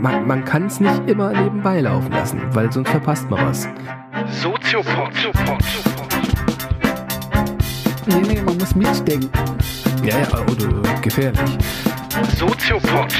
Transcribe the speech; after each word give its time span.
man, 0.00 0.26
man 0.26 0.44
kann 0.44 0.66
es 0.66 0.80
nicht 0.80 1.08
immer 1.08 1.32
nebenbei 1.32 1.80
laufen 1.80 2.12
lassen, 2.12 2.40
weil 2.52 2.72
sonst 2.72 2.90
verpasst 2.90 3.28
man 3.30 3.46
was. 3.46 3.68
Soziopod. 4.42 5.10
Nee, 8.06 8.20
nee, 8.28 8.42
man 8.42 8.58
muss 8.58 8.74
mitdenken. 8.74 9.30
Ja, 10.04 10.18
ja, 10.18 10.28
oder 10.42 11.00
gefährlich. 11.00 11.58
Soziopod. 12.36 13.12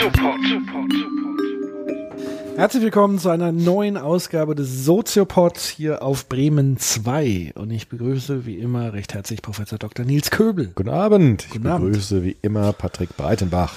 Herzlich 2.57 2.83
willkommen 2.83 3.19
zu 3.19 3.31
einer 3.31 3.53
neuen 3.53 3.97
Ausgabe 3.97 4.55
des 4.55 4.85
Soziopod 4.85 5.57
hier 5.59 6.03
auf 6.03 6.29
Bremen 6.29 6.77
2. 6.77 7.53
Und 7.55 7.71
ich 7.71 7.89
begrüße 7.89 8.45
wie 8.45 8.57
immer 8.57 8.93
recht 8.93 9.15
herzlich 9.15 9.41
Professor 9.41 9.79
Dr. 9.79 10.05
Nils 10.05 10.31
Köbel. 10.31 10.71
Guten 10.75 10.91
Abend. 10.91 11.45
Ich 11.47 11.51
Guten 11.53 11.67
Abend. 11.69 11.87
begrüße 11.87 12.23
wie 12.23 12.37
immer 12.43 12.73
Patrick 12.73 13.17
Breitenbach. 13.17 13.73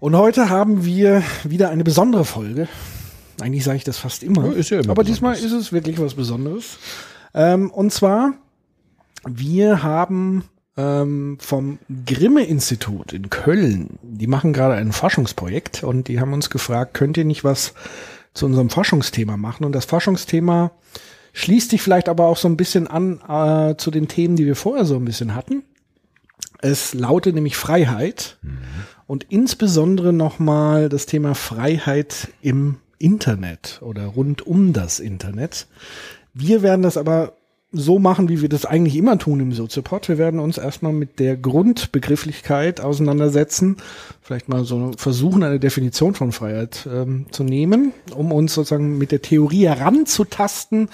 Und 0.00 0.16
heute 0.16 0.48
haben 0.48 0.84
wir 0.84 1.24
wieder 1.42 1.70
eine 1.70 1.82
besondere 1.82 2.24
Folge. 2.24 2.68
Eigentlich 3.40 3.64
sage 3.64 3.78
ich 3.78 3.84
das 3.84 3.98
fast 3.98 4.22
immer. 4.22 4.54
Ja, 4.54 4.60
ja 4.60 4.80
immer 4.80 4.90
aber 4.90 5.02
diesmal 5.02 5.34
ist 5.34 5.50
es 5.50 5.72
wirklich 5.72 6.00
was 6.00 6.14
Besonderes. 6.14 6.78
Ähm, 7.34 7.70
und 7.72 7.92
zwar, 7.92 8.34
wir 9.26 9.82
haben 9.82 10.44
ähm, 10.76 11.36
vom 11.40 11.80
Grimme-Institut 12.06 13.12
in 13.12 13.28
Köln, 13.28 13.98
die 14.02 14.28
machen 14.28 14.52
gerade 14.52 14.74
ein 14.74 14.92
Forschungsprojekt 14.92 15.82
und 15.82 16.06
die 16.06 16.20
haben 16.20 16.32
uns 16.32 16.48
gefragt, 16.48 16.94
könnt 16.94 17.16
ihr 17.16 17.24
nicht 17.24 17.42
was 17.42 17.74
zu 18.34 18.46
unserem 18.46 18.70
Forschungsthema 18.70 19.36
machen? 19.36 19.64
Und 19.64 19.72
das 19.72 19.84
Forschungsthema 19.84 20.70
schließt 21.32 21.70
sich 21.70 21.82
vielleicht 21.82 22.08
aber 22.08 22.26
auch 22.26 22.36
so 22.36 22.48
ein 22.48 22.56
bisschen 22.56 22.86
an 22.86 23.20
äh, 23.28 23.76
zu 23.76 23.90
den 23.90 24.06
Themen, 24.06 24.36
die 24.36 24.46
wir 24.46 24.56
vorher 24.56 24.84
so 24.84 24.94
ein 24.94 25.04
bisschen 25.04 25.34
hatten. 25.34 25.64
Es 26.60 26.94
lautet 26.94 27.34
nämlich 27.34 27.56
Freiheit 27.56 28.38
und 29.08 29.26
insbesondere 29.30 30.12
nochmal 30.12 30.88
das 30.88 31.06
Thema 31.06 31.34
Freiheit 31.34 32.28
im 32.42 32.76
Internet 32.98 33.80
oder 33.82 34.04
rund 34.06 34.46
um 34.46 34.72
das 34.72 35.00
Internet. 35.00 35.66
Wir 36.34 36.62
werden 36.62 36.82
das 36.82 36.96
aber 36.96 37.32
so 37.72 37.98
machen, 37.98 38.28
wie 38.28 38.40
wir 38.40 38.48
das 38.48 38.64
eigentlich 38.64 38.96
immer 38.96 39.18
tun 39.18 39.40
im 39.40 39.52
Soziopod. 39.52 40.08
Wir 40.08 40.18
werden 40.18 40.40
uns 40.40 40.56
erstmal 40.56 40.92
mit 40.92 41.18
der 41.18 41.36
Grundbegrifflichkeit 41.36 42.80
auseinandersetzen, 42.80 43.76
vielleicht 44.22 44.48
mal 44.48 44.64
so 44.64 44.92
versuchen, 44.96 45.42
eine 45.42 45.58
Definition 45.58 46.14
von 46.14 46.32
Freiheit 46.32 46.88
ähm, 46.90 47.26
zu 47.30 47.44
nehmen, 47.44 47.92
um 48.14 48.32
uns 48.32 48.54
sozusagen 48.54 48.96
mit 48.98 49.12
der 49.12 49.20
Theorie 49.22 49.66
heranzutasten 49.66 50.88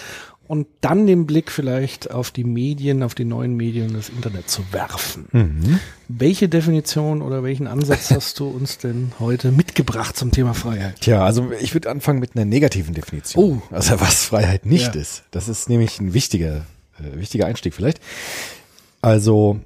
und 0.46 0.66
dann 0.80 1.06
den 1.06 1.26
Blick 1.26 1.50
vielleicht 1.50 2.10
auf 2.10 2.30
die 2.30 2.44
Medien, 2.44 3.02
auf 3.02 3.14
die 3.14 3.24
neuen 3.24 3.54
Medien 3.56 3.88
und 3.88 3.94
das 3.96 4.08
Internet 4.08 4.48
zu 4.48 4.62
werfen. 4.72 5.78
Welche 6.08 6.48
Definition 6.48 7.22
oder 7.22 7.42
welchen 7.42 7.66
Ansatz 7.66 8.10
hast 8.14 8.38
du 8.40 8.48
uns 8.48 8.78
denn 8.78 9.12
heute 9.18 9.52
mitgebracht 9.52 10.16
zum 10.16 10.30
Thema 10.30 10.54
Freiheit? 10.54 11.00
Tja, 11.00 11.24
also 11.24 11.50
ich 11.60 11.74
würde 11.74 11.90
anfangen 11.90 12.18
mit 12.20 12.36
einer 12.36 12.44
negativen 12.44 12.94
Definition. 12.94 13.62
Oh. 13.70 13.74
Also 13.74 14.00
was 14.00 14.24
Freiheit 14.24 14.66
nicht 14.66 14.94
Ja. 14.94 15.00
ist. 15.00 15.24
Das 15.30 15.48
ist 15.48 15.68
nämlich 15.68 15.98
ein 16.00 16.12
wichtiger, 16.14 16.66
äh, 16.98 17.18
wichtiger 17.18 17.46
Einstieg 17.46 17.74
vielleicht. 17.74 18.00
Also 19.00 19.60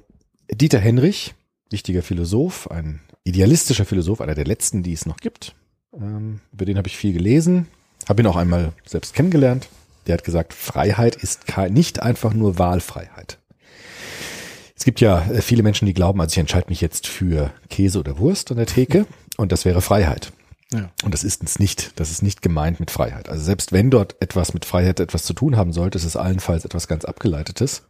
Dieter 0.51 0.79
Henrich, 0.79 1.35
wichtiger 1.69 2.01
Philosoph, 2.03 2.69
ein 2.71 3.01
idealistischer 3.23 3.85
Philosoph, 3.85 4.21
einer 4.21 4.35
der 4.35 4.45
letzten, 4.45 4.81
die 4.83 4.93
es 4.93 5.05
noch 5.05 5.17
gibt. 5.17 5.55
Ähm, 5.93 6.39
über 6.51 6.65
den 6.65 6.77
habe 6.77 6.87
ich 6.87 6.97
viel 6.97 7.13
gelesen, 7.13 7.67
habe 8.07 8.21
ihn 8.21 8.27
auch 8.27 8.35
einmal 8.35 8.73
selbst 8.85 9.13
kennengelernt. 9.13 9.67
Der 10.09 10.15
hat 10.15 10.23
gesagt, 10.23 10.53
Freiheit 10.53 11.15
ist 11.15 11.55
nicht 11.69 12.01
einfach 12.01 12.33
nur 12.33 12.57
Wahlfreiheit. 12.57 13.37
Es 14.75 14.83
gibt 14.83 15.01
ja 15.01 15.21
äh, 15.29 15.43
viele 15.43 15.61
Menschen, 15.61 15.85
die 15.85 15.93
glauben, 15.93 16.19
also 16.19 16.33
ich 16.33 16.39
entscheide 16.39 16.69
mich 16.69 16.81
jetzt 16.81 17.05
für 17.05 17.51
Käse 17.69 17.99
oder 17.99 18.17
Wurst 18.17 18.49
an 18.49 18.57
der 18.57 18.65
Theke 18.65 19.05
und 19.37 19.51
das 19.51 19.65
wäre 19.65 19.81
Freiheit. 19.81 20.31
Ja. 20.73 20.89
Und 21.03 21.13
das 21.13 21.23
ist 21.23 21.43
es 21.43 21.59
nicht. 21.59 21.91
Das 21.99 22.09
ist 22.09 22.23
nicht 22.23 22.41
gemeint 22.41 22.79
mit 22.79 22.89
Freiheit. 22.89 23.29
Also 23.29 23.43
selbst 23.43 23.71
wenn 23.71 23.91
dort 23.91 24.15
etwas 24.19 24.55
mit 24.55 24.65
Freiheit 24.65 24.99
etwas 24.99 25.23
zu 25.23 25.33
tun 25.33 25.57
haben 25.57 25.73
sollte, 25.73 25.99
ist 25.99 26.05
es 26.05 26.15
allenfalls 26.15 26.65
etwas 26.65 26.87
ganz 26.87 27.05
Abgeleitetes. 27.05 27.83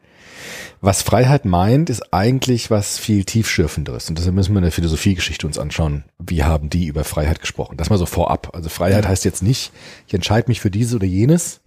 Was 0.82 1.02
Freiheit 1.02 1.46
meint, 1.46 1.90
ist 1.90 2.14
eigentlich 2.14 2.70
was 2.70 2.98
viel 2.98 3.24
tiefschürfenderes. 3.24 4.10
Und 4.10 4.18
deshalb 4.18 4.36
müssen 4.36 4.54
wir 4.54 4.60
in 4.60 4.64
der 4.64 4.72
Philosophiegeschichte 4.74 5.48
uns 5.48 5.58
anschauen, 5.58 6.04
wie 6.18 6.44
haben 6.44 6.70
die 6.70 6.88
über 6.88 7.06
Freiheit 7.06 7.40
gesprochen. 7.40 7.78
Das 7.78 7.90
mal 7.90 7.98
so 7.98 8.06
vorab. 8.06 8.52
Also 8.54 8.68
Freiheit 8.68 9.08
heißt 9.08 9.24
jetzt 9.24 9.44
nicht, 9.44 9.72
ich 10.08 10.14
entscheide 10.14 10.50
mich 10.50 10.60
für 10.60 10.72
dieses 10.72 10.96
oder 10.96 11.06
jenes 11.06 11.62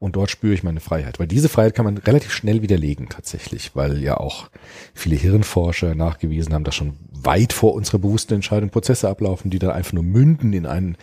und 0.00 0.16
dort 0.16 0.30
spüre 0.30 0.54
ich 0.54 0.62
meine 0.62 0.80
Freiheit. 0.80 1.20
Weil 1.20 1.26
diese 1.26 1.50
Freiheit 1.50 1.74
kann 1.74 1.84
man 1.84 1.98
relativ 1.98 2.32
schnell 2.32 2.62
widerlegen 2.62 3.10
tatsächlich, 3.10 3.72
weil 3.76 4.02
ja 4.02 4.16
auch 4.16 4.48
viele 4.94 5.14
Hirnforscher 5.14 5.94
nachgewiesen 5.94 6.54
haben, 6.54 6.64
dass 6.64 6.74
schon 6.74 6.94
weit 7.12 7.52
vor 7.52 7.74
unserer 7.74 7.98
bewussten 7.98 8.32
Entscheidung 8.32 8.70
Prozesse 8.70 9.10
ablaufen, 9.10 9.50
die 9.50 9.58
dann 9.58 9.70
einfach 9.70 9.92
nur 9.92 10.02
münden 10.02 10.54
in 10.54 10.64
einen, 10.64 10.96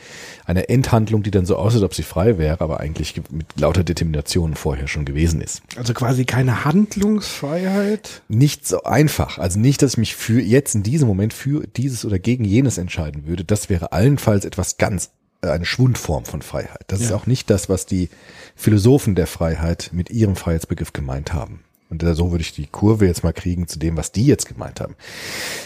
eine 0.45 0.67
Endhandlung, 0.69 1.21
die 1.21 1.29
dann 1.29 1.45
so 1.45 1.57
aussieht, 1.57 1.77
als 1.83 1.85
ob 1.85 1.93
sie 1.93 2.01
frei 2.01 2.39
wäre, 2.39 2.59
aber 2.59 2.79
eigentlich 2.79 3.21
mit 3.29 3.59
lauter 3.59 3.83
Determination 3.83 4.55
vorher 4.55 4.87
schon 4.87 5.05
gewesen 5.05 5.41
ist. 5.41 5.61
Also 5.77 5.93
quasi 5.93 6.25
keine 6.25 6.65
Handlungsfreiheit. 6.65 8.23
Nicht 8.29 8.67
so 8.67 8.81
einfach. 8.81 9.37
Also 9.37 9.59
nicht, 9.59 9.83
dass 9.83 9.91
ich 9.93 9.97
mich 9.99 10.15
für 10.15 10.41
jetzt 10.41 10.73
in 10.73 10.81
diesem 10.81 11.07
Moment 11.07 11.33
für 11.33 11.67
dieses 11.67 12.03
oder 12.03 12.17
gegen 12.17 12.45
jenes 12.45 12.79
entscheiden 12.79 13.27
würde. 13.27 13.45
Das 13.45 13.69
wäre 13.69 13.91
allenfalls 13.91 14.43
etwas 14.43 14.77
ganz 14.77 15.11
eine 15.41 15.65
Schwundform 15.65 16.25
von 16.25 16.41
Freiheit. 16.41 16.83
Das 16.87 17.01
ist 17.01 17.09
Ja. 17.11 17.15
auch 17.15 17.27
nicht 17.27 17.49
das, 17.49 17.69
was 17.69 17.85
die 17.85 18.09
Philosophen 18.55 19.15
der 19.15 19.27
Freiheit 19.27 19.91
mit 19.93 20.09
ihrem 20.09 20.35
Freiheitsbegriff 20.35 20.93
gemeint 20.93 21.33
haben. 21.33 21.63
Und 21.89 22.03
da- 22.03 22.15
so 22.15 22.31
würde 22.31 22.41
ich 22.41 22.53
die 22.53 22.67
Kurve 22.67 23.05
jetzt 23.05 23.23
mal 23.23 23.31
kriegen 23.33 23.67
zu 23.67 23.79
dem, 23.79 23.95
was 23.95 24.11
die 24.11 24.25
jetzt 24.25 24.47
gemeint 24.47 24.81
haben. 24.81 24.95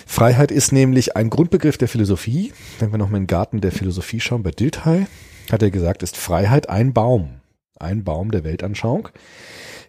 Freiheit 0.05 0.51
ist 0.51 0.71
nämlich 0.71 1.15
ein 1.15 1.29
Grundbegriff 1.29 1.77
der 1.77 1.87
Philosophie. 1.87 2.53
Wenn 2.79 2.91
wir 2.91 2.97
noch 2.97 3.09
mal 3.09 3.17
in 3.17 3.23
den 3.23 3.27
Garten 3.27 3.61
der 3.61 3.71
Philosophie 3.71 4.19
schauen, 4.19 4.43
bei 4.43 4.51
Dilthey 4.51 5.07
hat 5.51 5.61
er 5.63 5.71
gesagt, 5.71 6.03
ist 6.03 6.17
Freiheit 6.17 6.69
ein 6.69 6.93
Baum. 6.93 7.41
Ein 7.79 8.03
Baum 8.03 8.29
der 8.29 8.43
Weltanschauung, 8.43 9.09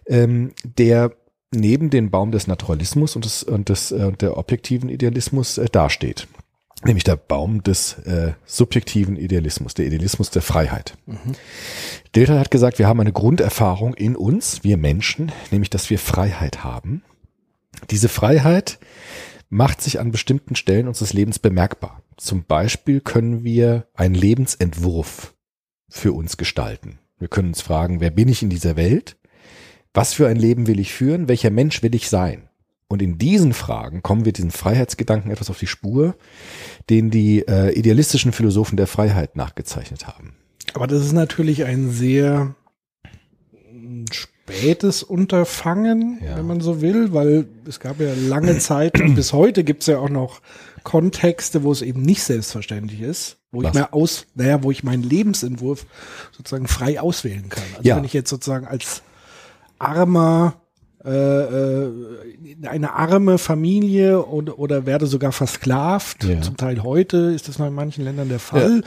ähm, 0.07 0.53
der 0.63 1.11
neben 1.51 1.91
den 1.91 2.09
Baum 2.09 2.31
des 2.31 2.47
Naturalismus 2.47 3.15
und 3.15 3.25
des, 3.25 3.43
und 3.43 3.69
des 3.69 3.91
äh, 3.91 4.11
der 4.13 4.37
objektiven 4.37 4.89
Idealismus 4.89 5.59
äh, 5.59 5.67
dasteht. 5.71 6.27
Nämlich 6.85 7.03
der 7.03 7.15
Baum 7.15 7.63
des 7.63 7.93
äh, 7.99 8.33
subjektiven 8.45 9.15
Idealismus, 9.15 9.73
der 9.73 9.85
Idealismus 9.85 10.29
der 10.31 10.41
Freiheit. 10.41 10.97
Dilthey 12.15 12.37
hat 12.37 12.51
gesagt, 12.51 12.79
wir 12.79 12.87
haben 12.87 12.99
eine 12.99 13.13
Grunderfahrung 13.13 13.93
in 13.93 14.15
uns, 14.15 14.63
wir 14.63 14.77
Menschen, 14.77 15.31
nämlich 15.51 15.69
dass 15.69 15.89
wir 15.89 15.99
Freiheit 15.99 16.63
haben. 16.63 17.03
Diese 17.89 18.09
Freiheit 18.09 18.79
macht 19.49 19.81
sich 19.81 19.99
an 19.99 20.11
bestimmten 20.11 20.55
Stellen 20.55 20.87
unseres 20.87 21.13
Lebens 21.13 21.39
bemerkbar. 21.39 22.01
Zum 22.17 22.43
Beispiel 22.43 23.01
können 23.01 23.43
wir 23.43 23.87
einen 23.93 24.15
Lebensentwurf 24.15 25.33
für 25.89 26.13
uns 26.13 26.37
gestalten. 26.37 26.99
Wir 27.19 27.27
können 27.27 27.49
uns 27.49 27.61
fragen, 27.61 28.01
wer 28.01 28.09
bin 28.09 28.27
ich 28.27 28.41
in 28.41 28.49
dieser 28.49 28.75
Welt? 28.75 29.17
Was 29.93 30.13
für 30.13 30.27
ein 30.27 30.37
Leben 30.37 30.67
will 30.67 30.79
ich 30.79 30.91
führen? 30.91 31.27
Welcher 31.27 31.51
Mensch 31.51 31.83
will 31.83 31.93
ich 31.93 32.09
sein? 32.09 32.49
Und 32.93 33.01
in 33.01 33.17
diesen 33.17 33.53
Fragen 33.53 34.03
kommen 34.03 34.23
wir 34.23 34.33
diesen 34.33 34.51
Freiheitsgedanken 34.51 35.31
etwas 35.31 35.49
auf 35.49 35.57
die 35.57 35.65
Spur, 35.65 36.15
den 36.91 37.09
die 37.09 37.39
äh, 37.47 37.71
idealistischen 37.73 38.31
Philosophen 38.31 38.77
der 38.77 38.85
Freiheit 38.85 39.35
nachgezeichnet 39.35 40.05
haben. 40.05 40.35
Aber 40.75 40.85
das 40.85 41.03
ist 41.03 41.11
natürlich 41.13 41.65
ein 41.65 41.89
sehr 41.89 42.53
mm, 43.71 44.05
spätes 44.11 45.01
Unterfangen, 45.01 46.19
Ja. 46.23 46.37
wenn 46.37 46.45
man 46.45 46.61
so 46.61 46.81
will, 46.81 47.13
weil 47.13 47.47
es 47.67 47.79
gab 47.79 47.99
ja 47.99 48.13
lange 48.13 48.59
Zeit 48.59 49.01
und 49.01 49.15
bis 49.15 49.33
heute 49.33 49.63
gibt 49.63 49.81
es 49.81 49.87
ja 49.87 49.97
auch 49.97 50.09
noch 50.09 50.39
Kontexte, 50.83 51.63
wo 51.63 51.71
es 51.71 51.81
eben 51.81 52.03
nicht 52.03 52.21
selbstverständlich 52.23 53.01
ist, 53.01 53.37
wo 53.51 53.61
ich 53.61 53.69
Was? 53.69 53.73
mir 53.73 53.91
aus, 53.93 54.27
naja, 54.35 54.61
wo 54.61 54.69
ich 54.69 54.83
meinen 54.83 55.01
Lebensentwurf 55.01 55.87
sozusagen 56.31 56.67
frei 56.67 56.99
auswählen 57.01 57.49
kann. 57.49 57.63
Also 57.77 57.89
Ja. 57.89 57.95
wenn 57.97 58.03
ich 58.03 58.13
jetzt 58.13 58.29
sozusagen 58.29 58.67
als 58.67 59.01
armer 59.79 60.59
eine 61.05 62.93
arme 62.93 63.37
Familie 63.37 64.25
oder, 64.25 64.57
oder 64.57 64.85
werde 64.85 65.05
sogar 65.07 65.31
versklavt, 65.31 66.23
Ja. 66.23 66.41
zum 66.41 66.55
Teil 66.57 66.81
heute 66.83 67.17
ist 67.35 67.47
das 67.47 67.59
noch 67.59 67.67
in 67.67 67.73
manchen 67.73 68.03
Ländern 68.03 68.29
der 68.29 68.39
Fall, 68.39 68.83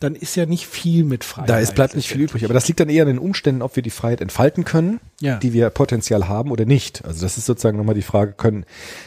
dann 0.00 0.14
ist 0.14 0.34
ja 0.36 0.46
nicht 0.46 0.66
viel 0.66 1.04
mit 1.04 1.22
Freiheit. 1.24 1.48
Da 1.50 1.58
ist, 1.58 1.74
bleibt 1.74 1.94
nicht 1.94 2.08
viel 2.08 2.22
übrig. 2.22 2.44
Aber 2.44 2.54
das 2.54 2.66
liegt 2.66 2.80
dann 2.80 2.88
eher 2.88 3.02
an 3.02 3.08
den 3.08 3.18
Umständen, 3.18 3.62
ob 3.62 3.76
wir 3.76 3.82
die 3.82 3.90
Freiheit 3.90 4.20
entfalten 4.20 4.64
können, 4.64 5.00
Ja. 5.20 5.36
die 5.38 5.52
wir 5.52 5.70
potenziell 5.70 6.24
haben 6.24 6.50
oder 6.50 6.64
nicht. 6.64 7.04
Also 7.04 7.22
das 7.22 7.36
ist 7.38 7.46
sozusagen 7.46 7.76
nochmal 7.76 7.94
die 7.94 8.02
Frage, 8.02 8.32
können, 8.32 8.64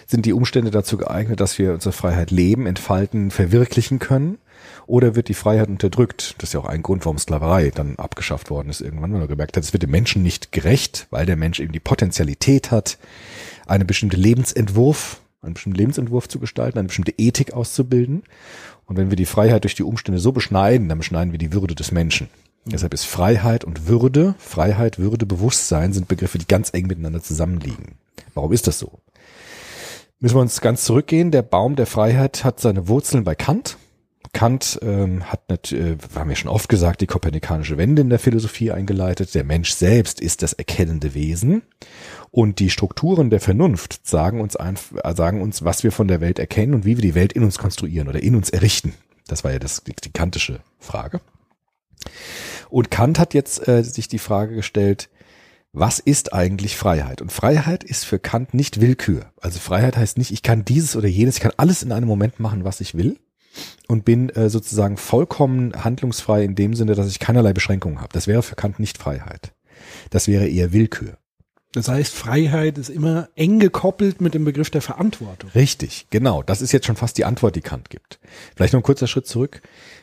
sind 0.07 0.25
die 0.25 0.33
Umstände 0.33 0.71
dazu 0.71 0.97
geeignet, 0.97 1.39
dass 1.39 1.57
wir 1.59 1.73
unsere 1.73 1.91
Freiheit 1.93 2.31
leben, 2.31 2.65
entfalten, 2.65 3.31
verwirklichen 3.31 3.99
können? 3.99 4.38
Oder 4.85 5.15
wird 5.15 5.30
die 5.30 5.33
Freiheit 5.33 5.69
unterdrückt? 5.69 6.35
Das 6.38 6.50
ist 6.50 6.53
ja 6.53 6.59
auch 6.59 6.65
ein 6.65 6.83
Grund, 6.83 7.06
warum 7.06 7.18
Sklaverei 7.18 7.71
dann 7.74 7.97
abgeschafft 7.97 8.50
worden 8.50 8.69
ist 8.69 8.81
irgendwann, 8.81 9.13
weil 9.13 9.19
man 9.19 9.27
gemerkt 9.27 9.56
hat, 9.56 9.63
es 9.63 9.74
wird 9.74 9.83
dem 9.83 9.91
Menschen 9.91 10.24
nicht 10.24 10.51
gerecht, 10.51 11.07
weil 11.09 11.25
der 11.25 11.38
Mensch 11.38 11.59
eben 11.59 11.71
die 11.71 11.80
Potenzialität 11.80 12.71
hat, 12.71 12.97
eine 13.65 13.85
bestimmte 13.85 14.18
Lebensentwurf, 14.18 15.21
einen 15.41 15.53
bestimmten 15.53 15.77
Lebensentwurf 15.77 16.27
zu 16.27 16.39
gestalten, 16.39 16.80
eine 16.80 16.88
bestimmte 16.88 17.13
Ethik 17.18 17.53
auszubilden. 17.53 18.24
Und 18.85 18.97
wenn 18.97 19.09
wir 19.09 19.15
die 19.15 19.25
Freiheit 19.25 19.63
durch 19.63 19.75
die 19.75 19.83
Umstände 19.83 20.19
so 20.19 20.31
beschneiden, 20.31 20.89
dann 20.89 20.97
beschneiden 20.97 21.31
wir 21.31 21.39
die 21.39 21.53
Würde 21.53 21.75
des 21.75 21.91
Menschen. 21.91 22.29
Deshalb 22.65 22.94
ist 22.94 23.06
Freiheit 23.06 23.65
und 23.65 23.88
Würde, 23.88 24.36
Freiheit, 24.38 24.97
Würde, 24.97 25.25
Bewusstsein 25.25 25.91
sind 25.91 26.07
Begriffe, 26.07 26.38
die 26.38 26.47
ganz 26.47 26.69
eng 26.74 26.88
miteinander 26.88 27.21
zusammenliegen. 27.21 27.95
Warum 28.33 28.53
ist 28.53 28.68
das 28.68 28.79
so? 28.79 29.00
Müssen 30.19 30.38
wir 30.38 30.41
uns 30.41 30.62
ganz 30.62 30.86
zurückgehen. 30.86 31.31
Der 31.31 31.41
Baum 31.41 31.75
der 31.75 31.86
Freiheit 31.86 32.45
hat 32.45 32.62
seine 32.62 32.88
Wurzeln 32.88 33.25
bei 33.25 33.36
Kant. 33.36 33.77
Kant 34.33 34.80
ähm, 34.81 35.24
hat 35.25 35.71
äh, 35.71 35.95
haben 36.15 36.30
wir 36.30 36.35
schon 36.35 36.50
oft 36.50 36.68
gesagt, 36.68 37.01
die 37.01 37.07
kopernikanische 37.07 37.77
Wende 37.77 38.01
in 38.01 38.09
der 38.09 38.18
Philosophie 38.18 38.71
eingeleitet. 38.71 39.35
Der 39.35 39.44
Mensch 39.44 39.71
selbst 39.71 40.19
ist 40.19 40.41
das 40.41 40.53
erkennende 40.53 41.13
Wesen 41.13 41.62
und 42.31 42.57
die 42.59 42.71
Strukturen 42.71 43.30
der 43.30 43.39
Vernunft 43.39 44.06
sagen 44.06 44.41
uns 44.41 44.56
äh, 44.56 44.74
sagen 45.15 45.41
uns, 45.41 45.63
was 45.63 45.83
wir 45.83 45.91
von 45.91 46.07
der 46.07 46.19
Welt 46.19 46.39
erkennen 46.39 46.74
und 46.74 46.83
wie 46.83 46.97
wir 46.97 47.03
die 47.03 47.15
Welt 47.15 47.33
in 47.33 47.44
uns 47.44 47.59
konstruieren 47.59 48.07
oder 48.07 48.24
in 48.24 48.35
uns 48.35 48.50
errichten. 48.50 48.95
Das 49.27 49.44
war 49.44 49.51
ja 49.51 49.59
das, 49.59 49.83
die, 49.83 49.94
die 50.03 50.12
kantische 50.12 50.62
Frage. 50.79 51.21
Und 52.69 52.89
Kant 52.89 53.19
hat 53.19 53.36
jetzt 53.36 53.68
äh, 53.68 53.83
sich 53.83 54.07
die 54.07 54.19
Frage 54.19 54.56
gestellt, 54.56 55.09
was 55.74 56.00
ist 56.00 56.33
eigentlich 56.33 56.75
Freiheit? 56.75 57.21
Und 57.21 57.31
Freiheit 57.31 57.83
ist 57.83 58.03
für 58.03 58.19
Kant 58.19 58.53
nicht 58.53 58.81
Willkür. 58.81 59.31
Also 59.41 59.59
Freiheit 59.59 59.95
heißt 59.95 60.18
nicht, 60.18 60.31
ich 60.31 60.41
kann 60.41 60.65
dieses 60.65 60.95
oder 60.95 61.07
jenes, 61.07 61.36
ich 61.38 61.41
kann 61.41 61.53
alles 61.57 61.83
in 61.83 61.91
einem 61.91 62.07
Moment 62.07 62.39
machen, 62.39 62.63
was 62.63 62.81
ich 62.81 62.95
will 62.95 63.18
und 63.88 64.05
bin 64.05 64.29
äh, 64.29 64.50
sozusagen 64.50 64.97
vollkommen 64.97 65.83
handlungsfrei 65.83 66.44
in 66.44 66.55
dem 66.55 66.73
Sinne, 66.73 66.95
dass 66.95 67.09
ich 67.09 67.19
keinerlei 67.19 67.53
Beschränkungen 67.53 68.01
habe. 68.01 68.13
Das 68.13 68.27
wäre 68.27 68.44
für 68.44 68.55
Kant 68.55 68.79
nicht 68.79 68.97
Freiheit. 68.97 69.53
Das 70.09 70.27
wäre 70.27 70.47
eher 70.47 70.73
Willkür. 70.73 71.17
Das 71.73 71.88
heißt, 71.88 72.13
Freiheit 72.13 72.77
ist 72.77 72.89
immer 72.89 73.29
eng 73.35 73.57
gekoppelt 73.57 74.21
mit 74.21 74.35
dem 74.35 74.45
Begriff 74.45 74.69
der 74.69 74.83
Verantwortung. 74.83 75.50
Richtig, 75.55 76.05
genau. 76.11 76.44
Das 76.44 76.61
ist 76.61 76.71
jetzt 76.71 76.85
schon 76.85 76.95
fast 76.95 77.17
die 77.17 77.25
Antwort, 77.25 77.55
die 77.55 77.61
Kant 77.61 77.89
gibt. 77.89 78.19
Vielleicht 78.55 78.73
noch 78.73 78.81
ein 78.81 78.83
kurzer 78.85 79.07
Schritt 79.07 79.25
zurück. 79.25 79.61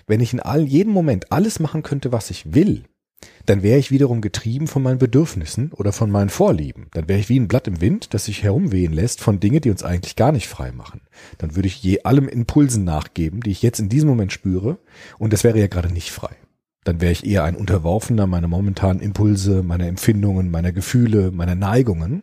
Wenn 0.09 0.21
ich 0.21 0.33
in 0.33 0.41
all, 0.41 0.63
jedem 0.63 0.93
Moment 0.93 1.31
alles 1.31 1.61
machen 1.61 1.85
könnte, 1.85 2.11
was 2.11 2.31
ich 2.31 2.55
will, 2.55 2.85
dann 3.47 3.63
wäre 3.63 3.79
ich 3.79 3.91
wiederum 3.91 4.21
getrieben 4.21 4.67
von 4.67 4.83
meinen 4.83 4.99
Bedürfnissen 4.99 5.73
oder 5.73 5.93
von 5.93 6.11
meinen 6.11 6.31
Vorlieben. 6.31 6.87
Dann 6.93 7.09
wäre 7.09 7.19
ich 7.19 7.29
wie 7.29 7.39
ein 7.39 7.49
Blatt 7.49 7.67
im 7.67 7.81
Wind, 7.81 8.15
das 8.15 8.27
sich 8.27 8.43
herumwehen 8.43 8.93
lässt 8.93 9.21
von 9.21 9.41
Dingen, 9.41 9.61
die 9.61 9.71
uns 9.71 9.83
eigentlich 9.83 10.17
gar 10.17 10.33
nicht 10.33 10.49
frei 10.49 10.73
machen. 10.73 11.01
Dann 11.39 11.57
würde 11.57 11.67
ich 11.67 11.83
je 11.83 12.03
allem 12.03 12.29
Impulsen 12.29 12.85
nachgeben, 12.85 13.41
die 13.41 13.51
ich 13.51 13.63
jetzt 13.63 13.81
in 13.81 13.89
diesem 13.89 14.09
Moment 14.09 14.33
spüre, 14.33 14.79
und 15.19 15.33
das 15.33 15.45
wäre 15.45 15.59
ja 15.59 15.67
gerade 15.67 15.93
nicht 15.93 16.11
frei. 16.11 16.35
Dann 16.85 17.01
wäre 17.01 17.13
ich 17.13 17.27
eher 17.27 17.45
ein 17.45 17.57
Unterworfener 17.57 18.27
meiner 18.27 18.49
momentanen 18.49 19.03
Impulse, 19.03 19.63
meiner 19.63 19.87
Empfindungen, 19.87 20.51
meiner 20.51 20.73
Gefühle, 20.73 21.31
meiner 21.31 21.55
Neigungen. 21.55 22.23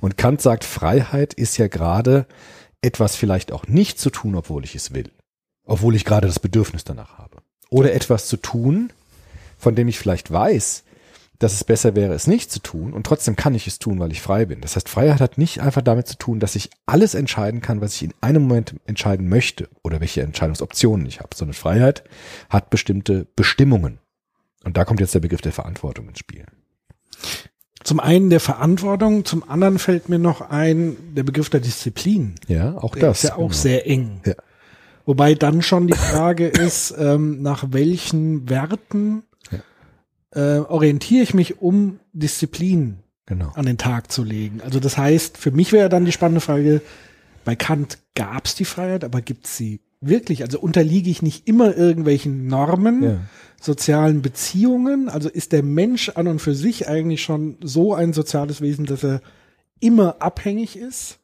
Und 0.00 0.16
Kant 0.16 0.40
sagt, 0.40 0.64
Freiheit 0.64 1.34
ist 1.34 1.58
ja 1.58 1.68
gerade 1.68 2.26
etwas 2.80 3.16
vielleicht 3.16 3.52
auch 3.52 3.66
nicht 3.66 3.98
zu 3.98 4.10
tun, 4.10 4.34
obwohl 4.34 4.64
ich 4.64 4.74
es 4.74 4.94
will. 4.94 5.10
Obwohl 5.64 5.94
ich 5.94 6.04
gerade 6.04 6.26
das 6.26 6.40
Bedürfnis 6.40 6.84
danach 6.84 7.18
habe. 7.18 7.38
Oder 7.68 7.92
etwas 7.92 8.28
zu 8.28 8.38
tun, 8.38 8.92
von 9.62 9.76
dem 9.76 9.86
ich 9.86 9.98
vielleicht 9.98 10.32
weiß, 10.32 10.82
dass 11.38 11.54
es 11.54 11.64
besser 11.64 11.94
wäre, 11.96 12.14
es 12.14 12.26
nicht 12.26 12.50
zu 12.50 12.60
tun 12.60 12.92
und 12.92 13.04
trotzdem 13.06 13.36
kann 13.36 13.54
ich 13.54 13.66
es 13.66 13.78
tun, 13.78 13.98
weil 13.98 14.12
ich 14.12 14.20
frei 14.20 14.44
bin. 14.46 14.60
Das 14.60 14.76
heißt, 14.76 14.88
Freiheit 14.88 15.20
hat 15.20 15.38
nicht 15.38 15.60
einfach 15.60 15.82
damit 15.82 16.06
zu 16.06 16.16
tun, 16.16 16.40
dass 16.40 16.56
ich 16.56 16.70
alles 16.86 17.14
entscheiden 17.14 17.60
kann, 17.60 17.80
was 17.80 17.94
ich 17.94 18.04
in 18.04 18.14
einem 18.20 18.42
Moment 18.42 18.74
entscheiden 18.86 19.28
möchte 19.28 19.68
oder 19.82 20.00
welche 20.00 20.22
Entscheidungsoptionen 20.22 21.06
ich 21.06 21.20
habe, 21.20 21.30
sondern 21.34 21.54
Freiheit 21.54 22.04
hat 22.48 22.70
bestimmte 22.70 23.26
Bestimmungen. 23.36 23.98
Und 24.64 24.76
da 24.76 24.84
kommt 24.84 25.00
jetzt 25.00 25.14
der 25.14 25.20
Begriff 25.20 25.40
der 25.40 25.52
Verantwortung 25.52 26.08
ins 26.08 26.18
Spiel. 26.18 26.44
Zum 27.82 27.98
einen 27.98 28.30
der 28.30 28.40
Verantwortung, 28.40 29.24
zum 29.24 29.48
anderen 29.48 29.78
fällt 29.78 30.08
mir 30.08 30.18
noch 30.18 30.40
ein 30.40 30.96
der 31.14 31.24
Begriff 31.24 31.50
der 31.50 31.60
Disziplin. 31.60 32.34
Ja, 32.46 32.76
auch 32.78 32.94
Der 32.94 33.08
das. 33.08 33.24
ist 33.24 33.30
ja 33.30 33.34
auch 33.34 33.48
genau. 33.48 33.52
sehr 33.52 33.86
eng. 33.88 34.20
Ja. 34.24 34.34
Wobei 35.04 35.34
dann 35.34 35.62
schon 35.62 35.88
die 35.88 35.94
Frage 35.94 36.46
ist, 36.46 36.94
ähm, 36.96 37.42
nach 37.42 37.64
welchen 37.70 38.48
Werten 38.48 39.24
äh, 40.34 40.58
orientiere 40.58 41.22
ich 41.22 41.34
mich, 41.34 41.60
um 41.60 41.98
Disziplin 42.12 42.98
Genau. 43.26 43.52
an 43.54 43.66
den 43.66 43.78
Tag 43.78 44.10
zu 44.10 44.24
legen. 44.24 44.60
Also 44.62 44.80
das 44.80 44.98
heißt, 44.98 45.38
für 45.38 45.52
mich 45.52 45.72
wäre 45.72 45.88
dann 45.88 46.04
die 46.04 46.12
spannende 46.12 46.40
Frage, 46.40 46.80
bei 47.44 47.54
Kant 47.56 47.98
gab 48.14 48.46
es 48.46 48.54
die 48.54 48.64
Freiheit, 48.64 49.04
aber 49.04 49.20
gibt 49.20 49.46
es 49.46 49.56
sie 49.56 49.80
wirklich? 50.00 50.42
Also 50.42 50.58
unterliege 50.58 51.08
ich 51.10 51.22
nicht 51.22 51.46
immer 51.46 51.76
irgendwelchen 51.76 52.46
Normen, 52.46 53.02
Ja. 53.02 53.16
sozialen 53.60 54.22
Beziehungen? 54.22 55.08
Also 55.08 55.28
ist 55.28 55.52
der 55.52 55.62
Mensch 55.62 56.08
an 56.10 56.26
und 56.26 56.40
für 56.40 56.54
sich 56.54 56.88
eigentlich 56.88 57.22
schon 57.22 57.56
so 57.62 57.94
ein 57.94 58.12
soziales 58.12 58.60
Wesen, 58.60 58.86
dass 58.86 59.04
er 59.04 59.20
immer 59.80 60.16
abhängig 60.20 60.76
ist 60.76 61.18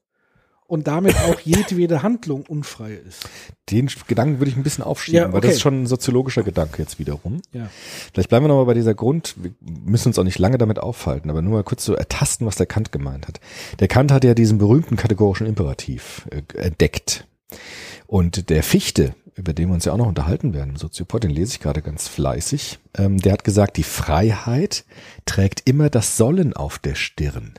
und 0.68 0.86
damit 0.86 1.16
auch 1.16 1.40
jedwede 1.40 2.02
Handlung 2.02 2.44
unfrei 2.46 2.92
ist? 3.08 3.28
Den 3.70 3.90
Gedanken 4.06 4.38
würde 4.38 4.50
ich 4.50 4.56
ein 4.56 4.62
bisschen 4.62 4.84
aufschieben, 4.84 5.18
Ja, 5.18 5.32
weil 5.32 5.40
das 5.40 5.48
okay. 5.48 5.54
ist 5.56 5.60
schon 5.62 5.82
ein 5.82 5.86
soziologischer 5.86 6.44
Gedanke 6.44 6.80
jetzt 6.80 6.98
wiederum. 7.00 7.40
Ja. 7.52 7.68
Vielleicht 8.12 8.28
bleiben 8.28 8.44
wir 8.44 8.48
nochmal 8.48 8.66
bei 8.66 8.74
dieser 8.74 8.94
Grund, 8.94 9.34
wir 9.38 9.50
müssen 9.60 10.08
uns 10.08 10.18
auch 10.18 10.24
nicht 10.24 10.38
lange 10.38 10.58
damit 10.58 10.78
aufhalten, 10.78 11.30
aber 11.30 11.42
nur 11.42 11.54
mal 11.54 11.64
kurz 11.64 11.84
so 11.84 11.94
ertasten, 11.94 12.46
was 12.46 12.56
der 12.56 12.66
Kant 12.66 12.92
gemeint 12.92 13.26
hat. 13.26 13.40
Der 13.80 13.88
Kant 13.88 14.12
hat 14.12 14.24
ja 14.24 14.34
diesen 14.34 14.58
berühmten 14.58 14.96
kategorischen 14.96 15.46
Imperativ 15.46 16.28
äh, 16.30 16.42
entdeckt. 16.58 17.26
Und 18.06 18.50
der 18.50 18.62
Fichte, 18.62 19.14
über 19.34 19.54
den 19.54 19.68
wir 19.68 19.74
uns 19.74 19.86
ja 19.86 19.92
auch 19.92 19.98
noch 19.98 20.06
unterhalten 20.06 20.52
werden, 20.52 20.70
im 20.70 20.76
Soziopod, 20.76 21.24
den 21.24 21.30
lese 21.30 21.52
ich 21.52 21.60
gerade 21.60 21.80
ganz 21.80 22.08
fleißig, 22.08 22.78
ähm, 22.96 23.18
der 23.18 23.32
hat 23.32 23.44
gesagt, 23.44 23.78
die 23.78 23.84
Freiheit 23.84 24.84
trägt 25.24 25.62
immer 25.66 25.88
das 25.88 26.18
Sollen 26.18 26.52
auf 26.52 26.78
der 26.78 26.94
Stirn. 26.94 27.54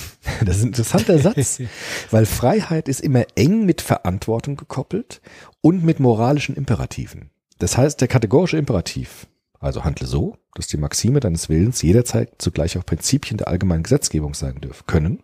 Das 0.44 0.56
ist 0.58 0.62
ein 0.64 0.68
interessanter 0.68 1.18
Satz, 1.18 1.60
weil 2.10 2.26
Freiheit 2.26 2.88
ist 2.88 3.00
immer 3.00 3.24
eng 3.36 3.64
mit 3.64 3.80
Verantwortung 3.80 4.56
gekoppelt 4.56 5.20
und 5.60 5.84
mit 5.84 6.00
moralischen 6.00 6.56
Imperativen. 6.56 7.30
Das 7.58 7.76
heißt, 7.76 8.00
der 8.00 8.08
kategorische 8.08 8.58
Imperativ, 8.58 9.26
also 9.60 9.84
handle 9.84 10.06
so, 10.06 10.36
dass 10.54 10.66
die 10.66 10.76
Maxime 10.76 11.20
deines 11.20 11.48
Willens 11.48 11.82
jederzeit 11.82 12.34
zugleich 12.38 12.76
auch 12.76 12.84
Prinzipien 12.84 13.38
der 13.38 13.48
allgemeinen 13.48 13.82
Gesetzgebung 13.82 14.34
sein 14.34 14.60
dürfen 14.60 14.86
können. 14.86 15.22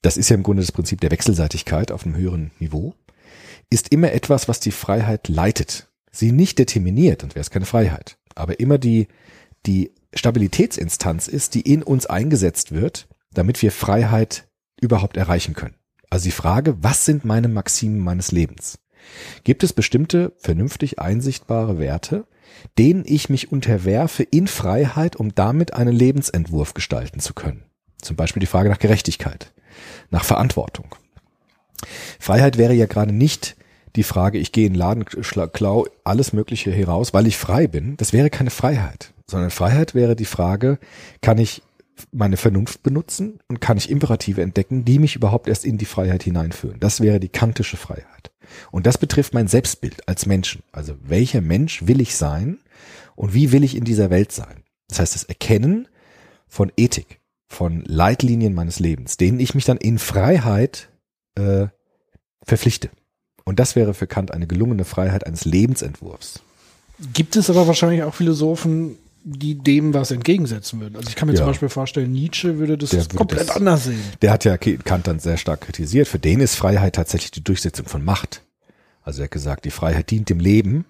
Das 0.00 0.16
ist 0.16 0.30
ja 0.30 0.36
im 0.36 0.42
Grunde 0.42 0.62
das 0.62 0.72
Prinzip 0.72 1.00
der 1.00 1.10
Wechselseitigkeit 1.10 1.92
auf 1.92 2.04
einem 2.04 2.16
höheren 2.16 2.50
Niveau, 2.58 2.94
ist 3.70 3.88
immer 3.88 4.12
etwas, 4.12 4.48
was 4.48 4.60
die 4.60 4.70
Freiheit 4.70 5.28
leitet. 5.28 5.88
Sie 6.10 6.32
nicht 6.32 6.58
determiniert, 6.58 7.22
und 7.24 7.34
wäre 7.34 7.40
es 7.40 7.50
keine 7.50 7.64
Freiheit, 7.64 8.18
aber 8.34 8.60
immer 8.60 8.78
die, 8.78 9.08
die 9.64 9.92
Stabilitätsinstanz 10.14 11.28
ist, 11.28 11.54
die 11.54 11.62
in 11.62 11.82
uns 11.82 12.06
eingesetzt 12.06 12.72
wird, 12.72 13.08
damit 13.34 13.62
wir 13.62 13.72
Freiheit 13.72 14.48
überhaupt 14.80 15.16
erreichen 15.16 15.54
können. 15.54 15.74
Also 16.10 16.24
die 16.24 16.32
Frage, 16.32 16.82
was 16.82 17.04
sind 17.04 17.24
meine 17.24 17.48
Maximen 17.48 17.98
meines 17.98 18.32
Lebens? 18.32 18.78
Gibt 19.44 19.62
es 19.62 19.72
bestimmte 19.72 20.32
vernünftig 20.38 20.98
einsichtbare 20.98 21.78
Werte, 21.78 22.26
denen 22.78 23.04
ich 23.06 23.28
mich 23.28 23.50
unterwerfe 23.50 24.22
in 24.22 24.46
Freiheit, 24.46 25.16
um 25.16 25.34
damit 25.34 25.74
einen 25.74 25.94
Lebensentwurf 25.94 26.74
gestalten 26.74 27.20
zu 27.20 27.34
können? 27.34 27.64
Zum 28.00 28.16
Beispiel 28.16 28.40
die 28.40 28.46
Frage 28.46 28.68
nach 28.68 28.78
Gerechtigkeit, 28.78 29.52
nach 30.10 30.24
Verantwortung. 30.24 30.94
Freiheit 32.18 32.58
wäre 32.58 32.74
ja 32.74 32.86
gerade 32.86 33.12
nicht 33.12 33.56
die 33.96 34.02
Frage, 34.02 34.38
ich 34.38 34.52
gehe 34.52 34.66
in 34.66 34.72
den 34.72 34.78
Laden, 34.78 35.04
klau 35.04 35.86
alles 36.04 36.32
Mögliche 36.32 36.72
heraus, 36.72 37.12
weil 37.12 37.26
ich 37.26 37.36
frei 37.36 37.66
bin. 37.66 37.96
Das 37.96 38.12
wäre 38.12 38.30
keine 38.30 38.50
Freiheit, 38.50 39.12
sondern 39.26 39.50
Freiheit 39.50 39.94
wäre 39.94 40.16
die 40.16 40.24
Frage, 40.24 40.78
kann 41.20 41.38
ich 41.38 41.62
meine 42.10 42.36
Vernunft 42.36 42.82
benutzen 42.82 43.40
und 43.48 43.60
kann 43.60 43.76
ich 43.76 43.90
Imperative 43.90 44.42
entdecken, 44.42 44.84
die 44.84 44.98
mich 44.98 45.16
überhaupt 45.16 45.48
erst 45.48 45.64
in 45.64 45.78
die 45.78 45.84
Freiheit 45.84 46.22
hineinführen. 46.22 46.80
Das 46.80 47.00
wäre 47.00 47.20
die 47.20 47.28
kantische 47.28 47.76
Freiheit. 47.76 48.32
Und 48.70 48.86
das 48.86 48.98
betrifft 48.98 49.34
mein 49.34 49.48
Selbstbild 49.48 50.08
als 50.08 50.26
Menschen. 50.26 50.62
Also 50.72 50.94
welcher 51.02 51.40
Mensch 51.40 51.86
will 51.86 52.00
ich 52.00 52.16
sein 52.16 52.58
und 53.14 53.34
wie 53.34 53.52
will 53.52 53.64
ich 53.64 53.76
in 53.76 53.84
dieser 53.84 54.10
Welt 54.10 54.32
sein? 54.32 54.62
Das 54.88 55.00
heißt, 55.00 55.14
das 55.14 55.24
Erkennen 55.24 55.88
von 56.48 56.70
Ethik, 56.76 57.20
von 57.48 57.82
Leitlinien 57.86 58.54
meines 58.54 58.78
Lebens, 58.78 59.16
denen 59.16 59.40
ich 59.40 59.54
mich 59.54 59.64
dann 59.64 59.78
in 59.78 59.98
Freiheit 59.98 60.90
äh, 61.34 61.68
verpflichte. 62.42 62.90
Und 63.44 63.58
das 63.58 63.76
wäre 63.76 63.94
für 63.94 64.06
Kant 64.06 64.32
eine 64.32 64.46
gelungene 64.46 64.84
Freiheit 64.84 65.26
eines 65.26 65.44
Lebensentwurfs. 65.44 66.40
Gibt 67.12 67.36
es 67.36 67.50
aber 67.50 67.66
wahrscheinlich 67.66 68.02
auch 68.02 68.14
Philosophen, 68.14 68.98
die 69.24 69.54
dem 69.56 69.94
was 69.94 70.10
entgegensetzen 70.10 70.80
würden. 70.80 70.96
Also 70.96 71.08
ich 71.08 71.16
kann 71.16 71.28
mir 71.28 71.34
Ja. 71.34 71.38
zum 71.40 71.46
Beispiel 71.48 71.68
vorstellen, 71.68 72.12
Nietzsche 72.12 72.58
würde 72.58 72.76
das 72.76 72.92
würde 72.92 73.14
komplett 73.16 73.48
das- 73.48 73.56
anders 73.56 73.84
sehen. 73.84 74.00
Der 74.20 74.32
hat 74.32 74.44
ja 74.44 74.56
Kant 74.56 75.06
dann 75.06 75.20
sehr 75.20 75.36
stark 75.36 75.60
kritisiert. 75.62 76.08
Für 76.08 76.18
den 76.18 76.40
ist 76.40 76.56
Freiheit 76.56 76.94
tatsächlich 76.96 77.30
die 77.30 77.44
Durchsetzung 77.44 77.86
von 77.86 78.04
Macht. 78.04 78.42
Also 79.02 79.20
er 79.20 79.24
hat 79.24 79.30
gesagt, 79.30 79.64
die 79.64 79.70
Freiheit 79.70 80.10
dient 80.10 80.28
dem 80.28 80.40
Leben 80.40 80.84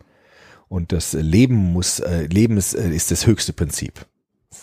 und 0.69 0.93
das 0.93 1.13
Leben 1.13 1.55
muss, 1.57 2.01
äh, 2.01 2.27
Leben 2.27 2.57
ist, 2.57 2.75
äh, 2.75 2.91
ist 2.91 3.11
das 3.11 3.27
höchste 3.27 3.53
Prinzip. 3.53 4.07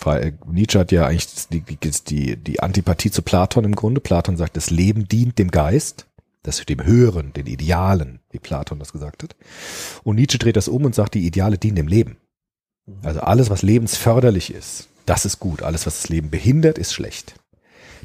Äh, 0.05 0.31
Nietzsche 0.51 0.79
hat 0.79 0.91
ja 0.91 1.05
eigentlich 1.07 1.27
die, 1.51 1.61
die, 1.61 1.77
die, 2.07 2.35
die 2.37 2.59
Antipathie 2.61 3.11
zu 3.11 3.21
Platon 3.21 3.65
im 3.65 3.75
Grunde. 3.75 4.01
Platon 4.01 4.37
sagt, 4.37 4.55
das 4.57 4.69
Leben 4.69 5.07
dient 5.07 5.37
dem 5.39 5.51
Geist, 5.51 6.05
das 6.43 6.63
dem 6.65 6.83
Höheren, 6.83 7.33
den 7.33 7.47
Idealen, 7.47 8.19
wie 8.31 8.39
Platon 8.39 8.79
das 8.79 8.91
gesagt 8.93 9.23
hat. 9.23 9.35
Und 10.03 10.15
Nietzsche 10.15 10.37
dreht 10.37 10.55
das 10.55 10.67
um 10.67 10.85
und 10.85 10.95
sagt, 10.95 11.15
die 11.15 11.25
Ideale 11.25 11.57
dienen 11.57 11.75
dem 11.75 11.87
Leben. 11.87 12.17
Also 13.03 13.21
alles, 13.21 13.49
was 13.49 13.61
lebensförderlich 13.61 14.53
ist, 14.53 14.87
das 15.05 15.25
ist 15.25 15.39
gut. 15.39 15.63
Alles, 15.63 15.85
was 15.85 16.01
das 16.01 16.09
Leben 16.09 16.29
behindert, 16.29 16.77
ist 16.77 16.93
schlecht. 16.93 17.35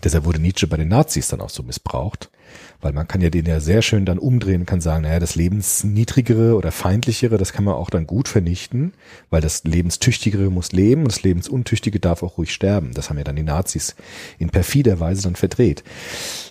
Deshalb 0.02 0.24
wurde 0.24 0.40
Nietzsche 0.40 0.66
bei 0.66 0.76
den 0.76 0.88
Nazis 0.88 1.28
dann 1.28 1.40
auch 1.40 1.50
so 1.50 1.62
missbraucht, 1.62 2.30
weil 2.80 2.92
man 2.92 3.08
kann 3.08 3.20
ja 3.20 3.30
den 3.30 3.46
ja 3.46 3.60
sehr 3.60 3.82
schön 3.82 4.04
dann 4.04 4.18
umdrehen 4.18 4.62
und 4.62 4.66
kann 4.66 4.80
sagen, 4.80 5.02
naja, 5.02 5.18
das 5.18 5.34
Lebensniedrigere 5.34 6.56
oder 6.56 6.72
Feindlichere, 6.72 7.38
das 7.38 7.52
kann 7.52 7.64
man 7.64 7.74
auch 7.74 7.90
dann 7.90 8.06
gut 8.06 8.28
vernichten, 8.28 8.92
weil 9.30 9.40
das 9.40 9.64
Lebenstüchtigere 9.64 10.50
muss 10.50 10.72
leben 10.72 11.02
und 11.02 11.12
das 11.12 11.22
Lebensuntüchtige 11.22 12.00
darf 12.00 12.22
auch 12.22 12.38
ruhig 12.38 12.52
sterben. 12.52 12.92
Das 12.94 13.08
haben 13.08 13.18
ja 13.18 13.24
dann 13.24 13.36
die 13.36 13.42
Nazis 13.42 13.94
in 14.38 14.50
perfider 14.50 15.00
Weise 15.00 15.22
dann 15.22 15.36
verdreht. 15.36 15.82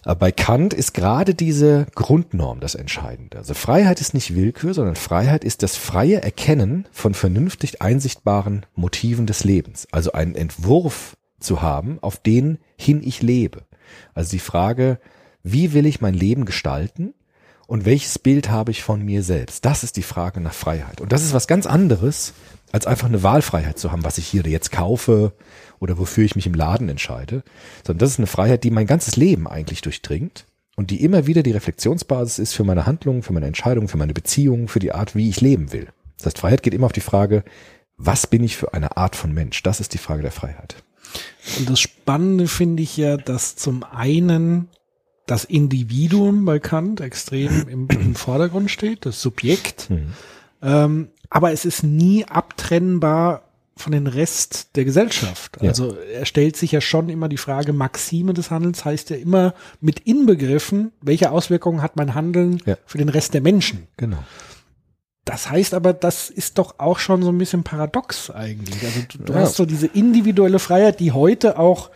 Aber 0.03 0.15
bei 0.15 0.31
Kant 0.31 0.73
ist 0.73 0.93
gerade 0.93 1.35
diese 1.35 1.85
Grundnorm 1.95 2.59
das 2.59 2.75
Entscheidende. 2.75 3.37
Also 3.37 3.53
Freiheit 3.53 4.01
ist 4.01 4.13
nicht 4.13 4.35
Willkür, 4.35 4.73
sondern 4.73 4.95
Freiheit 4.95 5.43
ist 5.43 5.63
das 5.63 5.75
freie 5.75 6.21
Erkennen 6.21 6.87
von 6.91 7.13
vernünftig 7.13 7.81
einsichtbaren 7.81 8.65
Motiven 8.75 9.27
des 9.27 9.43
Lebens. 9.43 9.87
Also 9.91 10.11
einen 10.13 10.35
Entwurf 10.35 11.15
zu 11.43 11.61
haben, 11.61 11.99
auf 12.01 12.17
den 12.17 12.57
hin 12.77 13.01
ich 13.03 13.21
lebe. 13.21 13.63
Also 14.13 14.31
die 14.31 14.39
Frage, 14.39 14.99
wie 15.43 15.73
will 15.73 15.85
ich 15.85 16.01
mein 16.01 16.13
Leben 16.13 16.45
gestalten 16.45 17.13
und 17.67 17.85
welches 17.85 18.19
Bild 18.19 18.49
habe 18.49 18.71
ich 18.71 18.83
von 18.83 19.03
mir 19.03 19.23
selbst? 19.23 19.65
Das 19.65 19.83
ist 19.83 19.97
die 19.97 20.03
Frage 20.03 20.41
nach 20.41 20.53
Freiheit. 20.53 21.01
Und 21.01 21.11
das 21.11 21.23
ist 21.23 21.33
was 21.33 21.47
ganz 21.47 21.65
anderes, 21.65 22.33
als 22.71 22.87
einfach 22.87 23.07
eine 23.07 23.23
Wahlfreiheit 23.23 23.77
zu 23.77 23.91
haben, 23.91 24.03
was 24.03 24.17
ich 24.17 24.27
hier 24.27 24.41
jetzt 24.43 24.71
kaufe 24.71 25.33
oder 25.79 25.97
wofür 25.97 26.25
ich 26.25 26.35
mich 26.35 26.47
im 26.47 26.53
Laden 26.53 26.89
entscheide, 26.89 27.43
sondern 27.85 27.99
das 27.99 28.11
ist 28.11 28.19
eine 28.19 28.27
Freiheit, 28.27 28.63
die 28.63 28.71
mein 28.71 28.87
ganzes 28.87 29.15
Leben 29.15 29.47
eigentlich 29.47 29.81
durchdringt 29.81 30.45
und 30.75 30.89
die 30.89 31.03
immer 31.03 31.27
wieder 31.27 31.43
die 31.43 31.51
Reflexionsbasis 31.51 32.39
ist 32.39 32.53
für 32.53 32.63
meine 32.63 32.85
Handlungen, 32.85 33.21
für 33.21 33.33
meine 33.33 33.45
Entscheidungen, 33.45 33.87
für 33.87 33.97
meine 33.97 34.13
Beziehungen, 34.13 34.67
für 34.67 34.79
die 34.79 34.91
Art, 34.91 35.15
wie 35.15 35.29
ich 35.29 35.39
leben 35.39 35.71
will. 35.71 35.87
Das 36.17 36.27
heißt, 36.27 36.39
Freiheit 36.39 36.63
geht 36.63 36.73
immer 36.73 36.87
auf 36.87 36.93
die 36.93 37.01
Frage, 37.01 37.43
was 37.97 38.27
bin 38.27 38.43
ich 38.43 38.57
für 38.57 38.73
eine 38.73 38.97
Art 38.97 39.15
von 39.15 39.33
Mensch? 39.33 39.61
Das 39.61 39.79
ist 39.79 39.93
die 39.93 39.99
Frage 39.99 40.23
der 40.23 40.31
Freiheit. 40.31 40.82
Und 41.57 41.69
das 41.69 41.79
Spannende 41.79 42.47
finde 42.47 42.83
ich 42.83 42.97
ja, 42.97 43.17
dass 43.17 43.55
zum 43.55 43.83
einen 43.83 44.69
das 45.25 45.45
Individuum 45.45 46.45
bei 46.45 46.59
Kant 46.59 46.99
extrem 47.01 47.67
im, 47.67 47.87
im 47.89 48.15
Vordergrund 48.15 48.69
steht, 48.71 49.05
das 49.05 49.21
Subjekt. 49.21 49.89
Mhm. 49.89 50.13
Ähm, 50.61 51.07
aber 51.29 51.51
es 51.51 51.65
ist 51.65 51.83
nie 51.83 52.25
abtrennbar 52.25 53.43
von 53.75 53.91
den 53.91 54.07
Rest 54.07 54.75
der 54.75 54.85
Gesellschaft. 54.85 55.57
Ja. 55.61 55.69
Also 55.69 55.95
er 55.95 56.25
stellt 56.25 56.55
sich 56.55 56.71
ja 56.71 56.79
schon 56.81 57.09
immer 57.09 57.27
die 57.27 57.37
Frage, 57.37 57.73
Maxime 57.73 58.33
des 58.33 58.51
Handelns 58.51 58.85
heißt 58.85 59.09
ja 59.09 59.15
immer 59.15 59.55
mit 59.81 60.01
inbegriffen, 60.01 60.91
welche 61.01 61.31
Auswirkungen 61.31 61.81
hat 61.81 61.95
mein 61.95 62.13
Handeln 62.13 62.61
Ja. 62.65 62.77
für 62.85 62.97
den 62.99 63.09
Rest 63.09 63.33
der 63.33 63.41
Menschen. 63.41 63.87
Genau. 63.97 64.23
Das 65.25 65.49
heißt 65.49 65.73
aber, 65.73 65.93
das 65.93 66.29
ist 66.29 66.57
doch 66.57 66.75
auch 66.79 66.99
schon 66.99 67.23
so 67.23 67.29
ein 67.29 67.37
bisschen 67.37 67.63
paradox 67.63 68.29
eigentlich. 68.29 68.83
Also 68.83 68.99
du, 69.09 69.17
du 69.23 69.33
Ja. 69.33 69.39
hast 69.39 69.55
so 69.55 69.65
diese 69.65 69.87
individuelle 69.87 70.59
Freiheit, 70.59 70.99
die 70.99 71.11
heute 71.13 71.57
auch 71.57 71.91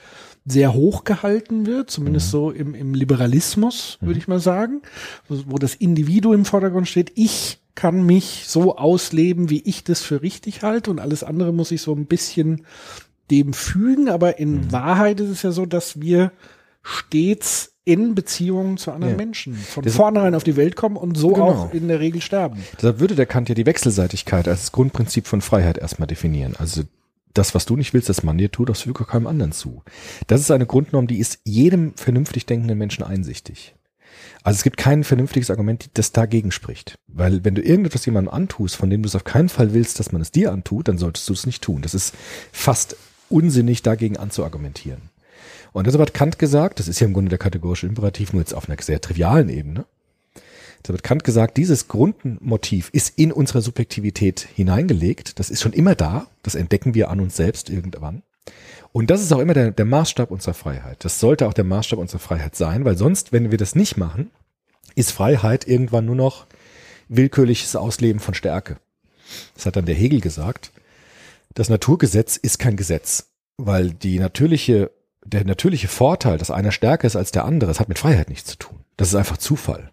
sehr 0.45 0.73
hoch 0.73 1.03
gehalten 1.03 1.65
wird, 1.65 1.91
zumindest 1.91 2.31
so 2.31 2.51
im, 2.51 2.73
im 2.73 2.93
Liberalismus, 2.93 3.97
würde 3.99 4.17
ich 4.17 4.29
mal 4.29 4.39
sagen, 4.39 4.81
wo, 5.27 5.41
wo 5.47 5.57
das 5.57 5.75
Individuum 5.75 6.35
im 6.35 6.45
Vordergrund 6.45 6.87
steht. 6.87 7.11
Ich 7.15 7.59
kann 7.75 8.03
mich 8.05 8.45
so 8.47 8.77
ausleben, 8.77 9.49
wie 9.49 9.61
ich 9.61 9.83
das 9.83 10.01
für 10.01 10.21
richtig 10.21 10.63
halte 10.63 10.89
und 10.89 10.99
alles 10.99 11.23
andere 11.23 11.51
muss 11.53 11.71
ich 11.71 11.81
so 11.81 11.93
ein 11.93 12.05
bisschen 12.05 12.65
dem 13.29 13.51
fügen. 13.51 14.07
Aber 14.07 14.39
in 14.39 14.71
Wahrheit 14.71 15.19
ist 15.19 15.29
es 15.29 15.41
ja 15.41 15.51
so, 15.51 15.65
dass 15.65 15.99
wir 15.99 16.31
stets 16.81 17.73
in 17.87 18.15
Beziehungen 18.15 18.77
zu 18.77 18.91
anderen 18.91 19.13
Ja. 19.13 19.17
Menschen 19.17 19.55
von 19.55 19.83
Das- 19.83 19.95
vornherein 19.95 20.35
auf 20.35 20.43
die 20.43 20.55
Welt 20.57 20.75
kommen 20.75 20.97
und 20.97 21.17
so 21.17 21.29
Genau. 21.29 21.47
auch 21.49 21.73
in 21.73 21.87
der 21.87 21.99
Regel 21.99 22.21
sterben. 22.21 22.63
Deshalb 22.75 22.99
würde 22.99 23.15
der 23.15 23.25
Kant 23.25 23.49
ja 23.49 23.55
die 23.55 23.65
Wechselseitigkeit 23.65 24.47
als 24.47 24.71
Grundprinzip 24.71 25.25
von 25.27 25.41
Freiheit 25.41 25.77
erstmal 25.77 26.07
definieren. 26.07 26.55
Also 26.57 26.83
das, 27.33 27.55
was 27.55 27.65
du 27.65 27.75
nicht 27.75 27.93
willst, 27.93 28.09
dass 28.09 28.23
man 28.23 28.37
dir 28.37 28.51
tut, 28.51 28.69
das 28.69 28.81
füge 28.81 29.05
keinem 29.05 29.27
anderen 29.27 29.51
zu. 29.51 29.83
Das 30.27 30.41
ist 30.41 30.51
eine 30.51 30.65
Grundnorm, 30.65 31.07
die 31.07 31.19
ist 31.19 31.39
jedem 31.45 31.93
vernünftig 31.95 32.45
denkenden 32.45 32.77
Menschen 32.77 33.03
einsichtig. 33.03 33.73
Also 34.43 34.57
es 34.57 34.63
gibt 34.63 34.77
kein 34.77 35.03
vernünftiges 35.03 35.49
Argument, 35.51 35.89
das 35.93 36.11
dagegen 36.11 36.51
spricht. 36.51 36.97
Weil 37.07 37.43
wenn 37.45 37.55
du 37.55 37.61
irgendetwas 37.61 38.05
jemandem 38.05 38.33
antust, 38.33 38.75
von 38.75 38.89
dem 38.89 39.01
du 39.03 39.07
es 39.07 39.15
auf 39.15 39.23
keinen 39.23 39.49
Fall 39.49 39.73
willst, 39.73 39.99
dass 39.99 40.11
man 40.11 40.21
es 40.21 40.31
dir 40.31 40.51
antut, 40.51 40.87
dann 40.87 40.97
solltest 40.97 41.27
du 41.29 41.33
es 41.33 41.45
nicht 41.45 41.61
tun. 41.63 41.81
Das 41.81 41.93
ist 41.93 42.13
fast 42.51 42.95
unsinnig, 43.29 43.81
dagegen 43.83 44.17
anzuargumentieren. 44.17 45.01
Und 45.77 45.85
deshalb 45.85 46.01
hat 46.01 46.13
Kant 46.15 46.39
gesagt, 46.39 46.79
das 46.79 46.87
ist 46.87 46.99
ja 46.99 47.05
im 47.05 47.13
Grunde 47.13 47.29
der 47.29 47.37
kategorische 47.37 47.85
Imperativ, 47.85 48.33
nur 48.33 48.41
jetzt 48.41 48.55
auf 48.55 48.67
einer 48.67 48.81
sehr 48.81 48.99
trivialen 48.99 49.47
Ebene. 49.47 49.85
Deshalb 50.81 50.97
hat 50.97 51.03
Kant 51.03 51.23
gesagt, 51.23 51.55
dieses 51.55 51.87
Grundmotiv 51.87 52.89
ist 52.93 53.13
in 53.15 53.31
unsere 53.31 53.61
Subjektivität 53.61 54.47
hineingelegt. 54.55 55.37
Das 55.37 55.51
ist 55.51 55.61
schon 55.61 55.73
immer 55.73 55.93
da. 55.93 56.25
Das 56.41 56.55
entdecken 56.55 56.95
wir 56.95 57.11
an 57.11 57.19
uns 57.19 57.35
selbst 57.35 57.69
irgendwann. 57.69 58.23
Und 58.91 59.11
das 59.11 59.21
ist 59.21 59.31
auch 59.31 59.37
immer 59.37 59.53
der, 59.53 59.69
der 59.69 59.85
Maßstab 59.85 60.31
unserer 60.31 60.55
Freiheit. 60.55 61.05
Das 61.05 61.19
sollte 61.19 61.47
auch 61.47 61.53
der 61.53 61.63
Maßstab 61.63 61.99
unserer 61.99 62.21
Freiheit 62.21 62.55
sein, 62.55 62.83
weil 62.83 62.97
sonst, 62.97 63.31
wenn 63.31 63.51
wir 63.51 63.59
das 63.59 63.75
nicht 63.75 63.97
machen, 63.97 64.31
ist 64.95 65.11
Freiheit 65.11 65.67
irgendwann 65.67 66.07
nur 66.07 66.15
noch 66.15 66.47
willkürliches 67.07 67.75
Ausleben 67.75 68.19
von 68.19 68.33
Stärke. 68.33 68.77
Das 69.53 69.67
hat 69.67 69.75
dann 69.75 69.85
der 69.85 69.93
Hegel 69.93 70.21
gesagt. 70.21 70.71
Das 71.53 71.69
Naturgesetz 71.69 72.35
ist 72.35 72.57
kein 72.57 72.77
Gesetz, 72.77 73.27
weil 73.57 73.91
die 73.91 74.17
natürliche, 74.17 74.89
der 75.27 75.45
natürliche 75.45 75.87
Vorteil, 75.87 76.37
dass 76.37 76.51
einer 76.51 76.71
stärker 76.71 77.07
ist 77.07 77.15
als 77.15 77.31
der 77.31 77.45
andere, 77.45 77.67
das 77.67 77.79
hat 77.79 77.89
mit 77.89 77.99
Freiheit 77.99 78.29
nichts 78.29 78.49
zu 78.49 78.57
tun. 78.57 78.79
Das 78.95 79.09
ist 79.09 79.15
einfach 79.15 79.37
Zufall. 79.37 79.91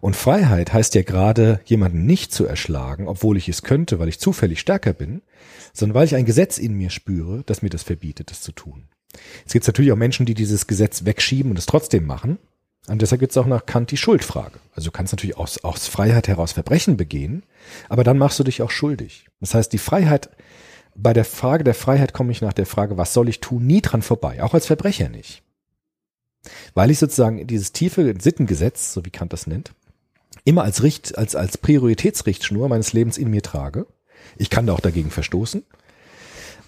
Und 0.00 0.16
Freiheit 0.16 0.72
heißt 0.72 0.94
ja 0.94 1.02
gerade, 1.02 1.60
jemanden 1.64 2.06
nicht 2.06 2.32
zu 2.32 2.46
erschlagen, 2.46 3.08
obwohl 3.08 3.36
ich 3.36 3.48
es 3.48 3.62
könnte, 3.62 3.98
weil 3.98 4.08
ich 4.08 4.18
zufällig 4.18 4.60
stärker 4.60 4.92
bin, 4.92 5.22
sondern 5.72 5.94
weil 5.94 6.06
ich 6.06 6.14
ein 6.14 6.24
Gesetz 6.26 6.58
in 6.58 6.74
mir 6.74 6.90
spüre, 6.90 7.42
das 7.46 7.62
mir 7.62 7.70
das 7.70 7.82
verbietet, 7.82 8.30
das 8.30 8.40
zu 8.40 8.52
tun. 8.52 8.84
Es 9.46 9.52
gibt 9.52 9.66
natürlich 9.66 9.92
auch 9.92 9.96
Menschen, 9.96 10.26
die 10.26 10.34
dieses 10.34 10.66
Gesetz 10.66 11.04
wegschieben 11.04 11.50
und 11.50 11.58
es 11.58 11.66
trotzdem 11.66 12.06
machen. 12.06 12.38
Und 12.86 13.00
deshalb 13.00 13.20
gibt 13.20 13.32
es 13.32 13.38
auch 13.38 13.46
nach 13.46 13.64
Kant 13.64 13.90
die 13.90 13.96
Schuldfrage. 13.96 14.58
Also 14.74 14.88
du 14.88 14.92
kannst 14.92 15.12
natürlich 15.12 15.38
aus, 15.38 15.64
aus 15.64 15.86
Freiheit 15.86 16.28
heraus 16.28 16.52
Verbrechen 16.52 16.98
begehen, 16.98 17.42
aber 17.88 18.04
dann 18.04 18.18
machst 18.18 18.38
du 18.38 18.44
dich 18.44 18.60
auch 18.60 18.70
schuldig. 18.70 19.26
Das 19.40 19.54
heißt, 19.54 19.72
die 19.72 19.78
Freiheit, 19.78 20.28
bei 20.94 21.12
der 21.12 21.24
Frage 21.24 21.64
der 21.64 21.74
Freiheit 21.74 22.12
komme 22.12 22.32
ich 22.32 22.40
nach 22.40 22.52
der 22.52 22.66
Frage, 22.66 22.96
was 22.96 23.12
soll 23.12 23.28
ich 23.28 23.40
tun, 23.40 23.66
nie 23.66 23.80
dran 23.80 24.02
vorbei, 24.02 24.42
auch 24.42 24.54
als 24.54 24.66
Verbrecher 24.66 25.08
nicht. 25.08 25.42
Weil 26.74 26.90
ich 26.90 26.98
sozusagen 26.98 27.46
dieses 27.46 27.72
tiefe 27.72 28.14
Sittengesetz, 28.18 28.92
so 28.92 29.04
wie 29.04 29.10
Kant 29.10 29.32
das 29.32 29.46
nennt, 29.46 29.72
immer 30.44 30.62
als 30.62 30.82
Richt, 30.82 31.16
als, 31.16 31.34
als 31.36 31.58
Prioritätsrichtschnur 31.58 32.68
meines 32.68 32.92
Lebens 32.92 33.18
in 33.18 33.30
mir 33.30 33.42
trage. 33.42 33.86
Ich 34.36 34.50
kann 34.50 34.66
da 34.66 34.74
auch 34.74 34.80
dagegen 34.80 35.10
verstoßen. 35.10 35.64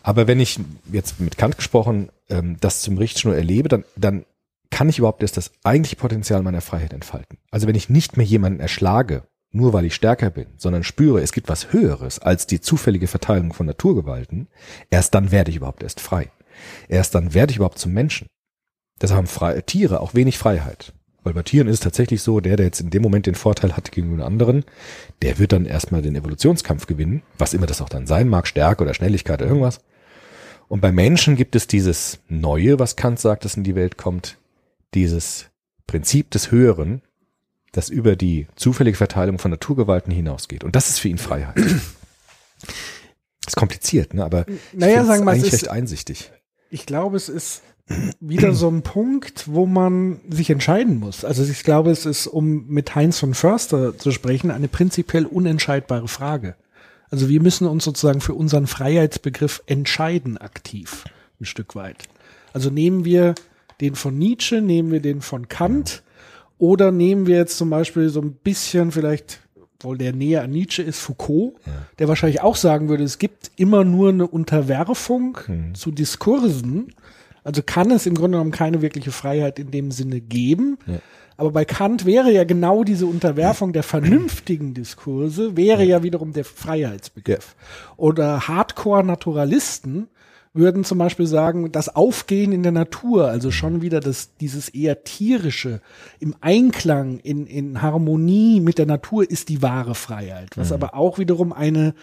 Aber 0.03 0.27
wenn 0.27 0.41
ich 0.41 0.61
jetzt 0.93 1.21
mit 1.21 1.37
Kant 1.37 1.57
gesprochen 1.57 2.11
ähm, 2.29 2.57
das 2.61 2.81
zum 2.81 2.97
Richtschnur 2.97 3.35
erlebe, 3.35 3.69
dann, 3.69 3.85
dann 3.97 4.25
kann 4.71 4.89
ich 4.89 4.99
überhaupt 4.99 5.23
erst 5.23 5.37
das 5.37 5.51
eigentliche 5.65 5.97
Potenzial 5.97 6.43
meiner 6.43 6.61
Freiheit 6.61 6.93
entfalten. 6.93 7.39
Also 7.51 7.67
wenn 7.67 7.75
ich 7.75 7.91
nicht 7.91 8.17
mehr 8.17 8.27
jemanden 8.27 8.61
erschlage, 8.61 9.25
nur 9.57 9.73
weil 9.73 9.87
ich 9.87 9.95
stärker 9.95 10.31
bin, 10.31 10.47
sondern 10.57 10.85
spüre, 10.85 11.21
es 11.21 11.33
gibt 11.33 11.49
was 11.49 11.73
Höheres 11.73 12.19
als 12.19 12.47
die 12.47 12.61
zufällige 12.61 13.09
Verteilung 13.09 13.53
von 13.53 13.67
Naturgewalten, 13.67 14.49
erst 14.91 15.15
dann 15.15 15.33
werde 15.33 15.51
ich 15.51 15.57
überhaupt 15.57 15.83
erst 15.83 16.01
frei. 16.01 16.31
Erst 16.89 17.15
dann 17.15 17.35
werde 17.35 17.51
ich 17.51 17.57
überhaupt 17.57 17.79
zum 17.79 17.93
Menschen. 17.93 18.29
Deshalb 19.01 19.19
haben 19.19 19.27
Fre 19.27 19.63
Tiere 19.63 20.01
auch 20.01 20.15
wenig 20.15 20.39
Freiheit. 20.39 20.93
Weil 21.23 21.35
bei 21.35 21.43
Tieren 21.43 21.67
ist 21.67 21.75
es 21.75 21.81
tatsächlich 21.81 22.23
so, 22.23 22.39
der, 22.39 22.57
der 22.57 22.67
jetzt 22.67 22.81
in 22.81 22.91
dem 22.91 23.03
Moment 23.03 23.27
den 23.27 23.35
Vorteil 23.35 23.77
hat 23.77 23.91
gegenüber 23.91 24.19
den 24.19 24.27
anderen, 24.27 24.65
der 25.23 25.39
wird 25.39 25.53
dann 25.53 25.67
erstmal 25.67 26.01
den 26.01 26.15
Evolutionskampf 26.15 26.87
gewinnen, 26.87 27.23
was 27.37 27.53
immer 27.53 27.67
das 27.67 27.83
auch 27.83 27.89
dann 27.89 28.07
sein 28.07 28.29
mag, 28.29 28.47
Stärke 28.47 28.85
oder 28.85 28.95
Schnelligkeit 28.95 29.41
oder 29.41 29.51
irgendwas. 29.51 29.81
Und 30.69 30.81
bei 30.81 30.93
Menschen 30.93 31.35
gibt 31.35 31.57
es 31.57 31.67
dieses 31.67 32.21
Neue, 32.29 32.79
was 32.79 32.95
Kant 32.95 33.19
sagt, 33.19 33.45
das 33.45 33.57
in 33.57 33.65
die 33.65 33.75
Welt 33.75 33.97
kommt, 33.97 34.39
dieses 34.95 35.51
Prinzip 35.87 36.31
des 36.31 36.51
Höheren, 36.51 37.03
das 37.77 37.89
über 37.89 38.17
die 38.17 38.47
zufällige 38.57 38.97
Verteilung 38.97 39.39
von 39.39 39.51
Naturgewalten 39.51 40.13
hinausgeht. 40.13 40.65
Und 40.65 40.75
das 40.77 40.89
ist 40.89 40.99
für 40.99 41.09
ihn 41.09 41.19
Freiheit. 41.19 41.57
ist 43.47 43.57
kompliziert, 43.57 44.15
ne? 44.15 44.25
aber 44.25 44.47
ich 44.49 44.57
Naja, 44.73 44.95
find's 44.97 45.09
sagen 45.09 45.25
wir 45.25 45.33
eigentlich 45.33 45.53
ist- 45.53 45.63
recht 45.63 45.69
einsichtig. 45.71 46.33
Ich 46.71 46.87
glaube, 46.87 47.17
es 47.17 47.29
ist 47.29 47.63
wieder 48.19 48.53
so 48.53 48.69
ein 48.69 48.83
Punkt, 48.83 49.45
wo 49.47 49.67
man 49.67 50.21
sich 50.29 50.51
entscheiden 50.51 50.99
muss. 50.99 51.25
Also 51.25 51.45
ich 51.45 51.63
glaube, 51.63 51.93
es 51.93 52.05
ist, 52.05 52.27
um 52.27 52.67
mit 52.67 52.97
Heinz 52.97 53.21
von 53.21 53.35
Förster 53.35 53.97
zu 53.97 54.11
sprechen, 54.11 54.51
eine 54.51 54.67
prinzipiell 54.67 55.25
unentscheidbare 55.25 56.09
Frage. 56.09 56.57
Also 57.09 57.29
wir 57.29 57.41
müssen 57.41 57.69
uns 57.69 57.85
sozusagen 57.85 58.21
für 58.21 58.35
unseren 58.35 58.67
Freiheitsbegriff 58.67 59.63
entscheiden 59.67 60.37
aktiv, 60.39 61.05
ein 61.41 61.45
Stück 61.45 61.77
weit. 61.77 61.99
Also 62.53 62.71
nehmen 62.71 63.05
wir 63.05 63.37
den 63.81 63.95
von 63.95 64.19
Nietzsche, 64.19 64.61
nehmen 64.61 64.91
wir 64.91 65.01
den 65.01 65.21
von 65.21 65.47
Kant 65.47 66.03
oder 66.59 66.91
nehmen 66.93 67.27
wir 67.27 67.37
jetzt 67.37 67.59
zum 67.59 67.71
Beispiel 67.71 68.09
so 68.09 68.21
ein 68.21 68.33
bisschen 68.33 68.93
vielleicht, 68.93 69.41
wohl 69.81 69.99
der 69.99 70.13
näher 70.13 70.43
an 70.43 70.51
Nietzsche 70.51 70.83
ist, 70.83 71.01
Foucault, 71.01 71.55
der 71.99 72.09
wahrscheinlich 72.09 72.41
auch 72.41 72.57
sagen 72.57 72.89
würde, 72.89 73.05
es 73.05 73.19
gibt 73.19 73.51
immer 73.57 73.85
nur 73.85 74.09
eine 74.09 74.27
Unterwerfung 74.27 75.39
zu 75.75 75.91
Diskursen. 75.91 76.95
Also 77.45 77.63
kann 77.63 77.91
es 77.91 78.07
im 78.07 78.15
Grunde 78.15 78.39
genommen 78.39 78.51
keine 78.51 78.83
wirkliche 78.83 79.13
Freiheit 79.13 79.59
in 79.59 79.71
dem 79.71 79.91
Sinne 79.91 80.21
geben. 80.21 80.79
Aber 81.37 81.51
bei 81.51 81.67
Kant 81.67 82.07
wäre 82.07 82.33
ja 82.33 82.45
genau 82.45 82.83
diese 82.83 83.05
Unterwerfung 83.05 83.75
der 83.75 83.83
vernünftigen 83.83 84.73
Diskurse, 84.73 85.57
wäre 85.57 85.85
ja 85.85 86.03
wiederum 86.03 86.33
der 86.33 86.47
Freiheitsbegriff. 86.47 87.55
Oder 87.99 88.49
Hardcore-Naturalisten 88.49 90.09
würden 90.57 90.85
zum 90.85 90.99
Beispiel 90.99 91.27
sagen, 91.27 91.71
das 91.73 91.95
Aufgehen 91.95 92.53
in 92.53 92.63
der 92.63 92.73
Natur, 92.73 93.29
also 93.29 93.51
schon 93.51 93.83
wieder 93.83 94.01
das, 94.01 94.31
dieses 94.41 94.69
eher 94.69 95.05
tierische, 95.05 95.81
im 96.19 96.35
Einklang, 96.41 97.19
in, 97.19 97.47
in 97.47 97.83
Harmonie 97.83 98.61
mit 98.61 98.79
der 98.79 98.87
Natur 98.87 99.29
ist 99.31 99.49
die 99.49 99.63
wahre 99.63 99.95
Freiheit, 99.95 100.57
was 100.57 100.73
aber 100.73 100.95
auch 100.95 101.19
wiederum 101.19 101.53
eine 101.53 101.95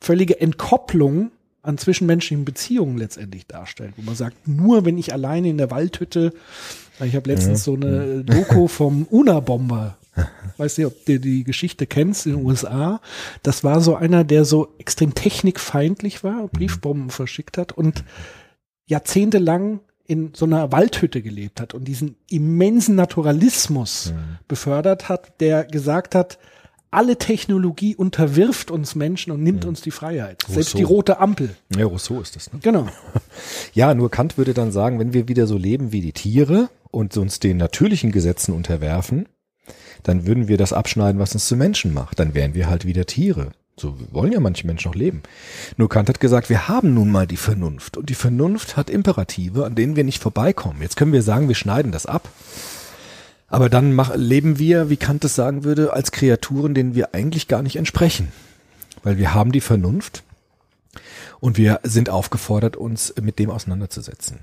völlige 0.00 0.40
Entkopplung 0.40 1.30
an 1.62 1.76
zwischenmenschlichen 1.76 2.44
Beziehungen 2.44 2.96
letztendlich 2.96 3.46
darstellt, 3.46 3.92
wo 3.96 4.02
man 4.02 4.14
sagt, 4.14 4.48
nur 4.48 4.84
wenn 4.84 4.96
ich 4.96 5.12
alleine 5.12 5.48
in 5.48 5.58
der 5.58 5.70
Waldhütte, 5.70 6.32
ich 7.04 7.14
habe 7.14 7.30
letztens 7.30 7.62
so 7.64 7.74
eine 7.74 8.24
Doku 8.24 8.68
vom 8.68 9.04
Unabomber 9.04 9.97
weiß 10.56 10.78
nicht, 10.78 10.86
ob 10.86 11.04
du 11.04 11.20
die 11.20 11.44
Geschichte 11.44 11.86
kennst 11.86 12.26
in 12.26 12.36
den 12.36 12.44
USA. 12.44 13.00
Das 13.42 13.64
war 13.64 13.80
so 13.80 13.94
einer, 13.96 14.24
der 14.24 14.44
so 14.44 14.74
extrem 14.78 15.14
technikfeindlich 15.14 16.24
war, 16.24 16.48
Briefbomben 16.48 17.10
verschickt 17.10 17.58
hat 17.58 17.72
und 17.72 18.04
jahrzehntelang 18.86 19.80
in 20.06 20.32
so 20.34 20.46
einer 20.46 20.72
Waldhütte 20.72 21.20
gelebt 21.20 21.60
hat 21.60 21.74
und 21.74 21.84
diesen 21.84 22.16
immensen 22.30 22.94
Naturalismus 22.94 24.14
befördert 24.48 25.08
hat, 25.10 25.40
der 25.40 25.64
gesagt 25.64 26.14
hat, 26.14 26.38
alle 26.90 27.16
Technologie 27.16 27.94
unterwirft 27.94 28.70
uns 28.70 28.94
Menschen 28.94 29.30
und 29.30 29.42
nimmt 29.42 29.66
uns 29.66 29.82
die 29.82 29.90
Freiheit. 29.90 30.42
Selbst 30.48 30.68
Rousseau. 30.68 30.78
die 30.78 30.84
rote 30.84 31.20
Ampel. 31.20 31.54
Ja, 31.76 31.84
Rousseau 31.84 32.20
ist 32.20 32.36
das, 32.36 32.52
ne? 32.52 32.60
Genau. 32.62 32.86
Ja, 33.74 33.94
nur 33.94 34.10
Kant 34.10 34.38
würde 34.38 34.54
dann 34.54 34.72
sagen, 34.72 34.98
wenn 34.98 35.12
wir 35.12 35.28
wieder 35.28 35.46
so 35.46 35.56
leben 35.56 35.92
wie 35.92 36.00
die 36.00 36.12
Tiere 36.12 36.70
und 36.90 37.16
uns 37.16 37.38
den 37.38 37.56
natürlichen 37.58 38.10
Gesetzen 38.10 38.52
unterwerfen, 38.52 39.28
dann 40.02 40.26
würden 40.26 40.48
wir 40.48 40.56
das 40.56 40.72
abschneiden, 40.72 41.20
was 41.20 41.34
uns 41.34 41.46
zu 41.46 41.56
Menschen 41.56 41.92
macht. 41.92 42.18
Dann 42.18 42.34
wären 42.34 42.54
wir 42.54 42.68
halt 42.68 42.84
wieder 42.84 43.06
Tiere. 43.06 43.52
So 43.76 43.96
wollen 44.10 44.32
ja 44.32 44.40
manche 44.40 44.66
Menschen 44.66 44.90
auch 44.90 44.94
leben. 44.94 45.22
Nur 45.76 45.88
Kant 45.88 46.08
hat 46.08 46.20
gesagt, 46.20 46.50
wir 46.50 46.68
haben 46.68 46.94
nun 46.94 47.10
mal 47.10 47.26
die 47.26 47.36
Vernunft. 47.36 47.96
Und 47.96 48.10
die 48.10 48.14
Vernunft 48.14 48.76
hat 48.76 48.90
Imperative, 48.90 49.64
an 49.64 49.74
denen 49.74 49.96
wir 49.96 50.04
nicht 50.04 50.22
vorbeikommen. 50.22 50.82
Jetzt 50.82 50.96
können 50.96 51.12
wir 51.12 51.22
sagen, 51.22 51.48
wir 51.48 51.54
schneiden 51.54 51.92
das 51.92 52.06
ab. 52.06 52.28
Aber 53.46 53.70
dann 53.70 53.94
mach, 53.94 54.14
leben 54.14 54.58
wir, 54.58 54.90
wie 54.90 54.96
Kant 54.96 55.24
es 55.24 55.34
sagen 55.34 55.64
würde, 55.64 55.92
als 55.92 56.12
Kreaturen, 56.12 56.74
denen 56.74 56.94
wir 56.94 57.14
eigentlich 57.14 57.48
gar 57.48 57.62
nicht 57.62 57.76
entsprechen. 57.76 58.32
Weil 59.02 59.16
wir 59.16 59.32
haben 59.32 59.52
die 59.52 59.60
Vernunft 59.60 60.22
und 61.40 61.56
wir 61.56 61.80
sind 61.82 62.10
aufgefordert, 62.10 62.76
uns 62.76 63.14
mit 63.20 63.38
dem 63.38 63.50
auseinanderzusetzen. 63.50 64.40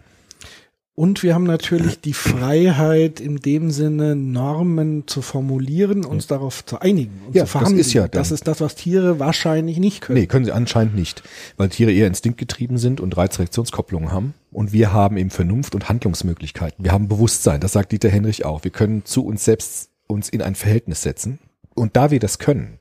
Und 0.98 1.24
wir 1.24 1.34
haben 1.36 1.44
natürlich 1.44 2.00
die 2.00 2.14
Freiheit, 2.14 3.20
in 3.20 3.36
dem 3.36 3.70
Sinne 3.70 4.16
Normen 4.16 5.06
zu 5.08 5.22
formulieren, 5.22 6.06
uns 6.06 6.28
darauf 6.28 6.66
zu 6.66 6.80
einigen 6.80 7.22
und 7.28 7.36
Ja, 7.36 7.42
zu 7.42 7.44
das 7.44 7.52
verhandeln. 7.52 7.80
ist 7.80 7.92
ja 7.94 8.04
dann- 8.04 8.12
das 8.12 8.32
ist 8.32 8.48
das, 8.48 8.62
was 8.62 8.76
Tiere 8.76 9.20
wahrscheinlich 9.20 9.78
nicht 9.78 10.00
können. 10.00 10.18
Nee, 10.20 10.26
können 10.26 10.46
sie 10.46 10.54
anscheinend 10.54 10.96
nicht, 10.96 11.22
weil 11.58 11.68
Tiere 11.68 11.92
eher 11.92 12.08
instinktgetrieben 12.08 12.78
sind 12.78 13.02
und 13.02 13.18
Reizreaktionskopplungen 13.18 14.14
haben. 14.14 14.36
Und 14.54 14.72
wir 14.72 14.94
haben 14.94 15.18
eben 15.18 15.32
Vernunft 15.32 15.76
und 15.76 15.90
Handlungsmöglichkeiten. 15.90 16.86
Wir 16.86 16.94
haben 16.94 17.10
Bewusstsein, 17.10 17.60
das 17.60 17.74
sagt 17.74 17.92
Dieter 17.92 18.08
Henrich 18.10 18.46
auch. 18.46 18.64
Wir 18.64 18.72
können 18.72 19.04
zu 19.04 19.26
uns 19.26 19.44
selbst 19.44 19.90
uns 20.08 20.30
in 20.30 20.42
ein 20.42 20.56
Verhältnis 20.56 21.02
setzen. 21.02 21.40
Und 21.74 21.98
da 21.98 22.10
wir 22.10 22.22
das 22.22 22.40
können, 22.40 22.80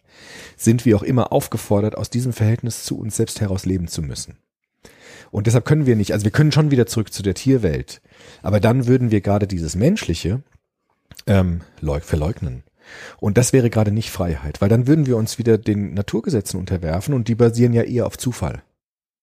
sind 0.56 0.84
wir 0.84 0.96
auch 0.96 1.02
immer 1.02 1.32
aufgefordert, 1.32 1.96
aus 1.98 2.10
diesem 2.10 2.32
Verhältnis 2.32 2.84
zu 2.84 2.96
uns 2.96 3.16
selbst 3.16 3.40
heraus 3.40 3.66
leben 3.66 3.88
zu 3.88 4.02
müssen. 4.02 4.36
Und 5.34 5.48
deshalb 5.48 5.64
können 5.64 5.84
wir 5.84 5.96
nicht, 5.96 6.12
also 6.12 6.22
wir 6.22 6.30
können 6.30 6.52
schon 6.52 6.70
wieder 6.70 6.86
zurück 6.86 7.12
zu 7.12 7.20
der 7.20 7.34
Tierwelt, 7.34 8.00
aber 8.42 8.60
dann 8.60 8.86
würden 8.86 9.10
wir 9.10 9.20
gerade 9.20 9.48
dieses 9.48 9.74
Menschliche 9.74 10.44
ähm, 11.26 11.62
leug 11.80 12.04
verleugnen. 12.04 12.62
Und 13.18 13.36
das 13.36 13.52
wäre 13.52 13.68
gerade 13.68 13.90
nicht 13.90 14.12
Freiheit, 14.12 14.60
weil 14.60 14.68
dann 14.68 14.86
würden 14.86 15.06
wir 15.06 15.16
uns 15.16 15.36
wieder 15.36 15.58
den 15.58 15.92
Naturgesetzen 15.92 16.60
unterwerfen 16.60 17.14
und 17.14 17.26
die 17.26 17.34
basieren 17.34 17.72
ja 17.72 17.82
eher 17.82 18.06
auf 18.06 18.16
Zufall. 18.16 18.62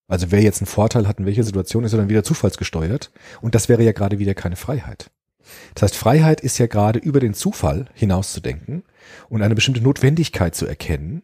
Also 0.10 0.32
wer 0.32 0.42
jetzt 0.42 0.60
einen 0.60 0.68
Vorteil 0.68 1.08
hat 1.08 1.20
in 1.20 1.26
welcher 1.26 1.46
Situation, 1.46 1.86
ist 1.86 1.94
er 1.94 2.00
dann 2.00 2.10
wieder 2.10 2.26
zufallsgesteuert 2.26 3.10
und 3.40 3.56
das 3.56 3.70
wäre 3.70 3.82
ja 3.82 3.94
gerade 3.94 4.20
wieder 4.20 4.34
keine 4.34 4.58
Freiheit. 4.58 5.12
Das 5.76 5.84
heißt, 5.84 5.96
Freiheit 5.96 6.42
ist 6.42 6.58
ja 6.58 6.68
gerade 6.68 7.00
über 7.00 7.22
den 7.22 7.34
Zufall 7.34 7.86
hinauszudenken 7.94 8.84
und 9.30 9.42
eine 9.44 9.56
bestimmte 9.56 9.80
Notwendigkeit 9.82 10.56
zu 10.56 10.66
erkennen, 10.66 11.24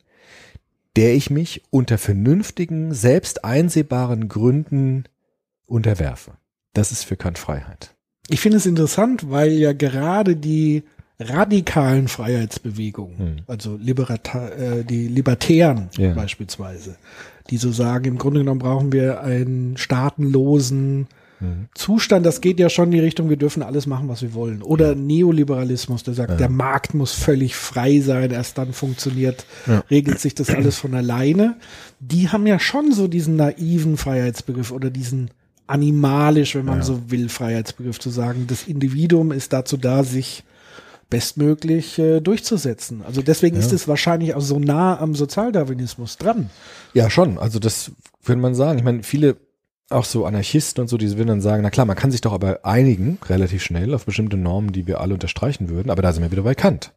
der 0.97 1.13
ich 1.15 1.29
mich 1.29 1.63
unter 1.69 1.97
vernünftigen, 1.97 2.93
selbst 2.93 3.45
einsehbaren 3.45 4.27
Gründen 4.27 5.05
unterwerfe. 5.65 6.31
Das 6.73 6.91
ist 6.91 7.03
für 7.03 7.15
Kant 7.15 7.37
Freiheit. 7.37 7.95
Ich 8.29 8.41
finde 8.41 8.57
es 8.57 8.65
interessant, 8.65 9.29
weil 9.29 9.51
ja 9.51 9.73
gerade 9.73 10.35
die 10.35 10.83
radikalen 11.19 12.07
Freiheitsbewegungen, 12.07 13.17
Hm. 13.17 13.35
also 13.47 13.77
Liberata 13.77 14.49
äh, 14.49 14.83
die 14.83 15.07
Libertären 15.07 15.89
Ja. 15.97 16.13
beispielsweise, 16.13 16.97
die 17.49 17.57
so 17.57 17.71
sagen, 17.71 18.05
im 18.05 18.17
Grunde 18.17 18.41
genommen 18.41 18.59
brauchen 18.59 18.91
wir 18.91 19.21
einen 19.21 19.77
staatenlosen 19.77 21.07
Hm. 21.39 21.67
Zustand, 21.75 22.25
das 22.25 22.41
geht 22.41 22.59
ja 22.59 22.69
schon 22.69 22.85
in 22.85 22.91
die 22.93 22.99
Richtung, 22.99 23.29
wir 23.29 23.37
dürfen 23.37 23.61
alles 23.61 23.85
machen, 23.85 24.07
was 24.09 24.21
wir 24.23 24.33
wollen. 24.33 24.63
Oder 24.63 24.95
Neoliberalismus, 24.95 26.03
der 26.03 26.15
sagt, 26.15 26.39
der 26.39 26.49
Markt 26.49 26.93
muss 26.95 27.13
völlig 27.13 27.55
frei 27.55 27.99
sein, 27.99 28.31
erst 28.31 28.57
dann 28.57 28.73
funktioniert, 28.73 29.45
Ja. 29.67 29.83
regelt 29.91 30.19
sich 30.19 30.33
das 30.33 30.49
alles 30.49 30.77
von 30.79 30.95
alleine. 30.95 31.55
Die 31.99 32.29
haben 32.29 32.47
ja 32.47 32.57
schon 32.59 32.91
so 32.91 33.07
diesen 33.07 33.35
naiven 33.35 33.97
Freiheitsbegriff 33.97 34.71
oder 34.71 34.89
diesen 34.89 35.29
animalisch, 35.67 36.55
wenn 36.55 36.65
man 36.65 36.79
Ja. 36.79 36.83
so 36.83 37.11
will, 37.11 37.29
Freiheitsbegriff 37.29 37.99
zu 37.99 38.09
sagen. 38.09 38.45
Das 38.47 38.63
Individuum 38.67 39.31
ist 39.31 39.53
dazu 39.53 39.77
da, 39.77 40.03
sich 40.03 40.43
bestmöglich 41.09 41.97
äh, 41.99 42.19
durchzusetzen. 42.19 43.01
Also 43.05 43.21
deswegen 43.21 43.55
ist 43.57 43.71
es 43.71 43.87
wahrscheinlich 43.87 44.33
auch 44.35 44.41
so 44.41 44.59
nah 44.59 44.99
am 44.99 45.15
Sozialdarwinismus 45.15 46.17
dran. 46.17 46.49
Ja, 46.93 47.09
schon. 47.09 47.37
Also 47.37 47.59
das 47.59 47.91
würde 48.25 48.41
man 48.41 48.55
sagen. 48.55 48.77
Ich 48.79 48.83
meine, 48.83 49.03
viele 49.03 49.37
auch 49.89 50.05
so 50.05 50.25
Anarchisten 50.25 50.81
und 50.81 50.87
so, 50.87 50.97
die 50.97 51.09
würden 51.17 51.27
dann 51.27 51.41
sagen, 51.41 51.63
na 51.63 51.69
klar, 51.69 51.85
man 51.85 51.95
kann 51.95 52.11
sich 52.11 52.21
doch 52.21 52.33
aber 52.33 52.65
einigen, 52.65 53.17
relativ 53.27 53.63
schnell, 53.63 53.93
auf 53.93 54.05
bestimmte 54.05 54.37
Normen, 54.37 54.71
die 54.71 54.87
wir 54.87 54.99
alle 54.99 55.13
unterstreichen 55.13 55.69
würden, 55.69 55.89
aber 55.89 56.01
da 56.01 56.11
sind 56.11 56.23
wir 56.23 56.31
wieder 56.31 56.43
bei 56.43 56.55
Kant. 56.55 56.91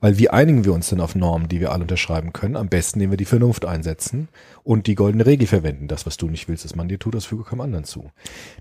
Weil 0.00 0.18
wie 0.18 0.30
einigen 0.30 0.64
wir 0.64 0.72
uns 0.72 0.88
denn 0.88 1.00
auf 1.00 1.14
Normen, 1.14 1.48
die 1.48 1.60
wir 1.60 1.70
alle 1.70 1.82
unterschreiben 1.82 2.32
können? 2.32 2.56
Am 2.56 2.68
besten, 2.68 2.98
indem 2.98 3.12
wir 3.12 3.16
die 3.16 3.24
Vernunft 3.24 3.64
einsetzen 3.64 4.28
und 4.62 4.86
die 4.86 4.94
goldene 4.94 5.26
Regel 5.26 5.46
verwenden. 5.46 5.88
Das, 5.88 6.06
was 6.06 6.16
du 6.16 6.26
nicht 6.26 6.48
willst, 6.48 6.64
dass 6.64 6.74
man 6.74 6.88
dir 6.88 6.98
tut, 6.98 7.14
das 7.14 7.26
füge 7.26 7.44
keinem 7.44 7.60
anderen 7.60 7.84
zu. 7.84 8.10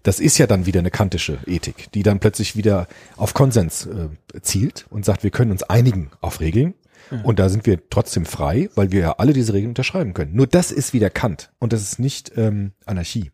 Das 0.03 0.19
ist 0.19 0.37
ja 0.37 0.47
dann 0.47 0.65
wieder 0.65 0.79
eine 0.79 0.91
kantische 0.91 1.39
Ethik, 1.47 1.91
die 1.93 2.03
dann 2.03 2.19
plötzlich 2.19 2.55
wieder 2.55 2.87
auf 3.17 3.33
Konsens 3.33 3.87
äh, 3.87 4.09
zielt 4.41 4.85
und 4.89 5.05
sagt, 5.05 5.23
wir 5.23 5.31
können 5.31 5.51
uns 5.51 5.63
einigen 5.63 6.11
auf 6.21 6.39
Regeln. 6.39 6.75
Und 7.23 7.37
da 7.37 7.49
sind 7.49 7.65
wir 7.65 7.89
trotzdem 7.89 8.25
frei, 8.25 8.69
weil 8.75 8.91
wir 8.91 9.01
ja 9.01 9.11
alle 9.17 9.33
diese 9.33 9.53
Regeln 9.53 9.71
unterschreiben 9.71 10.13
können. 10.13 10.33
Nur 10.35 10.47
das 10.47 10.71
ist 10.71 10.93
wieder 10.93 11.09
Kant 11.09 11.51
und 11.59 11.73
das 11.73 11.81
ist 11.81 11.99
nicht 11.99 12.31
ähm, 12.37 12.71
Anarchie. 12.85 13.31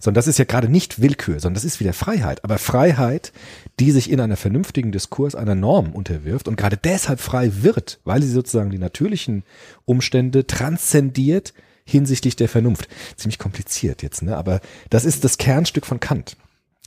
Sondern 0.00 0.14
das 0.16 0.26
ist 0.26 0.38
ja 0.38 0.44
gerade 0.44 0.68
nicht 0.68 1.00
Willkür, 1.00 1.40
sondern 1.40 1.54
das 1.54 1.64
ist 1.64 1.80
wieder 1.80 1.92
Freiheit. 1.92 2.44
Aber 2.44 2.58
Freiheit, 2.58 3.32
die 3.80 3.90
sich 3.90 4.10
in 4.10 4.20
einer 4.20 4.36
vernünftigen 4.36 4.92
Diskurs 4.92 5.34
einer 5.34 5.54
Norm 5.54 5.92
unterwirft 5.92 6.48
und 6.48 6.56
gerade 6.56 6.76
deshalb 6.76 7.20
frei 7.20 7.50
wird, 7.62 8.00
weil 8.04 8.22
sie 8.22 8.30
sozusagen 8.30 8.70
die 8.70 8.78
natürlichen 8.78 9.44
Umstände 9.84 10.46
transzendiert 10.46 11.52
hinsichtlich 11.84 12.36
der 12.36 12.48
Vernunft. 12.48 12.88
Ziemlich 13.16 13.38
kompliziert 13.38 14.02
jetzt, 14.02 14.22
ne? 14.22 14.36
Aber 14.36 14.60
das 14.90 15.04
ist 15.04 15.24
das 15.24 15.38
Kernstück 15.38 15.86
von 15.86 16.00
Kant. 16.00 16.36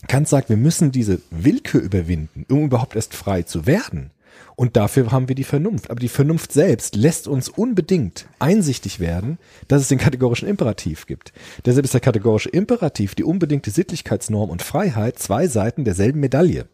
Kant 0.07 0.27
sagt, 0.27 0.49
wir 0.49 0.57
müssen 0.57 0.91
diese 0.91 1.21
Willkür 1.31 1.81
überwinden, 1.81 2.45
um 2.49 2.65
überhaupt 2.65 2.95
erst 2.95 3.13
frei 3.13 3.43
zu 3.43 3.65
werden. 3.65 4.11
Und 4.61 4.77
dafür 4.77 5.11
haben 5.11 5.27
wir 5.27 5.33
die 5.33 5.43
Vernunft. 5.43 5.89
Aber 5.89 5.99
die 5.99 6.07
Vernunft 6.07 6.51
selbst 6.51 6.95
lässt 6.95 7.27
uns 7.27 7.49
unbedingt 7.49 8.27
einsichtig 8.37 8.99
werden, 8.99 9.39
dass 9.67 9.81
es 9.81 9.87
den 9.87 9.97
kategorischen 9.97 10.47
Imperativ 10.47 11.07
gibt. 11.07 11.33
Deshalb 11.65 11.83
ist 11.83 11.95
der 11.95 11.99
kategorische 11.99 12.49
Imperativ, 12.49 13.15
die 13.15 13.23
unbedingte 13.23 13.71
Sittlichkeitsnorm 13.71 14.51
und 14.51 14.61
Freiheit 14.61 15.17
zwei 15.17 15.47
Seiten 15.47 15.83
derselben 15.83 16.19
Medaille. 16.19 16.69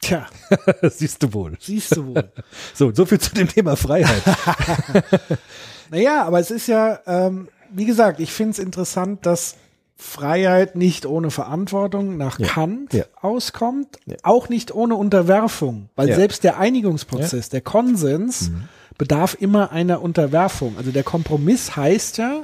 Tja, 0.00 0.26
Siehst 0.82 1.22
du 1.22 1.32
wohl. 1.32 1.56
siehst 1.60 1.94
du 1.96 2.06
wohl. 2.06 2.32
So, 2.74 2.92
so 2.92 3.06
viel 3.06 3.20
zu 3.20 3.36
dem 3.36 3.46
Thema 3.46 3.76
Freiheit. 3.76 4.24
Naja, 5.92 6.24
aber 6.24 6.40
es 6.40 6.50
ist 6.50 6.66
ja, 6.66 6.98
ähm, 7.06 7.48
wie 7.70 7.84
gesagt, 7.86 8.18
ich 8.18 8.32
finde 8.32 8.50
es 8.50 8.58
interessant, 8.58 9.26
dass 9.26 9.54
Freiheit 10.00 10.76
nicht 10.76 11.04
ohne 11.06 11.30
Verantwortung 11.30 12.16
nach 12.16 12.38
Ja. 12.38 12.46
Kant 12.48 12.92
Ja. 12.94 13.04
auskommt, 13.20 13.98
Ja. 14.06 14.16
auch 14.22 14.48
nicht 14.48 14.74
ohne 14.74 14.94
Unterwerfung, 14.96 15.90
weil 15.96 16.12
selbst 16.14 16.42
der 16.44 16.58
Einigungsprozess, 16.58 17.48
der 17.50 17.60
Konsens 17.60 18.50
bedarf 18.98 19.36
immer 19.38 19.72
einer 19.72 20.00
Unterwerfung. 20.02 20.76
Also 20.78 20.90
der 20.90 21.02
Kompromiss 21.04 21.76
heißt 21.76 22.18
ja, 22.18 22.42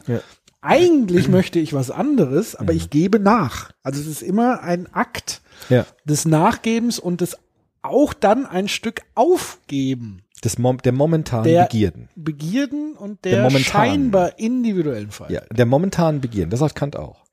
eigentlich 0.61 1.29
möchte 1.29 1.59
ich 1.59 1.73
was 1.73 1.91
anderes, 1.91 2.55
aber 2.57 2.73
ich 2.73 2.91
gebe 2.91 3.19
nach. 3.21 3.71
Also 3.83 4.01
es 4.01 4.07
ist 4.07 4.23
immer 4.23 4.63
ein 4.63 4.87
Akt 4.93 5.41
des 6.05 6.25
Nachgebens 6.27 6.99
und 6.99 7.21
des 7.23 7.37
auch 7.83 8.13
dann 8.13 8.47
ein 8.47 8.69
Stück 8.69 9.03
Aufgeben 9.15 10.23
Des 10.45 10.59
Mom 10.59 10.79
der 10.79 10.93
momentanen 10.93 11.45
Der- 11.45 11.63
Begierden. 11.65 12.09
Begierden 12.17 12.93
und 12.95 13.25
Der 13.25 13.49
der, 13.49 13.59
scheinbar 13.59 14.39
individuellen 14.39 15.11
Freiheit. 15.11 15.33
Ja, 15.33 15.41
der 15.55 15.67
momentanen 15.67 16.21
Begierden. 16.21 16.51
Das 16.51 16.61
sagt 16.61 16.75
Kant 16.75 16.97
auch. 16.97 17.25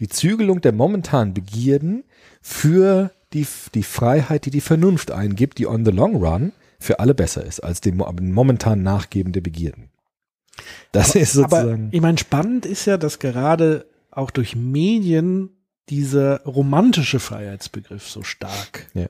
Die 0.00 0.08
Zügelung 0.08 0.60
der 0.60 0.72
momentanen 0.72 1.34
Begierden 1.34 2.04
für 2.42 3.10
die, 3.32 3.46
die 3.74 3.82
Freiheit, 3.82 4.46
die 4.46 4.50
die 4.50 4.60
Vernunft 4.60 5.10
eingibt, 5.10 5.58
die 5.58 5.66
on 5.66 5.84
the 5.84 5.90
long 5.92 6.16
run 6.16 6.52
für 6.78 6.98
alle 7.00 7.14
besser 7.14 7.44
ist 7.44 7.60
als 7.60 7.80
dem 7.80 7.98
mo- 7.98 8.10
momentan 8.20 8.82
Nachgeben 8.82 9.32
der 9.32 9.42
Begierden. 9.42 9.90
Das 10.92 11.14
ist 11.14 11.36
Aber 11.38 11.60
sozusagen. 11.60 11.88
ich 11.92 12.00
meine, 12.00 12.18
spannend 12.18 12.66
ist 12.66 12.86
ja, 12.86 12.96
dass 12.96 13.18
gerade 13.18 13.86
auch 14.10 14.30
durch 14.30 14.56
Medien 14.56 15.50
dieser 15.88 16.42
romantische 16.44 17.20
Freiheitsbegriff 17.20 18.08
so 18.08 18.22
stark 18.22 18.88
Ja. 18.94 19.06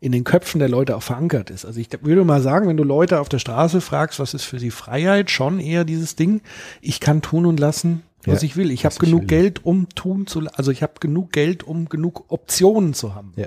In 0.00 0.12
den 0.12 0.24
Köpfen 0.24 0.58
der 0.58 0.68
Leute 0.68 0.96
auch 0.96 1.02
verankert 1.02 1.50
ist. 1.50 1.64
Also 1.64 1.80
ich 1.80 1.88
würde 2.02 2.24
mal 2.24 2.42
sagen, 2.42 2.68
wenn 2.68 2.76
du 2.76 2.84
Leute 2.84 3.20
auf 3.20 3.28
der 3.28 3.38
Straße 3.38 3.80
fragst, 3.80 4.18
was 4.20 4.34
ist 4.34 4.44
für 4.44 4.58
sie 4.58 4.70
Freiheit, 4.70 5.30
schon 5.30 5.58
eher 5.60 5.84
dieses 5.84 6.16
Ding, 6.16 6.40
ich 6.80 7.00
kann 7.00 7.22
tun 7.22 7.46
und 7.46 7.58
lassen, 7.58 8.02
was 8.24 8.42
Ja, 8.42 8.46
ich 8.46 8.56
will. 8.56 8.70
Ich 8.70 8.84
habe 8.84 8.96
genug 8.96 9.22
will. 9.22 9.28
Geld, 9.28 9.64
um 9.64 9.88
tun 9.94 10.26
zu, 10.26 10.42
also 10.54 10.70
ich 10.70 10.82
habe 10.82 10.94
genug 11.00 11.32
Geld, 11.32 11.62
um 11.62 11.88
genug 11.88 12.24
Optionen 12.28 12.92
zu 12.94 13.14
haben, 13.14 13.32
Ja. 13.36 13.46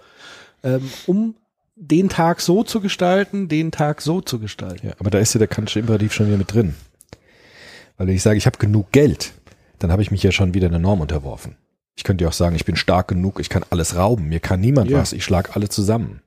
ähm, 0.64 0.90
um 1.06 1.36
den 1.76 2.10
Tag 2.10 2.42
so 2.42 2.64
zu 2.64 2.82
gestalten, 2.82 3.48
den 3.48 3.72
Tag 3.72 4.02
so 4.02 4.20
zu 4.22 4.40
gestalten. 4.40 4.88
Ja, 4.88 4.94
aber 5.00 5.10
da 5.10 5.20
ist 5.20 5.34
ja 5.34 5.38
der 5.40 5.48
kantische 5.48 5.80
Imperativ 5.80 6.14
schon 6.14 6.28
wieder 6.28 6.38
mit 6.38 6.54
drin. 6.54 6.76
Weil 7.98 8.08
wenn 8.08 8.16
ich 8.16 8.22
sage, 8.24 8.38
ich 8.38 8.46
habe 8.46 8.58
genug 8.58 8.92
Geld, 8.92 9.34
dann 9.80 9.92
habe 9.92 10.02
ich 10.02 10.12
mich 10.12 10.24
ja 10.24 10.32
schon 10.32 10.54
wieder 10.54 10.68
einer 10.68 10.80
Norm 10.80 11.00
unterworfen. 11.02 11.56
Ich 11.96 12.04
könnte 12.04 12.24
ja 12.24 12.30
auch 12.30 12.34
sagen, 12.34 12.56
ich 12.56 12.66
bin 12.66 12.76
stark 12.78 13.10
genug, 13.10 13.40
ich 13.40 13.50
kann 13.50 13.64
alles 13.70 13.96
rauben, 13.96 14.30
mir 14.30 14.40
kann 14.40 14.62
niemand 14.62 14.92
was, 14.92 15.12
ich 15.14 15.24
schlag 15.24 15.56
alle 15.56 15.68
zusammen. 15.70 16.22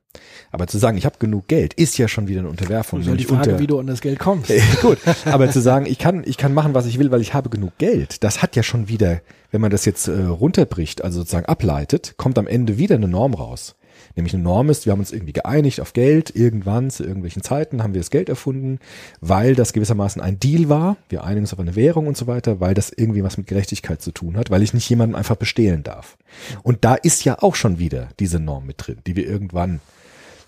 Aber 0.51 0.67
zu 0.67 0.77
sagen, 0.77 0.97
ich 0.97 1.05
habe 1.05 1.17
genug 1.19 1.47
Geld, 1.47 1.73
ist 1.73 1.97
ja 1.97 2.07
schon 2.07 2.27
wieder 2.27 2.39
eine 2.41 2.49
Unterwerfung. 2.49 2.99
Das 2.99 3.07
ist 3.07 3.11
ja 3.11 3.17
die 3.17 3.23
Frage, 3.25 3.49
unter- 3.51 3.59
wie 3.59 3.67
du 3.67 3.79
an 3.79 3.87
das 3.87 4.01
Geld 4.01 4.19
kommst. 4.19 4.51
Gut, 4.81 4.99
aber 5.25 5.49
zu 5.49 5.61
sagen, 5.61 5.85
ich 5.85 5.97
kann, 5.97 6.23
ich 6.25 6.37
kann 6.37 6.53
machen, 6.53 6.73
was 6.73 6.85
ich 6.85 6.99
will, 6.99 7.11
weil 7.11 7.21
ich 7.21 7.33
habe 7.33 7.49
genug 7.49 7.77
Geld, 7.77 8.23
das 8.23 8.41
hat 8.41 8.55
ja 8.55 8.63
schon 8.63 8.87
wieder, 8.87 9.21
wenn 9.51 9.61
man 9.61 9.71
das 9.71 9.85
jetzt 9.85 10.07
äh, 10.07 10.11
runterbricht, 10.25 11.03
also 11.03 11.19
sozusagen 11.19 11.45
ableitet, 11.47 12.13
kommt 12.17 12.37
am 12.37 12.47
Ende 12.47 12.77
wieder 12.77 12.95
eine 12.95 13.07
Norm 13.07 13.33
raus. 13.33 13.75
Nämlich 14.15 14.33
eine 14.35 14.43
Norm 14.43 14.69
ist, 14.69 14.85
wir 14.85 14.91
haben 14.91 14.99
uns 14.99 15.11
irgendwie 15.11 15.33
geeinigt 15.33 15.79
auf 15.81 15.93
Geld, 15.93 16.35
irgendwann 16.35 16.91
zu 16.91 17.03
irgendwelchen 17.03 17.41
Zeiten 17.41 17.81
haben 17.81 17.93
wir 17.95 18.01
das 18.01 18.11
Geld 18.11 18.29
erfunden, 18.29 18.79
weil 19.21 19.55
das 19.55 19.73
gewissermaßen 19.73 20.21
ein 20.21 20.39
Deal 20.39 20.69
war, 20.69 20.97
wir 21.09 21.23
einigen 21.23 21.41
uns 21.45 21.53
auf 21.53 21.59
eine 21.59 21.75
Währung 21.75 22.05
und 22.05 22.15
so 22.17 22.27
weiter, 22.27 22.59
weil 22.59 22.75
das 22.75 22.91
irgendwie 22.95 23.23
was 23.23 23.37
mit 23.37 23.47
Gerechtigkeit 23.47 24.01
zu 24.03 24.11
tun 24.11 24.37
hat, 24.37 24.51
weil 24.51 24.61
ich 24.61 24.73
nicht 24.73 24.87
jemanden 24.89 25.15
einfach 25.15 25.35
bestehlen 25.35 25.81
darf. 25.83 26.17
Und 26.61 26.85
da 26.85 26.93
ist 26.93 27.23
ja 27.23 27.41
auch 27.41 27.55
schon 27.55 27.79
wieder 27.79 28.09
diese 28.19 28.39
Norm 28.39 28.67
mit 28.67 28.85
drin, 28.85 28.97
die 29.07 29.15
wir 29.15 29.25
irgendwann 29.27 29.79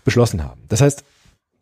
beschlossen 0.06 0.46
haben. 0.46 0.62
Das 0.70 0.80
heißt, 0.80 1.04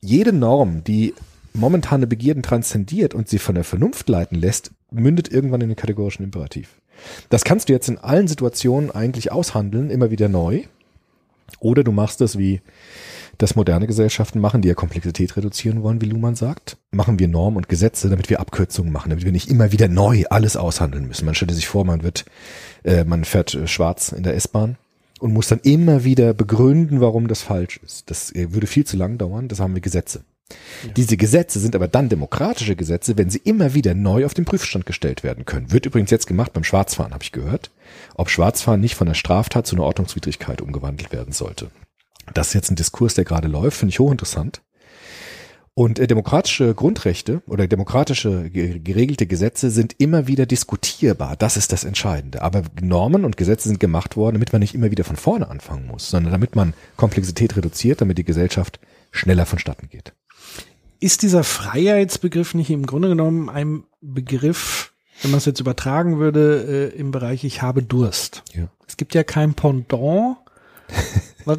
jede 0.01 0.33
Norm, 0.33 0.83
die 0.83 1.15
momentane 1.53 2.05
Begierden 2.05 2.43
transzendiert 2.43 3.15
und 3.15 3.27
sie 3.27 3.39
von 3.39 3.55
der 3.55 3.63
Vernunft 3.63 4.07
leiten 4.09 4.37
lässt, 4.37 4.71
mündet 4.91 5.31
irgendwann 5.31 5.61
in 5.61 5.69
den 5.69 5.75
kategorischen 5.75 6.23
Imperativ. 6.23 6.79
Das 7.29 7.43
kannst 7.43 7.69
du 7.69 7.73
jetzt 7.73 7.89
in 7.89 7.97
allen 7.97 8.27
Situationen 8.27 8.91
eigentlich 8.91 9.31
aushandeln, 9.31 9.89
immer 9.89 10.11
wieder 10.11 10.29
neu. 10.29 10.63
Oder 11.59 11.83
du 11.83 11.91
machst 11.91 12.21
das 12.21 12.37
wie 12.37 12.61
das 13.37 13.55
moderne 13.55 13.87
Gesellschaften 13.87 14.39
machen, 14.39 14.61
die 14.61 14.67
ja 14.67 14.75
Komplexität 14.75 15.35
reduzieren 15.35 15.81
wollen, 15.81 16.01
wie 16.01 16.05
Luhmann 16.05 16.35
sagt. 16.35 16.77
Machen 16.91 17.19
wir 17.19 17.27
Normen 17.27 17.57
und 17.57 17.69
Gesetze, 17.69 18.09
damit 18.09 18.29
wir 18.29 18.39
Abkürzungen 18.39 18.91
machen, 18.91 19.09
damit 19.09 19.25
wir 19.25 19.31
nicht 19.31 19.49
immer 19.49 19.71
wieder 19.71 19.87
neu 19.87 20.23
alles 20.29 20.55
aushandeln 20.55 21.07
müssen. 21.07 21.25
Man 21.25 21.35
stellt 21.35 21.51
sich 21.51 21.67
vor, 21.67 21.83
man 21.83 22.03
wird, 22.03 22.25
äh, 22.83 23.03
man 23.03 23.25
fährt 23.25 23.55
äh, 23.55 23.67
schwarz 23.67 24.11
in 24.11 24.23
der 24.23 24.35
S-Bahn 24.35 24.77
und 25.23 25.31
muss 25.31 25.47
dann 25.47 25.61
immer 25.63 26.03
wieder 26.03 26.33
begründen, 26.33 26.99
warum 26.99 27.29
das 27.29 27.41
falsch 27.41 27.79
ist. 27.81 28.11
Das 28.11 28.35
äh, 28.35 28.53
würde 28.53 28.67
viel 28.67 28.85
zu 28.85 28.97
lang 28.97 29.17
dauern, 29.17 29.47
das 29.47 29.61
haben 29.61 29.73
wir 29.73 29.79
Gesetze. 29.79 30.25
Diese 30.97 31.15
Gesetze 31.15 31.61
sind 31.61 31.77
aber 31.77 31.87
dann 31.87 32.09
demokratische 32.09 32.75
Gesetze, 32.75 33.17
wenn 33.17 33.29
sie 33.29 33.39
immer 33.45 33.73
wieder 33.73 33.93
neu 33.93 34.25
auf 34.25 34.33
den 34.33 34.43
Prüfstand 34.43 34.85
gestellt 34.85 35.23
werden 35.23 35.45
können. 35.45 35.71
Wird 35.71 35.85
übrigens 35.85 36.11
jetzt 36.11 36.27
gemacht 36.27 36.51
beim 36.51 36.65
Schwarzfahren, 36.65 37.13
habe 37.13 37.23
ich 37.23 37.31
gehört. 37.31 37.71
Ob 38.15 38.29
Schwarzfahren 38.29 38.81
nicht 38.81 38.95
von 38.95 39.07
einer 39.07 39.15
Straftat 39.15 39.65
zu 39.65 39.77
einer 39.77 39.85
Ordnungswidrigkeit 39.85 40.61
umgewandelt 40.61 41.13
werden 41.13 41.31
sollte. 41.31 41.71
Das 42.33 42.47
ist 42.49 42.53
jetzt 42.55 42.71
ein 42.71 42.75
Diskurs, 42.75 43.13
der 43.13 43.23
gerade 43.23 43.47
läuft, 43.47 43.77
finde 43.77 43.91
ich 43.91 43.99
hochinteressant. 43.99 44.61
Und 45.75 45.97
äh, 45.97 46.05
demokratische 46.05 46.75
Grundrechte 46.75 47.41
oder 47.47 47.67
demokratische 47.67 48.49
ge- 48.51 48.79
geregelte 48.79 49.25
Gesetze 49.25 49.71
sind 49.71 49.95
immer 49.97 50.27
wieder 50.27 50.45
diskutierbar. 50.45 51.35
Das 51.35 51.57
ist 51.57 51.71
das 51.71 51.83
Entscheidende. 51.83 52.43
Aber 52.43 52.61
Normen 52.79 53.25
und 53.25 53.37
Gesetze 53.37 53.69
sind 53.69 53.79
gemacht 53.79 54.15
worden, 54.15 54.35
damit 54.35 54.53
man 54.53 54.59
nicht 54.59 54.75
immer 54.75 54.91
wieder 54.91 55.03
von 55.03 55.15
vorne 55.15 55.49
anfangen 55.49 55.87
muss, 55.87 56.11
sondern 56.11 56.31
damit 56.31 56.55
man 56.55 56.75
Komplexität 56.95 57.55
reduziert, 57.55 58.01
damit 58.01 58.19
die 58.19 58.23
Gesellschaft 58.23 58.79
schneller 59.11 59.47
vonstatten 59.47 59.89
geht. 59.89 60.13
Ist 60.99 61.23
dieser 61.23 61.43
Freiheitsbegriff 61.43 62.53
nicht 62.53 62.69
im 62.69 62.85
Grunde 62.85 63.09
genommen 63.09 63.49
ein 63.49 63.83
Begriff, 63.99 64.93
wenn 65.23 65.31
man 65.31 65.39
es 65.39 65.45
jetzt 65.45 65.59
übertragen 65.59 66.19
würde, 66.19 66.91
äh, 66.93 66.97
im 66.99 67.09
Bereich 67.09 67.43
ich 67.45 67.63
habe 67.63 67.81
Durst? 67.81 68.43
Ja. 68.53 68.67
Es 68.87 68.95
gibt 68.95 69.15
ja 69.15 69.23
kein 69.23 69.55
Pendant. 69.55 70.37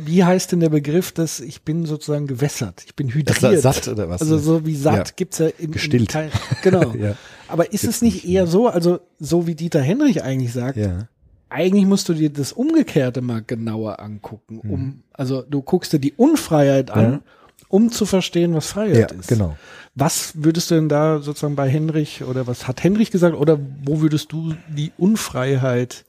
Wie 0.04 0.24
heißt 0.24 0.52
denn 0.52 0.60
der 0.60 0.68
Begriff, 0.70 1.12
dass 1.12 1.40
ich 1.40 1.62
bin 1.62 1.86
sozusagen 1.86 2.26
gewässert? 2.26 2.82
Ich 2.86 2.94
bin 2.94 3.08
hydriert. 3.12 3.60
satt 3.60 3.88
oder 3.88 4.08
was? 4.08 4.20
Also 4.22 4.38
so 4.38 4.64
wie 4.66 4.76
satt 4.76 5.08
Ja. 5.08 5.14
gibt's 5.16 5.38
ja 5.38 5.48
in, 5.58 5.72
Gestillt. 5.72 6.08
kein, 6.10 6.30
genau. 6.62 6.94
Ja. 6.98 7.16
Aber 7.48 7.64
ist 7.72 7.82
Gibt's 7.82 7.96
es 7.96 8.02
nicht 8.02 8.24
nicht, 8.24 8.28
eher 8.34 8.46
so, 8.46 8.68
also 8.68 9.00
so 9.18 9.46
wie 9.46 9.54
Dieter 9.54 9.80
Henrich 9.82 10.22
eigentlich 10.22 10.52
sagt, 10.52 10.76
Ja. 10.76 11.08
eigentlich 11.50 11.86
musst 11.86 12.08
du 12.08 12.14
dir 12.14 12.30
das 12.30 12.52
Umgekehrte 12.52 13.20
mal 13.20 13.42
genauer 13.46 14.00
angucken, 14.00 14.60
um, 14.60 15.02
also 15.12 15.42
du 15.42 15.62
guckst 15.62 15.92
dir 15.92 15.98
die 16.00 16.12
Unfreiheit 16.14 16.90
an, 16.90 17.22
um 17.68 17.90
zu 17.90 18.06
verstehen, 18.06 18.54
was 18.54 18.66
Freiheit 18.68 19.12
Ja, 19.12 19.18
ist. 19.18 19.28
genau. 19.28 19.56
Was 19.94 20.32
würdest 20.42 20.70
du 20.70 20.74
denn 20.74 20.88
da 20.88 21.20
sozusagen 21.20 21.54
bei 21.54 21.68
Henrich 21.68 22.24
oder 22.24 22.46
was 22.48 22.66
hat 22.66 22.82
Henrich 22.82 23.10
gesagt 23.12 23.36
oder 23.36 23.58
wo 23.84 24.00
würdest 24.00 24.32
du 24.32 24.54
die 24.68 24.90
Unfreiheit 24.98 26.04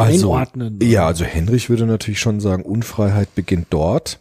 einordnen? 0.00 0.78
Also, 0.80 0.92
Ja, 0.92 1.06
also 1.06 1.24
Henrich 1.24 1.68
würde 1.70 1.86
natürlich 1.86 2.20
schon 2.20 2.40
sagen, 2.40 2.62
Unfreiheit 2.62 3.34
beginnt 3.34 3.68
dort, 3.70 4.18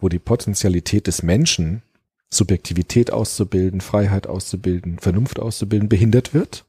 wo 0.00 0.08
die 0.08 0.18
Potentialität 0.18 1.06
des 1.06 1.22
Menschen, 1.22 1.82
Subjektivität 2.30 3.12
auszubilden, 3.12 3.80
Freiheit 3.80 4.26
auszubilden, 4.26 4.98
Vernunft 4.98 5.38
auszubilden, 5.38 5.88
behindert 5.88 6.32
wird. 6.34 6.64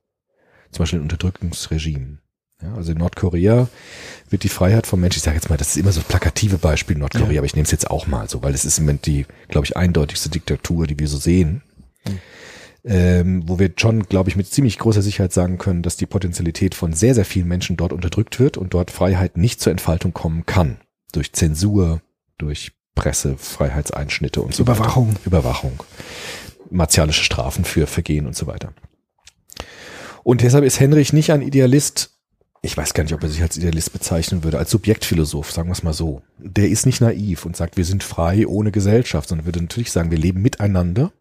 Zum 0.72 0.80
Beispiel 0.84 0.98
in 0.98 1.04
Unterdrückungsregimen. 1.04 2.20
Ja, 2.62 2.74
also 2.76 2.92
in 2.94 2.98
Nordkorea 2.98 3.68
wird 4.30 4.44
die 4.44 4.50
Freiheit 4.50 4.88
vom 4.88 5.02
Menschen, 5.02 5.18
ich 5.18 5.24
sage 5.24 5.36
jetzt 5.36 5.50
mal, 5.50 5.58
das 5.58 5.70
ist 5.70 5.78
immer 5.78 5.92
so 5.92 6.02
plakative 6.02 6.58
Beispiel 6.58 6.98
Nordkorea, 6.98 7.32
Ja. 7.34 7.40
aber 7.40 7.46
ich 7.46 7.56
nehme 7.56 7.66
es 7.66 7.72
jetzt 7.72 7.90
auch 7.92 8.08
mal 8.08 8.30
so, 8.30 8.42
weil 8.42 8.54
es 8.54 8.66
ist 8.66 8.78
im 8.78 8.86
Moment 8.86 9.06
die, 9.06 9.26
glaube 9.50 9.66
ich, 9.66 9.76
eindeutigste 9.76 10.30
Diktatur, 10.30 10.88
die 10.88 10.98
wir 11.00 11.08
so 11.08 11.18
sehen. 11.18 11.62
Ähm, 12.86 13.44
wo 13.48 13.60
wir 13.60 13.72
schon, 13.78 14.04
glaube 14.04 14.30
ich, 14.30 14.36
mit 14.36 14.48
ziemlich 14.48 14.78
großer 14.78 15.02
Sicherheit 15.02 15.32
sagen 15.32 15.58
können, 15.58 15.84
dass 15.84 15.96
die 15.96 16.06
Potentialität 16.06 16.76
von 16.76 16.92
sehr, 16.92 17.16
sehr 17.16 17.24
vielen 17.24 17.48
Menschen 17.48 17.78
dort 17.78 17.94
unterdrückt 17.94 18.42
wird 18.42 18.58
und 18.58 18.74
dort 18.74 18.92
Freiheit 18.92 19.38
nicht 19.38 19.62
zur 19.62 19.72
Entfaltung 19.72 20.14
kommen 20.14 20.46
kann. 20.46 20.78
Durch 21.14 21.32
Zensur, 21.32 22.02
durch 22.38 22.74
Pressefreiheitseinschnitte 22.96 24.42
und 24.42 24.54
so 24.54 24.64
Überwachung. 24.64 25.10
weiter. 25.10 25.20
Überwachung. 25.26 25.84
Martialische 26.70 27.24
Strafen 27.24 27.64
für 27.64 27.88
Vergehen 27.88 28.26
und 28.26 28.36
so 28.36 28.48
weiter. 28.48 28.74
Und 30.24 30.42
deshalb 30.42 30.64
ist 30.64 30.80
Henrich 30.80 31.14
nicht 31.14 31.32
ein 31.32 31.42
Idealist, 31.42 32.12
ich 32.62 32.78
weiß 32.78 32.94
gar 32.94 33.04
nicht, 33.04 33.14
ob 33.14 33.22
er 33.22 33.30
sich 33.30 33.42
als 33.42 33.58
Idealist 33.58 33.92
bezeichnen 33.92 34.44
würde, 34.46 34.58
als 34.58 34.72
Subjektphilosoph, 34.72 35.52
sagen 35.52 35.68
wir 35.68 35.74
es 35.74 35.84
mal 35.84 35.94
so. 35.94 36.22
Der 36.38 36.70
ist 36.70 36.86
nicht 36.86 37.02
naiv 37.02 37.46
und 37.46 37.58
sagt, 37.58 37.76
wir 37.76 37.84
sind 37.84 38.04
frei 38.04 38.48
ohne 38.48 38.72
Gesellschaft, 38.72 39.28
sondern 39.28 39.46
würde 39.46 39.62
natürlich 39.62 39.92
sagen, 39.92 40.12
wir 40.12 40.18
leben 40.18 40.42
miteinander. 40.42 41.12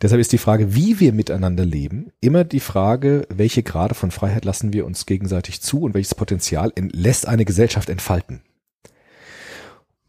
Deshalb 0.00 0.20
ist 0.20 0.32
die 0.32 0.38
Frage, 0.38 0.74
wie 0.74 1.00
wir 1.00 1.12
miteinander 1.12 1.64
leben, 1.64 2.12
immer 2.20 2.44
die 2.44 2.60
Frage, 2.60 3.26
welche 3.28 3.62
Grade 3.62 3.94
von 3.94 4.10
Freiheit 4.10 4.44
lassen 4.44 4.72
wir 4.72 4.86
uns 4.86 5.06
gegenseitig 5.06 5.60
zu 5.60 5.82
und 5.82 5.94
welches 5.94 6.14
Potenzial 6.14 6.72
lässt 6.76 7.26
eine 7.26 7.44
Gesellschaft 7.44 7.88
entfalten. 7.88 8.42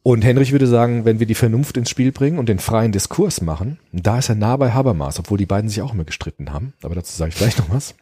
Und 0.04 0.24
Henrich 0.24 0.52
würde 0.52 0.66
sagen, 0.66 1.06
wenn 1.06 1.20
wir 1.20 1.28
die 1.28 1.36
Vernunft 1.36 1.78
ins 1.78 1.90
Spiel 1.90 2.12
bringen 2.12 2.40
und 2.40 2.50
den 2.50 2.58
freien 2.58 2.92
Diskurs 2.92 3.42
machen, 3.42 3.80
da 3.92 4.18
ist 4.18 4.30
er 4.30 4.36
nah 4.36 4.58
bei 4.58 4.72
Habermas, 4.72 5.20
obwohl 5.20 5.38
die 5.38 5.46
beiden 5.46 5.70
sich 5.70 5.82
auch 5.82 5.94
immer 5.94 6.06
gestritten 6.06 6.52
haben, 6.52 6.74
aber 6.82 6.96
dazu 6.96 7.16
sage 7.16 7.30
ich 7.30 7.38
gleich 7.38 7.58
noch 7.60 7.70
was. 7.70 7.94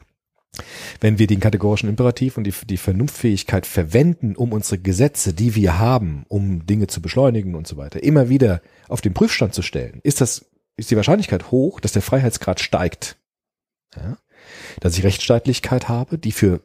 Wenn 1.01 1.19
wir 1.19 1.27
den 1.27 1.41
kategorischen 1.41 1.89
Imperativ 1.89 2.37
und 2.37 2.45
die, 2.45 2.53
die 2.65 2.77
Vernunftfähigkeit 2.77 3.65
verwenden, 3.65 4.35
um 4.35 4.53
unsere 4.53 4.79
Gesetze, 4.79 5.33
die 5.33 5.55
wir 5.55 5.77
haben, 5.77 6.25
um 6.27 6.65
Dinge 6.65 6.87
zu 6.87 7.01
beschleunigen 7.01 7.55
und 7.55 7.67
so 7.67 7.77
weiter, 7.77 8.01
immer 8.01 8.29
wieder 8.29 8.61
auf 8.87 9.01
den 9.01 9.13
Prüfstand 9.13 9.53
zu 9.53 9.61
stellen, 9.61 9.99
ist 10.03 10.21
das, 10.21 10.45
ist 10.79 10.91
die 10.91 10.95
Wahrscheinlichkeit 10.95 11.51
hoch, 11.51 11.79
dass 11.79 11.91
der 11.91 12.01
Freiheitsgrad 12.01 12.59
steigt. 12.59 13.17
Ja? 13.95 14.17
Dass 14.79 14.97
ich 14.97 15.03
Rechtsstaatlichkeit 15.03 15.89
habe, 15.89 16.17
die 16.17 16.31
für 16.31 16.61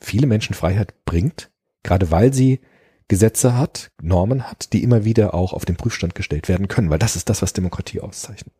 viele 0.00 0.26
Menschen 0.26 0.54
Freiheit 0.54 0.94
bringt, 1.04 1.50
gerade 1.82 2.10
weil 2.10 2.32
sie 2.32 2.60
Gesetze 3.08 3.56
hat, 3.56 3.90
Normen 4.00 4.50
hat, 4.50 4.72
die 4.72 4.82
immer 4.82 5.04
wieder 5.04 5.34
auch 5.34 5.52
auf 5.52 5.64
den 5.64 5.76
Prüfstand 5.76 6.14
gestellt 6.14 6.48
werden 6.48 6.68
können, 6.68 6.90
weil 6.90 6.98
das 6.98 7.16
ist 7.16 7.28
das, 7.28 7.42
was 7.42 7.52
Demokratie 7.52 8.00
auszeichnet. 8.00 8.54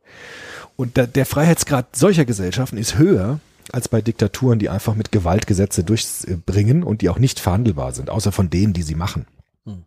Und 0.76 0.98
da, 0.98 1.06
der 1.06 1.24
Freiheitsgrad 1.24 1.96
solcher 1.96 2.24
Gesellschaften 2.24 2.76
ist 2.76 2.98
höher 2.98 3.40
als 3.72 3.88
bei 3.88 4.02
Diktaturen, 4.02 4.58
die 4.58 4.68
einfach 4.68 4.94
mit 4.94 5.12
Gewalt 5.12 5.46
Gesetze 5.46 5.84
durchbringen 5.84 6.82
und 6.82 7.00
die 7.00 7.08
auch 7.08 7.18
nicht 7.18 7.40
verhandelbar 7.40 7.92
sind, 7.92 8.10
außer 8.10 8.32
von 8.32 8.50
denen, 8.50 8.74
die 8.74 8.82
sie 8.82 8.94
machen. 8.94 9.26
Hm. 9.64 9.84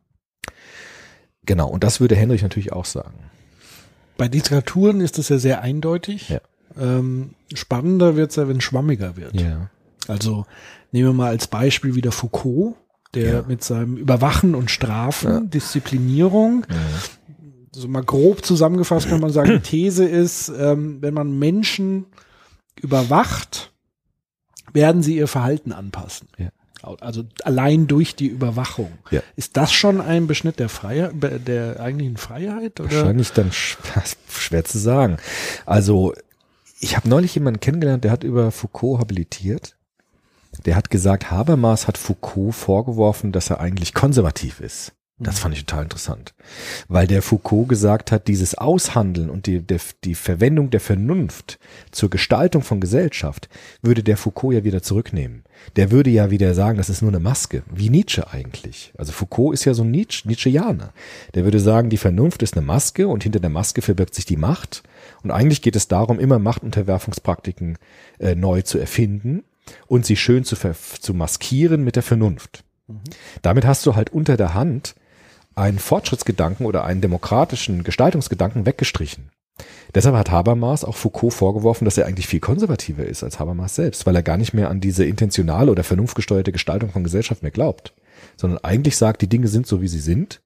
Genau, 1.46 1.70
und 1.70 1.84
das 1.84 2.00
würde 2.00 2.16
Henrich 2.16 2.42
natürlich 2.42 2.74
auch 2.74 2.86
sagen. 2.86 3.30
Bei 4.18 4.28
Diktaturen 4.28 5.02
ist 5.02 5.18
das 5.18 5.30
ja 5.30 5.38
sehr 5.38 5.62
eindeutig. 5.62 6.30
Ja. 6.30 6.40
Ähm, 6.80 7.32
spannender 7.54 8.16
wird's 8.16 8.36
ja, 8.36 8.48
wenn 8.48 8.58
es 8.58 8.64
schwammiger 8.64 9.16
wird. 9.16 9.40
Ja. 9.40 9.70
Also 10.08 10.46
nehmen 10.92 11.10
wir 11.10 11.14
mal 11.14 11.30
als 11.30 11.48
Beispiel 11.48 11.96
wieder 11.96 12.12
Foucault, 12.12 12.76
der 13.14 13.32
Ja. 13.34 13.42
mit 13.48 13.64
seinem 13.64 13.98
Überwachen 13.98 14.56
und 14.56 14.72
Strafen, 14.72 15.30
Ja. 15.32 15.40
Disziplinierung, 15.42 16.66
so 17.72 17.88
mal 17.88 18.04
grob 18.04 18.44
zusammengefasst 18.46 19.08
kann 19.10 19.22
man 19.22 19.32
sagen, 19.32 19.52
die 19.52 19.60
These 19.60 20.06
ist, 20.06 20.50
ähm, 20.58 21.02
wenn 21.02 21.14
man 21.14 21.38
Menschen 21.38 22.06
überwacht, 22.82 23.72
werden 24.74 25.02
sie 25.04 25.16
ihr 25.18 25.28
Verhalten 25.28 25.72
anpassen. 25.72 26.28
Ja. 26.38 26.50
Also 26.84 27.24
allein 27.44 27.88
durch 27.88 28.16
die 28.16 28.28
Überwachung. 28.28 28.92
Ja. 29.12 29.22
Ist 29.36 29.58
das 29.58 29.74
schon 29.74 30.00
ein 30.00 30.28
Beschnitt 30.28 30.60
der 30.60 30.70
Freiheit, 30.70 31.12
der 31.48 31.80
eigentlichen 31.80 32.18
Freiheit? 32.18 32.80
Oder? 32.80 32.92
Wahrscheinlich 32.92 33.32
dann 33.34 33.50
sch- 33.52 33.78
schwer 34.30 34.64
zu 34.64 34.78
sagen. 34.78 35.18
Also 35.66 36.14
ich 36.80 36.96
habe 36.96 37.10
neulich 37.10 37.34
jemanden 37.36 37.60
kennengelernt, 37.60 38.04
der 38.04 38.12
hat 38.12 38.24
über 38.24 38.52
Foucault 38.52 39.00
habilitiert. 39.00 39.76
Der 40.66 40.76
hat 40.76 40.90
gesagt, 40.90 41.30
Habermas 41.32 41.88
hat 41.88 41.98
Foucault 41.98 42.54
vorgeworfen, 42.56 43.32
dass 43.32 43.50
er 43.50 43.60
eigentlich 43.60 43.94
konservativ 43.94 44.60
ist. 44.60 44.94
Das 45.20 45.40
fand 45.40 45.56
ich 45.56 45.66
total 45.66 45.86
interessant. 45.86 46.36
Weil 46.88 47.08
der 47.08 47.24
Foucault 47.24 47.68
gesagt 47.68 48.12
hat, 48.12 48.28
dieses 48.28 48.56
Aushandeln 48.56 49.32
und 49.32 49.48
die, 49.48 49.62
der, 49.62 49.80
die 50.04 50.14
Verwendung 50.14 50.70
der 50.70 50.80
Vernunft 50.80 51.58
zur 51.90 52.12
Gestaltung 52.12 52.62
von 52.62 52.80
Gesellschaft 52.80 53.50
würde 53.82 54.04
der 54.04 54.16
Foucault 54.16 54.54
ja 54.54 54.64
wieder 54.64 54.84
zurücknehmen. 54.84 55.44
Der 55.76 55.90
würde 55.90 56.12
ja 56.12 56.30
wieder 56.30 56.54
sagen, 56.54 56.78
das 56.78 56.90
ist 56.90 57.02
nur 57.02 57.10
eine 57.10 57.20
Maske. 57.20 57.64
Wie 57.74 57.90
Nietzsche 57.90 58.32
eigentlich. 58.32 58.94
Also 58.96 59.12
Foucault 59.12 59.56
ist 59.56 59.66
ja 59.66 59.74
so 59.74 59.84
ein 59.84 59.90
Nietzsche, 59.90 60.28
Nietzscheaner. 60.28 60.94
Der 61.34 61.46
würde 61.46 61.60
sagen, 61.60 61.90
die 61.90 61.98
Vernunft 61.98 62.44
ist 62.44 62.56
eine 62.56 62.66
Maske 62.66 63.08
und 63.08 63.24
hinter 63.24 63.40
der 63.40 63.50
Maske 63.50 63.82
verbirgt 63.82 64.14
sich 64.14 64.26
die 64.26 64.38
Macht. 64.38 64.84
Und 65.24 65.32
eigentlich 65.32 65.64
geht 65.64 65.76
es 65.76 65.88
darum, 65.88 66.20
immer 66.20 66.38
Machtunterwerfungspraktiken 66.38 67.80
äh, 68.20 68.36
neu 68.36 68.62
zu 68.62 68.78
erfinden 68.78 69.44
und 69.88 70.06
sie 70.06 70.16
schön 70.16 70.44
zu, 70.44 70.56
zu 70.56 71.14
maskieren 71.16 71.84
mit 71.84 71.96
der 71.96 72.04
Vernunft. 72.04 72.64
Damit 73.42 73.66
hast 73.66 73.84
du 73.88 73.96
halt 73.96 74.12
unter 74.12 74.38
der 74.38 74.54
Hand 74.54 74.96
einen 75.58 75.80
Fortschrittsgedanken 75.80 76.66
oder 76.66 76.84
einen 76.84 77.02
demokratischen 77.02 77.84
Gestaltungsgedanken 77.84 78.66
weggestrichen. 78.66 79.32
Deshalb 79.96 80.16
hat 80.16 80.30
Habermas 80.30 80.86
auch 80.86 80.96
Foucault 80.96 81.34
vorgeworfen, 81.34 81.86
dass 81.86 81.98
er 81.98 82.06
eigentlich 82.06 82.28
viel 82.28 82.40
konservativer 82.40 83.06
ist 83.06 83.24
als 83.24 83.40
Habermas 83.40 83.74
selbst, 83.74 84.06
weil 84.06 84.16
er 84.16 84.22
gar 84.22 84.38
nicht 84.38 84.54
mehr 84.54 84.70
an 84.70 84.82
diese 84.82 85.06
intentionale 85.06 85.72
oder 85.72 85.84
vernunftgesteuerte 85.84 86.52
Gestaltung 86.52 86.92
von 86.92 87.04
Gesellschaft 87.04 87.42
mehr 87.42 87.52
glaubt, 87.52 87.94
sondern 88.36 88.64
eigentlich 88.64 88.98
sagt, 88.98 89.22
die 89.24 89.30
Dinge 89.30 89.48
sind 89.48 89.66
so, 89.66 89.82
wie 89.82 89.88
sie 89.88 90.00
sind 90.00 90.42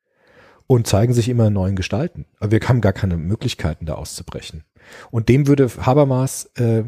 und 0.68 0.88
zeigen 0.88 1.14
sich 1.14 1.28
immer 1.28 1.48
in 1.48 1.54
neuen 1.54 1.76
Gestalten. 1.76 2.26
Aber 2.40 2.52
wir 2.52 2.62
haben 2.62 2.80
gar 2.80 2.94
keine 2.94 3.18
Möglichkeiten, 3.18 3.86
da 3.86 3.96
auszubrechen. 3.96 4.64
Und 5.10 5.28
dem 5.28 5.48
würde 5.48 5.70
Habermas, 5.82 6.50
äh, 6.56 6.84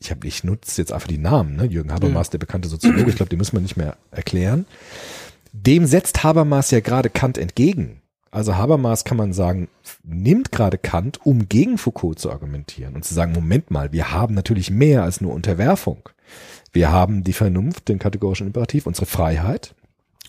ich 0.00 0.10
habe, 0.10 0.26
ich 0.26 0.42
nutze 0.42 0.80
jetzt 0.80 0.92
einfach 0.92 1.08
die 1.08 1.18
Namen, 1.18 1.56
ne? 1.56 1.66
Jürgen 1.66 1.92
Habermas, 1.92 2.30
der 2.30 2.38
bekannte 2.38 2.68
Soziologe, 2.68 3.10
ich 3.10 3.16
glaube, 3.16 3.28
den 3.28 3.38
muss 3.38 3.52
man 3.52 3.62
nicht 3.62 3.76
mehr 3.76 3.96
erklären. 4.10 4.66
Dem 5.52 5.86
setzt 5.86 6.24
Habermas 6.24 6.70
ja 6.70 6.80
gerade 6.80 7.10
Kant 7.10 7.38
entgegen. 7.38 8.00
Also 8.30 8.56
Habermas 8.56 9.04
kann 9.04 9.18
man 9.18 9.34
sagen, 9.34 9.68
nimmt 10.02 10.50
gerade 10.50 10.78
Kant, 10.78 11.20
um 11.24 11.50
gegen 11.50 11.76
Foucault 11.76 12.18
zu 12.18 12.30
argumentieren 12.30 12.94
und 12.94 13.04
zu 13.04 13.12
sagen, 13.12 13.32
Moment 13.32 13.70
mal, 13.70 13.92
wir 13.92 14.10
haben 14.10 14.34
natürlich 14.34 14.70
mehr 14.70 15.02
als 15.02 15.20
nur 15.20 15.34
Unterwerfung. 15.34 16.08
Wir 16.72 16.90
haben 16.90 17.24
die 17.24 17.34
Vernunft, 17.34 17.88
den 17.88 17.98
kategorischen 17.98 18.46
Imperativ, 18.46 18.86
unsere 18.86 19.04
Freiheit. 19.04 19.74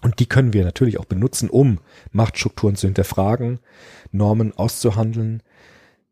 Und 0.01 0.19
die 0.19 0.25
können 0.25 0.51
wir 0.51 0.65
natürlich 0.65 0.99
auch 0.99 1.05
benutzen, 1.05 1.49
um 1.49 1.79
Machtstrukturen 2.11 2.75
zu 2.75 2.87
hinterfragen, 2.87 3.59
Normen 4.11 4.51
auszuhandeln, 4.51 5.41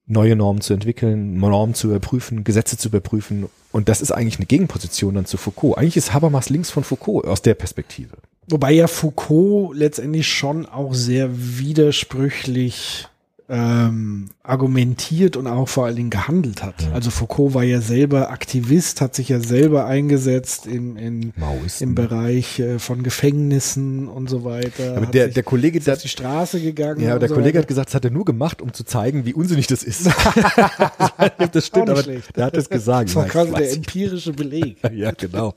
neue 0.05 0.37
Normen 0.37 0.61
zu 0.61 0.73
entwickeln, 0.73 1.37
Normen 1.37 1.75
zu 1.75 1.89
überprüfen, 1.89 2.45
Gesetze 2.45 2.77
zu 2.77 2.87
überprüfen. 2.87 3.49
Und 3.73 3.89
das 3.89 3.99
ist 4.01 4.11
eigentlich 4.11 4.37
eine 4.37 4.45
Gegenposition 4.45 5.15
dann 5.15 5.25
zu 5.25 5.35
Foucault. 5.35 5.77
Eigentlich 5.77 5.97
ist 5.97 6.13
Habermas 6.13 6.49
links 6.49 6.69
von 6.69 6.85
Foucault 6.85 7.25
aus 7.25 7.41
der 7.41 7.55
Perspektive. 7.55 8.15
Wobei 8.51 8.73
ja 8.73 8.87
Foucault 8.87 9.75
letztendlich 9.75 10.27
schon 10.27 10.65
auch 10.65 10.93
sehr 10.93 11.29
widersprüchlich 11.31 13.07
ähm, 13.47 14.29
argumentiert 14.43 15.37
und 15.37 15.45
auch 15.47 15.69
vor 15.69 15.85
allen 15.85 15.95
Dingen 15.95 16.09
gehandelt 16.09 16.63
hat. 16.63 16.75
Also 16.93 17.11
Foucault 17.11 17.53
war 17.53 17.63
ja 17.63 17.79
selber 17.79 18.31
Aktivist, 18.31 18.99
hat 18.99 19.13
sich 19.15 19.29
ja 19.29 19.39
selber 19.39 19.85
eingesetzt 19.85 20.65
in, 20.65 20.95
in, 20.97 21.31
Maoisten. 21.35 21.89
im 21.89 21.95
Bereich 21.95 22.59
äh, 22.59 22.79
von 22.79 23.03
Gefängnissen 23.03 24.07
und 24.07 24.29
so 24.29 24.43
weiter. 24.43 24.97
Aber 24.97 25.05
der, 25.05 25.25
sich- 25.25 25.35
der 25.35 25.43
Kollege, 25.43 25.77
ist 25.77 25.87
der, 25.87 25.93
auf 25.93 26.01
die 26.01 26.07
Straße 26.07 26.59
gegangen. 26.59 27.01
ja, 27.01 27.19
der 27.19 27.29
so 27.29 27.35
Kollege 27.35 27.53
weiter. 27.59 27.63
hat 27.63 27.67
gesagt, 27.67 27.89
das 27.89 27.95
hat 27.95 28.05
er 28.05 28.11
nur 28.11 28.25
gemacht, 28.25 28.61
um 28.61 28.73
zu 28.73 28.83
zeigen, 28.83 29.25
wie 29.25 29.33
unsinnig 29.33 29.67
das 29.67 29.83
ist. 29.83 30.07
das 31.51 31.67
stimmt, 31.67 31.89
aber 31.89 32.03
schlecht. 32.03 32.35
der 32.35 32.45
hat 32.45 32.57
das 32.57 32.69
gesagt. 32.69 33.09
Das 33.09 33.15
war 33.15 33.25
quasi 33.25 33.51
der 33.53 33.71
empirische 33.73 34.33
Beleg. 34.33 34.77
Ja, 34.91 35.11
genau. 35.11 35.53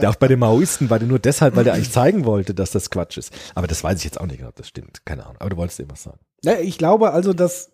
Der 0.00 0.10
auch 0.10 0.14
bei 0.16 0.28
den 0.28 0.38
Maoisten 0.38 0.88
war 0.90 0.98
der 0.98 1.08
nur 1.08 1.18
deshalb, 1.18 1.56
weil 1.56 1.64
der 1.64 1.74
eigentlich 1.74 1.90
zeigen 1.90 2.24
wollte, 2.24 2.54
dass 2.54 2.70
das 2.70 2.88
Quatsch 2.90 3.18
ist. 3.18 3.32
Aber 3.54 3.66
das 3.66 3.82
weiß 3.82 3.98
ich 3.98 4.04
jetzt 4.04 4.20
auch 4.20 4.26
nicht 4.26 4.38
genau, 4.38 4.50
das 4.54 4.68
stimmt. 4.68 5.00
Keine 5.04 5.24
Ahnung. 5.24 5.36
Aber 5.40 5.50
du 5.50 5.56
wolltest 5.56 5.78
irgendwas 5.80 6.02
sagen. 6.04 6.18
Ja, 6.44 6.58
ich 6.58 6.78
glaube 6.78 7.10
also, 7.12 7.32
dass 7.32 7.70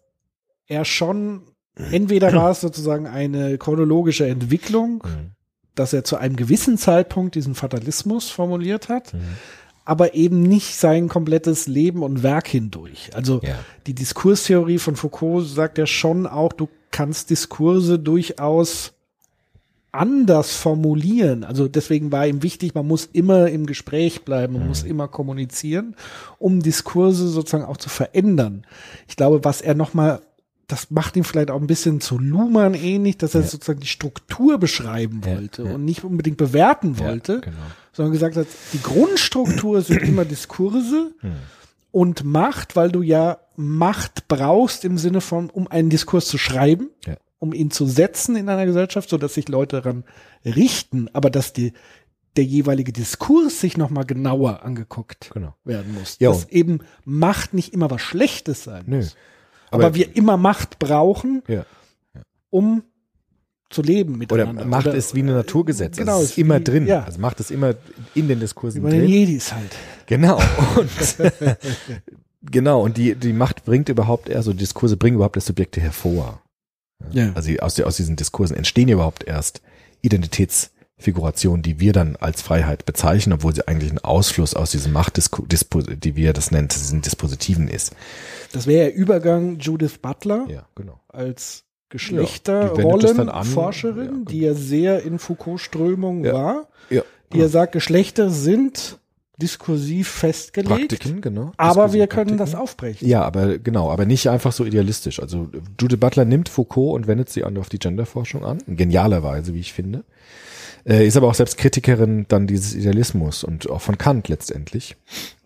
er 0.73 0.85
schon, 0.85 1.43
entweder 1.91 2.33
war 2.33 2.51
es 2.51 2.61
sozusagen 2.61 3.07
eine 3.07 3.59
chronologische 3.59 4.27
Entwicklung, 4.27 5.05
dass 5.75 5.93
er 5.93 6.05
zu 6.05 6.17
einem 6.17 6.37
gewissen 6.37 6.77
Zeitpunkt 6.79 7.35
diesen 7.35 7.55
Fatalismus 7.55 8.29
formuliert 8.31 8.89
hat, 8.89 9.15
aber 9.85 10.15
eben 10.15 10.43
nicht 10.43 10.77
sein 10.77 11.09
komplettes 11.09 11.67
Leben 11.67 12.03
und 12.03 12.23
Werk 12.23 12.47
hindurch. 12.49 13.11
Also 13.15 13.41
Ja. 13.43 13.57
die 13.87 13.95
Diskurstheorie 13.95 14.79
von 14.79 14.97
Foucault 14.97 15.47
sagt 15.47 15.79
ja 15.79 15.87
schon 15.87 16.27
auch, 16.27 16.53
du 16.53 16.69
kannst 16.91 17.31
Diskurse 17.31 17.99
durchaus 17.99 18.93
anders 19.93 20.57
formulieren. 20.57 21.45
Also 21.45 21.69
deswegen 21.69 22.11
war 22.13 22.27
ihm 22.27 22.43
wichtig, 22.43 22.75
man 22.75 22.87
muss 22.87 23.07
immer 23.13 23.49
im 23.51 23.67
Gespräch 23.67 24.25
bleiben, 24.25 24.55
man 24.55 24.69
muss 24.69 24.83
immer 24.85 25.07
kommunizieren, 25.07 25.97
um 26.39 26.63
Diskurse 26.63 27.29
sozusagen 27.29 27.65
auch 27.65 27.77
zu 27.77 27.91
verändern. 27.91 28.65
Ich 29.07 29.17
glaube, 29.17 29.45
was 29.45 29.61
er 29.61 29.75
nochmal, 29.75 30.21
das 30.73 30.91
macht 30.91 31.17
ihn 31.17 31.25
vielleicht 31.25 31.51
auch 31.51 31.61
ein 31.61 31.67
bisschen 31.67 32.01
zu 32.01 32.19
Luhmann 32.19 32.75
ähnlich, 32.75 33.19
dass 33.19 33.35
er 33.35 33.43
Ja. 33.43 33.47
sozusagen 33.47 33.81
die 33.81 33.87
Struktur 33.87 34.59
beschreiben 34.59 35.21
Ja, 35.25 35.37
wollte 35.37 35.63
ja. 35.65 35.75
und 35.75 35.85
nicht 35.85 36.03
unbedingt 36.05 36.39
bewerten 36.39 36.99
wollte, 36.99 37.35
Ja, 37.35 37.39
genau. 37.41 37.57
sondern 37.93 38.13
gesagt 38.13 38.37
hat, 38.37 38.47
die 38.73 38.81
Grundstruktur 38.83 39.83
sind 39.83 40.03
immer 40.03 40.25
Diskurse 40.25 41.13
und 41.91 42.25
Macht, 42.25 42.75
weil 42.77 42.91
du 42.91 43.03
ja 43.03 43.39
Macht 43.57 44.29
brauchst 44.29 44.85
im 44.85 44.97
Sinne 44.99 45.21
von, 45.21 45.51
um 45.51 45.69
einen 45.69 45.91
Diskurs 45.91 46.27
zu 46.27 46.39
schreiben, 46.39 46.89
Ja. 47.07 47.17
um 47.39 47.53
ihn 47.53 47.71
zu 47.71 47.87
setzen 47.87 48.35
in 48.37 48.49
einer 48.49 48.65
Gesellschaft, 48.67 49.11
so 49.11 49.19
dass 49.19 49.35
sich 49.35 49.49
Leute 49.49 49.77
daran 49.83 50.05
richten, 50.45 51.09
aber 51.13 51.29
dass 51.29 51.53
die, 51.53 51.75
der 52.37 52.45
jeweilige 52.45 52.93
Diskurs 52.93 53.61
sich 53.61 53.77
nochmal 53.77 54.07
genauer 54.07 54.63
angeguckt 54.63 55.31
Genau. 55.35 55.55
werden 55.65 55.93
muss. 55.93 56.17
Ja. 56.19 56.31
Dass 56.31 56.49
eben 56.49 56.79
Macht 57.05 57.53
nicht 57.53 57.75
immer 57.75 57.91
was 57.91 58.01
Schlechtes 58.01 58.65
sein 58.65 58.85
Nö. 58.87 58.97
muss. 58.97 59.17
Aber, 59.73 59.87
Aber- 59.87 59.95
wir 59.95 60.15
immer 60.17 60.37
Macht 60.37 60.79
brauchen, 60.79 61.43
Ja. 61.49 61.65
um 62.51 62.83
zu 63.71 63.81
leben 63.83 64.13
Oder 64.15 64.19
miteinander. 64.19 64.65
Macht 64.67 64.87
Oder- 64.89 64.97
ist 64.97 65.15
wie 65.15 65.21
ein 65.23 65.27
Naturgesetz. 65.27 65.97
Genau, 65.97 66.13
also 66.13 66.25
es 66.25 66.31
ist 66.33 66.39
immer 66.39 66.61
wie- 66.61 66.65
drin. 66.65 66.87
ja. 66.87 67.05
Also 67.05 67.19
Macht 67.21 67.41
ist 67.41 67.51
immer 67.51 67.75
in 68.15 68.29
den 68.29 68.39
Diskursen 68.39 68.81
Wie 68.83 68.85
bei 68.85 68.91
den 68.91 69.01
drin. 69.01 69.11
Jedis 69.11 69.53
halt. 69.53 69.75
Genau. 70.07 70.37
Und 70.77 70.91
genau. 72.43 72.83
Und 72.83 72.97
die, 72.97 73.15
die 73.15 73.33
Macht 73.33 73.65
bringt 73.65 73.89
überhaupt 73.89 74.29
erst, 74.29 74.45
so 74.47 74.53
Diskurse 74.53 74.97
bringen 74.97 75.17
überhaupt 75.17 75.37
erst 75.37 75.47
Subjekte 75.47 75.81
hervor. 75.81 76.43
Ja. 77.13 77.33
Also 77.35 77.51
aus, 77.61 77.81
aus 77.81 77.97
diesen 77.97 78.17
Diskursen 78.17 78.57
entstehen 78.57 78.89
ja 78.89 78.95
überhaupt 78.95 79.25
erst 79.25 79.63
Identitätsfigurationen, 81.03 81.62
die 81.62 81.81
wir 81.81 81.93
dann 81.93 82.17
als 82.17 82.43
Freiheit 82.43 82.87
bezeichnen, 82.87 83.35
obwohl 83.35 83.55
sie 83.55 83.67
eigentlich 83.69 83.93
ein 83.93 83.99
Ausfluss 83.99 84.55
aus 84.55 84.71
diesem 84.71 84.93
Machtdispo, 84.93 85.83
die 85.83 86.17
wir 86.17 86.33
das 86.33 86.51
nennt, 86.51 86.75
diesen 86.75 87.03
Dispositiven 87.03 87.69
ist. 87.69 87.93
Das 88.53 88.67
wäre 88.67 88.88
ja 88.91 88.95
Übergang 88.95 89.59
Judith 89.59 89.99
Butler 90.01 90.47
Ja, 90.49 90.65
genau. 90.75 91.01
als 91.09 91.65
das. 91.91 91.93
Geschlechterrollenforscherin, 92.01 94.05
Ja, 94.05 94.11
genau. 94.12 94.25
die 94.31 94.41
ja 94.41 94.55
sehr 94.55 95.03
in 95.03 95.19
Foucault-Strömung 95.19 96.25
Ja. 96.25 96.33
war, 96.33 96.69
Ja. 96.91 97.03
die 97.33 97.38
ja 97.38 97.49
sagt, 97.49 97.73
Geschlechter 97.73 98.31
sind 98.31 98.99
diskursiv 99.41 100.09
festgelegt, 100.09 100.88
Praktiken, 100.91 101.21
genau. 101.21 101.53
aber 101.57 101.69
Diskursive 101.85 101.99
wir 101.99 102.07
können 102.07 102.38
das 102.38 102.51
Praktiken. 102.53 102.62
aufbrechen. 102.62 103.09
Ja, 103.09 103.23
aber 103.25 103.59
genau, 103.59 103.91
aber 103.91 104.07
nicht 104.07 104.29
einfach 104.31 104.53
so 104.53 104.65
idealistisch. 104.65 105.21
Also 105.21 105.49
Judith 105.81 105.99
Butler 106.01 106.25
nimmt 106.25 106.49
Foucault 106.49 106.95
und 106.95 107.07
wendet 107.09 107.29
sie 107.29 107.45
an 107.45 107.59
auf 107.59 107.69
die 107.69 107.79
Genderforschung 107.79 108.45
an, 108.45 108.59
in 108.67 108.77
genialer 108.77 109.23
Weise, 109.23 109.53
wie 109.53 109.61
ich 109.61 109.73
finde. 109.73 110.05
Äh, 110.85 111.07
ist 111.07 111.16
aber 111.16 111.29
auch 111.29 111.35
selbst 111.35 111.59
Kritikerin 111.59 112.27
dann 112.29 112.47
dieses 112.47 112.75
Idealismus 112.75 113.45
und 113.45 113.71
auch 113.71 113.81
von 113.81 113.99
Kant 113.99 114.29
letztendlich, 114.29 114.97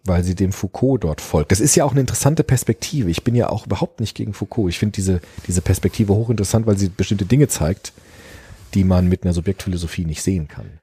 weil 0.05 0.25
sie 0.25 0.35
dem 0.35 0.53
Foucault 0.53 1.05
dort 1.05 1.21
folgt. 1.21 1.53
Das 1.53 1.61
ist 1.61 1.75
ja 1.75 1.85
auch 1.85 1.93
eine 1.93 2.01
interessante 2.01 2.43
Perspektive. 2.43 3.11
Ich 3.11 3.25
bin 3.25 3.35
ja 3.35 3.51
auch 3.51 3.67
überhaupt 3.67 4.01
nicht 4.01 4.15
gegen 4.15 4.33
Foucault. 4.33 4.71
Ich 4.71 4.79
finde 4.79 4.93
diese, 4.93 5.21
diese 5.47 5.61
Perspektive 5.61 6.15
hochinteressant, 6.15 6.67
weil 6.67 6.79
sie 6.79 6.89
bestimmte 6.89 7.27
Dinge 7.27 7.49
zeigt, 7.49 7.93
die 8.75 8.85
man 8.85 9.09
mit 9.09 9.25
einer 9.25 9.33
Subjektphilosophie 9.33 10.05
nicht 10.05 10.23
sehen 10.23 10.49
kann. 10.49 10.81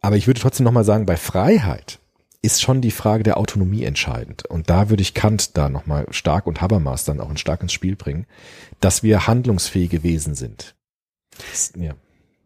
Aber 0.00 0.16
ich 0.16 0.26
würde 0.26 0.40
trotzdem 0.40 0.64
nochmal 0.64 0.84
sagen, 0.84 1.06
bei 1.06 1.16
Freiheit 1.16 1.98
ist 2.42 2.62
schon 2.62 2.80
die 2.80 2.92
Frage 2.92 3.24
der 3.24 3.38
Autonomie 3.38 3.82
entscheidend. 3.82 4.46
Und 4.46 4.70
da 4.70 4.88
würde 4.88 5.02
ich 5.02 5.14
Kant 5.14 5.56
da 5.56 5.68
nochmal 5.68 6.06
stark 6.10 6.46
und 6.46 6.60
Habermas 6.60 7.04
dann 7.04 7.20
auch 7.20 7.36
stark 7.36 7.62
ins 7.62 7.72
Spiel 7.72 7.96
bringen, 7.96 8.26
dass 8.80 9.02
wir 9.02 9.26
handlungsfähige 9.26 10.02
Wesen 10.02 10.34
sind. 10.34 10.76
Ja. 11.76 11.94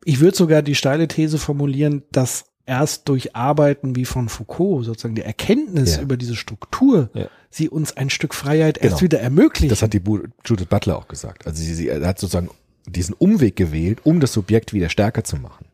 Ich 0.05 0.21
würde 0.21 0.37
sogar 0.37 0.63
die 0.63 0.75
steile 0.75 1.09
These 1.09 1.39
formulieren, 1.39 2.03
dass 2.13 2.47
erst 2.67 3.09
durch 3.09 3.35
Arbeiten 3.35 3.97
wie 3.97 4.05
von 4.05 4.29
Foucault 4.29 4.85
sozusagen 4.85 5.15
die 5.15 5.23
Erkenntnis 5.23 5.97
Ja. 5.97 6.03
über 6.03 6.17
diese 6.17 6.37
Struktur 6.37 7.11
Ja. 7.15 7.29
sie 7.51 7.69
uns 7.69 7.97
ein 7.97 8.11
Stück 8.11 8.35
Freiheit 8.35 8.79
erst 8.79 8.91
Genau. 8.99 9.01
wieder 9.03 9.21
ermöglicht. 9.21 9.73
Das 9.73 9.83
hat 9.83 9.93
die 9.93 9.99
Bu 10.01 10.21
Judith 10.45 10.67
Butler 10.69 10.97
auch 10.97 11.09
gesagt. 11.09 11.47
Also 11.47 11.63
sie, 11.63 11.75
sie 11.75 11.91
hat 11.93 12.19
sozusagen 12.19 12.49
diesen 12.87 13.15
Umweg 13.15 13.57
gewählt, 13.57 14.01
um 14.05 14.21
das 14.21 14.33
Subjekt 14.33 14.73
wieder 14.73 14.89
stärker 14.89 15.25
zu 15.25 15.37
machen. 15.37 15.67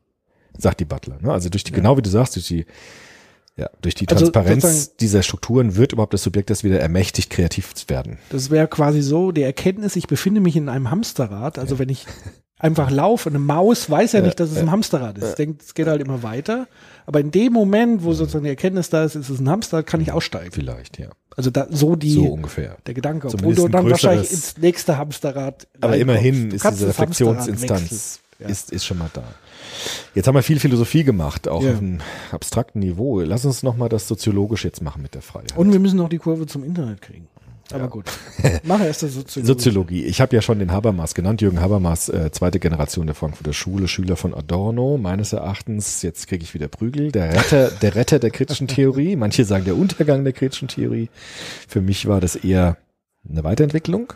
sagt 0.59 0.81
die 0.81 0.87
Butler. 0.87 1.19
Ne? 1.21 1.31
Also 1.31 1.51
durch 1.51 1.65
die, 1.65 1.73
genau 1.73 1.99
wie 1.99 2.03
du 2.03 2.09
sagst, 2.09 2.35
durch 2.37 2.47
die, 2.49 2.65
ja, 3.57 3.71
durch 3.81 3.95
die 3.95 4.09
Also 4.09 4.29
Transparenz 4.29 4.63
sozusagen- 4.63 4.97
dieser 5.01 5.23
Strukturen 5.23 5.77
wird 5.77 5.93
überhaupt 5.93 6.13
das 6.15 6.23
Subjekt 6.23 6.51
das 6.51 6.63
wieder 6.65 6.79
ermächtigt, 6.81 7.31
kreativ 7.31 7.75
zu 7.75 7.89
werden. 7.89 8.19
Das 8.31 8.51
wäre 8.51 8.69
quasi 8.69 9.01
so, 9.03 9.33
die 9.33 9.43
Erkenntnis, 9.43 9.97
ich 9.97 10.07
befinde 10.07 10.41
mich 10.41 10.57
in 10.57 10.69
einem 10.69 10.91
Hamsterrad. 10.91 11.59
Also 11.59 11.79
wenn 11.79 11.89
ich 11.89 12.07
einfach 12.59 12.91
laufe, 12.91 13.29
eine 13.31 13.39
Maus 13.39 13.89
weiß 13.89 14.13
ja 14.13 14.21
nicht, 14.21 14.39
dass 14.41 14.51
es 14.51 14.59
ein 14.59 14.71
Hamsterrad 14.71 15.17
ist. 15.19 15.39
Denkt, 15.39 15.63
es 15.63 15.75
geht 15.75 15.87
halt 15.87 16.01
immer 16.03 16.23
weiter. 16.23 16.67
Aber 17.07 17.21
in 17.21 17.31
dem 17.31 17.53
Moment, 17.53 18.03
wo 18.03 18.13
sozusagen 18.13 18.45
die 18.45 18.51
Erkenntnis 18.51 18.91
da 18.91 19.05
ist, 19.05 19.15
ist 19.15 19.29
es 19.31 19.41
ein 19.41 19.49
Hamsterrad, 19.49 19.87
kann 19.87 20.01
ich 20.01 20.11
aussteigen. 20.13 20.51
Vielleicht, 20.53 20.99
ja. 20.99 21.09
Also 21.37 21.51
da, 21.51 21.67
so 21.71 21.97
die, 21.97 22.13
So 22.15 22.25
ungefähr. 22.27 22.77
der 22.87 22.95
Gedanke. 22.95 23.27
Obwohl 23.29 23.39
Zumindest 23.55 23.65
du 23.65 23.69
dann 23.69 23.91
wahrscheinlich 23.91 24.31
ins 24.33 24.57
nächste 24.59 24.97
Hamsterrad 24.99 25.67
Aber 25.81 25.97
immerhin 25.97 26.51
ist 26.51 26.65
diese 26.65 26.89
Reflexionsinstanz. 26.89 28.21
Ja. 28.39 28.49
ist, 28.49 28.71
ist 28.73 28.85
schon 28.85 28.99
mal 28.99 29.09
da. 29.15 29.23
Jetzt 30.15 30.27
haben 30.29 30.35
wir 30.35 30.43
viel 30.43 30.61
Philosophie 30.61 31.05
gemacht, 31.05 31.49
auch 31.49 31.63
Ja. 31.63 31.73
auf 31.73 31.79
einem 31.79 32.01
abstrakten 32.33 32.81
Niveau. 32.81 33.21
Lass 33.21 33.45
uns 33.45 33.63
noch 33.63 33.77
mal 33.77 33.89
das 33.89 34.09
soziologisch 34.09 34.65
jetzt 34.65 34.83
machen 34.83 35.03
mit 35.03 35.15
der 35.15 35.23
Freiheit. 35.23 35.57
Und 35.57 35.73
wir 35.73 35.81
müssen 35.81 35.97
noch 35.99 36.09
die 36.09 36.19
Kurve 36.19 36.47
zum 36.47 36.65
Internet 36.65 37.03
kriegen. 37.03 37.29
Aber 37.73 37.89
gut. 37.89 38.05
Mach 38.63 38.81
erst 38.81 39.03
das 39.03 39.15
Soziologie. 39.15 39.47
Soziologie. 39.49 40.05
Ich 40.05 40.21
habe 40.21 40.37
ja 40.37 40.41
schon 40.41 40.61
den 40.61 40.71
Habermas 40.71 41.15
genannt. 41.15 41.43
Jürgen 41.43 41.61
Habermas, 41.61 42.09
äh, 42.09 42.31
zweite 42.31 42.61
Generation 42.61 43.07
der 43.07 43.17
Frankfurter 43.17 43.53
Schule, 43.53 43.89
Schüler 43.89 44.15
von 44.15 44.35
Adorno. 44.35 44.99
Meines 44.99 45.33
Erachtens, 45.33 46.03
jetzt 46.03 46.29
kriege 46.29 46.45
ich 46.45 46.55
wieder 46.55 46.69
Prügel, 46.69 47.11
der 47.11 47.35
Retter, 47.35 47.71
der 47.73 47.97
Retter 47.97 48.21
der 48.21 48.31
kritischen 48.31 48.69
Theorie. 48.69 49.17
Manche 49.17 49.45
sagen 49.45 49.65
der 49.65 49.77
Untergang 49.77 50.23
der 50.23 50.33
kritischen 50.33 50.69
Theorie. 50.69 51.09
Für 51.67 51.81
mich 51.81 52.07
war 52.07 52.21
das 52.21 52.37
eher 52.37 52.77
eine 53.29 53.43
Weiterentwicklung. 53.43 54.13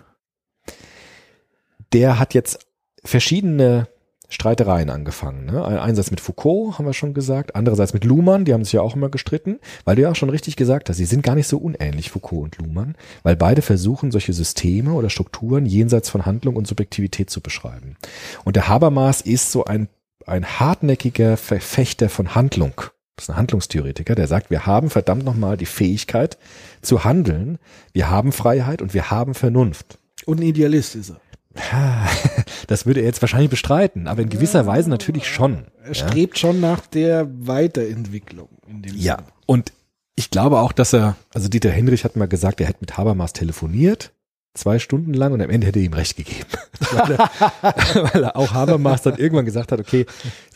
Der 1.93 2.21
hat 2.21 2.35
jetzt 2.35 2.67
verschiedene 3.05 3.89
Streitereien 4.31 4.89
angefangen. 4.91 5.47
Ne? 5.47 5.65
Ein- 5.65 5.79
Einsatz 5.79 6.11
mit 6.11 6.21
Foucault, 6.21 6.79
haben 6.79 6.87
wir 6.87 6.93
schon 6.93 7.15
gesagt. 7.15 7.57
Andererseits 7.57 7.93
mit 7.93 8.05
Luhmann, 8.05 8.45
die 8.45 8.55
haben 8.55 8.65
sich 8.65 8.73
ja 8.73 8.81
auch 8.81 8.95
immer 8.97 9.09
gestritten, 9.09 9.59
weil 9.85 9.97
du 9.97 10.03
ja 10.03 10.11
auch 10.11 10.17
schon 10.17 10.31
richtig 10.31 10.57
gesagt 10.57 10.89
hast, 10.89 10.97
sie 10.97 11.05
sind 11.05 11.23
gar 11.23 11.35
nicht 11.35 11.49
so 11.49 11.59
unähnlich, 11.59 12.11
Foucault 12.11 12.45
und 12.45 12.59
Luhmann, 12.59 12.95
weil 13.25 13.37
beide 13.37 13.61
versuchen, 13.61 14.11
solche 14.11 14.33
Systeme 14.33 14.93
oder 14.93 15.11
Strukturen 15.11 15.67
jenseits 15.67 16.09
von 16.09 16.27
Handlung 16.27 16.57
und 16.57 16.67
Subjektivität 16.67 17.29
zu 17.29 17.41
beschreiben. 17.41 17.97
Und 18.45 18.57
der 18.57 18.69
Habermas 18.69 19.21
ist 19.21 19.53
so 19.53 19.65
ein, 19.65 19.89
ein 20.27 20.47
hartnäckiger 20.47 21.37
Verfechter 21.37 22.09
von 22.09 22.35
Handlung. 22.35 22.75
Das 23.17 23.25
ist 23.25 23.31
ein 23.31 23.37
Handlungstheoretiker, 23.37 24.15
der 24.15 24.29
sagt, 24.29 24.51
wir 24.51 24.65
haben 24.65 24.89
verdammt 24.89 25.25
nochmal 25.25 25.57
die 25.57 25.67
Fähigkeit 25.67 26.39
zu 26.81 27.05
handeln, 27.05 27.59
wir 27.93 28.09
haben 28.09 28.33
Freiheit 28.33 28.81
und 28.81 28.95
wir 28.95 29.11
haben 29.11 29.35
Vernunft. 29.35 29.99
Und 30.25 30.41
ein 30.41 30.47
Idealist 30.47 30.95
ist 30.95 31.11
er. 31.11 31.21
Das 32.67 32.87
würde 32.87 33.01
er 33.01 33.07
jetzt 33.07 33.21
wahrscheinlich 33.21 33.51
bestreiten, 33.51 34.07
aber 34.07 34.23
in 34.23 34.29
gewisser 34.29 34.65
Weise 34.67 34.89
natürlich 34.91 35.27
schon. 35.27 35.67
Er 35.85 35.95
strebt 35.95 36.39
schon 36.39 36.61
nach 36.61 36.87
der 36.87 37.29
Weiterentwicklung. 37.29 38.49
In 38.69 38.83
dem 38.83 38.97
Ja, 38.97 39.17
Sinne. 39.17 39.29
und 39.47 39.73
ich 40.15 40.31
glaube 40.31 40.61
auch, 40.61 40.71
dass 40.73 40.93
er, 40.93 41.17
also 41.35 41.49
Dieter 41.49 41.71
Henrich 41.71 42.05
hat 42.05 42.15
mal 42.15 42.29
gesagt, 42.29 42.61
er 42.61 42.69
hätte 42.69 42.79
mit 42.81 42.97
Habermas 42.97 43.33
telefoniert, 43.33 44.13
zwei 44.55 44.79
Stunden 44.79 45.15
lang 45.15 45.33
und 45.33 45.41
am 45.41 45.51
Ende 45.51 45.67
hätte 45.67 45.79
er 45.81 45.85
ihm 45.85 45.93
recht 45.95 46.17
gegeben. 46.17 46.47
weil, 46.93 47.13
er, 47.13 47.31
weil 48.15 48.25
er 48.25 48.37
auch 48.37 48.53
Habermas 48.53 49.03
dann 49.03 49.17
irgendwann 49.17 49.47
gesagt 49.47 49.73
hat, 49.73 49.81
okay, 49.81 50.07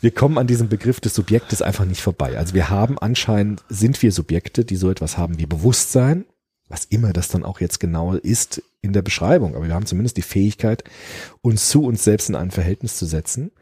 wir 0.00 0.11
kommen 0.12 0.38
an 0.38 0.46
diesem 0.46 0.68
Begriff 0.68 1.00
des 1.00 1.14
Subjektes 1.14 1.62
einfach 1.62 1.85
nicht 1.85 2.02
vorbei. 2.02 2.37
Also 2.38 2.54
wir 2.54 2.70
haben 2.70 2.98
anscheinend, 2.98 3.64
sind 3.68 4.00
wir 4.02 4.12
Subjekte, 4.12 4.64
die 4.64 4.76
so 4.76 4.90
etwas 4.90 5.16
haben 5.18 5.38
wie 5.38 5.46
Bewusstsein, 5.46 6.26
was 6.68 6.85
immer 6.87 7.12
das 7.12 7.29
dann 7.29 7.44
auch 7.44 7.61
jetzt 7.61 7.79
genau 7.79 8.14
ist 8.14 8.62
in 8.81 8.92
der 8.92 9.03
Beschreibung. 9.03 9.55
Aber 9.55 9.66
wir 9.66 9.74
haben 9.74 9.87
zumindest 9.87 10.16
die 10.16 10.22
Fähigkeit, 10.22 10.85
uns 11.42 11.68
zu 11.68 11.85
uns 11.85 12.05
selbst 12.05 12.29
in 12.29 12.35
ein 12.35 12.50
Verhältnis 12.50 12.96
zu 12.96 13.07
setzen. 13.07 13.53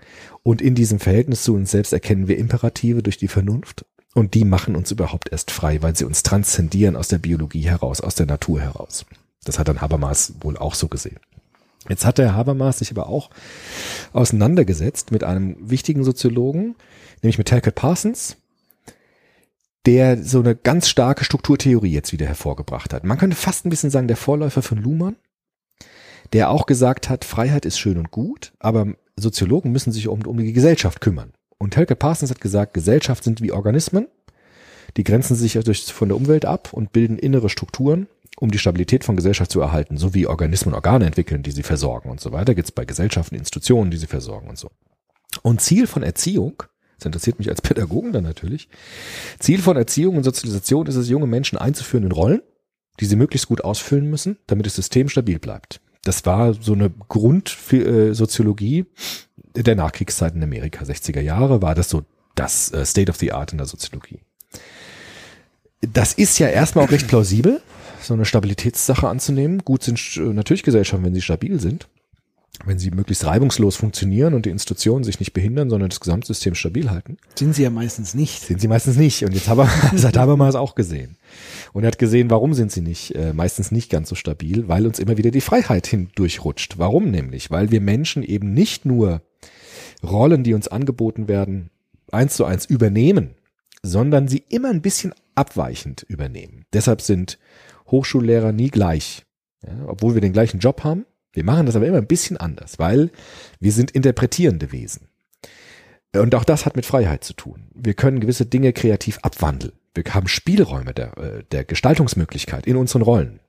Und 0.43 0.63
in 0.63 0.75
diesem 0.75 1.01
Verhältnis 1.01 1.43
zu 1.43 1.55
uns 1.55 1.71
selbst 1.71 1.93
erkennen 1.93 2.29
wir 2.29 2.39
Imperative 2.39 3.03
durch 3.03 3.19
die 3.19 3.29
Vernunft. 3.29 3.85
Und 4.15 4.35
die 4.35 4.45
machen 4.45 4.77
uns 4.77 4.91
überhaupt 4.91 5.33
erst 5.33 5.51
frei, 5.51 5.83
weil 5.83 5.97
sie 5.97 6.05
uns 6.05 6.23
transzendieren 6.23 6.97
aus 6.97 7.09
der 7.09 7.19
Biologie 7.19 7.63
heraus, 7.63 8.01
aus 8.01 8.15
der 8.15 8.27
Natur 8.27 8.61
heraus. 8.61 9.07
Das 9.45 9.59
hat 9.59 9.69
dann 9.69 9.81
Habermas 9.81 10.35
wohl 10.41 10.57
auch 10.57 10.75
so 10.75 10.89
gesehen. 10.89 11.19
Jetzt 11.89 12.05
hat 12.05 12.19
der 12.19 12.35
Habermas 12.35 12.79
sich 12.79 12.91
aber 12.93 13.09
auch 13.09 13.31
auseinandergesetzt 14.13 15.11
mit 15.11 15.25
einem 15.25 15.57
wichtigen 15.59 16.05
Soziologen, 16.05 16.77
nämlich 17.23 17.39
mit 17.39 17.49
Talcott 17.49 17.75
Parsons, 17.75 18.37
der 19.87 20.23
so 20.23 20.39
eine 20.39 20.55
ganz 20.55 20.89
starke 20.89 21.25
Strukturtheorie 21.25 21.93
jetzt 21.93 22.13
wieder 22.13 22.27
hervorgebracht 22.27 22.93
hat. 22.93 23.05
Man 23.05 23.19
könnte 23.19 23.37
fast 23.37 23.67
ein 23.67 23.71
bisschen 23.71 23.91
sagen, 23.91 24.09
der 24.09 24.17
Vorläufer 24.17 24.63
von 24.63 24.79
Luhmann, 24.79 25.17
der 26.33 26.51
auch 26.51 26.67
gesagt 26.67 27.09
hat, 27.09 27.25
Freiheit 27.25 27.67
ist 27.67 27.79
schön 27.79 27.99
und 27.99 28.11
gut, 28.11 28.53
aber 28.59 28.95
Soziologen 29.17 29.73
müssen 29.73 29.93
sich 29.93 30.09
um, 30.09 30.25
um 30.25 30.39
die 30.39 30.53
Gesellschaft 30.53 31.01
kümmern. 31.01 31.33
Und 31.59 31.77
Helke 31.77 31.97
Parsons 31.97 32.31
hat 32.31 32.41
gesagt, 32.41 32.75
Gesellschaft 32.75 33.25
sind 33.25 33.41
wie 33.41 33.53
Organismen, 33.53 34.09
die 34.97 35.05
grenzen 35.05 35.37
sich 35.37 35.59
von 35.93 36.09
der 36.09 36.17
Umwelt 36.17 36.45
ab 36.45 36.73
und 36.73 36.93
bilden 36.93 37.19
innere 37.19 37.49
Strukturen, 37.49 38.09
um 38.37 38.51
die 38.51 38.59
Stabilität 38.59 39.05
von 39.05 39.17
Gesellschaft 39.17 39.51
zu 39.51 39.61
erhalten, 39.61 39.97
so 39.97 40.15
wie 40.15 40.27
Organismen 40.27 40.75
Organe 40.75 41.07
entwickeln, 41.07 41.43
die 41.43 41.51
sie 41.51 41.63
versorgen 41.63 42.11
und 42.11 42.21
so 42.21 42.33
weiter, 42.33 42.55
gibt 42.55 42.69
es 42.69 42.73
bei 42.73 42.85
Gesellschaften 42.85 43.35
Institutionen, 43.35 43.91
die 43.91 43.97
sie 43.97 44.07
versorgen 44.07 44.49
und 44.49 44.59
so. 44.59 44.71
Und 45.43 45.61
Ziel 45.61 45.87
von 45.87 46.03
Erziehung, 46.03 46.63
das 47.03 47.07
interessiert 47.07 47.39
mich 47.39 47.51
als 47.51 47.61
Pädagogen 47.61 48.13
dann 48.13 48.25
natürlich, 48.25 48.69
Ziel 49.39 49.61
von 49.61 49.77
Erziehung 49.77 50.17
und 50.17 50.25
Sozialisation 50.25 50.87
ist 50.87 50.97
es, 50.97 51.09
junge 51.09 51.27
Menschen 51.27 51.59
einzuführen 51.59 52.05
in 52.05 52.13
Rollen, 52.13 52.43
die 53.01 53.07
sie 53.07 53.17
möglichst 53.17 53.49
gut 53.49 53.65
ausfüllen 53.65 54.09
müssen, 54.09 54.39
damit 54.47 54.67
das 54.67 54.77
System 54.77 55.09
stabil 55.09 55.39
bleibt. 55.39 55.81
Das 56.05 56.25
war 56.27 56.55
so 56.55 56.73
eine 56.73 56.91
Grundsoziologie 57.09 58.87
der 59.55 59.77
Nachkriegszeit 59.77 60.35
in 60.35 60.43
Amerika, 60.43 60.85
60er 60.85 61.21
Jahre, 61.21 61.63
war 61.63 61.75
das 61.75 61.89
so 61.89 62.05
das 62.35 62.73
äh, 62.73 62.85
State 62.85 63.11
of 63.11 63.17
the 63.17 63.33
Art 63.33 63.53
in 63.53 63.59
der 63.59 63.67
Soziologie. 63.67 64.21
Das 65.81 66.13
ist 66.15 66.39
ja 66.39 66.49
erstmal 66.49 66.85
auch 66.85 66.91
recht 66.91 67.09
plausibel, 67.09 67.61
so 68.01 68.15
eine 68.15 68.25
Stabilitätssache 68.25 69.09
anzunehmen. 69.09 69.59
Gut 69.65 69.83
sind 69.83 70.01
äh, 70.17 70.21
natürlich 70.21 70.63
Gesellschaften, 70.63 71.05
wenn 71.05 71.15
sie 71.15 71.23
stabil 71.23 71.61
sind, 71.61 71.89
wenn 72.65 72.79
sie 72.79 72.91
möglichst 72.91 73.25
reibungslos 73.25 73.77
funktionieren 73.77 74.35
und 74.35 74.47
die 74.47 74.51
Institutionen 74.51 75.05
sich 75.05 75.19
nicht 75.21 75.33
behindern, 75.33 75.71
sondern 75.71 75.91
das 75.91 76.01
Gesamtsystem 76.01 76.55
stabil 76.55 76.91
halten. 76.91 77.17
Sind 77.37 77.55
sie 77.55 77.63
ja 77.63 77.71
meistens 77.71 78.15
nicht. 78.15 78.43
Sind 78.43 78.61
sie 78.61 78.69
meistens 78.69 78.97
nicht. 78.97 79.25
Und 79.25 79.35
jetzt 79.35 79.49
haben 79.49 79.59
wir, 79.59 79.71
das 79.93 80.05
hat 80.05 80.17
Habermas 80.17 80.55
auch 80.55 80.75
gesehen. 80.75 81.17
Und 81.73 81.85
er 81.85 81.89
hat 81.89 81.99
gesehen, 81.99 82.31
warum 82.31 82.55
sind 82.55 82.73
sie 82.73 82.81
nicht, 82.81 83.15
äh, 83.15 83.33
meistens 83.33 83.71
nicht 83.73 83.91
ganz 83.91 84.09
so 84.09 84.15
stabil, 84.15 84.69
weil 84.69 84.87
uns 84.87 84.99
immer 84.99 85.17
wieder 85.17 85.31
die 85.31 85.41
Freiheit 85.41 85.87
hindurchrutscht. 85.87 86.79
Warum 86.79 87.11
nämlich? 87.11 87.51
Weil 87.51 87.71
wir 87.71 87.81
Menschen 87.81 88.23
eben 88.23 88.53
nicht 88.55 88.85
nur 88.85 89.23
Rollen, 90.03 90.45
die 90.45 90.55
uns 90.55 90.69
angeboten 90.69 91.29
werden, 91.29 91.71
eins 92.11 92.37
zu 92.37 92.45
eins 92.45 92.67
übernehmen, 92.67 93.35
sondern 93.83 94.29
sie 94.29 94.45
immer 94.49 94.71
ein 94.71 94.83
bisschen 94.83 95.15
abweichend 95.35 96.03
übernehmen. 96.03 96.65
Deshalb 96.73 97.01
sind 97.01 97.39
Hochschullehrer 97.91 98.53
nie 98.53 98.71
gleich. 98.71 99.25
Ja, 99.65 99.73
obwohl 99.87 100.15
wir 100.15 100.21
den 100.21 100.33
gleichen 100.33 100.59
Job 100.59 100.83
haben. 100.83 101.07
Wir 101.33 101.45
machen 101.45 101.67
das 101.67 101.77
aber 101.77 101.87
immer 101.87 101.99
ein 101.99 102.07
bisschen 102.07 102.37
anders, 102.37 102.79
weil 102.79 103.11
wir 103.61 103.73
sind 103.73 103.91
interpretierende 103.91 104.73
Wesen. 104.73 105.09
Und 106.15 106.35
auch 106.35 106.45
das 106.45 106.67
hat 106.67 106.77
mit 106.77 106.85
Freiheit 106.85 107.25
zu 107.25 107.33
tun. 107.33 107.69
Wir 107.75 107.95
können 107.95 108.21
gewisse 108.21 108.45
Dinge 108.45 108.73
kreativ 108.73 109.19
abwandeln. 109.23 109.73
Wir 109.95 110.05
haben 110.13 110.29
Spielräume 110.29 110.93
der, 110.93 111.17
äh, 111.17 111.45
der 111.51 111.65
Gestaltungsmöglichkeit 111.65 112.67
in 112.67 112.77
unseren 112.77 113.03
Rollen. 113.03 113.41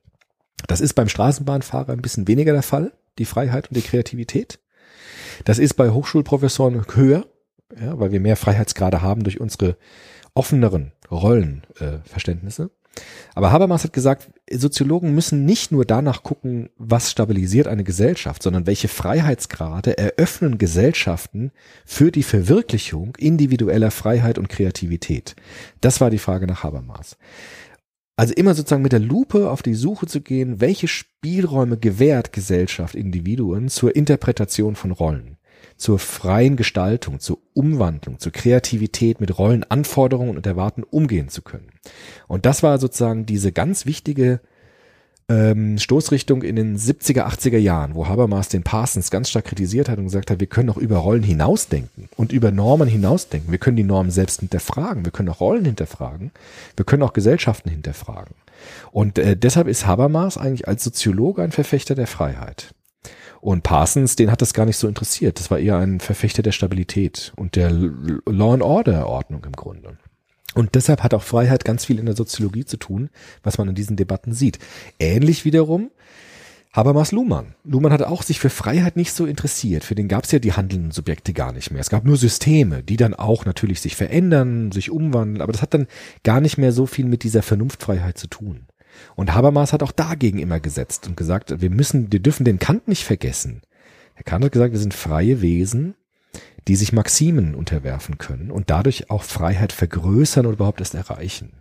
Das 0.66 0.80
ist 0.80 0.94
beim 0.94 1.08
Straßenbahnfahrer 1.08 1.92
ein 1.92 2.02
bisschen 2.02 2.26
weniger 2.26 2.52
der 2.52 2.62
Fall, 2.62 2.92
die 3.18 3.26
Freiheit 3.26 3.68
und 3.68 3.76
die 3.76 3.82
Kreativität. 3.82 4.58
Das 5.44 5.58
ist 5.58 5.74
bei 5.74 5.90
Hochschulprofessoren 5.90 6.84
höher, 6.94 7.26
ja, 7.78 7.98
weil 7.98 8.12
wir 8.12 8.20
mehr 8.20 8.36
Freiheitsgrade 8.36 9.02
haben 9.02 9.24
durch 9.24 9.40
unsere 9.40 9.76
offeneren 10.34 10.92
Rollenverständnisse. 11.10 12.64
Äh. 12.64 12.83
Aber 13.34 13.50
Habermas 13.50 13.84
hat 13.84 13.92
gesagt, 13.92 14.30
Soziologen 14.50 15.14
müssen 15.14 15.44
nicht 15.44 15.72
nur 15.72 15.84
danach 15.84 16.22
gucken, 16.22 16.70
was 16.76 17.10
stabilisiert 17.10 17.66
eine 17.66 17.84
Gesellschaft, 17.84 18.42
sondern 18.42 18.66
welche 18.66 18.88
Freiheitsgrade 18.88 19.98
eröffnen 19.98 20.58
Gesellschaften 20.58 21.50
für 21.84 22.12
die 22.12 22.22
Verwirklichung 22.22 23.16
individueller 23.16 23.90
Freiheit 23.90 24.38
und 24.38 24.48
Kreativität. 24.48 25.34
Das 25.80 26.00
war 26.00 26.10
die 26.10 26.18
Frage 26.18 26.46
nach 26.46 26.62
Habermas. 26.62 27.16
Also 28.16 28.32
immer 28.34 28.54
sozusagen 28.54 28.82
mit 28.82 28.92
der 28.92 29.00
Lupe 29.00 29.50
auf 29.50 29.62
die 29.62 29.74
Suche 29.74 30.06
zu 30.06 30.20
gehen, 30.20 30.60
welche 30.60 30.86
Spielräume 30.86 31.76
gewährt 31.78 32.32
Gesellschaft 32.32 32.94
Individuen 32.94 33.68
zur 33.68 33.96
Interpretation 33.96 34.76
von 34.76 34.92
Rollen, 34.92 35.33
zur 35.76 35.98
freien 35.98 36.56
Gestaltung, 36.56 37.20
zur 37.20 37.38
Umwandlung, 37.52 38.18
zur 38.18 38.32
Kreativität 38.32 39.20
mit 39.20 39.38
Rollenanforderungen 39.38 40.36
und 40.36 40.46
Erwarten 40.46 40.82
umgehen 40.82 41.28
zu 41.28 41.42
können. 41.42 41.68
Und 42.28 42.46
das 42.46 42.62
war 42.62 42.78
sozusagen 42.78 43.26
diese 43.26 43.52
ganz 43.52 43.86
wichtige 43.86 44.40
ähm, 45.28 45.78
Stoßrichtung 45.78 46.42
in 46.42 46.56
den 46.56 46.76
70er, 46.76 47.26
80er 47.26 47.58
Jahren, 47.58 47.94
wo 47.94 48.08
Habermas 48.08 48.48
den 48.48 48.62
Parsons 48.62 49.10
ganz 49.10 49.30
stark 49.30 49.46
kritisiert 49.46 49.88
hat 49.88 49.98
und 49.98 50.04
gesagt 50.04 50.30
hat, 50.30 50.40
wir 50.40 50.46
können 50.46 50.70
auch 50.70 50.76
über 50.76 50.98
Rollen 50.98 51.22
hinausdenken 51.22 52.08
und 52.16 52.32
über 52.32 52.50
Normen 52.50 52.88
hinausdenken. 52.88 53.50
Wir 53.50 53.58
können 53.58 53.76
die 53.76 53.84
Normen 53.84 54.10
selbst 54.10 54.40
hinterfragen, 54.40 55.04
wir 55.04 55.12
können 55.12 55.30
auch 55.30 55.40
Rollen 55.40 55.64
hinterfragen, 55.64 56.30
wir 56.76 56.84
können 56.84 57.02
auch 57.02 57.14
Gesellschaften 57.14 57.70
hinterfragen. 57.70 58.34
Und 58.92 59.18
äh, 59.18 59.36
deshalb 59.36 59.66
ist 59.66 59.86
Habermas 59.86 60.36
eigentlich 60.36 60.68
als 60.68 60.84
Soziologe 60.84 61.42
ein 61.42 61.52
Verfechter 61.52 61.94
der 61.94 62.06
Freiheit. 62.06 62.74
Und 63.44 63.62
Parsons, 63.62 64.16
den 64.16 64.30
hat 64.30 64.40
das 64.40 64.54
gar 64.54 64.64
nicht 64.64 64.78
so 64.78 64.88
interessiert. 64.88 65.38
Das 65.38 65.50
war 65.50 65.58
eher 65.58 65.76
ein 65.76 66.00
Verfechter 66.00 66.42
der 66.42 66.52
Stabilität 66.52 67.34
und 67.36 67.56
der 67.56 67.70
Law 67.70 68.54
and 68.54 68.62
Order 68.62 69.06
Ordnung 69.06 69.44
im 69.44 69.52
Grunde. 69.52 69.98
Und 70.54 70.74
deshalb 70.74 71.02
hat 71.02 71.12
auch 71.12 71.22
Freiheit 71.22 71.62
ganz 71.62 71.84
viel 71.84 71.98
in 71.98 72.06
der 72.06 72.16
Soziologie 72.16 72.64
zu 72.64 72.78
tun, 72.78 73.10
was 73.42 73.58
man 73.58 73.68
in 73.68 73.74
diesen 73.74 73.96
Debatten 73.96 74.32
sieht. 74.32 74.60
Ähnlich 74.98 75.44
wiederum 75.44 75.90
Habermas 76.72 77.12
Luhmann. 77.12 77.54
Luhmann 77.64 77.92
hat 77.92 78.02
auch 78.02 78.22
sich 78.22 78.40
für 78.40 78.48
Freiheit 78.48 78.96
nicht 78.96 79.12
so 79.12 79.26
interessiert. 79.26 79.84
Für 79.84 79.94
den 79.94 80.08
gab 80.08 80.24
es 80.24 80.32
ja 80.32 80.38
die 80.38 80.54
handelnden 80.54 80.90
Subjekte 80.90 81.34
gar 81.34 81.52
nicht 81.52 81.70
mehr. 81.70 81.82
Es 81.82 81.90
gab 81.90 82.06
nur 82.06 82.16
Systeme, 82.16 82.82
die 82.82 82.96
dann 82.96 83.12
auch 83.12 83.44
natürlich 83.44 83.82
sich 83.82 83.94
verändern, 83.94 84.72
sich 84.72 84.90
umwandeln, 84.90 85.42
aber 85.42 85.52
das 85.52 85.60
hat 85.60 85.74
dann 85.74 85.86
gar 86.22 86.40
nicht 86.40 86.56
mehr 86.56 86.72
so 86.72 86.86
viel 86.86 87.04
mit 87.04 87.24
dieser 87.24 87.42
Vernunftfreiheit 87.42 88.16
zu 88.16 88.26
tun. 88.26 88.64
Und 89.16 89.34
Habermas 89.34 89.72
hat 89.72 89.82
auch 89.82 89.92
dagegen 89.92 90.38
immer 90.38 90.60
gesetzt 90.60 91.06
und 91.06 91.16
gesagt, 91.16 91.60
wir 91.60 91.70
müssen, 91.70 92.12
wir 92.12 92.20
dürfen 92.20 92.44
den 92.44 92.58
Kant 92.58 92.88
nicht 92.88 93.04
vergessen. 93.04 93.62
Herr 94.14 94.24
Kant 94.24 94.44
hat 94.44 94.52
gesagt, 94.52 94.72
wir 94.72 94.78
sind 94.80 94.94
freie 94.94 95.40
Wesen, 95.40 95.94
die 96.68 96.76
sich 96.76 96.92
Maximen 96.92 97.54
unterwerfen 97.54 98.18
können 98.18 98.50
und 98.50 98.70
dadurch 98.70 99.10
auch 99.10 99.22
Freiheit 99.22 99.72
vergrößern 99.72 100.46
oder 100.46 100.54
überhaupt 100.54 100.80
erst 100.80 100.94
erreichen. 100.94 101.52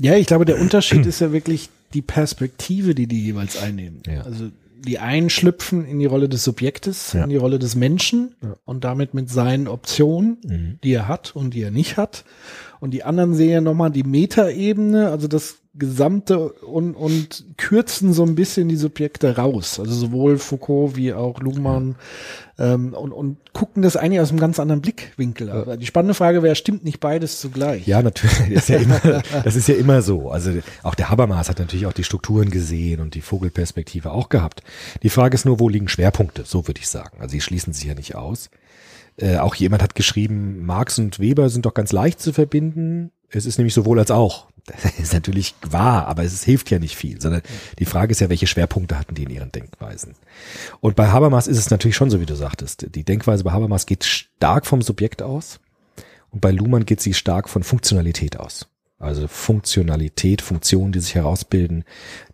Ja, 0.00 0.16
ich 0.16 0.26
glaube, 0.26 0.44
der 0.44 0.60
Unterschied 0.60 1.04
ist 1.06 1.20
ja 1.20 1.32
wirklich 1.32 1.68
die 1.94 2.02
Perspektive, 2.02 2.94
die 2.94 3.06
die 3.06 3.22
jeweils 3.24 3.56
einnehmen. 3.60 4.02
Ja. 4.06 4.22
Also 4.22 4.50
die 4.78 4.98
einen 4.98 5.28
schlüpfen 5.28 5.84
in 5.84 5.98
die 5.98 6.06
Rolle 6.06 6.28
des 6.28 6.42
Subjektes, 6.42 7.12
Ja. 7.12 7.24
in 7.24 7.30
die 7.30 7.36
Rolle 7.36 7.58
des 7.58 7.74
Menschen 7.74 8.34
Ja. 8.42 8.54
und 8.64 8.84
damit 8.84 9.12
mit 9.12 9.28
seinen 9.28 9.68
Optionen, 9.68 10.38
Mhm. 10.42 10.78
die 10.82 10.92
er 10.92 11.06
hat 11.06 11.36
und 11.36 11.52
die 11.52 11.60
er 11.62 11.70
nicht 11.70 11.96
hat. 11.98 12.24
Und 12.80 12.92
die 12.92 13.04
anderen 13.04 13.34
sehen 13.34 13.50
ja 13.50 13.60
nochmal 13.60 13.90
die 13.90 14.02
Metaebene, 14.02 15.10
also 15.10 15.28
das 15.28 15.60
Gesamte 15.74 16.52
und, 16.52 16.94
und 16.94 17.44
kürzen 17.56 18.12
so 18.12 18.24
ein 18.24 18.34
bisschen 18.34 18.68
die 18.68 18.76
Subjekte 18.76 19.36
raus. 19.36 19.78
Also 19.78 19.92
sowohl 19.94 20.38
Foucault 20.38 20.96
wie 20.96 21.12
auch 21.12 21.38
Luhmann 21.40 21.94
ähm, 22.58 22.92
und, 22.92 23.12
und 23.12 23.38
gucken 23.52 23.82
das 23.82 23.96
eigentlich 23.96 24.20
aus 24.20 24.30
einem 24.30 24.40
ganz 24.40 24.58
anderen 24.58 24.80
Blickwinkel. 24.80 25.48
Aber 25.50 25.76
die 25.76 25.86
spannende 25.86 26.14
Frage 26.14 26.42
wäre, 26.42 26.56
stimmt 26.56 26.82
nicht 26.82 26.98
beides 26.98 27.38
zugleich? 27.38 27.86
Ja, 27.86 28.02
natürlich. 28.02 28.54
Das 28.54 28.64
ist 28.64 28.68
ja, 28.68 28.78
immer, 28.78 29.00
das 29.44 29.54
ist 29.54 29.68
ja 29.68 29.76
immer 29.76 30.02
so. 30.02 30.30
Also 30.30 30.50
auch 30.82 30.96
der 30.96 31.08
Habermas 31.08 31.48
hat 31.48 31.60
natürlich 31.60 31.86
auch 31.86 31.92
die 31.92 32.04
Strukturen 32.04 32.50
gesehen 32.50 33.00
und 33.00 33.14
die 33.14 33.22
Vogelperspektive 33.22 34.10
auch 34.10 34.28
gehabt. 34.28 34.64
Die 35.04 35.10
Frage 35.10 35.36
ist 35.36 35.44
nur, 35.44 35.60
wo 35.60 35.68
liegen 35.68 35.86
Schwerpunkte? 35.86 36.42
So 36.44 36.66
würde 36.66 36.80
ich 36.80 36.88
sagen. 36.88 37.18
Also 37.20 37.30
sie 37.30 37.40
schließen 37.40 37.72
sich 37.72 37.84
ja 37.84 37.94
nicht 37.94 38.16
aus. 38.16 38.50
Äh, 39.16 39.38
auch 39.38 39.54
jemand 39.54 39.82
hat 39.82 39.94
geschrieben, 39.94 40.64
Marx 40.64 40.98
und 40.98 41.18
Weber 41.18 41.50
sind 41.50 41.66
doch 41.66 41.74
ganz 41.74 41.92
leicht 41.92 42.20
zu 42.20 42.32
verbinden. 42.32 43.12
Es 43.28 43.46
ist 43.46 43.58
nämlich 43.58 43.74
sowohl 43.74 43.98
als 43.98 44.10
auch. 44.10 44.48
Das 44.82 44.98
ist 44.98 45.14
natürlich 45.14 45.54
wahr, 45.62 46.06
aber 46.06 46.22
es 46.22 46.44
hilft 46.44 46.70
ja 46.70 46.78
nicht 46.78 46.94
viel, 46.94 47.20
sondern 47.20 47.42
die 47.78 47.86
Frage 47.86 48.12
ist 48.12 48.20
ja, 48.20 48.28
welche 48.28 48.46
Schwerpunkte 48.46 48.98
hatten 48.98 49.14
die 49.14 49.24
in 49.24 49.30
ihren 49.30 49.50
Denkweisen? 49.50 50.14
Und 50.80 50.94
bei 50.94 51.08
Habermas 51.08 51.48
ist 51.48 51.58
es 51.58 51.70
natürlich 51.70 51.96
schon 51.96 52.10
so, 52.10 52.20
wie 52.20 52.26
du 52.26 52.36
sagtest. 52.36 52.94
Die 52.94 53.04
Denkweise 53.04 53.42
bei 53.42 53.50
Habermas 53.50 53.86
geht 53.86 54.04
stark 54.04 54.66
vom 54.66 54.82
Subjekt 54.82 55.22
aus. 55.22 55.58
Und 56.30 56.40
bei 56.40 56.52
Luhmann 56.52 56.86
geht 56.86 57.00
sie 57.00 57.14
stark 57.14 57.48
von 57.48 57.62
Funktionalität 57.64 58.38
aus. 58.38 58.68
Also 59.00 59.28
Funktionalität, 59.28 60.42
Funktionen, 60.42 60.92
die 60.92 61.00
sich 61.00 61.14
herausbilden, 61.14 61.84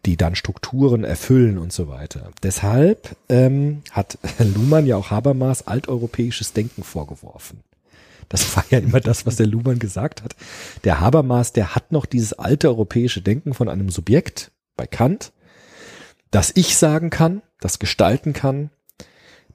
die 0.05 0.17
dann 0.17 0.35
Strukturen 0.35 1.05
erfüllen 1.05 1.59
und 1.59 1.73
so 1.73 1.87
weiter. 1.87 2.31
Deshalb 2.43 3.17
ähm, 3.29 3.83
hat 3.93 4.19
Luhmann 4.41 4.85
ja 4.85 4.97
auch 4.97 5.13
Habermas 5.13 5.69
alteuropäisches 5.69 6.55
Denken 6.55 6.83
vorgeworfen. 6.83 7.61
Das 8.29 8.57
war 8.57 8.65
ja 8.71 8.79
immer 8.81 8.99
das, 8.99 9.27
was 9.27 9.37
der 9.37 9.47
Luhmann 9.47 9.79
gesagt 9.79 10.25
hat. 10.25 10.35
Der 10.83 11.01
Habermas, 11.01 11.53
der 11.53 11.77
hat 11.77 11.93
noch 11.93 12.05
dieses 12.05 12.33
alte 12.33 12.67
europäische 12.67 13.23
Denken 13.23 13.55
von 13.55 13.69
einem 13.69 13.89
Subjekt 13.89 14.51
bei 14.77 14.89
Kant, 14.89 15.33
das 16.33 16.51
ich 16.57 16.77
sagen 16.77 17.11
kann, 17.11 17.43
das 17.61 17.79
gestalten 17.79 18.33
kann, 18.33 18.71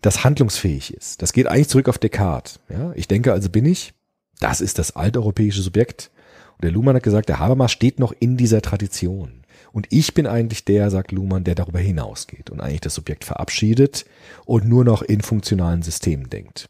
das 0.01 0.23
handlungsfähig 0.23 0.93
ist. 0.93 1.21
Das 1.21 1.33
geht 1.33 1.47
eigentlich 1.47 1.67
zurück 1.67 1.89
auf 1.89 1.97
Descartes. 1.97 2.61
Ja, 2.69 2.93
ich 2.95 3.09
denke, 3.09 3.33
also 3.33 3.49
bin 3.49 3.65
ich. 3.65 3.93
Das 4.39 4.61
ist 4.61 4.79
das 4.79 4.95
alteuropäische 4.95 5.61
Subjekt. 5.61 6.09
Der 6.61 6.71
Luhmann 6.71 6.95
hat 6.95 7.03
gesagt, 7.03 7.29
der 7.29 7.39
Habermas 7.39 7.71
steht 7.71 7.99
noch 7.99 8.13
in 8.19 8.37
dieser 8.37 8.61
Tradition. 8.61 9.41
Und 9.73 9.87
ich 9.89 10.13
bin 10.13 10.27
eigentlich 10.27 10.65
der, 10.65 10.89
sagt 10.89 11.11
Luhmann, 11.11 11.43
der 11.43 11.55
darüber 11.55 11.79
hinausgeht 11.79 12.49
und 12.49 12.59
eigentlich 12.59 12.81
das 12.81 12.95
Subjekt 12.95 13.23
verabschiedet 13.23 14.05
und 14.45 14.67
nur 14.67 14.83
noch 14.83 15.01
in 15.01 15.21
funktionalen 15.21 15.81
Systemen 15.81 16.29
denkt. 16.29 16.69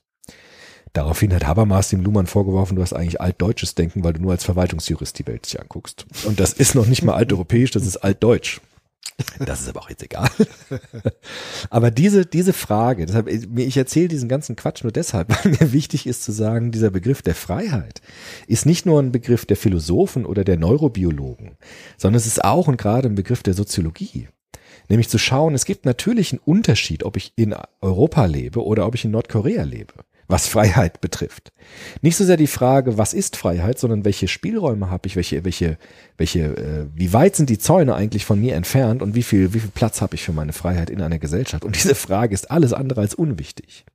Daraufhin 0.93 1.33
hat 1.33 1.47
Habermas 1.47 1.89
dem 1.89 2.01
Luhmann 2.01 2.27
vorgeworfen, 2.27 2.75
du 2.75 2.81
hast 2.81 2.93
eigentlich 2.93 3.21
altdeutsches 3.21 3.75
Denken, 3.75 4.03
weil 4.03 4.13
du 4.13 4.21
nur 4.21 4.31
als 4.31 4.43
Verwaltungsjurist 4.43 5.17
die 5.17 5.27
Welt 5.27 5.45
sich 5.45 5.59
anguckst. 5.59 6.05
Und 6.25 6.39
das 6.39 6.53
ist 6.53 6.75
noch 6.75 6.85
nicht 6.85 7.03
mal 7.03 7.13
alteuropäisch, 7.15 7.71
das 7.71 7.85
ist 7.85 7.97
altdeutsch. 7.97 8.59
Das 9.39 9.61
ist 9.61 9.69
aber 9.69 9.81
auch 9.81 9.89
jetzt 9.89 10.03
egal. 10.03 10.29
Aber 11.69 11.91
diese, 11.91 12.25
diese 12.25 12.53
Frage, 12.53 13.05
deshalb, 13.05 13.27
ich 13.27 13.77
erzähle 13.77 14.07
diesen 14.07 14.29
ganzen 14.29 14.55
Quatsch 14.55 14.83
nur 14.83 14.91
deshalb, 14.91 15.29
weil 15.43 15.51
mir 15.51 15.73
wichtig 15.73 16.07
ist 16.07 16.23
zu 16.23 16.31
sagen, 16.31 16.71
dieser 16.71 16.89
Begriff 16.89 17.21
der 17.21 17.35
Freiheit 17.35 18.01
ist 18.47 18.65
nicht 18.65 18.85
nur 18.85 19.01
ein 19.01 19.11
Begriff 19.11 19.45
der 19.45 19.57
Philosophen 19.57 20.25
oder 20.25 20.43
der 20.43 20.57
Neurobiologen, 20.57 21.57
sondern 21.97 22.17
es 22.17 22.27
ist 22.27 22.43
auch 22.43 22.67
und 22.67 22.77
gerade 22.77 23.09
ein 23.09 23.15
Begriff 23.15 23.43
der 23.43 23.53
Soziologie. 23.53 24.27
Nämlich 24.89 25.09
zu 25.09 25.17
schauen, 25.17 25.53
es 25.53 25.65
gibt 25.65 25.85
natürlich 25.85 26.33
einen 26.33 26.41
Unterschied, 26.43 27.03
ob 27.03 27.15
ich 27.15 27.33
in 27.35 27.55
Europa 27.81 28.25
lebe 28.25 28.63
oder 28.63 28.85
ob 28.85 28.95
ich 28.95 29.05
in 29.05 29.11
Nordkorea 29.11 29.63
lebe, 29.63 29.93
was 30.31 30.47
Freiheit 30.47 31.01
betrifft. 31.01 31.51
Nicht 32.01 32.15
so 32.15 32.25
sehr 32.25 32.37
die 32.37 32.47
Frage, 32.47 32.97
was 32.97 33.13
ist 33.13 33.37
Freiheit, 33.37 33.77
sondern 33.77 34.05
welche 34.05 34.27
Spielräume 34.27 34.89
habe 34.89 35.07
ich, 35.07 35.15
welche, 35.15 35.43
welche, 35.45 35.77
welche, 36.17 36.39
äh, 36.39 36.85
wie 36.95 37.13
weit 37.13 37.35
sind 37.35 37.49
die 37.49 37.59
Zäune 37.59 37.93
eigentlich 37.95 38.25
von 38.25 38.39
mir 38.39 38.55
entfernt 38.55 39.01
und 39.01 39.13
wie 39.15 39.23
viel, 39.23 39.53
wie 39.53 39.59
viel 39.59 39.71
Platz 39.73 40.01
habe 40.01 40.15
ich 40.15 40.23
für 40.23 40.33
meine 40.33 40.53
Freiheit 40.53 40.89
in 40.89 41.01
einer 41.01 41.19
Gesellschaft? 41.19 41.63
Und 41.63 41.75
diese 41.75 41.95
Frage 41.95 42.33
ist 42.33 42.49
alles 42.49 42.73
andere 42.73 43.01
als 43.01 43.13
unwichtig. 43.13 43.85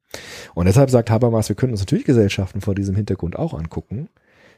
Und 0.55 0.67
deshalb 0.67 0.91
sagt 0.91 1.11
Habermas, 1.11 1.49
wir 1.49 1.57
können 1.57 1.73
uns 1.73 1.81
natürlich 1.81 2.05
Gesellschaften 2.05 2.61
vor 2.61 2.75
diesem 2.75 2.95
Hintergrund 2.95 3.37
auch 3.37 3.55
angucken, 3.55 4.09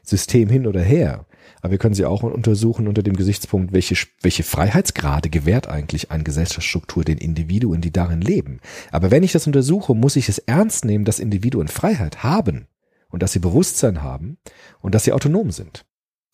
System 0.03 0.49
hin 0.49 0.67
oder 0.67 0.81
her. 0.81 1.25
Aber 1.61 1.71
wir 1.71 1.77
können 1.77 1.93
sie 1.95 2.05
auch 2.05 2.23
untersuchen 2.23 2.87
unter 2.87 3.03
dem 3.03 3.15
Gesichtspunkt, 3.15 3.73
welche, 3.73 3.95
welche 4.21 4.43
Freiheitsgrade 4.43 5.29
gewährt 5.29 5.67
eigentlich 5.67 6.09
eine 6.11 6.23
Gesellschaftsstruktur 6.23 7.03
den 7.03 7.17
Individuen, 7.17 7.81
die 7.81 7.91
darin 7.91 8.21
leben. 8.21 8.59
Aber 8.91 9.11
wenn 9.11 9.23
ich 9.23 9.31
das 9.33 9.45
untersuche, 9.47 9.93
muss 9.93 10.15
ich 10.15 10.29
es 10.29 10.37
ernst 10.39 10.85
nehmen, 10.85 11.05
dass 11.05 11.19
Individuen 11.19 11.67
Freiheit 11.67 12.23
haben 12.23 12.67
und 13.09 13.21
dass 13.23 13.33
sie 13.33 13.39
Bewusstsein 13.39 14.01
haben 14.03 14.37
und 14.79 14.95
dass 14.95 15.03
sie 15.03 15.11
autonom 15.11 15.51
sind. 15.51 15.85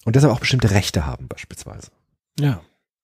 Und 0.03 0.15
deshalb 0.15 0.31
auch 0.33 0.39
bestimmte 0.39 0.71
Rechte 0.71 1.05
haben 1.07 1.27
beispielsweise. 1.27 1.89
Ja. 2.39 2.61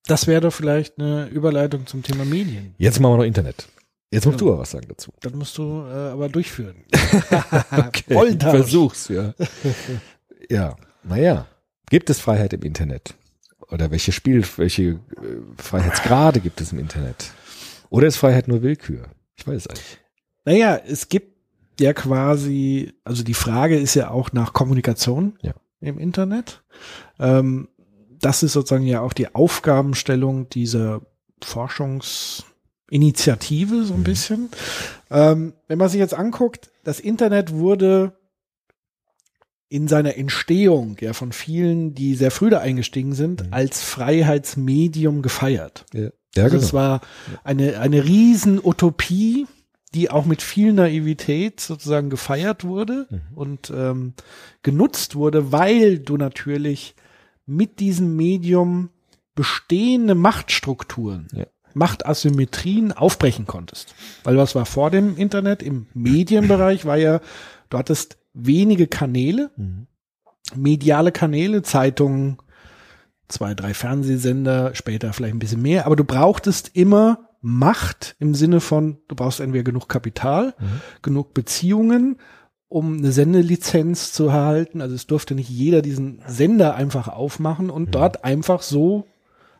Das 0.08 0.28
wäre 0.28 0.42
doch 0.42 0.54
vielleicht 0.54 1.00
eine 1.00 1.28
Überleitung 1.28 1.86
zum 1.88 2.04
Thema 2.04 2.26
Medien. 2.26 2.76
Jetzt 2.78 3.00
machen 3.00 3.14
wir 3.14 3.18
noch 3.18 3.24
Internet. 3.24 3.68
Jetzt 4.12 4.26
musst 4.26 4.40
Ja. 4.42 4.46
du 4.46 4.52
aber 4.52 4.62
was 4.62 4.72
sagen 4.72 4.88
dazu. 4.90 5.12
Das 5.22 5.32
musst 5.34 5.58
du 5.58 5.86
äh, 5.88 6.12
aber 6.12 6.28
durchführen. 6.30 6.76
Okay, 7.72 8.14
Rollentausch. 8.14 8.52
versuch's, 8.52 9.08
ja. 9.08 9.34
ja, 10.52 10.76
naja. 11.04 11.48
Gibt 11.90 12.10
es 12.10 12.20
Freiheit 12.20 12.54
im 12.54 12.62
Internet? 12.62 13.16
Oder 13.70 13.92
welche 13.92 14.12
Spiel, 14.12 14.46
welche 14.58 14.84
äh, 14.84 14.98
Freiheitsgrade 15.58 16.40
gibt 16.40 16.62
es 16.62 16.72
im 16.72 16.80
Internet? 16.80 17.32
Oder 17.90 18.08
ist 18.08 18.18
Freiheit 18.18 18.48
nur 18.48 18.62
Willkür? 18.62 19.04
Ich 19.36 19.48
weiß 19.48 19.56
es 19.56 19.68
eigentlich. 19.68 19.98
Naja, 20.46 20.80
es 20.86 21.10
gibt 21.10 21.32
ja 21.80 21.94
quasi, 21.94 22.94
also 23.04 23.24
die 23.24 23.34
Frage 23.34 23.78
ist 23.80 23.96
ja 23.96 24.10
auch 24.12 24.32
nach 24.34 24.54
Kommunikation 24.54 25.38
Ja. 25.42 25.54
im 25.80 25.98
Internet. 26.00 26.64
Ähm, 27.20 27.68
das 28.20 28.44
ist 28.44 28.54
sozusagen 28.54 28.86
ja 28.86 29.02
auch 29.02 29.14
die 29.14 29.34
Aufgabenstellung 29.34 30.48
dieser 30.50 31.02
Forschungsinitiative 31.44 33.84
so 33.84 33.94
ein 33.94 34.00
Mhm. 34.02 34.04
bisschen. 34.04 34.50
Ähm, 35.10 35.54
wenn 35.68 35.78
man 35.78 35.90
sich 35.90 36.00
jetzt 36.00 36.14
anguckt, 36.14 36.72
das 36.84 37.00
Internet 37.00 37.54
wurde 37.54 38.14
in 39.72 39.88
seiner 39.88 40.18
Entstehung 40.18 40.98
ja 41.00 41.14
von 41.14 41.32
vielen, 41.32 41.94
die 41.96 42.16
sehr 42.16 42.30
früh 42.30 42.50
da 42.50 42.60
eingestiegen 42.60 43.14
sind, 43.14 43.48
Mhm. 43.48 43.54
als 43.54 43.82
Freiheitsmedium 43.84 45.22
gefeiert. 45.22 45.86
Ja, 45.94 46.10
Also 46.36 46.50
genau. 46.58 46.64
es 46.64 46.74
war 46.74 47.02
eine, 47.46 47.80
eine 47.80 48.04
Riesenutopie, 48.04 49.48
die 49.94 50.10
auch 50.12 50.26
mit 50.26 50.42
viel 50.42 50.74
Naivität 50.74 51.62
sozusagen 51.62 52.10
gefeiert 52.10 52.64
wurde 52.66 53.08
Mhm. 53.10 53.22
und 53.36 53.74
ähm, 53.76 54.14
genutzt 54.62 55.16
wurde, 55.16 55.52
weil 55.54 56.00
du 56.00 56.18
natürlich 56.18 56.96
mit 57.46 57.80
diesem 57.80 58.16
Medium 58.18 58.90
bestehende 59.36 60.16
Machtstrukturen, 60.16 61.28
Ja. 61.34 61.46
Machtasymmetrien 61.74 62.92
aufbrechen 62.92 63.48
konntest. 63.48 63.96
Weil 64.26 64.36
was 64.36 64.54
war 64.56 64.66
vor 64.66 64.92
dem 64.92 65.16
Internet 65.16 65.64
im 65.64 65.88
Medienbereich, 65.94 66.84
war 66.86 66.98
ja, 66.98 67.22
du 67.70 67.78
hattest 67.78 68.18
wenige 68.34 68.88
Kanäle, 68.88 69.52
Mhm. 69.58 69.88
mediale 70.56 71.12
Kanäle, 71.12 71.62
Zeitungen, 71.62 72.38
zwei, 73.28 73.54
drei 73.54 73.74
Fernsehsender, 73.74 74.76
später 74.76 75.14
vielleicht 75.14 75.36
ein 75.36 75.40
bisschen 75.40 75.62
mehr, 75.62 75.86
aber 75.86 75.96
du 75.96 76.04
brauchtest 76.04 76.72
immer 76.76 77.28
Macht 77.44 78.16
im 78.20 78.36
Sinne 78.36 78.60
von, 78.60 78.98
du 79.08 79.16
brauchst 79.16 79.40
entweder 79.40 79.64
genug 79.64 79.88
Kapital, 79.90 80.54
Mhm. 80.60 80.82
genug 81.02 81.34
Beziehungen, 81.34 82.18
um 82.68 82.98
eine 83.00 83.12
Sendelizenz 83.12 84.14
zu 84.14 84.28
erhalten. 84.28 84.80
Also 84.80 84.94
es 84.96 85.08
durfte 85.08 85.34
nicht 85.34 85.50
jeder 85.50 85.82
diesen 85.82 86.22
Sender 86.28 86.76
einfach 86.76 87.08
aufmachen 87.08 87.70
und 87.72 87.88
Mhm. 87.88 87.92
dort 87.92 88.24
einfach 88.24 88.62
so 88.62 89.08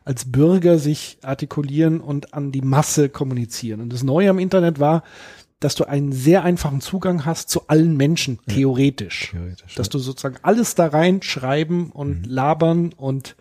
als 0.04 0.30
Bürger 0.30 0.78
sich 0.78 1.18
artikulieren 1.22 2.00
und 2.00 2.34
an 2.34 2.52
die 2.52 2.62
Masse 2.62 3.08
kommunizieren. 3.08 3.80
Und 3.80 3.92
das 3.92 4.02
Neue 4.04 4.30
am 4.30 4.38
Internet 4.38 4.78
war, 4.80 5.02
dass 5.62 5.74
du 5.74 5.84
einen 5.84 6.12
sehr 6.12 6.42
einfachen 6.44 6.80
Zugang 6.80 7.24
hast 7.24 7.48
zu 7.48 7.68
allen 7.68 7.96
Menschen, 7.96 8.38
theoretisch. 8.48 9.30
Theoretisch, 9.30 9.74
Dass 9.76 9.88
du 9.88 9.98
sozusagen 9.98 10.36
alles 10.42 10.74
da 10.74 10.86
reinschreiben 10.88 11.90
und 11.90 12.26
labern 12.26 12.92
und 12.96 13.36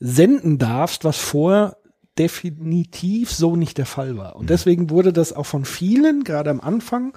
senden 0.00 0.58
darfst, 0.58 1.04
was 1.04 1.18
vorher 1.18 1.76
definitiv 2.18 3.32
so 3.32 3.56
nicht 3.56 3.78
der 3.78 3.86
Fall 3.86 4.16
war. 4.16 4.36
Und 4.36 4.50
deswegen 4.50 4.90
wurde 4.90 5.12
das 5.12 5.32
auch 5.32 5.46
von 5.46 5.64
vielen, 5.64 6.24
gerade 6.24 6.50
am 6.50 6.60
Anfang, 6.60 7.16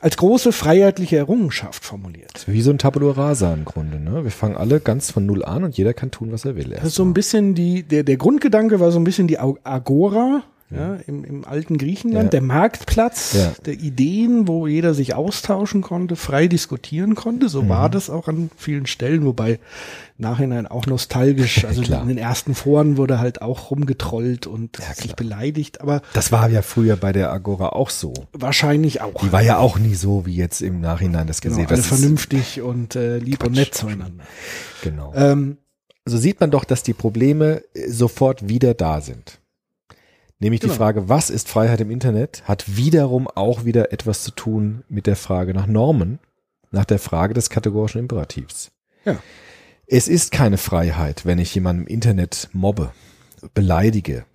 als 0.00 0.16
große 0.18 0.52
freiheitliche 0.52 1.16
Errungenschaft 1.16 1.84
formuliert. 1.84 2.44
Wie 2.46 2.60
so 2.60 2.70
ein 2.70 2.78
Tabula 2.78 3.12
rasa 3.12 3.52
im 3.54 3.64
Grunde. 3.64 3.98
Ne? 3.98 4.24
Wir 4.24 4.30
fangen 4.30 4.56
alle 4.56 4.80
ganz 4.80 5.10
von 5.10 5.24
null 5.24 5.44
an 5.44 5.64
und 5.64 5.76
jeder 5.78 5.94
kann 5.94 6.10
tun, 6.10 6.32
was 6.32 6.44
er 6.44 6.54
will. 6.56 6.68
Das 6.70 6.84
ist 6.84 6.94
so 6.96 7.04
ein 7.04 7.14
bisschen 7.14 7.54
die, 7.54 7.82
der, 7.82 8.02
der 8.04 8.16
Grundgedanke 8.16 8.78
war 8.78 8.90
so 8.92 8.98
ein 8.98 9.04
bisschen 9.04 9.26
die 9.26 9.38
Agora, 9.38 10.42
ja, 10.70 10.96
im, 11.06 11.22
im 11.24 11.44
alten 11.44 11.78
Griechenland, 11.78 12.24
Ja. 12.24 12.30
der 12.30 12.42
Marktplatz 12.42 13.34
Ja. 13.34 13.52
der 13.66 13.74
Ideen, 13.74 14.48
wo 14.48 14.66
jeder 14.66 14.94
sich 14.94 15.14
austauschen 15.14 15.80
konnte, 15.80 16.16
frei 16.16 16.48
diskutieren 16.48 17.14
konnte. 17.14 17.48
So 17.48 17.62
Mhm. 17.62 17.68
war 17.68 17.88
das 17.88 18.10
auch 18.10 18.26
an 18.26 18.50
vielen 18.56 18.86
Stellen, 18.86 19.24
wobei 19.24 19.60
nachhinein 20.18 20.66
auch 20.66 20.86
nostalgisch, 20.86 21.64
also 21.66 21.82
in 21.82 22.08
den 22.08 22.18
ersten 22.18 22.54
Foren 22.56 22.96
wurde 22.96 23.20
halt 23.20 23.42
auch 23.42 23.70
rumgetrollt 23.70 24.46
und 24.48 24.76
sich 24.94 25.14
beleidigt, 25.14 25.80
aber 25.80 26.02
Das 26.14 26.32
war 26.32 26.48
ja 26.50 26.62
früher 26.62 26.96
bei 26.96 27.12
der 27.12 27.30
Agora 27.30 27.68
auch 27.70 27.90
so. 27.90 28.12
wahrscheinlich 28.32 29.00
auch. 29.02 29.20
Die 29.22 29.30
war 29.32 29.42
ja 29.42 29.58
auch 29.58 29.78
nie 29.78 29.94
so, 29.94 30.26
wie 30.26 30.34
jetzt 30.34 30.62
im 30.62 30.80
Nachhinein 30.80 31.26
das 31.28 31.40
genau, 31.40 31.54
gesehen 31.56 31.68
alle 31.68 31.76
das 31.76 31.86
vernünftig 31.86 32.60
und 32.60 32.96
äh, 32.96 33.18
lieb 33.18 33.44
und 33.44 33.52
nett 33.52 33.74
zueinander. 33.74 34.24
Genau. 34.82 35.12
Ähm, 35.14 35.58
so 36.04 36.18
sieht 36.18 36.40
man 36.40 36.50
doch, 36.50 36.64
dass 36.64 36.82
die 36.82 36.92
Probleme 36.94 37.62
sofort 37.88 38.48
wieder 38.48 38.74
da 38.74 39.00
sind. 39.00 39.38
Nämlich 40.38 40.60
die 40.60 40.66
Genau. 40.66 40.76
Frage, 40.76 41.08
was 41.08 41.30
ist 41.30 41.48
Freiheit 41.48 41.80
im 41.80 41.90
Internet, 41.90 42.42
hat 42.44 42.76
wiederum 42.76 43.26
auch 43.26 43.64
wieder 43.64 43.92
etwas 43.92 44.22
zu 44.22 44.30
tun 44.32 44.84
mit 44.88 45.06
der 45.06 45.16
Frage 45.16 45.54
nach 45.54 45.66
Normen, 45.66 46.18
nach 46.70 46.84
der 46.84 46.98
Frage 46.98 47.32
des 47.32 47.48
kategorischen 47.48 48.00
Imperativs. 48.00 48.70
Ja. 49.04 49.18
Es 49.86 50.08
ist 50.08 50.32
keine 50.32 50.58
Freiheit, 50.58 51.24
wenn 51.24 51.38
ich 51.38 51.54
jemanden 51.54 51.82
im 51.82 51.88
Internet 51.88 52.48
mobbe, 52.52 52.92
beleidige, 53.54 54.26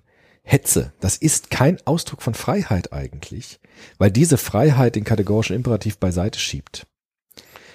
hetze. 0.43 0.93
Das 1.01 1.17
ist 1.17 1.51
kein 1.51 1.77
Ausdruck 1.85 2.21
von 2.21 2.33
Freiheit 2.33 2.93
eigentlich, 2.93 3.59
weil 3.97 4.11
diese 4.11 4.37
Freiheit 4.37 4.95
den 4.95 5.03
kategorischen 5.03 5.55
Imperativ 5.55 5.97
beiseite 5.97 6.39
schiebt. 6.39 6.87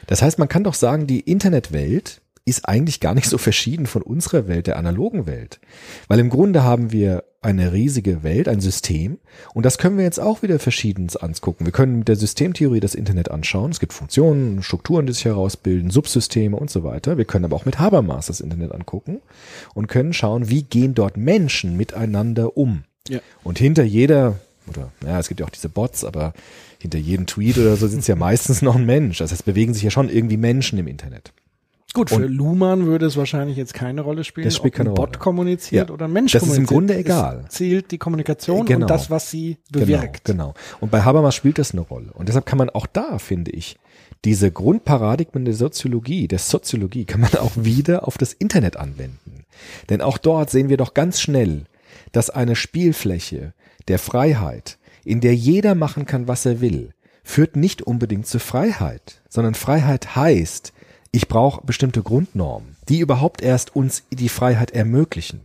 Das 0.06 0.22
heißt, 0.22 0.38
man 0.38 0.48
kann 0.48 0.64
doch 0.64 0.74
sagen, 0.74 1.06
die 1.06 1.20
Internetwelt 1.20 2.22
ist 2.44 2.68
eigentlich 2.68 3.00
gar 3.00 3.14
nicht 3.14 3.28
so 3.28 3.38
verschieden 3.38 3.86
von 3.86 4.02
unserer 4.02 4.46
Welt, 4.46 4.68
der 4.68 4.76
analogen 4.78 5.26
Welt. 5.26 5.60
Weil 6.08 6.20
im 6.20 6.30
Grunde 6.30 6.62
haben 6.62 6.92
wir 6.92 7.24
eine 7.46 7.72
riesige 7.72 8.24
Welt, 8.24 8.48
ein 8.48 8.60
System, 8.60 9.18
und 9.54 9.64
das 9.64 9.78
können 9.78 9.96
wir 9.96 10.04
jetzt 10.04 10.18
auch 10.18 10.42
wieder 10.42 10.58
verschiedenes 10.58 11.16
angucken. 11.16 11.64
Wir 11.64 11.72
können 11.72 12.00
mit 12.00 12.08
der 12.08 12.16
Systemtheorie 12.16 12.80
das 12.80 12.96
Internet 12.96 13.30
anschauen. 13.30 13.70
Es 13.70 13.78
gibt 13.78 13.92
Funktionen, 13.92 14.64
Strukturen, 14.64 15.06
die 15.06 15.12
sich 15.12 15.26
herausbilden, 15.26 15.90
Subsysteme 15.90 16.56
und 16.56 16.70
so 16.70 16.82
weiter. 16.82 17.18
Wir 17.18 17.24
können 17.24 17.44
aber 17.44 17.54
auch 17.54 17.64
mit 17.64 17.78
Habermas 17.78 18.26
das 18.26 18.40
Internet 18.40 18.72
angucken 18.72 19.20
und 19.74 19.86
können 19.86 20.12
schauen, 20.12 20.50
wie 20.50 20.64
gehen 20.64 20.94
dort 20.94 21.16
Menschen 21.16 21.76
miteinander 21.76 22.56
um. 22.56 22.82
Ja. 23.08 23.20
Und 23.44 23.58
hinter 23.58 23.84
jeder, 23.84 24.40
oder 24.66 24.90
ja, 25.06 25.20
es 25.20 25.28
gibt 25.28 25.38
ja 25.38 25.46
auch 25.46 25.50
diese 25.50 25.68
Bots, 25.68 26.04
aber 26.04 26.34
hinter 26.80 26.98
jedem 26.98 27.26
Tweet 27.26 27.58
oder 27.58 27.76
so 27.76 27.86
sitzt 27.86 28.08
ja 28.08 28.16
meistens 28.16 28.60
noch 28.60 28.74
ein 28.74 28.86
Mensch. 28.86 29.18
Das 29.18 29.30
heißt, 29.30 29.44
bewegen 29.44 29.72
sich 29.72 29.84
ja 29.84 29.90
schon 29.90 30.08
irgendwie 30.08 30.36
Menschen 30.36 30.80
im 30.80 30.88
Internet. 30.88 31.32
Gut, 31.96 32.10
für 32.10 32.16
Und- 32.16 32.28
Luhmann 32.28 32.84
würde 32.86 33.06
es 33.06 33.16
wahrscheinlich 33.16 33.56
jetzt 33.56 33.72
keine 33.74 34.02
Rolle 34.02 34.22
spielen, 34.22 34.44
Das 34.44 34.54
spielt 34.56 34.74
ob 34.74 34.80
ein 34.80 34.84
keine 34.84 34.94
Bot 34.94 35.08
Rolle. 35.08 35.18
kommuniziert 35.18 35.88
Ja. 35.88 35.94
oder 35.94 36.04
ein 36.04 36.12
Mensch 36.12 36.32
Das 36.32 36.42
ist 36.42 36.48
im 36.58 36.66
kommuniziert. 36.66 36.68
Grunde 36.76 36.96
egal. 36.96 37.44
Es 37.48 37.54
zählt 37.54 37.90
die 37.90 37.98
Kommunikation 37.98 38.66
Genau. 38.66 38.84
und 38.84 38.90
das, 38.90 39.10
was 39.10 39.30
sie 39.30 39.56
bewirkt. 39.70 40.26
Genau, 40.26 40.48
genau. 40.48 40.54
Und 40.80 40.90
bei 40.90 41.02
Habermas 41.02 41.34
spielt 41.34 41.58
das 41.58 41.72
eine 41.72 41.80
Rolle. 41.80 42.12
Und 42.12 42.28
deshalb 42.28 42.44
kann 42.44 42.58
man 42.58 42.68
auch 42.70 42.86
da, 42.86 43.18
finde 43.18 43.50
ich, 43.52 43.76
diese 44.26 44.50
Grundparadigmen 44.52 45.44
der 45.46 45.54
Soziologie, 45.54 46.28
der 46.28 46.38
Soziologie, 46.38 47.04
kann 47.06 47.20
man 47.22 47.34
auch 47.36 47.52
wieder 47.56 48.06
auf 48.06 48.18
das 48.18 48.34
Internet 48.34 48.76
anwenden. 48.76 49.44
Denn 49.88 50.02
auch 50.02 50.18
dort 50.18 50.50
sehen 50.50 50.68
wir 50.68 50.76
doch 50.76 50.92
ganz 50.92 51.20
schnell, 51.20 51.64
dass 52.12 52.28
eine 52.30 52.56
Spielfläche 52.56 53.54
der 53.88 53.98
Freiheit, 53.98 54.78
in 55.04 55.20
der 55.20 55.34
jeder 55.34 55.74
machen 55.74 56.04
kann, 56.04 56.28
was 56.28 56.44
er 56.44 56.60
will, 56.60 56.90
führt 57.24 57.56
nicht 57.56 57.82
unbedingt 57.82 58.26
zur 58.26 58.40
Freiheit, 58.40 59.22
sondern 59.28 59.54
Freiheit 59.54 60.14
heißt, 60.14 60.72
ich 61.16 61.28
brauche 61.28 61.64
bestimmte 61.64 62.02
Grundnormen, 62.02 62.76
die 62.90 62.98
überhaupt 62.98 63.40
erst 63.40 63.74
uns 63.74 64.02
die 64.10 64.28
Freiheit 64.28 64.72
ermöglichen. 64.72 65.40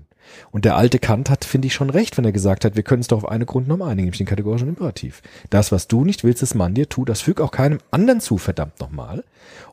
Und 0.51 0.65
der 0.65 0.75
alte 0.75 0.99
Kant 0.99 1.29
hat, 1.29 1.45
finde 1.45 1.67
ich, 1.67 1.73
schon 1.73 1.89
recht, 1.89 2.17
wenn 2.17 2.25
er 2.25 2.33
gesagt 2.33 2.65
hat, 2.65 2.75
wir 2.75 2.83
können 2.83 2.99
uns 2.99 3.07
doch 3.07 3.19
auf 3.19 3.29
eine 3.29 3.45
Grundnorm 3.45 3.81
einigen, 3.81 4.03
nämlich 4.03 4.17
den 4.17 4.27
kategorischen 4.27 4.67
Imperativ. 4.67 5.21
Das, 5.49 5.71
was 5.71 5.87
du 5.87 6.03
nicht 6.03 6.25
willst, 6.25 6.41
dass 6.41 6.55
man 6.55 6.73
dir 6.73 6.89
tut, 6.89 7.07
das 7.07 7.21
füg 7.21 7.39
auch 7.39 7.51
keinem 7.51 7.79
anderen 7.89 8.19
zu, 8.19 8.37
verdammt 8.37 8.81
nochmal. 8.81 9.23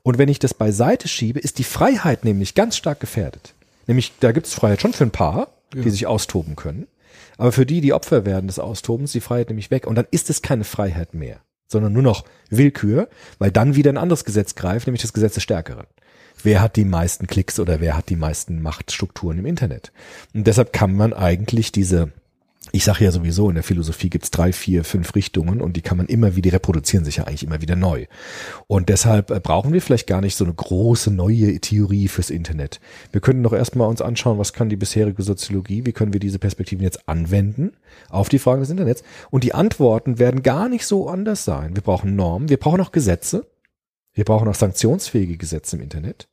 Und 0.04 0.18
wenn 0.18 0.28
ich 0.28 0.38
das 0.38 0.54
beiseite 0.54 1.08
schiebe, 1.08 1.40
ist 1.40 1.58
die 1.58 1.64
Freiheit 1.64 2.24
nämlich 2.24 2.54
ganz 2.54 2.76
stark 2.76 3.00
gefährdet. 3.00 3.54
Nämlich, 3.88 4.12
da 4.20 4.30
gibt 4.30 4.46
es 4.46 4.54
Freiheit 4.54 4.80
schon 4.80 4.92
für 4.92 5.04
ein 5.04 5.10
paar, 5.10 5.48
die 5.74 5.90
sich 5.90 6.06
austoben 6.06 6.54
können. 6.54 6.86
Aber 7.38 7.50
für 7.50 7.66
die, 7.66 7.80
die 7.80 7.92
Opfer 7.92 8.24
werden 8.24 8.46
des 8.46 8.60
Austobens, 8.60 9.10
die 9.10 9.20
Freiheit 9.20 9.48
nämlich 9.48 9.72
weg. 9.72 9.84
Und 9.84 9.96
dann 9.96 10.06
ist 10.12 10.30
es 10.30 10.42
keine 10.42 10.62
Freiheit 10.62 11.12
mehr, 11.12 11.40
sondern 11.68 11.92
nur 11.92 12.02
noch 12.02 12.24
Willkür, 12.50 13.08
weil 13.38 13.50
dann 13.50 13.76
wieder 13.76 13.92
ein 13.92 13.98
anderes 13.98 14.24
Gesetz 14.24 14.54
greift, 14.54 14.86
nämlich 14.86 15.02
das 15.02 15.12
Gesetz 15.12 15.34
des 15.34 15.42
Stärkeren. 15.42 15.86
Wer 16.42 16.62
hat 16.62 16.76
die 16.76 16.84
meisten 16.84 17.26
Klicks 17.26 17.58
oder 17.60 17.80
wer 17.80 17.96
hat 17.96 18.08
die 18.08 18.16
meisten 18.16 18.62
Machtstrukturen 18.62 19.38
im 19.38 19.46
Internet? 19.46 19.92
Und 20.34 20.46
deshalb 20.46 20.72
kann 20.72 20.94
man 20.94 21.12
eigentlich 21.12 21.72
diese, 21.72 22.12
ich 22.72 22.84
sage 22.84 23.04
ja 23.04 23.12
sowieso, 23.12 23.48
in 23.48 23.54
der 23.54 23.64
Philosophie 23.64 24.10
gibt's 24.10 24.30
drei, 24.30 24.52
vier, 24.52 24.84
fünf 24.84 25.14
Richtungen 25.14 25.60
und 25.60 25.76
die 25.76 25.80
kann 25.80 25.96
man 25.96 26.06
immer 26.06 26.36
wieder, 26.36 26.52
reproduzieren 26.52 27.04
sich 27.04 27.16
ja 27.16 27.24
eigentlich 27.24 27.44
immer 27.44 27.62
wieder 27.62 27.76
neu. 27.76 28.06
Und 28.66 28.88
deshalb 28.88 29.30
äh, 29.30 29.40
brauchen 29.40 29.72
wir 29.72 29.80
vielleicht 29.80 30.06
gar 30.06 30.20
nicht 30.20 30.36
so 30.36 30.44
eine 30.44 30.52
große 30.52 31.10
neue 31.10 31.58
Theorie 31.60 32.08
fürs 32.08 32.30
Internet. 32.30 32.80
Wir 33.10 33.20
können 33.20 33.42
doch 33.42 33.52
erstmal 33.52 33.88
uns 33.88 34.02
anschauen, 34.02 34.38
was 34.38 34.52
kann 34.52 34.68
die 34.68 34.76
bisherige 34.76 35.22
Soziologie, 35.22 35.86
wie 35.86 35.92
können 35.92 36.12
wir 36.12 36.20
diese 36.20 36.38
Perspektiven 36.38 36.82
jetzt 36.82 37.08
anwenden 37.08 37.72
auf 38.10 38.28
die 38.28 38.38
Fragen 38.38 38.60
des 38.60 38.70
Internets. 38.70 39.02
Und 39.30 39.44
die 39.44 39.54
Antworten 39.54 40.18
werden 40.18 40.42
gar 40.42 40.68
nicht 40.68 40.86
so 40.86 41.08
anders 41.08 41.44
sein. 41.44 41.74
Wir 41.74 41.82
brauchen 41.82 42.16
Normen, 42.16 42.48
wir 42.48 42.58
brauchen 42.58 42.80
auch 42.80 42.92
Gesetze, 42.92 43.46
wir 44.12 44.24
brauchen 44.24 44.48
auch 44.48 44.54
sanktionsfähige 44.54 45.36
Gesetze 45.36 45.76
im 45.76 45.82
Internet, 45.82 46.28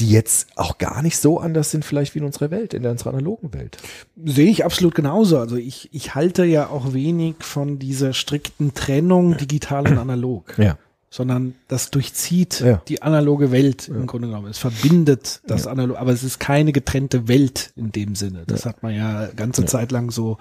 die 0.00 0.10
jetzt 0.10 0.48
auch 0.56 0.78
gar 0.78 1.02
nicht 1.02 1.18
so 1.18 1.38
anders 1.38 1.70
sind 1.70 1.84
vielleicht 1.84 2.14
wie 2.14 2.20
in 2.20 2.24
unserer 2.24 2.50
Welt, 2.50 2.74
in 2.74 2.84
unserer 2.86 3.10
analogen 3.10 3.52
Welt. 3.52 3.76
Sehe 4.24 4.50
ich 4.50 4.64
absolut 4.64 4.94
genauso. 4.94 5.38
Also 5.38 5.56
ich, 5.56 5.90
ich 5.92 6.14
halte 6.14 6.44
ja 6.44 6.68
auch 6.68 6.92
wenig 6.94 7.36
von 7.40 7.78
dieser 7.78 8.12
strikten 8.12 8.74
Trennung 8.74 9.36
digital 9.36 9.86
und 9.86 9.98
analog. 9.98 10.56
Ja. 10.58 10.78
Sondern 11.10 11.54
das 11.68 11.90
durchzieht 11.90 12.60
Ja. 12.60 12.80
die 12.88 13.02
analoge 13.02 13.50
Welt 13.52 13.88
im 13.88 14.06
Grunde 14.06 14.28
genommen. 14.28 14.46
Es 14.50 14.56
verbindet 14.56 15.42
das 15.46 15.66
analog, 15.66 15.98
aber 15.98 16.10
es 16.10 16.24
ist 16.24 16.40
keine 16.40 16.72
getrennte 16.72 17.28
Welt 17.28 17.74
in 17.76 17.92
dem 17.92 18.14
Sinne. 18.14 18.44
Das 18.46 18.64
hat 18.64 18.82
man 18.82 18.94
ja 18.94 19.26
ganze 19.36 19.66
Zeit 19.66 19.92
lang 19.92 20.10
so, 20.10 20.38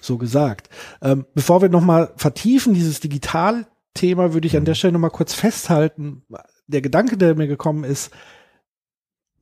so 0.00 0.18
gesagt. 0.18 0.70
Ähm, 1.02 1.26
bevor 1.34 1.60
wir 1.60 1.70
nochmal 1.70 2.12
vertiefen, 2.14 2.72
dieses 2.72 3.00
Digitalthema, 3.00 4.32
würde 4.32 4.46
ich 4.46 4.56
an 4.56 4.64
der 4.64 4.74
Stelle 4.76 4.92
nochmal 4.92 5.10
kurz 5.10 5.34
festhalten. 5.34 6.22
Der 6.68 6.82
Gedanke, 6.82 7.16
der 7.16 7.34
mir 7.34 7.48
gekommen 7.48 7.82
ist, 7.82 8.12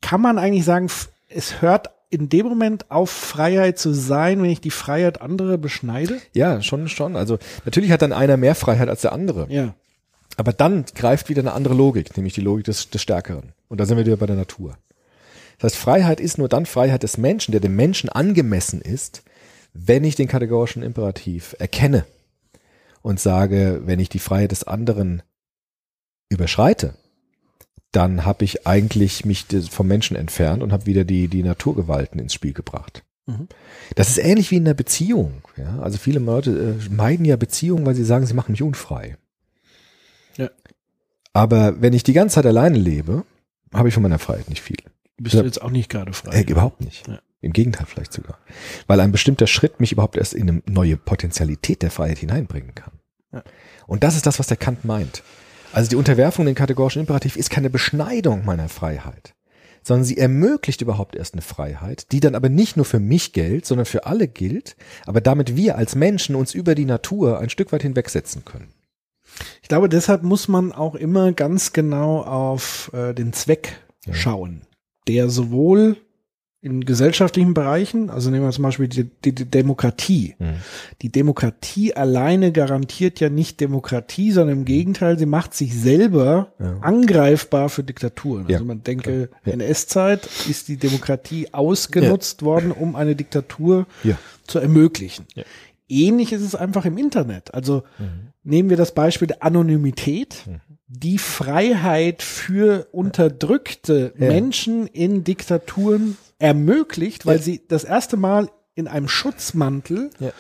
kann 0.01 0.21
man 0.21 0.39
eigentlich 0.39 0.65
sagen, 0.65 0.89
es 1.29 1.63
hört 1.63 1.91
in 2.11 2.29
dem 2.29 2.47
Moment 2.47 2.91
auf, 2.91 3.11
Freiheit 3.11 3.79
zu 3.79 3.93
sein, 3.95 4.43
wenn 4.43 4.51
ich 4.51 4.61
die 4.61 4.73
Freiheit 4.73 5.21
anderer 5.21 5.59
beschneide? 5.59 6.19
Ja, 6.35 6.61
schon, 6.61 6.89
schon. 6.89 7.15
Also 7.17 7.39
natürlich 7.65 7.93
hat 7.93 8.03
dann 8.03 8.13
einer 8.13 8.37
mehr 8.37 8.57
Freiheit 8.57 8.89
als 8.89 9.03
der 9.03 9.13
andere. 9.13 9.47
Ja. 9.49 9.75
Aber 10.37 10.53
dann 10.53 10.85
greift 10.95 11.29
wieder 11.29 11.41
eine 11.41 11.53
andere 11.53 11.75
Logik, 11.75 12.17
nämlich 12.17 12.35
die 12.35 12.41
Logik 12.41 12.65
des, 12.65 12.91
des 12.91 13.01
Stärkeren. 13.01 13.53
Und 13.69 13.79
da 13.79 13.87
sind 13.87 13.97
wir 13.97 14.07
wieder 14.07 14.17
bei 14.17 14.27
der 14.27 14.37
Natur. 14.37 14.77
Das 15.59 15.73
heißt, 15.73 15.83
Freiheit 15.83 16.21
ist 16.21 16.39
nur 16.39 16.49
dann 16.49 16.67
Freiheit 16.67 17.03
des 17.03 17.19
Menschen, 17.19 17.53
der 17.53 17.61
dem 17.61 17.77
Menschen 17.77 18.09
angemessen 18.09 18.81
ist, 18.81 19.23
wenn 19.73 20.05
ich 20.05 20.17
den 20.17 20.29
kategorischen 20.29 20.83
Imperativ 20.83 21.55
erkenne 21.59 22.05
und 23.03 23.21
sage, 23.21 23.83
wenn 23.85 24.01
ich 24.01 24.09
die 24.09 24.19
Freiheit 24.19 24.51
des 24.51 24.65
anderen 24.65 25.23
überschreite, 26.29 26.95
dann 27.93 28.25
habe 28.25 28.45
ich 28.45 28.67
eigentlich 28.67 29.25
mich 29.25 29.47
vom 29.71 29.89
Menschen 29.89 30.17
entfernt 30.17 30.63
und 30.63 30.73
habe 30.73 30.87
wieder 30.87 31.05
die, 31.05 31.29
die 31.29 31.43
Naturgewalten 31.43 32.21
ins 32.21 32.35
Spiel 32.35 32.53
gebracht. 32.53 33.05
Mhm. 33.27 33.49
Das 33.97 34.09
ist 34.09 34.19
ähnlich 34.19 34.51
wie 34.51 34.57
in 34.57 34.67
einer 34.67 34.75
Beziehung. 34.75 35.43
Ja? 35.57 35.81
Also 35.81 35.99
viele 35.99 36.21
Leute 36.21 36.79
äh, 36.81 36.93
meiden 36.93 37.25
ja 37.25 37.37
Beziehungen, 37.37 37.87
weil 37.87 37.95
sie 37.95 38.05
sagen, 38.05 38.27
sie 38.27 38.35
machen 38.35 38.53
mich 38.53 38.63
unfrei. 38.63 39.17
Ja. 40.37 40.51
Aber 41.33 41.81
wenn 41.81 41.93
ich 41.93 42.03
die 42.03 42.13
ganze 42.13 42.37
Zeit 42.37 42.47
alleine 42.47 42.79
lebe, 42.79 43.25
habe 43.73 43.89
ich 43.89 43.95
von 43.95 44.03
meiner 44.03 44.19
Freiheit 44.19 44.49
nicht 44.49 44.63
viel. 44.63 44.79
Bist 45.17 45.35
du 45.35 45.43
jetzt 45.43 45.63
auch 45.63 45.71
nicht 45.71 45.91
gerade 45.91 46.13
frei? 46.13 46.41
Äh, 46.41 46.51
überhaupt 46.51 46.81
nicht. 46.81 47.07
Ja. 47.07 47.21
Im 47.43 47.53
Gegenteil 47.53 47.87
vielleicht 47.87 48.13
sogar. 48.13 48.39
Weil 48.87 49.01
ein 49.01 49.13
bestimmter 49.13 49.47
Schritt 49.47 49.81
mich 49.81 49.93
überhaupt 49.93 50.17
erst 50.17 50.35
in 50.35 50.49
eine 50.49 50.63
neue 50.67 50.97
Potentialität 50.97 51.83
der 51.83 51.91
Freiheit 51.91 52.19
hineinbringen 52.19 52.75
kann. 52.75 52.93
Ja. 53.33 53.43
Und 53.87 54.05
das 54.05 54.17
ist 54.17 54.27
das, 54.27 54.39
was 54.39 54.47
der 54.47 54.57
Kant 54.57 54.85
meint. 54.85 55.23
Also 55.73 55.89
die 55.91 55.97
Unterwerfung 55.97 56.43
in 56.45 56.49
den 56.51 56.55
kategorischen 56.57 57.01
Imperativ 57.01 57.37
ist 57.37 57.51
keine 57.51 57.71
Beschneidung 57.71 58.45
meiner 58.45 58.69
Freiheit, 58.69 59.35
sondern 59.83 60.05
sie 60.05 60.17
ermöglicht 60.19 60.81
überhaupt 60.81 61.15
erst 61.15 61.35
eine 61.35 61.43
Freiheit, 61.43 62.11
die 62.13 62.21
dann 62.21 62.35
aber 62.35 62.49
nicht 62.49 62.77
nur 62.77 62.85
für 62.85 62.99
mich 62.99 63.33
gilt, 63.33 63.67
sondern 63.67 63.87
für 63.87 64.05
alle 64.07 64.27
gilt, 64.27 64.77
aber 65.07 65.21
damit 65.21 65.57
wir 65.57 65.77
als 65.77 65.95
Menschen 65.95 66.35
uns 66.35 66.55
über 66.55 66.75
die 66.75 66.85
Natur 66.85 67.39
ein 67.39 67.51
Stück 67.51 67.73
weit 67.73 67.83
hinwegsetzen 67.83 68.45
können. 68.45 68.73
Ich 69.63 69.69
glaube, 69.69 69.89
deshalb 69.89 70.25
muss 70.25 70.49
man 70.49 70.73
auch 70.73 70.97
immer 70.97 71.33
ganz 71.33 71.73
genau 71.73 72.23
auf 72.23 72.91
äh, 72.93 73.15
den 73.15 73.33
Zweck 73.33 73.79
Ja. 74.07 74.15
schauen, 74.15 74.63
der 75.07 75.31
sowohl 75.31 75.97
in 76.63 76.85
gesellschaftlichen 76.85 77.55
Bereichen, 77.55 78.11
also 78.11 78.29
nehmen 78.31 78.45
wir 78.45 78.51
zum 78.53 78.65
Beispiel 78.65 78.87
die, 78.87 79.05
die, 79.25 79.35
die 79.35 79.47
Demokratie. 79.47 80.35
Die 81.01 81.11
Demokratie 81.11 81.95
alleine 81.95 82.53
garantiert 82.53 83.19
ja 83.19 83.31
nicht 83.31 83.61
Demokratie, 83.61 84.31
sondern 84.31 84.59
im 84.59 84.65
Gegenteil, 84.67 85.19
sie 85.19 85.25
macht 85.25 85.55
sich 85.55 85.75
selber 85.75 86.53
Ja. 86.59 86.77
angreifbar 86.83 87.71
für 87.71 87.83
Diktaturen. 87.83 88.47
Ja, 88.49 88.57
Also 88.57 88.67
man 88.67 88.83
denke, 88.83 89.31
Ja. 89.47 89.53
NS-Zeit 89.55 90.29
ist 90.51 90.69
die 90.69 90.77
Demokratie 90.77 91.49
ausgenutzt 91.55 92.43
worden, 92.43 92.73
um 92.73 92.95
eine 92.95 93.17
Diktatur 93.17 93.87
zu 94.47 94.59
ermöglichen. 94.59 95.25
Ähnlich 95.89 96.33
ist 96.33 96.43
es 96.43 96.55
einfach 96.55 96.85
im 96.85 96.99
Internet. 96.99 97.55
Also 97.55 97.85
Mhm. 97.99 98.05
nehmen 98.45 98.69
wir 98.71 98.77
das 98.77 98.93
Beispiel 98.93 99.29
der 99.29 99.43
Anonymität. 99.43 100.45
Die 100.89 101.17
Freiheit 101.19 102.23
für 102.23 102.87
unterdrückte 102.93 104.13
Ja. 104.19 104.29
Menschen 104.29 104.87
in 104.89 105.25
Diktaturen 105.25 106.19
ermöglicht, 106.41 107.27
weil 107.27 107.37
Ja. 107.37 107.43
sie 107.43 107.63
das 107.69 107.85
erste 107.85 108.17
Mal 108.17 108.51
in 108.75 108.89
einem 108.89 109.09
Schutzmantel 109.09 110.11
Ja. 110.19 110.33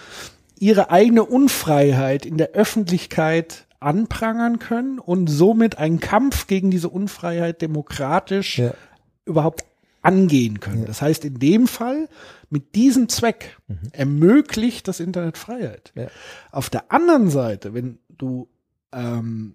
ihre 0.58 0.90
eigene 0.90 1.24
Unfreiheit 1.24 2.26
in 2.26 2.36
der 2.38 2.50
Öffentlichkeit 2.50 3.66
anprangern 3.78 4.58
können 4.58 4.98
und 4.98 5.28
somit 5.28 5.78
einen 5.78 6.00
Kampf 6.00 6.46
gegen 6.46 6.70
diese 6.70 6.88
Unfreiheit 6.88 7.62
demokratisch 7.62 8.58
Ja. 8.58 8.74
überhaupt 9.24 9.64
angehen 10.02 10.60
können. 10.60 10.86
Das 10.86 11.02
heißt, 11.02 11.24
in 11.26 11.38
dem 11.38 11.66
Fall, 11.66 12.08
mit 12.48 12.74
diesem 12.74 13.08
Zweck 13.10 13.58
ermöglicht 13.92 14.88
das 14.88 14.98
Internet 15.00 15.36
Freiheit. 15.38 15.92
Auf 16.50 16.70
der 16.70 16.90
anderen 16.90 17.30
Seite, 17.30 17.74
wenn 17.74 17.98
du 18.08 18.48
ähm, 18.92 19.54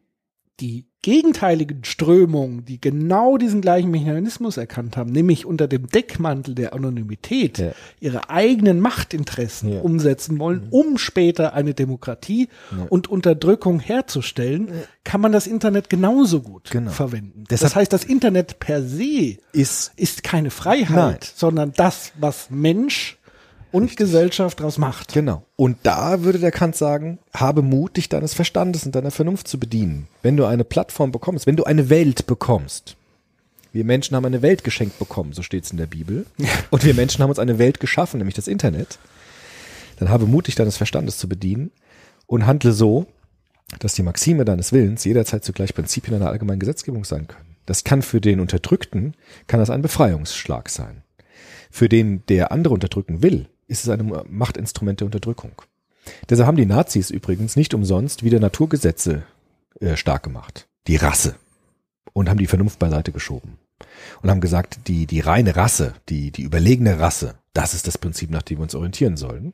die 0.59 0.87
gegenteiligen 1.01 1.83
Strömungen, 1.83 2.65
die 2.65 2.81
genau 2.81 3.37
diesen 3.37 3.61
gleichen 3.61 3.91
Mechanismus 3.91 4.57
erkannt 4.57 4.97
haben, 4.97 5.11
nämlich 5.11 5.45
unter 5.45 5.67
dem 5.67 5.87
Deckmantel 5.87 6.55
der 6.55 6.73
Anonymität 6.73 7.57
Ja. 7.59 7.71
ihre 7.99 8.29
eigenen 8.29 8.79
Machtinteressen 8.79 9.73
Ja. 9.73 9.81
umsetzen 9.81 10.39
wollen, 10.39 10.67
um 10.71 10.97
später 10.97 11.53
eine 11.53 11.73
Demokratie 11.75 12.47
und 12.89 13.07
Unterdrückung 13.07 13.79
herzustellen, 13.79 14.69
kann 15.03 15.21
man 15.21 15.31
das 15.31 15.45
Internet 15.45 15.89
genauso 15.89 16.41
gut 16.41 16.71
Genau. 16.71 16.89
verwenden. 16.91 17.43
Deshalb- 17.49 17.69
das 17.71 17.75
heißt, 17.75 17.93
das 17.93 18.03
Internet 18.03 18.57
per 18.59 18.81
se 18.81 19.37
Ist 19.51 19.91
ist 19.95 20.23
keine 20.23 20.49
Freiheit, 20.49 20.89
Nein. 20.95 21.17
sondern 21.35 21.73
das, 21.75 22.13
was 22.19 22.49
Mensch 22.49 23.17
und 23.75 23.97
Gesellschaft 23.97 24.61
daraus 24.61 24.77
macht. 24.77 25.11
Genau. 25.11 25.43
Und 25.57 25.77
da 25.83 26.23
würde 26.23 26.39
der 26.39 26.51
Kant 26.51 26.77
sagen, 26.77 27.19
habe 27.33 27.61
Mut, 27.61 27.97
dich 27.97 28.07
deines 28.07 28.33
Verstandes 28.33 28.85
und 28.85 28.95
deiner 28.95 29.11
Vernunft 29.11 29.49
zu 29.49 29.59
bedienen. 29.59 30.07
Wenn 30.21 30.37
du 30.37 30.45
eine 30.45 30.63
Plattform 30.63 31.11
bekommst, 31.11 31.45
wenn 31.45 31.57
du 31.57 31.65
eine 31.65 31.89
Welt 31.89 32.25
bekommst. 32.25 32.95
Wir 33.73 33.83
Menschen 33.83 34.15
haben 34.15 34.23
eine 34.23 34.41
Welt 34.41 34.63
geschenkt 34.63 34.97
bekommen, 34.97 35.33
so 35.33 35.41
steht 35.41 35.65
es 35.65 35.71
in 35.71 35.77
der 35.77 35.87
Bibel. 35.87 36.25
Und 36.69 36.85
wir 36.85 36.93
Menschen 36.93 37.21
haben 37.21 37.29
uns 37.29 37.39
eine 37.39 37.59
Welt 37.59 37.81
geschaffen, 37.81 38.19
nämlich 38.19 38.35
das 38.35 38.47
Internet. 38.47 38.97
Dann 39.99 40.07
habe 40.07 40.25
Mut, 40.25 40.47
dich 40.47 40.55
deines 40.55 40.77
Verstandes 40.77 41.17
zu 41.17 41.27
bedienen 41.27 41.71
und 42.27 42.45
handle 42.45 42.71
so, 42.71 43.07
dass 43.79 43.93
die 43.93 44.03
Maxime 44.03 44.45
deines 44.45 44.71
Willens 44.71 45.03
jederzeit 45.03 45.43
zugleich 45.43 45.73
Prinzipien 45.73 46.15
einer 46.15 46.29
allgemeinen 46.29 46.61
Gesetzgebung 46.61 47.03
sein 47.03 47.27
können. 47.27 47.57
Das 47.65 47.83
kann 47.83 48.03
für 48.03 48.21
den 48.21 48.39
Unterdrückten, 48.39 49.15
kann 49.47 49.59
das 49.59 49.69
ein 49.69 49.81
Befreiungsschlag 49.81 50.69
sein. 50.69 51.01
Für 51.69 51.89
den, 51.89 52.25
der 52.27 52.53
andere 52.53 52.73
unterdrücken 52.73 53.21
will, 53.21 53.49
ist 53.67 53.83
es 53.83 53.89
ein 53.89 54.11
Machtinstrument 54.29 54.99
der 54.99 55.05
Unterdrückung. 55.05 55.51
Deshalb 56.29 56.47
haben 56.47 56.57
die 56.57 56.65
Nazis 56.65 57.09
übrigens 57.09 57.55
nicht 57.55 57.73
umsonst 57.73 58.23
wieder 58.23 58.39
Naturgesetze 58.39 59.23
äh, 59.79 59.97
stark 59.97 60.23
gemacht. 60.23 60.67
Die 60.87 60.95
Rasse. 60.95 61.35
Und 62.13 62.29
haben 62.29 62.37
die 62.37 62.47
Vernunft 62.47 62.79
beiseite 62.79 63.11
geschoben. 63.11 63.57
Und 64.21 64.29
haben 64.29 64.41
gesagt, 64.41 64.87
die, 64.87 65.05
die 65.05 65.19
reine 65.19 65.55
Rasse, 65.55 65.95
die, 66.07 66.31
die 66.31 66.43
überlegene 66.43 66.99
Rasse, 66.99 67.35
das 67.53 67.73
ist 67.73 67.87
das 67.87 67.97
Prinzip, 67.97 68.29
nach 68.29 68.41
dem 68.41 68.59
wir 68.59 68.63
uns 68.63 68.75
orientieren 68.75 69.17
sollen. 69.17 69.53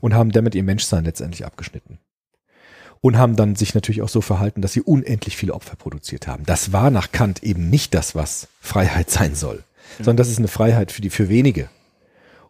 Und 0.00 0.14
haben 0.14 0.32
damit 0.32 0.54
ihr 0.54 0.62
Menschsein 0.62 1.04
letztendlich 1.04 1.46
abgeschnitten. 1.46 1.98
Und 3.00 3.18
haben 3.18 3.36
dann 3.36 3.54
sich 3.54 3.74
natürlich 3.74 4.02
auch 4.02 4.08
so 4.08 4.20
verhalten, 4.20 4.62
dass 4.62 4.72
sie 4.72 4.82
unendlich 4.82 5.36
viele 5.36 5.54
Opfer 5.54 5.76
produziert 5.76 6.26
haben. 6.26 6.44
Das 6.44 6.72
war 6.72 6.90
nach 6.90 7.12
Kant 7.12 7.42
eben 7.42 7.70
nicht 7.70 7.94
das, 7.94 8.14
was 8.14 8.48
Freiheit 8.60 9.10
sein 9.10 9.34
soll, 9.34 9.62
sondern 9.98 10.16
das 10.16 10.28
ist 10.28 10.38
eine 10.38 10.48
Freiheit 10.48 10.92
für 10.92 11.02
die, 11.02 11.10
für 11.10 11.28
wenige. 11.28 11.68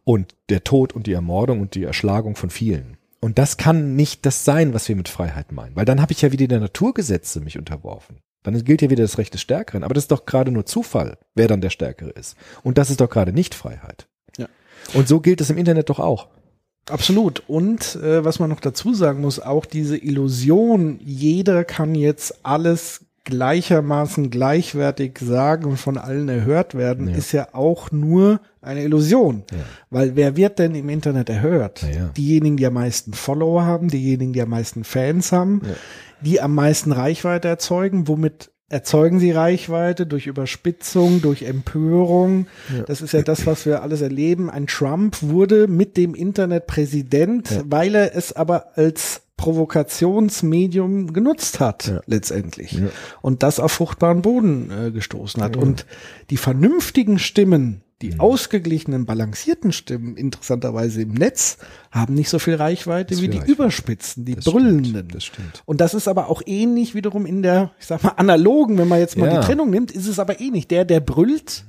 Und 0.04 0.34
der 0.50 0.64
Tod 0.64 0.92
und 0.92 1.06
die 1.06 1.12
Ermordung 1.12 1.60
und 1.60 1.74
die 1.74 1.84
Erschlagung 1.84 2.36
von 2.36 2.50
vielen. 2.50 2.96
Und 3.20 3.38
das 3.38 3.56
kann 3.56 3.96
nicht 3.96 4.26
das 4.26 4.44
sein, 4.44 4.74
was 4.74 4.86
wir 4.88 4.96
mit 4.96 5.08
Freiheit 5.08 5.50
meinen. 5.50 5.74
Weil 5.76 5.86
dann 5.86 6.02
habe 6.02 6.12
ich 6.12 6.20
ja 6.20 6.30
wieder 6.30 6.46
der 6.46 6.60
Naturgesetze 6.60 7.40
mich 7.40 7.56
unterworfen. 7.58 8.18
Dann 8.42 8.62
gilt 8.64 8.82
ja 8.82 8.90
wieder 8.90 9.02
das 9.02 9.16
Recht 9.16 9.32
des 9.32 9.40
Stärkeren. 9.40 9.82
Aber 9.82 9.94
das 9.94 10.04
ist 10.04 10.10
doch 10.10 10.26
gerade 10.26 10.50
nur 10.50 10.66
Zufall, 10.66 11.16
wer 11.34 11.48
dann 11.48 11.62
der 11.62 11.70
Stärkere 11.70 12.10
ist. 12.10 12.36
Und 12.62 12.76
das 12.76 12.90
ist 12.90 13.00
doch 13.00 13.08
gerade 13.08 13.32
nicht 13.32 13.54
Freiheit. 13.54 14.06
Ja. 14.36 14.46
Und 14.92 15.08
so 15.08 15.20
gilt 15.20 15.40
es 15.40 15.48
im 15.48 15.56
Internet 15.56 15.88
doch 15.88 16.00
auch. 16.00 16.28
Absolut. 16.90 17.42
Und 17.48 17.96
äh, 17.96 18.22
was 18.26 18.38
man 18.40 18.50
noch 18.50 18.60
dazu 18.60 18.92
sagen 18.92 19.22
muss, 19.22 19.40
auch 19.40 19.64
diese 19.64 19.96
Illusion, 19.96 21.00
jeder 21.02 21.64
kann 21.64 21.94
jetzt 21.94 22.44
alles 22.44 23.06
gleichermaßen 23.24 24.28
gleichwertig 24.28 25.18
sagen 25.18 25.64
und 25.70 25.76
von 25.78 25.96
allen 25.96 26.28
erhört 26.28 26.74
werden, 26.74 27.08
Ja. 27.08 27.16
ist 27.16 27.32
ja 27.32 27.48
auch 27.54 27.90
nur 27.90 28.40
eine 28.64 28.82
Illusion. 28.82 29.44
Weil 29.90 30.16
wer 30.16 30.36
wird 30.36 30.58
denn 30.58 30.74
im 30.74 30.88
Internet 30.88 31.28
erhört? 31.30 31.82
Ja. 31.82 32.06
Diejenigen, 32.16 32.56
die 32.56 32.66
am 32.66 32.74
meisten 32.74 33.12
Follower 33.12 33.64
haben, 33.64 33.88
diejenigen, 33.88 34.32
die 34.32 34.42
am 34.42 34.50
meisten 34.50 34.84
Fans 34.84 35.32
haben, 35.32 35.62
die 36.20 36.40
am 36.40 36.54
meisten 36.54 36.92
Reichweite 36.92 37.48
erzeugen, 37.48 38.08
womit 38.08 38.50
erzeugen 38.70 39.20
sie 39.20 39.30
Reichweite 39.30 40.06
durch 40.06 40.26
Überspitzung, 40.26 41.20
durch 41.22 41.42
Empörung. 41.42 42.46
Das 42.86 43.02
ist 43.02 43.12
ja 43.12 43.22
das, 43.22 43.46
was 43.46 43.66
wir 43.66 43.82
alles 43.82 44.00
erleben. 44.00 44.50
Ein 44.50 44.66
Trump 44.66 45.18
wurde 45.22 45.68
mit 45.68 45.96
dem 45.96 46.14
Internet 46.14 46.66
Präsident, 46.66 47.62
weil 47.68 47.94
er 47.94 48.16
es 48.16 48.32
aber 48.32 48.76
als 48.76 49.20
Provokationsmedium 49.36 51.12
genutzt 51.12 51.60
hat, 51.60 51.86
Ja. 51.88 52.00
letztendlich. 52.06 52.72
Ja. 52.72 52.88
Und 53.22 53.42
das 53.42 53.60
auf 53.60 53.72
fruchtbaren 53.72 54.22
Boden 54.22 54.70
äh, 54.70 54.90
gestoßen 54.90 55.42
hat. 55.42 55.56
Und 55.56 55.86
die 56.30 56.36
vernünftigen 56.36 57.18
Stimmen, 57.18 57.82
die 58.02 58.12
Mhm. 58.12 58.20
ausgeglichenen, 58.20 59.06
balancierten 59.06 59.72
Stimmen, 59.72 60.16
interessanterweise 60.16 61.02
im 61.02 61.12
Netz, 61.14 61.58
haben 61.90 62.14
nicht 62.14 62.28
so 62.28 62.38
viel 62.38 62.54
Reichweite 62.56 63.16
wie 63.20 63.28
die 63.28 63.38
Reichweite. 63.38 63.52
Überspitzen, 63.52 64.24
die 64.24 64.34
Das 64.34 64.44
brüllenden. 64.44 64.84
stimmt, 64.86 65.14
das 65.14 65.24
stimmt. 65.24 65.62
Und 65.64 65.80
das 65.80 65.94
ist 65.94 66.08
aber 66.08 66.28
auch 66.28 66.42
ähnlich 66.44 66.94
wiederum 66.94 67.24
in 67.24 67.42
der, 67.42 67.70
ich 67.78 67.86
sag 67.86 68.02
mal, 68.02 68.10
analogen, 68.16 68.78
wenn 68.78 68.88
man 68.88 68.98
jetzt 68.98 69.16
mal 69.16 69.26
Ja. 69.32 69.40
die 69.40 69.46
Trennung 69.46 69.70
nimmt, 69.70 69.90
ist 69.90 70.06
es 70.08 70.18
aber 70.18 70.40
ähnlich. 70.40 70.66
Der, 70.68 70.84
der 70.84 71.00
brüllt, 71.00 71.64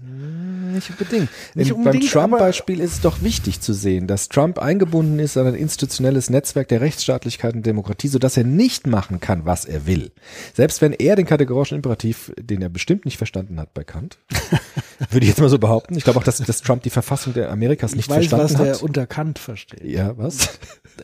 Nicht 0.75 0.89
unbedingt. 0.89 1.29
Nicht 1.55 1.71
unbedingt, 1.71 2.03
Beim 2.03 2.29
Trump-Beispiel 2.29 2.79
ist 2.79 2.93
es 2.93 3.01
doch 3.01 3.21
wichtig 3.21 3.61
zu 3.61 3.73
sehen, 3.73 4.07
dass 4.07 4.29
Trump 4.29 4.59
eingebunden 4.59 5.19
ist 5.19 5.37
an 5.37 5.47
ein 5.47 5.55
institutionelles 5.55 6.29
Netzwerk 6.29 6.67
der 6.67 6.81
Rechtsstaatlichkeit 6.81 7.55
und 7.55 7.65
Demokratie, 7.65 8.07
sodass 8.09 8.37
er 8.37 8.43
nicht 8.43 8.87
machen 8.87 9.19
kann, 9.19 9.45
was 9.45 9.65
er 9.65 9.87
will. 9.87 10.11
Selbst 10.53 10.81
wenn 10.81 10.93
er 10.93 11.15
den 11.15 11.25
kategorischen 11.25 11.77
Imperativ, 11.77 12.31
den 12.37 12.61
er 12.61 12.69
bestimmt 12.69 13.05
nicht 13.05 13.17
verstanden 13.17 13.59
hat 13.59 13.73
bei 13.73 13.83
Kant, 13.83 14.17
würde 15.09 15.23
ich 15.23 15.29
jetzt 15.29 15.39
mal 15.39 15.49
so 15.49 15.59
behaupten. 15.59 15.95
Ich 15.95 16.03
glaube 16.03 16.19
auch, 16.19 16.23
dass, 16.23 16.37
dass 16.37 16.61
Trump 16.61 16.83
die 16.83 16.89
Verfassung 16.89 17.33
der 17.33 17.51
Amerikas 17.51 17.91
ich 17.91 17.97
nicht 17.97 18.09
weiß, 18.09 18.31
was 18.31 18.51
verstanden 18.51 18.63
der 18.63 18.73
hat. 18.75 18.83
unter 18.83 19.07
Kant 19.07 19.39
versteht. 19.39 19.83
Ja, 19.83 20.17
was? 20.17 20.49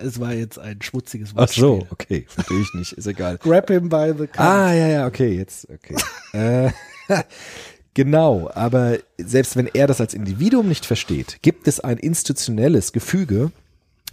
Es 0.04 0.20
war 0.20 0.34
jetzt 0.34 0.60
ein 0.60 0.82
schmutziges 0.82 1.32
Ach 1.34 1.40
Wortspiel. 1.40 1.62
so, 1.62 1.88
okay, 1.90 2.26
verstehe 2.28 2.62
ich 2.62 2.74
nicht, 2.74 2.94
ist 2.94 3.08
egal. 3.08 3.38
Grab 3.38 3.70
him 3.70 3.90
by 3.90 4.14
the 4.18 4.28
Kant. 4.28 4.40
Ah, 4.40 4.74
ja, 4.74 4.88
ja, 4.88 5.08
okay, 5.08 5.38
jetzt, 5.38 5.68
okay. 5.70 5.96
äh, 6.34 6.72
genau, 7.94 8.50
aber 8.54 8.98
selbst 9.18 9.56
wenn 9.56 9.68
er 9.68 9.88
das 9.88 10.02
als 10.02 10.14
Individuum 10.14 10.68
nicht 10.68 10.86
versteht, 10.86 11.40
gibt 11.42 11.68
es 11.68 11.80
ein 11.80 11.98
institutionelles 11.98 12.92
Gefüge, 12.92 13.52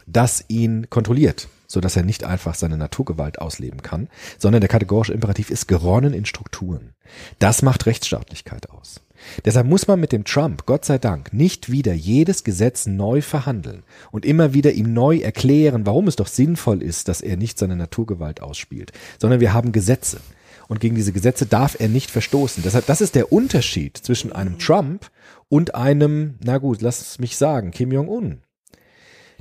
das 0.06 0.44
ihn 0.48 0.88
kontrolliert, 0.90 1.48
so 1.66 1.80
dass 1.80 1.96
er 1.96 2.02
nicht 2.02 2.24
einfach 2.24 2.54
seine 2.54 2.78
Naturgewalt 2.78 3.38
ausleben 3.40 3.82
kann, 3.82 4.08
sondern 4.38 4.60
der 4.60 4.70
kategorische 4.70 5.12
Imperativ 5.12 5.50
ist 5.50 5.68
geronnen 5.68 6.14
in 6.14 6.24
Strukturen. 6.24 6.94
Das 7.38 7.62
macht 7.62 7.86
Rechtsstaatlichkeit 7.86 8.70
aus. 8.70 9.00
Deshalb 9.44 9.66
muss 9.66 9.86
man 9.88 10.00
mit 10.00 10.12
dem 10.12 10.24
Trump, 10.24 10.64
Gott 10.66 10.84
sei 10.84 10.98
Dank, 10.98 11.32
nicht 11.32 11.70
wieder 11.70 11.92
jedes 11.92 12.44
Gesetz 12.44 12.86
neu 12.86 13.20
verhandeln 13.20 13.82
und 14.10 14.24
immer 14.24 14.54
wieder 14.54 14.72
ihm 14.72 14.92
neu 14.92 15.18
erklären, 15.18 15.86
warum 15.86 16.08
es 16.08 16.16
doch 16.16 16.28
sinnvoll 16.28 16.82
ist, 16.82 17.08
dass 17.08 17.20
er 17.20 17.36
nicht 17.36 17.58
seine 17.58 17.76
Naturgewalt 17.76 18.40
ausspielt, 18.40 18.92
sondern 19.18 19.40
wir 19.40 19.52
haben 19.52 19.72
Gesetze. 19.72 20.20
Und 20.68 20.80
gegen 20.80 20.94
diese 20.94 21.12
Gesetze 21.12 21.46
darf 21.46 21.76
er 21.80 21.88
nicht 21.88 22.10
verstoßen. 22.10 22.62
Deshalb, 22.62 22.86
das 22.86 23.00
ist 23.00 23.14
der 23.14 23.32
Unterschied 23.32 23.96
zwischen 23.96 24.32
einem 24.32 24.58
Trump 24.58 25.10
und 25.48 25.74
einem, 25.74 26.34
na 26.44 26.58
gut, 26.58 26.82
lass 26.82 27.00
es 27.00 27.18
mich 27.18 27.36
sagen, 27.36 27.70
Kim 27.70 27.90
Jong-un. 27.90 28.42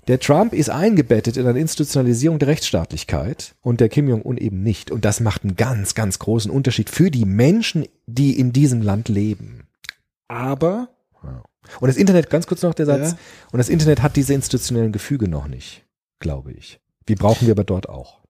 Der 0.07 0.21
Trump 0.21 0.53
ist 0.53 0.69
eingebettet 0.69 1.35
in 1.35 1.45
eine 1.45 1.59
Institutionalisierung 1.59 2.39
der 2.39 2.47
Rechtsstaatlichkeit 2.47 3.55
und 3.61 3.81
der 3.81 3.89
Kim 3.89 4.07
Jong-un 4.07 4.37
eben 4.37 4.63
nicht. 4.63 4.89
Und 4.89 5.03
das 5.03 5.19
macht 5.19 5.43
einen 5.43 5.57
ganz, 5.57 5.95
ganz 5.95 6.17
großen 6.17 6.49
Unterschied 6.49 6.89
für 6.89 7.11
die 7.11 7.25
Menschen, 7.25 7.85
die 8.05 8.39
in 8.39 8.53
diesem 8.53 8.81
Land 8.81 9.09
leben. 9.09 9.67
Aber 10.29 10.89
Und 11.81 11.87
das 11.89 11.97
Internet, 11.97 12.29
ganz 12.29 12.47
kurz 12.47 12.61
noch 12.61 12.73
der 12.73 12.85
Satz, 12.85 13.11
Ja. 13.11 13.17
und 13.51 13.57
das 13.57 13.67
Internet 13.67 14.01
hat 14.01 14.15
diese 14.15 14.33
institutionellen 14.33 14.93
Gefüge 14.93 15.27
noch 15.27 15.49
nicht, 15.49 15.83
glaube 16.19 16.53
ich. 16.53 16.79
Die 17.09 17.15
brauchen 17.15 17.45
wir 17.47 17.51
aber 17.53 17.65
dort 17.65 17.89
auch. 17.89 18.21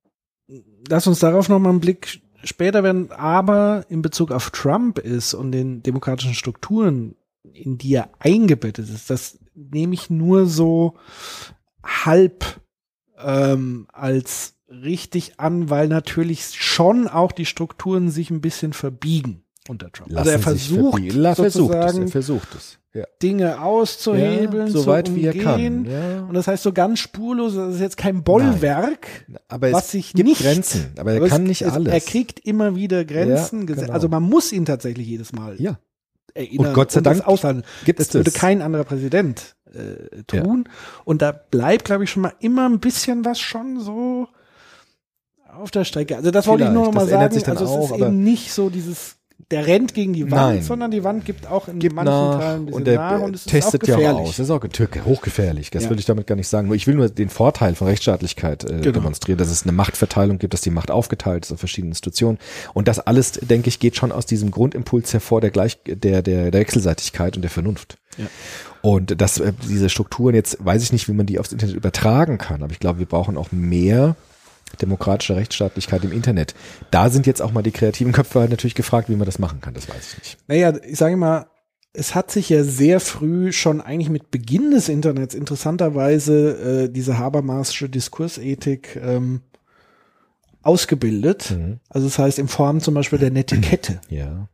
lass 0.89 1.05
uns 1.05 1.19
darauf 1.19 1.49
noch 1.49 1.59
mal 1.59 1.69
einen 1.69 1.79
Blick 1.81 2.21
später 2.43 2.83
werden, 2.83 3.11
aber 3.11 3.85
in 3.89 4.01
Bezug 4.01 4.31
auf 4.31 4.51
Trump 4.51 4.99
ist 4.99 5.33
und 5.33 5.51
den 5.51 5.81
demokratischen 5.83 6.33
Strukturen, 6.33 7.15
in 7.53 7.77
die 7.77 7.93
er 7.95 8.09
eingebettet 8.19 8.89
ist, 8.89 9.09
das 9.09 9.39
nehme 9.55 9.93
ich 9.93 10.09
nur 10.09 10.45
so 10.45 10.95
halb 11.83 12.45
ähm, 13.19 13.87
als 13.91 14.55
richtig 14.69 15.39
an, 15.39 15.69
weil 15.69 15.87
natürlich 15.87 16.43
schon 16.61 17.07
auch 17.07 17.31
die 17.31 17.45
Strukturen 17.45 18.09
sich 18.09 18.29
ein 18.29 18.41
bisschen 18.41 18.73
verbiegen 18.73 19.43
unter 19.67 19.91
Trump. 19.91 20.15
also 20.15 20.29
er 20.29 20.37
Lassen 20.37 20.43
versucht 20.43 20.91
verbiegen. 20.91 21.17
La- 21.17 21.35
versucht 21.35 21.47
es, 21.47 21.53
sozusagen 21.81 22.01
er 22.03 22.07
versucht 22.09 22.55
es. 22.55 22.79
Ja. 22.97 23.05
Dinge 23.21 23.61
auszuhebeln, 23.61 24.67
ja, 24.67 24.71
so 24.73 24.81
zu 24.81 24.87
weit 24.87 25.13
wie 25.13 25.25
er 25.25 25.33
umgehen. 25.35 25.83
kann. 25.83 25.85
Ja. 25.85 26.21
Und 26.23 26.33
das 26.33 26.47
heißt 26.47 26.63
so 26.63 26.73
ganz 26.73 26.97
spurlos, 26.99 27.53
das 27.55 27.75
ist 27.75 27.81
jetzt 27.81 27.97
kein 27.97 28.23
Bollwerk, 28.23 29.07
Aber 29.47 29.71
was 29.71 29.91
sich 29.91 30.13
gibt 30.13 30.27
nicht 30.27 30.41
Grenzen, 30.41 30.87
aber 30.97 31.11
er 31.11 31.17
Aber 31.17 31.25
es- 31.27 31.31
kann 31.31 31.43
nicht 31.43 31.61
es, 31.61 31.71
alles. 31.71 31.93
Er 31.93 32.01
kriegt 32.01 32.39
immer 32.39 32.75
wieder 32.75 33.05
Grenzen. 33.05 33.67
Genau. 33.67 33.91
Also 33.93 34.09
man 34.09 34.23
muss 34.23 34.51
ihn 34.51 34.65
tatsächlich 34.65 35.05
jedes 35.07 35.31
Mal 35.31 35.61
ja, 35.61 35.77
erinnern 36.33 36.67
Und 36.69 36.73
Gott 36.73 36.91
sei 36.91 37.01
Dank 37.01 37.27
aushandeln. 37.27 37.65
gibt's 37.85 38.07
Das 38.07 38.15
würde 38.15 38.31
kein 38.31 38.61
anderer 38.63 38.83
Präsident 38.83 39.55
äh, 39.73 40.23
tun. 40.23 40.67
Und 41.05 41.21
da 41.21 41.31
bleibt, 41.33 41.85
glaube 41.85 42.05
ich, 42.05 42.09
schon 42.09 42.23
mal 42.23 42.33
immer 42.39 42.67
ein 42.67 42.79
bisschen 42.79 43.25
was 43.25 43.39
schon 43.39 43.79
so 43.79 44.27
auf 45.55 45.71
der 45.71 45.83
Strecke. 45.85 46.15
Also 46.15 46.31
das 46.31 46.47
wollte 46.47 46.63
ich 46.65 46.69
nur 46.71 46.85
noch 46.85 46.91
Vielleicht, 46.93 47.11
mal 47.11 47.31
sagen. 47.31 47.49
Also 47.57 47.65
es 47.65 47.69
auch, 47.91 47.91
ist 47.97 48.01
eben 48.01 48.23
nicht 48.23 48.51
so 48.53 48.69
dieses 48.69 49.17
der 49.51 49.65
rennt 49.65 49.93
gegen 49.93 50.11
die 50.13 50.23
Wand, 50.23 50.55
Nein. 50.55 50.61
sondern 50.61 50.91
die 50.91 51.03
Wand 51.05 51.23
gibt 51.23 51.47
auch 51.47 51.67
in 51.69 51.79
gibt 51.79 51.95
manchen 51.95 52.11
nach 52.13 52.39
Teilen 52.39 52.55
ein 52.61 52.65
bisschen 52.65 52.81
und 52.81 52.87
er 52.87 52.97
nach 52.97 53.21
und 53.21 53.35
es 53.35 53.45
testet 53.45 53.83
ist 53.83 53.89
auch 53.89 53.93
ja 53.93 53.95
gefährlich. 53.97 54.19
auch 54.19 54.29
aus. 54.29 54.35
Das 54.37 54.45
ist 54.47 54.51
auch 54.51 54.59
getürke, 54.59 55.05
hochgefährlich. 55.05 55.71
Das 55.71 55.83
Ja. 55.85 55.89
will 55.89 55.99
ich 55.99 56.05
damit 56.05 56.27
gar 56.27 56.35
nicht 56.35 56.49
sagen. 56.49 56.67
Nur 56.67 56.75
ich 56.75 56.85
will 56.85 56.95
nur 56.95 57.07
den 57.07 57.29
Vorteil 57.29 57.75
von 57.75 57.87
Rechtsstaatlichkeit 57.87 58.65
äh, 58.65 58.79
Genau. 58.79 58.91
demonstrieren, 58.91 59.37
dass 59.37 59.49
es 59.49 59.63
eine 59.63 59.71
Machtverteilung 59.71 60.37
gibt, 60.39 60.53
dass 60.53 60.61
die 60.61 60.69
Macht 60.69 60.91
aufgeteilt 60.91 61.45
ist 61.45 61.51
auf 61.53 61.59
verschiedene 61.59 61.91
Institutionen. 61.91 62.39
Und 62.73 62.89
das 62.89 62.99
alles, 62.99 63.33
denke 63.33 63.69
ich, 63.69 63.79
geht 63.79 63.95
schon 63.95 64.11
aus 64.11 64.25
diesem 64.25 64.51
Grundimpuls 64.51 65.13
hervor 65.13 65.39
der 65.39 65.51
Gleich, 65.51 65.77
der, 65.85 66.21
der, 66.21 66.51
der 66.51 66.59
Wechselseitigkeit 66.59 67.37
und 67.37 67.41
der 67.43 67.51
Vernunft. 67.51 67.97
Ja. 68.17 68.25
Und 68.81 69.21
das, 69.21 69.39
äh, 69.39 69.53
diese 69.69 69.89
Strukturen 69.89 70.35
jetzt, 70.35 70.57
weiß 70.59 70.83
ich 70.83 70.91
nicht, 70.91 71.07
wie 71.07 71.13
man 71.13 71.25
die 71.25 71.39
aufs 71.39 71.51
Internet 71.53 71.75
übertragen 71.75 72.37
kann, 72.37 72.63
aber 72.63 72.71
ich 72.73 72.79
glaube, 72.79 72.99
wir 72.99 73.05
brauchen 73.05 73.37
auch 73.37 73.51
mehr 73.51 74.15
demokratische 74.81 75.35
Rechtsstaatlichkeit 75.35 76.03
im 76.03 76.11
Internet. 76.11 76.53
Da 76.91 77.09
sind 77.09 77.25
jetzt 77.25 77.41
auch 77.41 77.51
mal 77.51 77.63
die 77.63 77.71
kreativen 77.71 78.13
Köpfe 78.13 78.39
halt 78.39 78.51
natürlich 78.51 78.75
gefragt, 78.75 79.09
wie 79.09 79.15
man 79.15 79.25
das 79.25 79.39
machen 79.39 79.61
kann, 79.61 79.73
das 79.73 79.89
weiß 79.89 80.13
ich 80.13 80.17
nicht. 80.19 80.37
Naja, 80.47 80.73
ich 80.83 80.97
sage 80.97 81.17
mal, 81.17 81.47
es 81.93 82.13
hat 82.13 82.29
sich 82.29 82.49
ja 82.49 82.63
sehr 82.63 82.99
früh 82.99 83.51
schon 83.51 83.81
eigentlich 83.81 84.09
mit 84.09 84.29
Beginn 84.29 84.71
des 84.71 84.87
Internets 84.87 85.33
interessanterweise 85.33 86.83
äh, 86.85 86.89
diese 86.89 87.17
Habermasische 87.17 87.89
Diskursethik 87.89 88.99
ähm, 89.01 89.41
ausgebildet. 90.61 91.51
Mhm. 91.51 91.79
Also 91.89 92.07
das 92.07 92.19
heißt 92.19 92.39
in 92.39 92.47
Form 92.47 92.81
zum 92.81 92.93
Beispiel 92.93 93.19
der 93.19 93.31
Netiquette. 93.31 94.01
Ja. 94.09 94.47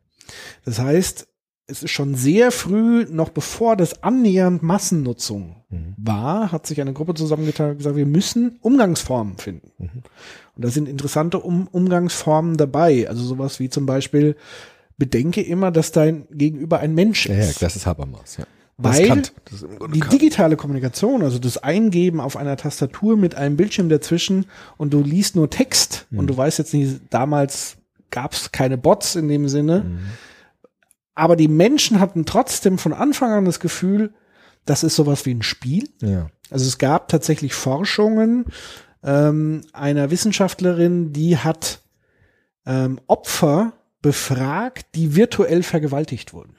Das 0.64 0.78
heißt, 0.78 1.28
es 1.66 1.82
ist 1.82 1.90
schon 1.90 2.14
sehr 2.14 2.50
früh, 2.50 3.06
noch 3.10 3.28
bevor 3.28 3.76
das 3.76 4.02
annähernd 4.02 4.62
Massennutzung 4.62 5.63
Mhm. 5.74 5.94
war, 5.96 6.52
hat 6.52 6.66
sich 6.66 6.80
eine 6.80 6.92
Gruppe 6.92 7.14
zusammengetan 7.14 7.70
und 7.72 7.78
gesagt, 7.78 7.96
wir 7.96 8.06
müssen 8.06 8.58
Umgangsformen 8.62 9.36
finden. 9.38 9.70
Mhm. 9.78 9.90
Und 10.56 10.64
da 10.64 10.68
sind 10.70 10.88
interessante 10.88 11.40
um 11.40 11.66
Umgangsformen 11.66 12.56
dabei. 12.56 13.08
Also 13.08 13.24
sowas 13.24 13.60
wie 13.60 13.68
zum 13.68 13.86
Beispiel, 13.86 14.36
bedenke 14.96 15.42
immer, 15.42 15.70
dass 15.72 15.90
dein 15.92 16.26
Gegenüber 16.30 16.78
ein 16.78 16.94
Mensch 16.94 17.26
Ja, 17.26 17.34
ja, 17.34 17.40
ist. 17.42 17.60
das 17.62 17.74
ist 17.76 17.86
Habermas, 17.86 18.36
ja. 18.36 18.44
Weil 18.76 19.18
ist 19.18 19.32
ist 19.52 19.66
die 19.94 20.00
digitale 20.00 20.56
Kommunikation, 20.56 21.22
also 21.22 21.38
das 21.38 21.58
Eingeben 21.58 22.20
auf 22.20 22.36
einer 22.36 22.56
Tastatur 22.56 23.16
mit 23.16 23.36
einem 23.36 23.56
Bildschirm 23.56 23.88
dazwischen 23.88 24.46
und 24.76 24.92
du 24.92 25.00
liest 25.00 25.36
nur 25.36 25.48
Text 25.48 26.06
Mhm. 26.10 26.18
und 26.18 26.26
du 26.28 26.36
weißt 26.36 26.58
jetzt 26.58 26.74
nicht, 26.74 27.00
damals 27.10 27.76
gab 28.10 28.32
es 28.32 28.50
keine 28.50 28.76
Bots 28.76 29.14
in 29.14 29.28
dem 29.28 29.48
Sinne, 29.48 29.80
Mhm. 29.84 29.98
aber 31.14 31.36
die 31.36 31.48
Menschen 31.48 32.00
hatten 32.00 32.24
trotzdem 32.24 32.78
von 32.78 32.92
Anfang 32.92 33.30
an 33.30 33.44
das 33.44 33.60
Gefühl, 33.60 34.12
das 34.64 34.82
ist 34.82 34.96
sowas 34.96 35.26
wie 35.26 35.34
ein 35.34 35.42
Spiel. 35.42 35.88
Ja. 36.00 36.30
Also 36.50 36.66
es 36.66 36.78
gab 36.78 37.08
tatsächlich 37.08 37.54
Forschungen 37.54 38.46
ähm, 39.02 39.62
einer 39.72 40.10
Wissenschaftlerin, 40.10 41.12
die 41.12 41.38
hat 41.38 41.80
ähm, 42.66 43.00
Opfer 43.06 43.74
befragt, 44.00 44.86
die 44.94 45.16
virtuell 45.16 45.62
vergewaltigt 45.62 46.32
wurden. 46.32 46.54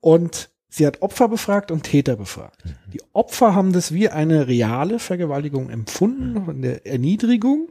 Und 0.00 0.50
sie 0.68 0.86
hat 0.86 1.02
Opfer 1.02 1.28
befragt 1.28 1.70
und 1.70 1.82
Täter 1.82 2.16
befragt. 2.16 2.62
Die 2.92 3.02
Opfer 3.12 3.54
haben 3.54 3.72
das 3.72 3.92
wie 3.92 4.08
eine 4.08 4.46
reale 4.46 4.98
Vergewaltigung 4.98 5.70
empfunden, 5.70 6.44
von 6.44 6.62
der 6.62 6.86
Erniedrigung. 6.86 7.68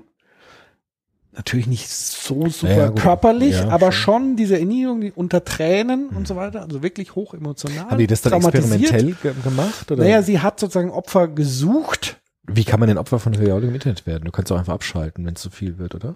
Natürlich 1.37 1.67
nicht 1.67 1.87
so 1.87 2.49
super 2.49 2.75
Ja, 2.75 2.89
körperlich, 2.89 3.53
Ja, 3.53 3.69
aber 3.69 3.91
schon. 3.91 4.23
schon 4.23 4.35
diese 4.37 4.57
Erniedrigung 4.57 5.01
die 5.01 5.11
unter 5.11 5.45
Tränen 5.45 6.09
und 6.09 6.27
so 6.27 6.35
weiter, 6.35 6.63
also 6.63 6.81
wirklich 6.81 7.13
hoch 7.13 7.35
emotional. 7.35 7.91
Haben 7.91 7.99
die 7.99 8.07
das 8.07 8.21
dann 8.21 8.33
experimentell 8.33 9.15
ge 9.21 9.33
gemacht? 9.43 9.91
Oder? 9.91 10.03
Naja, 10.03 10.23
sie 10.23 10.39
hat 10.39 10.59
sozusagen 10.59 10.89
Opfer 10.89 11.27
gesucht. 11.27 12.17
Wie 12.47 12.63
kann 12.63 12.79
man 12.79 12.89
denn 12.89 12.97
Opfer 12.97 13.19
von 13.19 13.35
Vergewaltigung 13.35 13.69
im 13.69 13.75
Internet 13.75 14.07
werden? 14.07 14.25
Du 14.25 14.31
kannst 14.31 14.51
auch 14.51 14.57
einfach 14.57 14.73
abschalten, 14.73 15.27
wenn 15.27 15.35
es 15.35 15.41
zu 15.41 15.51
viel 15.51 15.77
wird, 15.77 15.93
oder? 15.93 16.15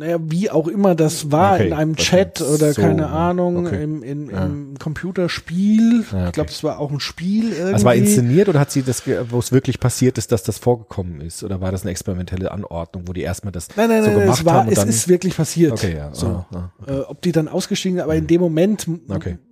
Naja, 0.00 0.18
wie 0.22 0.50
auch 0.50 0.66
immer 0.66 0.94
das 0.94 1.30
war, 1.30 1.54
Okay, 1.56 1.66
in 1.68 1.72
einem 1.74 1.94
Chat 1.96 2.40
oder 2.40 2.72
So, 2.72 2.80
keine 2.80 3.08
Ahnung, 3.08 3.66
okay. 3.66 3.82
im, 3.82 4.02
im, 4.02 4.30
Ja. 4.30 4.46
im 4.46 4.78
Computerspiel. 4.78 6.04
Ja, 6.10 6.18
okay. 6.18 6.26
Ich 6.28 6.32
glaube, 6.32 6.50
es 6.50 6.64
war 6.64 6.78
auch 6.78 6.90
ein 6.90 7.00
Spiel 7.00 7.52
irgendwie. 7.52 7.72
Also 7.74 7.84
war 7.84 7.94
inszeniert 7.94 8.48
oder 8.48 8.60
hat 8.60 8.70
sie 8.72 8.82
das, 8.82 9.02
wo 9.28 9.38
es 9.38 9.52
wirklich 9.52 9.78
passiert 9.78 10.18
ist, 10.18 10.32
dass 10.32 10.42
das 10.42 10.58
vorgekommen 10.58 11.20
ist? 11.20 11.44
Oder 11.44 11.60
war 11.60 11.70
das 11.70 11.82
eine 11.82 11.90
experimentelle 11.90 12.50
Anordnung, 12.50 13.06
wo 13.06 13.12
die 13.12 13.20
erstmal 13.22 13.52
das 13.52 13.68
Nein, 13.76 13.88
nein, 13.88 14.02
so 14.04 14.10
nein, 14.10 14.20
gemacht 14.20 14.38
es 14.40 14.44
war, 14.44 14.54
haben 14.54 14.68
und 14.68 14.78
es 14.78 14.84
ist 14.84 15.08
wirklich 15.08 15.36
passiert. 15.36 15.72
okay, 15.72 15.96
ja. 15.96 16.14
So. 16.14 16.26
ah, 16.26 16.46
ah. 16.54 16.70
Äh, 16.90 17.00
ob 17.00 17.20
die 17.22 17.32
dann 17.32 17.48
ausgestiegen 17.48 17.96
sind, 17.98 18.04
aber 18.04 18.16
in 18.16 18.26
dem 18.26 18.40
Moment 18.40 18.86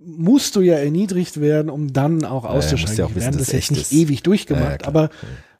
musst 0.03 0.55
du 0.55 0.61
ja 0.61 0.75
erniedrigt 0.75 1.39
werden, 1.39 1.69
um 1.69 1.93
dann 1.93 2.25
auch 2.25 2.43
ja, 2.43 2.49
auszusteigen. 2.49 2.87
musst 2.87 2.97
ja 2.97 3.05
auch 3.05 3.09
wissen, 3.15 3.25
werden 3.25 3.37
dass 3.37 3.47
das 3.47 3.53
echt 3.55 3.71
nicht 3.71 3.81
ist. 3.83 3.91
ewig 3.93 4.23
durchgemacht, 4.23 4.63
Ja, 4.65 4.77
ja, 4.81 4.87
aber 4.87 5.09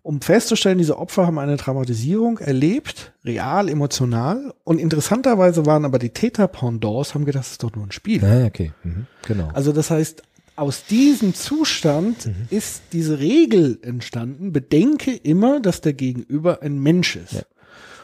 um 0.10 0.22
festzustellen, 0.22 0.80
diese 0.80 0.98
Opfer 0.98 1.28
haben 1.28 1.38
eine 1.38 1.56
Traumatisierung 1.56 2.40
erlebt, 2.40 3.14
real, 3.24 3.70
emotional. 3.70 4.56
Und 4.64 4.80
interessanterweise 4.80 5.68
waren 5.68 5.86
aber 5.86 6.00
die 6.00 6.10
Täter-Pendants, 6.10 7.14
haben 7.14 7.26
gedacht, 7.26 7.44
das 7.44 7.52
ist 7.52 7.64
doch 7.64 7.76
nur 7.76 7.86
ein 7.86 7.92
Spiel. 7.92 8.26
Ah, 8.26 8.48
okay. 8.48 8.72
Mhm. 8.84 9.06
Genau. 9.28 9.50
Also 9.54 9.72
das 9.72 9.92
heißt, 9.92 10.24
aus 10.56 10.86
diesem 10.86 11.36
Zustand 11.36 12.26
Mhm. 12.26 12.34
ist 12.50 12.82
diese 12.92 13.20
Regel 13.20 13.78
entstanden, 13.84 14.52
bedenke 14.52 15.12
immer, 15.12 15.60
dass 15.60 15.82
der 15.82 15.94
Gegenüber 15.94 16.64
ein 16.64 16.80
Mensch 16.80 17.16
ist. 17.16 17.34
Ja. 17.34 17.42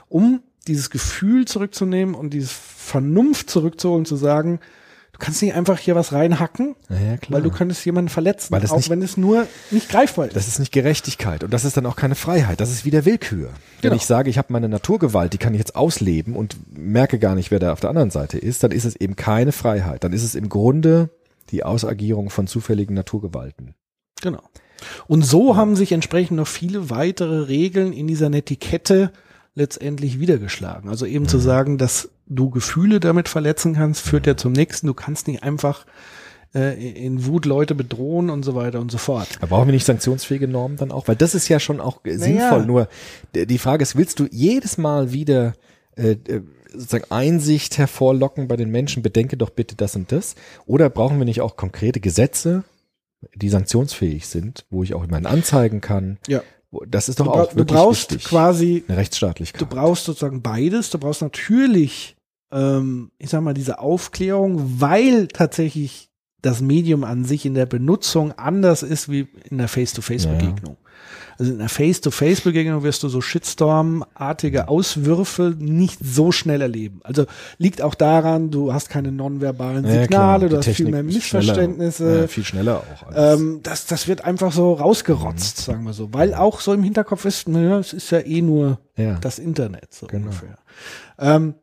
Um 0.07 0.43
dieses 0.67 0.91
Gefühl 0.91 1.45
zurückzunehmen 1.45 2.13
und 2.13 2.35
diese 2.35 2.49
Vernunft 2.53 3.49
zurückzuholen, 3.49 4.05
zu 4.05 4.15
sagen, 4.15 4.59
du 5.17 5.25
kannst 5.25 5.41
nicht 5.41 5.53
einfach 5.55 5.79
hier 5.79 5.95
was 5.95 6.11
reinhacken, 6.11 6.75
ja, 6.89 7.17
weil 7.29 7.41
du 7.41 7.49
könntest 7.51 7.85
jemanden 7.85 8.09
verletzen, 8.09 8.51
Weil 8.51 8.61
das 8.61 8.71
auch 8.71 8.77
nicht- 8.77 8.89
wenn 8.89 9.01
es 9.01 9.17
nur 9.17 9.47
nicht 9.71 9.89
greifbar 9.89 10.27
ist. 10.27 10.35
Das 10.35 10.47
ist 10.47 10.59
nicht 10.59 10.71
Gerechtigkeit 10.71 11.43
und 11.43 11.51
das 11.53 11.63
ist 11.65 11.77
dann 11.77 11.85
auch 11.85 11.95
keine 11.95 12.15
Freiheit. 12.15 12.59
Das 12.59 12.71
ist 12.71 12.85
wieder 12.85 13.05
Willkür. 13.05 13.47
Wenn 13.81 13.89
Genau. 13.91 13.95
ich 13.95 14.05
sage, 14.05 14.29
ich 14.29 14.37
habe 14.37 14.51
meine 14.51 14.67
Naturgewalt, 14.69 15.33
die 15.33 15.37
kann 15.37 15.53
ich 15.53 15.59
jetzt 15.59 15.75
ausleben 15.75 16.35
und 16.35 16.57
merke 16.77 17.17
gar 17.19 17.35
nicht, 17.35 17.49
wer 17.51 17.59
da 17.59 17.71
auf 17.73 17.79
der 17.79 17.89
anderen 17.89 18.11
Seite 18.11 18.37
ist, 18.37 18.63
dann 18.63 18.71
ist 18.71 18.85
es 18.85 18.95
eben 18.95 19.15
keine 19.15 19.51
Freiheit. 19.51 20.03
Dann 20.03 20.13
ist 20.13 20.23
es 20.23 20.35
im 20.35 20.49
Grunde 20.49 21.09
die 21.51 21.63
Ausagierung 21.63 22.29
von 22.29 22.47
zufälligen 22.47 22.95
Naturgewalten. 22.95 23.75
Genau. 24.21 24.41
Und 25.07 25.23
so 25.25 25.55
haben 25.55 25.75
sich 25.75 25.91
entsprechend 25.91 26.37
noch 26.37 26.47
viele 26.47 26.89
weitere 26.89 27.41
Regeln 27.43 27.93
in 27.93 28.07
dieser 28.07 28.29
Netiquette 28.29 29.11
letztendlich 29.53 30.19
wiedergeschlagen. 30.19 30.89
Also 30.89 31.05
eben 31.05 31.23
Mhm. 31.23 31.29
zu 31.29 31.37
sagen, 31.39 31.77
dass 31.77 32.09
du 32.27 32.49
Gefühle 32.49 32.99
damit 32.99 33.29
verletzen 33.29 33.73
kannst, 33.75 34.01
führt 34.01 34.27
ja 34.27 34.35
zum 34.37 34.51
nächsten. 34.53 34.87
Du 34.87 34.93
kannst 34.93 35.27
nicht 35.27 35.43
einfach 35.43 35.85
äh, 36.55 37.05
in 37.05 37.25
Wut 37.25 37.45
Leute 37.45 37.75
bedrohen 37.75 38.29
und 38.29 38.43
so 38.43 38.55
weiter 38.55 38.79
und 38.79 38.91
so 38.91 38.97
fort. 38.97 39.27
Aber 39.41 39.47
brauchen 39.57 39.67
wir 39.67 39.73
nicht 39.73 39.85
sanktionsfähige 39.85 40.47
Normen 40.47 40.77
dann 40.77 40.91
auch? 40.91 41.07
Weil 41.07 41.15
das 41.15 41.35
ist 41.35 41.47
ja 41.49 41.59
schon 41.59 41.79
auch 41.79 42.03
äh, 42.05 42.17
sinnvoll. 42.17 42.65
Nur 42.65 42.87
die 43.35 43.57
Frage 43.57 43.83
ist, 43.83 43.95
willst 43.95 44.19
du 44.19 44.27
jedes 44.31 44.77
Mal 44.77 45.11
wieder 45.11 45.53
äh, 45.95 46.11
äh, 46.11 46.41
sozusagen 46.73 47.11
Einsicht 47.11 47.77
hervorlocken 47.77 48.47
bei 48.47 48.55
den 48.55 48.71
Menschen? 48.71 49.03
Bedenke 49.03 49.37
doch 49.37 49.49
bitte 49.49 49.75
das 49.75 49.95
und 49.95 50.11
das. 50.11 50.35
Oder 50.65 50.89
brauchen 50.89 51.17
wir 51.19 51.25
nicht 51.25 51.41
auch 51.41 51.55
konkrete 51.57 51.99
Gesetze, 51.99 52.63
die 53.35 53.49
sanktionsfähig 53.49 54.27
sind, 54.27 54.65
wo 54.69 54.83
ich 54.83 54.93
auch 54.93 55.03
immerhin 55.03 55.25
anzeigen 55.25 55.81
kann? 55.81 56.17
Ja. 56.27 56.41
Das 56.89 57.07
ist 57.07 57.21
doch 57.21 57.25
Du, 57.27 57.31
auch 57.31 57.49
du 57.51 57.55
wirklich 57.57 57.77
brauchst 57.77 58.11
wichtig. 58.11 58.27
quasi, 58.27 58.83
Eine 58.89 58.97
Rechtsstaatlichkeit. 58.97 59.61
du 59.61 59.65
brauchst 59.65 60.03
sozusagen 60.05 60.41
beides. 60.41 60.89
Du 60.89 60.97
brauchst 60.97 61.21
natürlich, 61.21 62.14
ähm, 62.55 63.11
ich 63.19 63.29
sag 63.29 63.41
mal, 63.41 63.53
diese 63.53 63.77
Aufklärung, 63.79 64.79
weil 64.81 65.27
tatsächlich 65.27 66.09
das 66.41 66.61
Medium 66.61 67.03
an 67.03 67.25
sich 67.25 67.45
in 67.45 67.53
der 67.55 67.65
Benutzung 67.65 68.31
anders 68.33 68.81
ist 68.83 69.09
wie 69.11 69.27
in 69.49 69.57
der 69.57 69.67
Face-to-Face-Begegnung. 69.67 70.77
Also 71.37 71.51
in 71.51 71.59
einer 71.59 71.69
Face-to-Face-Begegnung 71.69 72.83
wirst 72.83 73.03
du 73.03 73.09
so 73.09 73.19
Shitstorm-artige 73.19 74.67
Auswürfe 74.67 75.55
nicht 75.57 75.99
so 76.03 76.31
schnell 76.31 76.61
erleben. 76.61 76.99
Also 77.03 77.25
liegt 77.57 77.81
auch 77.81 77.95
daran, 77.95 78.51
du 78.51 78.73
hast 78.73 78.89
keine 78.89 79.11
nonverbalen 79.11 79.85
Ja, 79.85 80.03
Signale, 80.03 80.07
klar. 80.07 80.39
du 80.39 80.47
Die 80.49 80.55
hast 80.57 80.65
viel 80.65 80.73
Technik 80.75 80.91
mehr 80.93 81.01
ist 81.01 81.13
Missverständnisse. 81.15 82.03
Schneller, 82.03 82.21
ja, 82.21 82.27
viel 82.27 82.43
schneller 82.45 82.77
auch. 82.77 83.11
Ähm, 83.15 83.59
das, 83.63 83.85
das 83.87 84.07
wird 84.07 84.23
einfach 84.23 84.51
so 84.51 84.73
rausgerotzt, 84.73 85.57
sagen 85.57 85.83
wir 85.83 85.93
so. 85.93 86.13
Weil 86.13 86.33
auch 86.33 86.59
so 86.61 86.73
im 86.73 86.83
Hinterkopf 86.83 87.25
ist, 87.25 87.47
naja, 87.49 87.79
es 87.79 87.91
ist 87.93 88.11
ja 88.11 88.19
eh 88.19 88.41
nur 88.41 88.79
Ja. 88.95 89.17
das 89.19 89.39
Internet, 89.39 89.93
so 89.93 90.07
Genau. 90.07 90.25
ungefähr. 90.27 90.57
Ähm, 91.19 91.55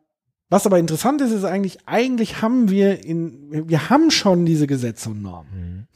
was 0.53 0.67
aber 0.67 0.79
interessant 0.79 1.21
ist, 1.23 1.33
ist 1.33 1.45
eigentlich, 1.45 1.79
eigentlich 1.87 2.43
haben 2.43 2.69
wir 2.71 3.05
in, 3.05 3.69
wir 3.69 3.89
haben 3.91 4.11
schon 4.11 4.45
diese 4.47 4.67
Gesetze 4.67 5.09
und 5.11 5.23
Normen. 5.23 5.89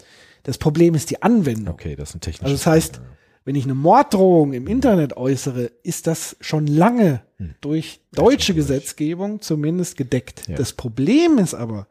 Das 0.44 0.58
Problem 0.58 0.94
ist 0.94 1.10
die 1.10 1.22
Anwendung. 1.22 1.64
Mhm. 1.66 1.70
Okay, 1.72 1.96
das 1.96 2.10
ist 2.10 2.14
ein 2.16 2.20
technisches. 2.20 2.44
Also 2.52 2.64
das 2.64 2.66
heißt, 2.66 3.00
wenn 3.44 3.54
ich 3.54 3.64
eine 3.64 3.74
Morddrohung 3.74 4.52
im 4.54 4.66
Internet 4.66 5.16
äußere, 5.16 5.70
ist 5.82 6.06
das 6.06 6.36
schon 6.40 6.66
lange 6.66 7.20
durch 7.60 8.00
deutsche 8.12 8.54
durch. 8.54 8.66
Gesetzgebung 8.66 9.40
zumindest 9.40 9.96
gedeckt. 9.96 10.48
Ja. 10.48 10.56
Das 10.56 10.72
Problem 10.72 11.38
ist 11.38 11.54
aber, 11.54 11.86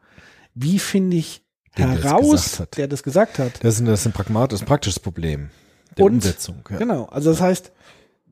wie 0.54 0.78
finde 0.78 1.16
ich 1.18 1.42
Den, 1.78 1.86
der 1.92 2.02
heraus, 2.02 2.30
gesagt 2.42 2.60
hat. 2.60 2.76
der 2.78 2.88
das 2.88 3.02
gesagt 3.02 3.38
hat? 3.38 3.52
das 3.64 3.74
ist 3.74 3.80
ein, 3.80 3.86
das 3.86 4.00
ist 4.00 4.06
ein 4.06 4.12
pragmatisches, 4.12 4.66
praktisches 4.66 4.98
Problem 5.00 5.50
der 5.96 6.04
Und- 6.06 6.14
Umsetzung. 6.14 6.56
Ja. 6.70 6.78
Genau. 6.78 7.04
Also 7.04 7.30
das 7.30 7.40
heißt, 7.40 7.72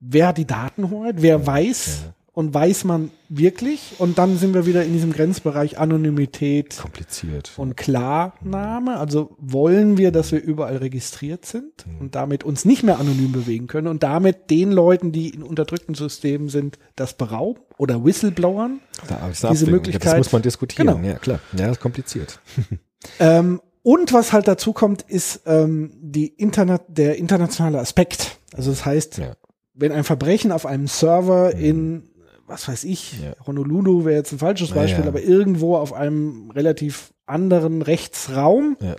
wer 0.00 0.26
hat 0.28 0.38
die 0.38 0.46
Datenhoheit? 0.46 1.16
Wer 1.22 1.46
weiß? 1.46 2.04
Und 2.34 2.52
weiß 2.52 2.82
man 2.84 3.10
wirklich? 3.28 3.94
Und 3.98 4.18
dann 4.18 4.36
sind 4.38 4.54
wir 4.54 4.66
wieder 4.66 4.84
in 4.84 4.92
diesem 4.92 5.12
Grenzbereich 5.12 5.78
Anonymität 5.78 6.76
Kompliziert. 6.82 7.52
und 7.56 7.76
Klarnahme. 7.76 8.98
Also 8.98 9.36
wollen 9.38 9.96
wir, 9.98 10.10
dass 10.10 10.32
wir 10.32 10.42
überall 10.42 10.78
registriert 10.78 11.46
sind 11.46 11.86
Mhm. 11.86 12.00
und 12.00 12.14
damit 12.16 12.42
uns 12.42 12.64
nicht 12.64 12.82
mehr 12.82 12.98
anonym 12.98 13.30
bewegen 13.30 13.68
können 13.68 13.86
und 13.86 14.02
damit 14.02 14.50
den 14.50 14.72
Leuten, 14.72 15.12
die 15.12 15.28
in 15.30 15.44
unterdrückten 15.44 15.94
Systemen 15.94 16.48
sind, 16.48 16.78
das 16.96 17.14
berauben 17.16 17.60
oder 17.78 18.04
Whistleblowern. 18.04 18.80
da 19.08 19.20
habe 19.20 19.30
ich 19.32 19.36
diese 19.38 19.48
Abwägung. 19.48 19.70
Möglichkeit- 19.70 20.04
Das 20.12 20.18
muss 20.18 20.32
man 20.32 20.42
diskutieren. 20.42 20.86
Genau. 20.88 21.06
Ja, 21.08 21.18
klar. 21.18 21.38
Ja, 21.52 21.66
das 21.68 21.76
ist 21.76 21.80
kompliziert. 21.82 22.40
Ähm, 23.20 23.60
und 23.82 24.14
was 24.14 24.32
halt 24.32 24.48
dazu 24.48 24.72
kommt, 24.72 25.02
ist 25.02 25.42
ähm, 25.44 25.90
die 26.00 26.26
Internet, 26.28 26.82
der 26.88 27.16
internationale 27.18 27.78
Aspekt. 27.78 28.38
Also 28.54 28.70
das 28.70 28.86
heißt, 28.86 29.18
Ja. 29.18 29.34
wenn 29.74 29.92
ein 29.92 30.04
Verbrechen 30.04 30.52
auf 30.52 30.64
einem 30.64 30.86
Server 30.86 31.54
in, 31.54 32.04
was 32.46 32.68
weiß 32.68 32.84
ich, 32.84 33.14
Ja. 33.22 33.34
Honolulu 33.46 34.04
wäre 34.04 34.16
jetzt 34.16 34.32
ein 34.32 34.38
falsches 34.38 34.70
Beispiel, 34.72 35.04
ja. 35.04 35.08
aber 35.08 35.22
irgendwo 35.22 35.76
auf 35.76 35.92
einem 35.92 36.50
relativ 36.50 37.12
anderen 37.26 37.80
Rechtsraum 37.82 38.76
Ja, 38.80 38.96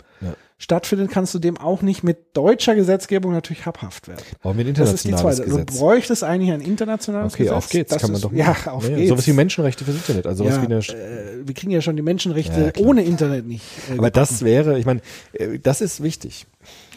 stattfindet, 0.58 1.10
kannst 1.12 1.32
du 1.34 1.38
dem 1.38 1.56
auch 1.58 1.82
nicht 1.82 2.02
mit 2.02 2.36
deutscher 2.36 2.74
Gesetzgebung 2.74 3.32
natürlich 3.32 3.66
habhaft 3.66 4.08
werden. 4.08 4.22
Brauchen 4.42 4.58
wir 4.58 4.64
ein 4.66 4.74
Das 4.74 4.92
ist 4.92 5.04
die 5.04 5.08
internationales 5.10 5.36
zweite. 5.36 5.42
Also 5.42 5.56
Gesetz. 5.64 5.74
Du 5.74 5.78
bräuchtest 5.84 6.24
eigentlich 6.24 6.50
ein 6.52 6.60
internationales 6.60 7.34
Okay, 7.34 7.42
Gesetz. 7.44 7.56
auf 7.56 7.68
geht's, 7.68 7.90
Das 7.92 8.02
kann 8.02 8.10
man 8.10 8.16
ist, 8.16 8.24
doch 8.24 8.32
Ja, 8.32 8.56
auf 8.72 8.88
Ja, 8.88 8.96
geht's. 8.96 9.08
Sowas 9.10 9.26
wie 9.28 9.32
Menschenrechte 9.32 9.84
fürs 9.84 9.96
Internet. 9.96 10.26
Also 10.26 10.44
ja, 10.44 10.60
wie 10.62 10.66
eine, 10.66 10.78
äh, 10.78 11.46
wir 11.46 11.54
kriegen 11.54 11.70
ja 11.72 11.80
schon 11.82 11.94
die 11.94 12.02
Menschenrechte 12.02 12.72
Ja, 12.76 12.84
ohne 12.84 13.04
Internet 13.04 13.46
nicht. 13.46 13.64
äh, 13.90 13.98
aber 13.98 14.10
das 14.10 14.42
wäre, 14.42 14.78
ich 14.78 14.86
meine, 14.86 15.02
äh, 15.34 15.58
das 15.60 15.80
ist 15.80 16.02
wichtig. 16.02 16.46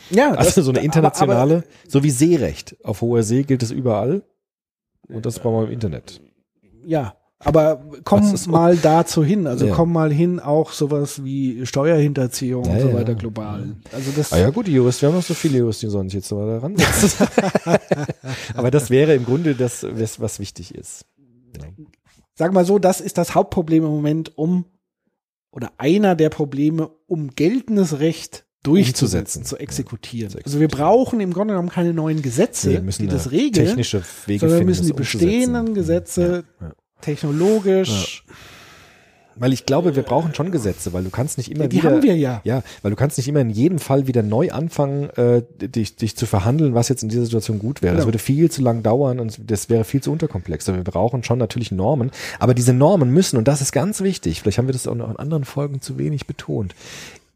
ja, 0.10 0.32
Also 0.32 0.45
das- 0.45 0.56
so 0.56 0.72
eine 0.72 0.80
aber- 0.80 0.86
internationale, 0.86 1.56
aber, 1.58 1.64
so 1.88 2.02
wie 2.04 2.10
Seerecht. 2.12 2.76
Auf 2.84 3.02
hoher 3.02 3.22
See 3.24 3.43
gilt 3.43 3.62
es 3.62 3.70
überall. 3.72 4.24
Und 5.10 5.26
das 5.26 5.38
brauchen 5.39 5.62
wir 5.62 5.68
im 5.68 5.74
Internet. 5.74 6.22
Ja, 6.86 7.15
aber 7.39 7.82
komm 8.03 8.34
ist 8.34 8.43
so. 8.45 8.51
mal 8.51 8.75
dazu 8.77 9.23
hin. 9.23 9.47
Also 9.47 9.67
Ja. 9.67 9.73
komm 9.75 9.93
mal 9.93 10.11
hin, 10.11 10.39
auch 10.39 10.71
sowas 10.71 11.23
wie 11.23 11.65
Steuerhinterziehung 11.65 12.65
Ja, 12.65 12.71
und 12.73 12.80
so 12.82 12.88
ja. 12.89 12.93
weiter 12.95 13.15
global. 13.15 13.75
Also 13.93 14.11
das, 14.15 14.34
Ah 14.34 14.38
ja 14.39 14.49
gut, 14.49 14.67
die 14.67 14.73
Juristen, 14.73 15.03
wir 15.03 15.09
haben 15.09 15.15
noch 15.15 15.23
so 15.23 15.34
viele 15.34 15.59
Juristen, 15.59 15.86
die 15.88 15.91
sollen 15.91 16.09
sich 16.09 16.15
jetzt 16.15 16.32
mal 16.32 16.47
da 16.47 16.57
ransetzen. 16.59 17.27
Aber 18.55 18.71
das 18.71 18.89
wäre 18.89 19.15
im 19.15 19.25
Grunde 19.25 19.55
das, 19.55 19.86
was, 19.89 20.19
was 20.19 20.39
wichtig 20.39 20.75
ist. 20.75 21.05
sag 22.36 22.53
mal 22.53 22.65
so, 22.65 22.80
das 22.80 23.01
ist 23.01 23.17
das 23.17 23.36
Hauptproblem 23.36 23.84
im 23.86 23.89
Moment, 23.91 24.38
um 24.38 24.65
oder 25.51 25.71
einer 25.77 26.15
der 26.15 26.30
Probleme, 26.30 26.91
um 27.07 27.30
geltendes 27.32 27.99
Recht 27.99 28.45
durchzusetzen, 28.64 29.45
zu 29.45 29.57
exekutieren. 29.57 30.32
Zu 30.32 30.39
Also 30.43 30.60
wir 30.60 30.68
brauchen 30.68 31.20
im 31.22 31.34
Grunde 31.34 31.53
genommen 31.53 31.70
keine 31.70 31.93
neuen 31.93 32.22
Gesetze, 32.22 32.72
Wir 32.72 32.82
müssen 32.82 33.03
die 33.03 33.07
das 33.07 33.32
regeln, 33.32 33.68
technische 33.68 34.01
Wege 34.26 34.39
sondern 34.41 34.60
wir 34.60 34.66
müssen 34.66 34.84
die 34.86 34.89
das 34.89 34.97
bestehenden 34.97 35.74
Gesetze 35.74 36.43
Ja, 36.60 36.68
ja. 36.68 36.74
technologisch, 37.01 38.24
Weil 39.41 39.53
ich 39.53 39.66
glaube, 39.66 39.95
wir 39.95 40.03
brauchen 40.03 40.36
schon 40.36 40.51
Gesetze, 40.51 40.91
weil 40.91 41.05
du 41.05 41.10
kannst 41.10 41.38
nicht 41.38 41.49
immer 41.49 41.70
die 41.70 41.78
wieder. 41.78 41.91
haben 41.91 42.03
wir 42.03 42.18
ja. 42.18 42.41
Ja, 42.43 42.62
weil 42.82 42.91
du 42.91 42.97
kannst 42.97 43.18
nicht 43.18 43.30
immer 43.30 43.39
in 43.39 43.49
jedem 43.49 43.80
Fall 43.80 44.05
wieder 44.05 44.22
neu 44.22 44.51
anfangen, 44.51 45.10
äh, 45.12 45.43
dich, 45.62 45.95
dich 45.95 46.18
zu 46.18 46.26
verhandeln, 46.26 46.74
was 46.74 46.89
jetzt 46.89 47.03
in 47.03 47.07
dieser 47.10 47.24
Situation 47.24 47.57
gut 47.60 47.82
wäre. 47.82 47.93
Das 47.95 48.01
Genau. 48.01 48.07
würde 48.10 48.20
viel 48.20 48.51
zu 48.51 48.62
lang 48.62 48.84
dauern 48.84 49.22
und 49.22 49.39
das 49.49 49.70
wäre 49.70 49.86
viel 49.86 50.01
zu 50.01 50.12
unterkomplex. 50.12 50.68
Also 50.68 50.78
wir 50.78 50.84
brauchen 50.84 51.24
schon 51.24 51.39
natürlich 51.39 51.72
Normen, 51.72 52.12
aber 52.39 52.53
diese 52.53 52.74
Normen 52.74 53.12
müssen, 53.12 53.38
und 53.38 53.47
das 53.47 53.62
ist 53.62 53.72
ganz 53.72 54.01
wichtig, 54.01 54.41
vielleicht 54.41 54.57
haben 54.57 54.68
wir 54.68 54.74
das 54.74 54.88
auch 54.88 54.95
noch 54.95 55.10
in 55.10 55.16
anderen 55.16 55.45
Folgen 55.45 55.80
zu 55.80 55.97
wenig 55.97 56.28
betont, 56.28 56.76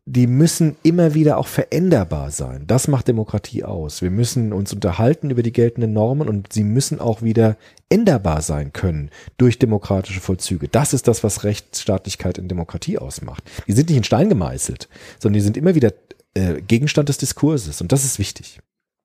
die 0.06 0.28
müssen 0.28 0.76
immer 0.84 1.14
wieder 1.14 1.38
auch 1.38 1.48
veränderbar 1.48 2.30
sein. 2.30 2.66
Das 2.68 2.90
macht 2.90 3.08
Demokratie 3.08 3.64
aus. 3.64 4.02
Wir 4.02 4.12
müssen 4.12 4.52
uns 4.52 4.74
unterhalten 4.74 5.30
über 5.30 5.44
die 5.44 5.54
geltenden 5.54 5.94
Normen 5.94 6.28
und 6.28 6.52
sie 6.52 6.66
müssen 6.66 7.00
auch 7.00 7.22
wieder 7.22 7.56
änderbar 7.90 8.42
sein 8.42 8.74
können 8.74 9.12
durch 9.38 9.60
demokratische 9.60 10.20
Vollzüge. 10.20 10.68
Das 10.68 10.94
ist 10.94 11.08
das, 11.08 11.24
was 11.24 11.46
Rechtsstaatlichkeit 11.46 12.38
in 12.38 12.50
Demokratie 12.50 12.98
ausmacht. 12.98 13.44
Die 13.68 13.72
sind 13.72 13.90
nicht 13.90 13.98
in 13.98 14.04
Stein 14.04 14.28
gemeißelt, 14.28 14.90
sondern 15.20 15.36
die 15.36 15.44
sind 15.46 15.56
immer 15.56 15.74
wieder 15.74 15.94
äh, 16.34 16.62
Gegenstand 16.62 17.08
des 17.08 17.18
Diskurses 17.18 17.80
und 17.80 17.94
das 17.94 18.04
ist 18.04 18.20
wichtig. 18.20 18.60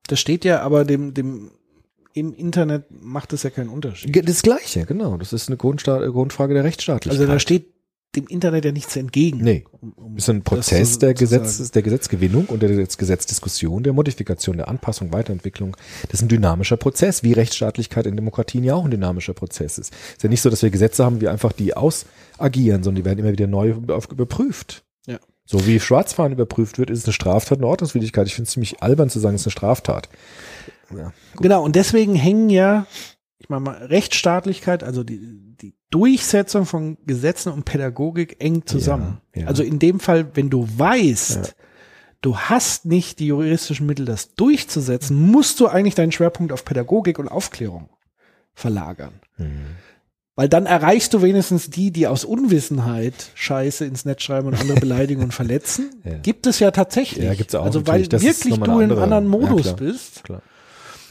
Das 0.08 0.18
steht 0.18 0.44
ja 0.44 0.62
aber 0.62 0.84
dem, 0.84 1.14
dem 1.14 1.52
im 2.12 2.34
Internet 2.34 2.86
macht 2.90 3.32
es 3.32 3.44
ja 3.44 3.50
keinen 3.50 3.68
Unterschied. 3.68 4.28
Das 4.28 4.42
Gleiche, 4.42 4.84
genau. 4.86 5.16
Das 5.16 5.32
ist 5.32 5.48
eine 5.48 5.56
Grundsta 5.56 6.04
Grundfrage 6.08 6.54
der 6.54 6.64
Rechtsstaatlichkeit. 6.64 7.20
Also 7.20 7.32
da 7.32 7.38
steht 7.38 7.66
dem 8.16 8.26
Internet 8.26 8.64
ja 8.64 8.72
nichts 8.72 8.96
entgegen. 8.96 9.40
Nee. 9.42 9.64
Um, 9.70 9.92
um 9.92 10.16
ist 10.16 10.28
ein 10.30 10.42
Prozess 10.42 10.94
so 10.94 11.00
der. 11.00 11.14
Gesetz, 11.14 11.70
der 11.70 11.82
Gesetzgewinnung 11.82 12.46
und 12.46 12.62
der 12.62 12.70
Gesetz- 12.70 12.96
Gesetzdiskussion, 12.96 13.82
der 13.82 13.92
Modifikation, 13.92 14.56
der 14.56 14.68
Anpassung, 14.68 15.12
Weiterentwicklung. 15.12 15.76
Das 16.04 16.14
ist 16.14 16.22
ein 16.22 16.28
dynamischer 16.28 16.78
Prozess, 16.78 17.22
wie 17.22 17.32
Rechtsstaatlichkeit 17.32 18.06
in 18.06 18.16
Demokratien 18.16 18.64
ja 18.64 18.74
auch 18.74 18.84
ein 18.84 18.90
dynamischer 18.90 19.34
Prozess 19.34 19.78
ist. 19.78 19.92
Es 19.92 20.14
ist 20.14 20.22
ja 20.22 20.28
nicht 20.28 20.40
so, 20.40 20.48
dass 20.48 20.62
wir 20.62 20.70
Gesetze 20.70 21.04
haben, 21.04 21.20
wie 21.20 21.28
einfach 21.28 21.52
die 21.52 21.74
ausagieren, 21.74 22.82
sondern 22.82 23.02
die 23.02 23.04
werden 23.04 23.18
immer 23.18 23.32
wieder 23.32 23.46
neu 23.46 23.70
überprüft. 23.70 24.84
Ja. 25.06 25.18
So 25.44 25.66
wie 25.66 25.78
Schwarzfahren 25.78 26.32
überprüft 26.32 26.78
wird, 26.78 26.90
ist 26.90 27.00
es 27.00 27.04
eine 27.04 27.12
Straftat, 27.12 27.58
eine 27.58 27.66
Ordnungswidrigkeit. 27.66 28.26
Ich 28.26 28.34
finde 28.34 28.48
es 28.48 28.52
ziemlich 28.52 28.82
albern 28.82 29.10
zu 29.10 29.18
sagen, 29.18 29.34
es 29.34 29.42
ist 29.42 29.46
eine 29.46 29.52
Straftat. 29.52 30.08
Ja. 30.96 31.12
Genau, 31.36 31.62
und 31.62 31.76
deswegen 31.76 32.14
hängen 32.14 32.48
ja, 32.48 32.86
ich 33.38 33.48
meine 33.48 33.62
mal, 33.62 33.76
Rechtsstaatlichkeit, 33.76 34.82
also 34.82 35.04
die, 35.04 35.20
die 35.60 35.74
Durchsetzung 35.90 36.66
von 36.66 36.98
Gesetzen 37.06 37.52
und 37.52 37.64
Pädagogik 37.64 38.36
eng 38.42 38.66
zusammen. 38.66 39.20
Ja, 39.34 39.42
ja. 39.42 39.48
Also 39.48 39.62
in 39.62 39.78
dem 39.78 40.00
Fall, 40.00 40.28
wenn 40.34 40.50
du 40.50 40.66
weißt, 40.76 41.54
du 42.20 42.36
hast 42.36 42.84
nicht 42.84 43.18
die 43.20 43.28
juristischen 43.28 43.86
Mittel, 43.86 44.04
das 44.04 44.34
durchzusetzen, 44.34 45.16
musst 45.30 45.60
du 45.60 45.66
eigentlich 45.66 45.94
deinen 45.94 46.12
Schwerpunkt 46.12 46.52
auf 46.52 46.64
Pädagogik 46.64 47.18
und 47.18 47.28
Aufklärung 47.28 47.88
verlagern. 48.54 49.20
Weil 50.34 50.48
dann 50.48 50.66
erreichst 50.66 51.14
du 51.14 51.22
wenigstens 51.22 51.70
die, 51.70 51.90
die 51.90 52.06
aus 52.06 52.24
Unwissenheit 52.24 53.30
Scheiße 53.34 53.84
ins 53.84 54.04
Netz 54.04 54.22
schreiben 54.22 54.48
und 54.48 54.54
andere 54.60 54.78
beleidigen 54.80 55.22
und 55.22 55.32
verletzen. 55.34 55.90
Ja. 56.04 56.16
Gibt 56.18 56.46
es 56.46 56.58
ja 56.60 56.70
tatsächlich. 56.70 57.24
Ja, 57.24 57.34
gibt's 57.34 57.54
auch 57.54 57.64
Also 57.64 57.86
weil. 57.86 58.06
Das 58.06 58.22
wirklich 58.22 58.54
du 58.54 58.62
eine 58.64 58.64
in 58.64 58.70
einem 58.70 58.82
andere- 58.82 59.02
anderen 59.02 59.24
ja, 59.24 59.30
Modus 59.50 59.62
klar. 59.62 59.76
bist. 59.76 60.24
Klar. 60.24 60.42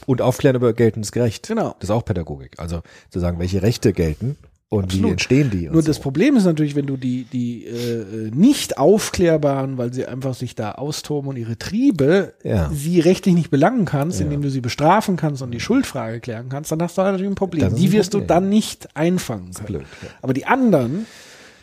Und 0.06 0.22
aufklären 0.22 0.56
über 0.56 0.72
geltendes 0.72 1.14
Recht. 1.14 1.48
Genau. 1.48 1.76
Das 1.78 1.88
ist 1.88 1.94
auch 1.94 2.04
Pädagogik. 2.04 2.58
Also 2.58 2.80
zu 3.10 3.20
sagen, 3.20 3.38
welche 3.38 3.62
Rechte 3.62 3.92
gelten 3.92 4.38
und 4.70 4.84
Absolut. 4.84 5.06
wie 5.06 5.10
entstehen 5.12 5.50
die. 5.50 5.68
Nur 5.70 5.80
so. 5.80 5.86
das 5.88 5.98
Problem 5.98 6.36
ist 6.36 6.44
natürlich, 6.44 6.76
wenn 6.76 6.86
du 6.86 6.98
die, 6.98 7.24
die 7.24 7.64
äh, 7.64 8.30
nicht 8.34 8.76
aufklärbaren, 8.76 9.78
weil 9.78 9.94
sie 9.94 10.04
einfach 10.04 10.34
sich 10.34 10.54
da 10.54 10.72
austoben 10.72 11.30
und 11.30 11.36
ihre 11.36 11.56
Triebe, 11.58 12.34
Ja. 12.44 12.70
sie 12.70 13.00
rechtlich 13.00 13.34
nicht 13.34 13.50
belangen 13.50 13.86
kannst, 13.86 14.18
Ja. 14.20 14.26
indem 14.26 14.42
du 14.42 14.50
sie 14.50 14.60
bestrafen 14.60 15.16
kannst 15.16 15.40
und 15.40 15.52
die 15.52 15.60
Schuldfrage 15.60 16.20
klären 16.20 16.50
kannst, 16.50 16.70
dann 16.70 16.82
hast 16.82 16.98
du 16.98 17.02
natürlich 17.02 17.26
ein 17.30 17.34
Problem. 17.34 17.68
Ist 17.68 17.78
Die 17.78 17.86
ein 17.86 17.92
wirst 17.92 18.12
du 18.12 18.18
Problem. 18.18 18.28
dann 18.28 18.48
nicht 18.50 18.94
einfangen 18.94 19.52
können. 19.54 19.66
blöd, 19.66 19.86
ja. 20.02 20.08
Aber 20.20 20.34
die 20.34 20.44
anderen, 20.44 21.06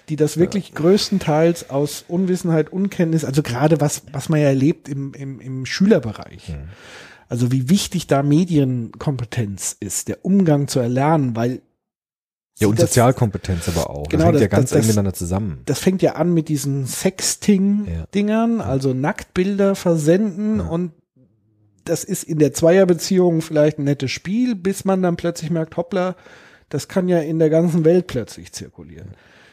die 0.09 0.15
das 0.15 0.37
wirklich 0.37 0.73
größtenteils 0.73 1.69
aus 1.69 2.05
Unwissenheit, 2.07 2.71
Unkenntnis, 2.73 3.23
also 3.23 3.43
gerade 3.43 3.81
was, 3.81 4.01
was 4.13 4.29
man 4.29 4.39
ja 4.39 4.47
erlebt 4.47 4.89
im, 4.89 5.13
im, 5.13 5.39
im 5.39 5.65
Schülerbereich. 5.67 6.49
Mhm. 6.49 6.69
Also 7.27 7.51
wie 7.51 7.69
wichtig 7.69 8.05
da 8.07 8.21
Medienkompetenz 8.21 9.75
ist, 9.79 10.07
der 10.07 10.23
Umgang 10.25 10.67
zu 10.67 10.79
erlernen, 10.79 11.35
weil 11.35 11.61
Ja, 12.57 12.67
und 12.69 12.79
das- 12.79 12.89
Sozialkompetenz 12.91 13.67
aber 13.67 13.89
auch. 13.89 14.07
Genau, 14.07 14.31
das 14.31 14.33
hängt 14.33 14.35
das- 14.35 14.41
ja 14.41 14.47
ganz 14.47 14.69
das- 14.69 14.79
eng 14.81 14.87
miteinander 14.87 15.13
zusammen. 15.13 15.61
das 15.65 15.79
fängt 15.79 16.01
ja 16.01 16.13
an 16.13 16.33
mit 16.33 16.47
diesen 16.49 16.85
Sexting-Dingern, 16.87 18.61
also 18.61 18.93
Nacktbilder 18.93 19.75
versenden 19.75 20.59
Ja. 20.59 20.65
und 20.67 20.91
das 21.83 22.03
ist 22.03 22.23
in 22.23 22.39
der 22.39 22.53
Zweierbeziehung 22.53 23.41
vielleicht 23.41 23.77
ein 23.77 23.83
nettes 23.83 24.11
Spiel, 24.11 24.55
bis 24.55 24.85
man 24.85 25.01
dann 25.03 25.17
plötzlich 25.17 25.51
merkt, 25.51 25.77
hoppla, 25.77 26.15
das 26.69 26.87
kann 26.87 27.07
ja 27.09 27.19
in 27.19 27.37
der 27.39 27.49
ganzen 27.49 27.85
Welt 27.85 28.07
plötzlich 28.07 28.51
zirkulieren. 28.53 29.09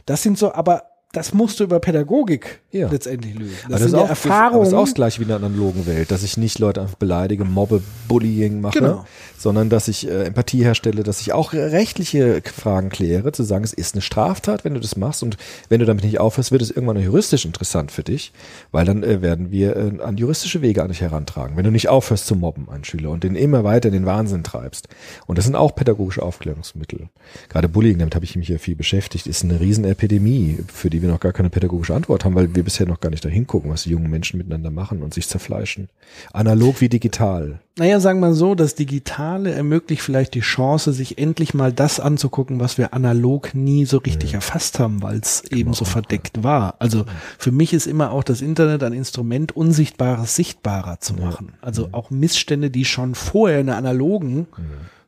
Das 0.07 0.22
sind 0.22 0.38
so, 0.38 0.53
aber 0.53 0.84
das 1.12 1.34
musst 1.34 1.60
du 1.60 1.64
über 1.64 1.78
Pädagogik 1.78 2.60
Ja. 2.70 2.88
letztendlich 2.90 3.34
lösen. 3.38 3.54
Das, 3.68 3.80
sind 3.80 3.88
ist 3.88 3.94
auch, 3.94 4.00
Aber 4.00 4.08
Erfahrungen. 4.10 4.60
das 4.60 4.68
ist 4.68 4.74
auch 4.74 4.84
das 4.84 4.94
gleiche 4.94 5.18
wie 5.18 5.22
in 5.24 5.28
der 5.28 5.36
analogen 5.36 5.86
Welt, 5.86 6.10
dass 6.10 6.22
ich 6.22 6.38
nicht 6.38 6.58
Leute 6.58 6.80
einfach 6.80 6.96
beleidige, 6.96 7.44
mobbe, 7.44 7.82
Bullying 8.08 8.60
mache, 8.62 8.78
Genau. 8.78 9.04
sondern 9.38 9.68
dass 9.68 9.88
ich 9.88 10.08
äh, 10.08 10.24
Empathie 10.24 10.64
herstelle, 10.64 11.02
dass 11.02 11.20
ich 11.20 11.32
auch 11.34 11.52
rechtliche 11.52 12.40
Fragen 12.44 12.88
kläre, 12.88 13.30
zu 13.32 13.42
sagen, 13.42 13.62
es 13.62 13.74
ist 13.74 13.94
eine 13.94 14.00
Straftat, 14.00 14.64
wenn 14.64 14.72
du 14.72 14.80
das 14.80 14.96
machst 14.96 15.22
und 15.22 15.36
wenn 15.68 15.80
du 15.80 15.86
damit 15.86 16.04
nicht 16.04 16.18
aufhörst, 16.18 16.50
wird 16.50 16.62
es 16.62 16.70
irgendwann 16.70 16.98
juristisch 16.98 17.44
interessant 17.44 17.90
für 17.90 18.02
dich, 18.04 18.32
weil 18.70 18.86
dann 18.86 19.02
äh, 19.02 19.20
werden 19.20 19.50
wir 19.50 19.76
äh, 19.76 19.92
an 20.02 20.16
juristische 20.16 20.62
Wege 20.62 20.82
an 20.82 20.88
dich 20.88 21.02
herantragen. 21.02 21.56
Wenn 21.58 21.64
du 21.64 21.70
nicht 21.70 21.90
aufhörst 21.90 22.26
zu 22.26 22.36
mobben, 22.36 22.68
einen 22.70 22.84
Schüler, 22.84 23.10
und 23.10 23.22
den 23.22 23.36
immer 23.36 23.64
weiter 23.64 23.88
in 23.88 23.92
den 23.94 24.06
Wahnsinn 24.06 24.44
treibst. 24.44 24.88
Und 25.26 25.36
das 25.36 25.44
sind 25.44 25.56
auch 25.56 25.74
pädagogische 25.74 26.22
Aufklärungsmittel. 26.22 27.08
Gerade 27.50 27.68
Bullying, 27.68 27.98
damit 27.98 28.14
habe 28.14 28.24
ich 28.24 28.34
mich 28.36 28.48
ja 28.48 28.56
viel 28.56 28.76
beschäftigt, 28.76 29.26
ist 29.26 29.44
eine 29.44 29.60
Riesenepidemie, 29.60 30.58
für 30.72 30.88
die 30.88 31.01
wir 31.03 31.09
noch 31.09 31.20
gar 31.20 31.32
keine 31.32 31.50
pädagogische 31.50 31.94
Antwort 31.94 32.24
haben, 32.24 32.34
weil 32.34 32.55
wir 32.55 32.62
bisher 32.62 32.86
noch 32.86 33.00
gar 33.00 33.11
nicht 33.11 33.24
dahin 33.24 33.46
gucken, 33.46 33.70
was 33.70 33.82
die 33.82 33.90
jungen 33.90 34.11
Menschen 34.11 34.38
miteinander 34.38 34.70
machen 34.70 35.03
und 35.03 35.12
sich 35.12 35.28
zerfleischen. 35.28 35.88
Analog 36.32 36.80
wie 36.80 36.88
digital. 36.88 37.61
Naja, 37.76 38.00
sagen 38.00 38.20
wir 38.20 38.34
so, 38.34 38.55
das 38.55 38.74
Digitale 38.74 39.53
ermöglicht 39.53 40.03
vielleicht 40.03 40.34
die 40.34 40.40
Chance, 40.40 40.92
sich 40.92 41.18
endlich 41.18 41.55
mal 41.55 41.72
das 41.72 42.00
anzugucken, 42.00 42.61
was 42.61 42.78
wir 42.78 42.92
analog 42.94 43.55
nie 43.55 43.86
so 43.86 43.98
richtig 43.98 44.34
erfasst 44.34 44.78
haben, 44.78 45.03
weil 45.03 45.18
es 45.18 45.42
eben 45.50 45.72
so 45.72 45.84
verdeckt 45.84 46.42
war. 46.42 46.76
Also 46.78 47.07
für 47.38 47.50
mich 47.50 47.72
ist 47.72 47.86
immer 47.86 48.12
auch 48.12 48.24
das 48.24 48.42
Internet 48.42 48.82
ein 48.82 48.92
Instrument, 48.92 49.57
Unsichtbares 49.57 50.36
sichtbarer 50.36 51.00
zu 51.00 51.14
machen. 51.14 51.55
Also 51.61 51.88
auch 51.92 52.11
Missstände, 52.11 52.70
die 52.70 52.84
schon 52.84 53.14
vorher 53.14 53.61
in 53.61 53.66
der 53.66 53.76
analogen 53.76 54.46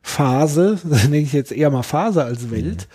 Phase, 0.01 0.79
das 0.83 1.03
nenne 1.09 1.17
ich 1.17 1.33
jetzt 1.33 1.51
eher 1.51 1.71
mal 1.71 1.83
Phase 1.83 2.23
als 2.23 2.51
Welt, 2.51 2.87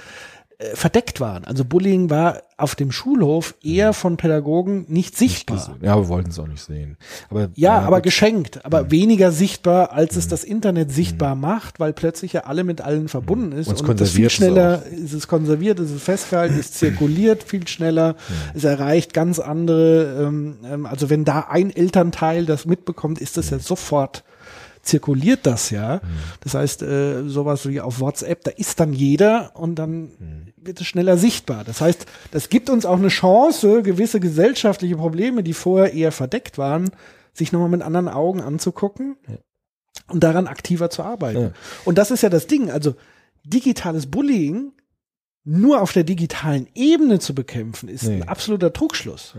äh, 0.60 0.76
verdeckt 0.76 1.20
waren. 1.20 1.46
Also 1.46 1.64
Bullying 1.64 2.10
war 2.10 2.42
auf 2.58 2.74
dem 2.74 2.92
Schulhof 2.92 3.54
eher 3.62 3.94
von 3.94 4.18
Pädagogen 4.18 4.84
nicht 4.88 5.16
sichtbar. 5.16 5.78
Ja, 5.80 5.96
wir 5.96 6.08
wollten 6.08 6.28
es 6.28 6.38
auch 6.38 6.46
nicht 6.46 6.62
sehen. 6.62 6.98
Aber, 7.30 7.48
Ja, 7.54 7.78
aber 7.78 7.96
gut. 7.96 8.04
geschenkt, 8.04 8.62
aber 8.66 8.90
weniger 8.90 9.32
sichtbar, 9.32 9.92
als 9.92 10.16
es 10.16 10.28
das 10.28 10.44
Internet 10.44 10.92
sichtbar 10.92 11.34
macht, 11.34 11.80
weil 11.80 11.94
plötzlich 11.94 12.34
ja 12.34 12.42
alle 12.42 12.64
mit 12.64 12.82
allen 12.82 13.08
verbunden 13.08 13.52
ist 13.52 13.68
Und 13.68 13.76
es 13.76 13.80
und 13.80 14.00
das 14.02 14.10
viel 14.10 14.26
konserviert 14.26 14.30
es 14.30 14.36
schneller 14.36 14.86
ist 14.86 15.12
es 15.14 15.28
konserviert, 15.28 15.80
ist 15.80 15.92
es 15.92 16.02
festgehalten, 16.02 16.58
es 16.58 16.72
zirkuliert 16.72 17.42
viel 17.42 17.66
schneller, 17.66 18.16
es 18.52 18.64
erreicht 18.64 19.14
ganz 19.14 19.38
andere, 19.38 20.26
ähm, 20.26 20.58
ähm, 20.62 20.84
also 20.84 21.08
wenn 21.08 21.24
da 21.24 21.46
ein 21.48 21.74
Elternteil 21.74 22.44
das 22.44 22.66
mitbekommt, 22.66 23.18
ist 23.18 23.38
das 23.38 23.48
ja 23.48 23.58
sofort 23.60 24.24
zirkuliert 24.82 25.46
das 25.46 25.70
ja. 25.70 26.00
Das 26.40 26.54
heißt, 26.54 26.82
äh, 26.82 27.28
sowas 27.28 27.68
wie 27.68 27.80
auf 27.80 28.00
WhatsApp, 28.00 28.44
da 28.44 28.50
ist 28.50 28.80
dann 28.80 28.92
jeder 28.92 29.52
und 29.54 29.74
dann 29.76 30.10
wird 30.62 30.80
es 30.80 30.86
schneller 30.86 31.16
sichtbar. 31.16 31.64
Das 31.64 31.80
heißt, 31.80 32.06
das 32.30 32.48
gibt 32.48 32.70
uns 32.70 32.84
auch 32.86 32.98
eine 32.98 33.08
Chance, 33.08 33.82
gewisse 33.82 34.20
gesellschaftliche 34.20 34.96
Probleme, 34.96 35.42
die 35.42 35.54
vorher 35.54 35.92
eher 35.94 36.12
verdeckt 36.12 36.58
waren, 36.58 36.90
sich 37.32 37.52
nochmal 37.52 37.68
mit 37.70 37.82
anderen 37.82 38.08
Augen 38.08 38.40
anzugucken 38.40 39.16
und 40.08 40.22
daran 40.22 40.46
aktiver 40.46 40.90
zu 40.90 41.02
arbeiten. 41.02 41.40
Ja. 41.40 41.52
Und 41.84 41.96
das 41.98 42.10
ist 42.10 42.22
ja 42.22 42.28
das 42.28 42.46
Ding. 42.46 42.70
Also 42.70 42.94
digitales 43.44 44.06
Bullying 44.10 44.72
nur 45.44 45.80
auf 45.80 45.92
der 45.92 46.04
digitalen 46.04 46.66
Ebene 46.74 47.18
zu 47.18 47.34
bekämpfen, 47.34 47.88
ist 47.88 48.04
Nee. 48.04 48.16
ein 48.16 48.28
absoluter 48.28 48.72
Trugschluss. 48.72 49.34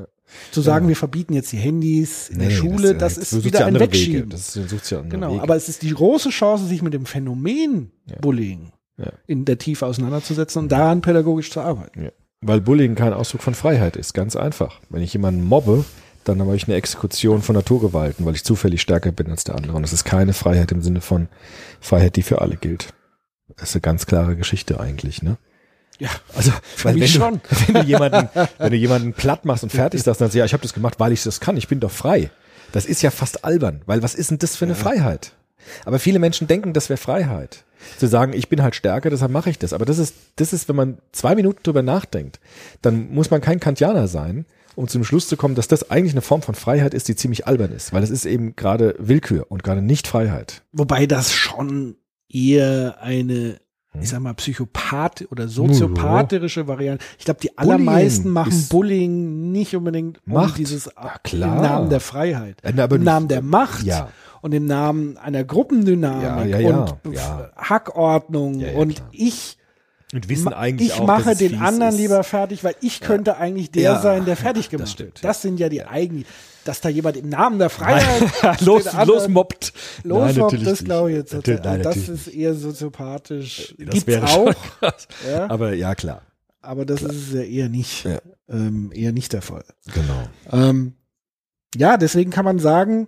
Zu 0.52 0.62
sagen, 0.62 0.88
wir 0.88 0.96
verbieten 0.96 1.34
jetzt 1.34 1.52
die 1.52 1.58
Handys 1.58 2.30
in 2.30 2.40
der 2.40 2.48
Nee, 2.48 2.56
Schule, 2.56 2.96
das, 2.96 3.16
du 3.16 3.22
ist 3.22 3.44
wieder 3.44 3.60
ja 3.60 3.66
ein. 3.68 3.80
Wegschieben. 3.80 4.30
Das 4.30 4.56
ist, 4.56 4.70
sucht 4.70 4.90
ja 4.90 5.02
Genau, 5.02 5.34
Wege. 5.34 5.44
aber 5.44 5.56
es 5.58 5.68
ist 5.70 5.82
die 5.84 5.92
große 5.94 6.30
Chance, 6.30 6.66
sich 6.66 6.82
mit 6.82 6.94
dem 6.94 7.06
Phänomen 7.06 7.92
Bullying 8.22 8.72
Ja. 8.98 9.12
in 9.26 9.46
der 9.46 9.58
Tiefe 9.58 9.86
auseinanderzusetzen 9.86 10.64
und 10.64 10.72
daran 10.72 11.02
pädagogisch 11.02 11.50
zu 11.50 11.62
arbeiten. 11.62 12.04
Ja. 12.06 12.12
Weil 12.42 12.62
Bullying 12.62 12.96
kein 12.96 13.14
Ausdruck 13.14 13.42
von 13.42 13.54
Freiheit 13.56 13.96
ist, 13.96 14.14
ganz 14.14 14.36
einfach. 14.36 14.80
Wenn 14.90 15.02
ich 15.02 15.14
jemanden 15.14 15.44
mobbe, 15.44 15.86
dann 16.24 16.40
habe 16.42 16.56
ich 16.56 16.68
eine 16.68 16.76
Exekution 16.76 17.42
von 17.42 17.56
Naturgewalten, 17.56 18.26
weil 18.26 18.36
ich 18.36 18.44
zufällig 18.44 18.82
stärker 18.82 19.12
bin 19.12 19.30
als 19.30 19.44
der 19.44 19.56
andere. 19.56 19.74
Und 19.76 19.84
das 19.84 19.94
ist 19.94 20.04
keine 20.04 20.34
Freiheit 20.34 20.72
im 20.72 20.82
Sinne 20.82 21.02
von 21.02 21.28
Freiheit, 21.80 22.16
die 22.16 22.22
für 22.24 22.42
alle 22.42 22.58
gilt. 22.58 22.94
Das 23.58 23.70
ist 23.70 23.76
eine 23.76 23.82
ganz 23.82 24.06
klare 24.06 24.36
Geschichte 24.36 24.80
eigentlich, 24.80 25.22
ne? 25.22 25.38
Ja, 26.00 26.10
Also, 26.36 26.52
weil 26.82 26.96
wenn 26.96 27.02
du, 27.02 27.08
schon. 27.08 27.42
wenn 27.68 27.76
du 27.76 27.84
jemanden, 27.84 28.30
wenn 28.58 28.72
du 28.72 28.78
jemanden 28.78 29.14
platt 29.14 29.46
machst 29.46 29.64
und 29.64 29.72
fertig 29.72 30.02
sagst, 30.02 30.20
dann 30.22 30.28
sagst 30.28 30.36
du, 30.36 30.40
ja, 30.40 30.46
ich 30.46 30.54
habe 30.54 30.64
das 30.64 30.74
gemacht, 30.74 31.00
weil 31.00 31.12
ich 31.12 31.24
das 31.24 31.40
kann, 31.40 31.58
ich 31.58 31.68
bin 31.68 31.80
doch 31.80 31.92
frei. 31.92 32.32
Das 32.72 32.86
ist 32.86 33.02
ja 33.02 33.12
fast 33.12 33.46
albern, 33.46 33.82
weil 33.86 34.02
was 34.02 34.16
ist 34.16 34.32
denn 34.32 34.40
das 34.40 34.56
für 34.56 34.66
eine 34.66 34.76
Freiheit? 34.76 35.34
Aber 35.86 36.00
viele 36.00 36.20
Menschen 36.20 36.48
denken, 36.48 36.74
das 36.74 36.90
wäre 36.90 36.98
Freiheit. 36.98 37.66
Zu 37.98 38.08
sagen, 38.08 38.34
ich 38.34 38.50
bin 38.50 38.62
halt 38.64 38.76
stärker, 38.76 39.10
deshalb 39.10 39.32
mache 39.32 39.50
ich 39.50 39.60
das. 39.60 39.74
Aber 39.74 39.86
das 39.86 39.98
ist, 39.98 40.16
das 40.38 40.54
ist, 40.54 40.68
wenn 40.70 40.76
man 40.76 40.98
zwei 41.12 41.36
Minuten 41.36 41.64
drüber 41.64 41.82
nachdenkt, 41.82 42.40
dann 42.82 43.12
muss 43.14 43.32
man 43.32 43.42
kein 43.42 43.60
Kantianer 43.60 44.08
sein, 44.08 44.46
um 44.76 44.88
zum 44.88 45.04
Schluss 45.04 45.28
zu 45.28 45.36
kommen, 45.38 45.56
dass 45.56 45.68
das 45.68 45.92
eigentlich 45.92 46.14
eine 46.14 46.22
Form 46.22 46.42
von 46.42 46.56
Freiheit 46.56 46.94
ist, 46.94 47.08
die 47.08 47.16
ziemlich 47.16 47.48
albern 47.48 47.72
ist. 47.72 47.92
Weil 47.94 48.04
es 48.04 48.10
ist 48.10 48.26
eben 48.26 48.56
gerade 48.56 48.96
Willkür 49.00 49.46
und 49.50 49.64
gerade 49.64 49.82
nicht 49.82 50.08
Freiheit. 50.08 50.64
Wobei 50.72 51.06
das 51.06 51.34
schon 51.34 51.96
eher 52.30 52.98
eine, 53.02 53.60
ich 54.00 54.10
sag 54.10 54.22
mal, 54.22 54.34
Psychopath- 54.34 55.28
oder 55.30 55.48
soziopathische 55.50 56.68
Variante. 56.68 57.04
Ich 57.20 57.26
glaube, 57.26 57.42
die 57.42 57.58
allermeisten 57.58 58.24
Bullying 58.24 58.34
machen 58.34 58.68
Bullying 58.70 59.52
nicht 59.52 59.76
unbedingt 59.76 60.20
um 60.26 60.34
Macht. 60.34 60.58
dieses 60.58 60.86
Ja, 60.86 61.16
klar. 61.24 61.56
im 61.58 61.62
Namen 61.62 61.90
der 61.90 62.00
Freiheit, 62.00 62.58
aber 62.80 62.96
im 62.96 63.04
Namen 63.04 63.28
der 63.28 63.42
Macht 63.42 63.84
Ja. 63.84 64.10
Und 64.42 64.54
im 64.54 64.66
Namen 64.66 65.18
einer 65.18 65.44
Gruppendynamik 65.44 66.50
Ja, 66.52 66.60
ja, 66.60 66.70
ja, 66.70 66.86
und 67.04 67.14
ja. 67.16 67.52
Hackordnung 67.56 68.60
Ja, 68.60 68.72
ja, 68.72 68.78
und 68.78 68.96
klar. 68.96 69.10
ich 69.12 69.58
Und 70.14 70.28
wissen 70.30 70.54
eigentlich 70.54 70.90
ich 70.90 71.00
auch, 71.00 71.06
mache 71.08 71.36
den 71.36 71.60
anderen 71.62 71.94
ist. 71.94 72.00
lieber 72.00 72.24
fertig, 72.24 72.64
weil 72.64 72.76
ich 72.82 73.00
könnte 73.02 73.38
eigentlich 73.38 73.72
der 73.72 73.84
Ja, 73.84 74.02
sein, 74.02 74.26
der 74.26 74.36
fertig 74.36 74.70
gemacht 74.70 74.88
das 74.88 74.92
stimmt, 74.92 75.14
wird. 75.16 75.24
Das 75.24 75.42
sind 75.42 75.60
ja 75.60 75.70
die 75.70 75.84
eigenen, 75.86 76.26
dass 76.66 76.82
da 76.82 76.90
jemand 76.90 77.18
im 77.18 77.30
Namen 77.30 77.60
der 77.60 77.70
Freiheit 77.70 78.62
los, 78.62 78.88
anderen 78.88 79.08
los 79.08 79.28
mobbt. 79.30 79.74
Nein, 80.04 80.10
losmobbt, 80.10 80.36
natürlich 80.54 80.66
das 80.68 80.84
glaube 80.84 81.12
ich 81.12 81.18
jetzt. 81.18 81.34
Natürlich, 81.34 81.64
nein, 81.64 81.82
das 81.84 81.96
natürlich 81.96 82.28
ist 82.28 82.34
eher 82.34 82.54
soziopathisch. 82.56 83.76
Das 83.80 83.90
Gibt's 83.94 84.08
wäre 84.08 84.28
auch, 84.28 84.54
Aber 85.50 85.74
ja, 85.74 85.96
klar. 85.96 86.22
aber 86.62 86.86
das 86.86 87.02
ist 87.02 87.28
es 87.30 87.34
ja 87.34 87.42
eher 87.42 87.70
nicht, 87.70 88.04
Ja. 88.06 88.20
ähm, 88.50 88.92
eher 88.94 89.12
nicht 89.14 89.34
der 89.34 89.42
Fall. 89.42 89.64
Genau. 89.94 90.28
Ähm, 90.70 90.94
ja, 91.76 91.96
deswegen 91.98 92.32
kann 92.32 92.44
man 92.46 92.60
sagen, 92.60 93.08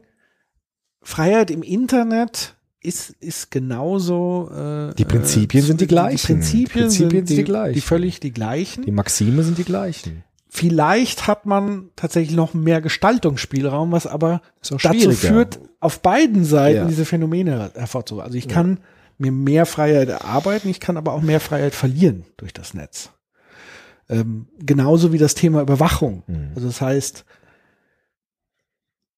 Freiheit 1.04 1.52
im 1.52 1.62
Internet 1.64 2.56
ist, 2.82 3.12
ist 3.20 3.52
genauso. 3.52 4.50
Äh, 4.52 4.96
Die 4.96 5.06
Prinzipien 5.06 5.64
äh, 5.64 5.68
sind 5.68 5.82
die 5.82 5.88
gleichen. 5.88 6.18
Die 6.18 6.34
Prinzipien, 6.34 6.70
Prinzipien 6.84 7.12
sind, 7.12 7.30
die, 7.30 7.36
die 7.38 7.44
gleichen. 7.44 7.74
die 7.74 7.82
völlig 7.82 8.20
die 8.20 8.32
gleichen. 8.32 8.84
Die 8.84 8.92
Maxime 8.92 9.44
sind 9.44 9.58
die 9.58 9.64
gleichen. 9.64 10.24
Vielleicht 10.50 11.26
hat 11.28 11.46
man 11.48 11.90
tatsächlich 11.96 12.36
noch 12.36 12.54
mehr 12.54 12.80
Gestaltungsspielraum, 12.80 13.92
was 13.92 14.06
aber 14.06 14.42
dazu 14.70 15.12
führt, 15.12 15.60
auf 15.80 16.02
beiden 16.02 16.46
Seiten 16.46 16.78
Ja. 16.78 16.86
diese 16.86 17.06
Phänomene 17.06 17.72
hervorzuheben. 17.74 18.24
Also 18.26 18.38
ich 18.38 18.48
kann 18.48 18.80
mir 19.18 19.32
mehr 19.32 19.66
Freiheit 19.66 20.10
erarbeiten, 20.10 20.70
ich 20.70 20.80
kann 20.80 20.96
aber 20.98 21.14
auch 21.14 21.22
mehr 21.22 21.40
Freiheit 21.40 21.74
verlieren 21.74 22.26
durch 22.38 22.54
das 22.54 22.76
Netz. 22.76 23.10
Ähm, 24.10 24.48
genauso 24.60 25.12
wie 25.12 25.18
das 25.18 25.34
Thema 25.34 25.62
Überwachung. 25.62 26.22
Mhm. 26.28 26.52
Also 26.56 26.68
das 26.68 26.82
heißt, 26.82 27.26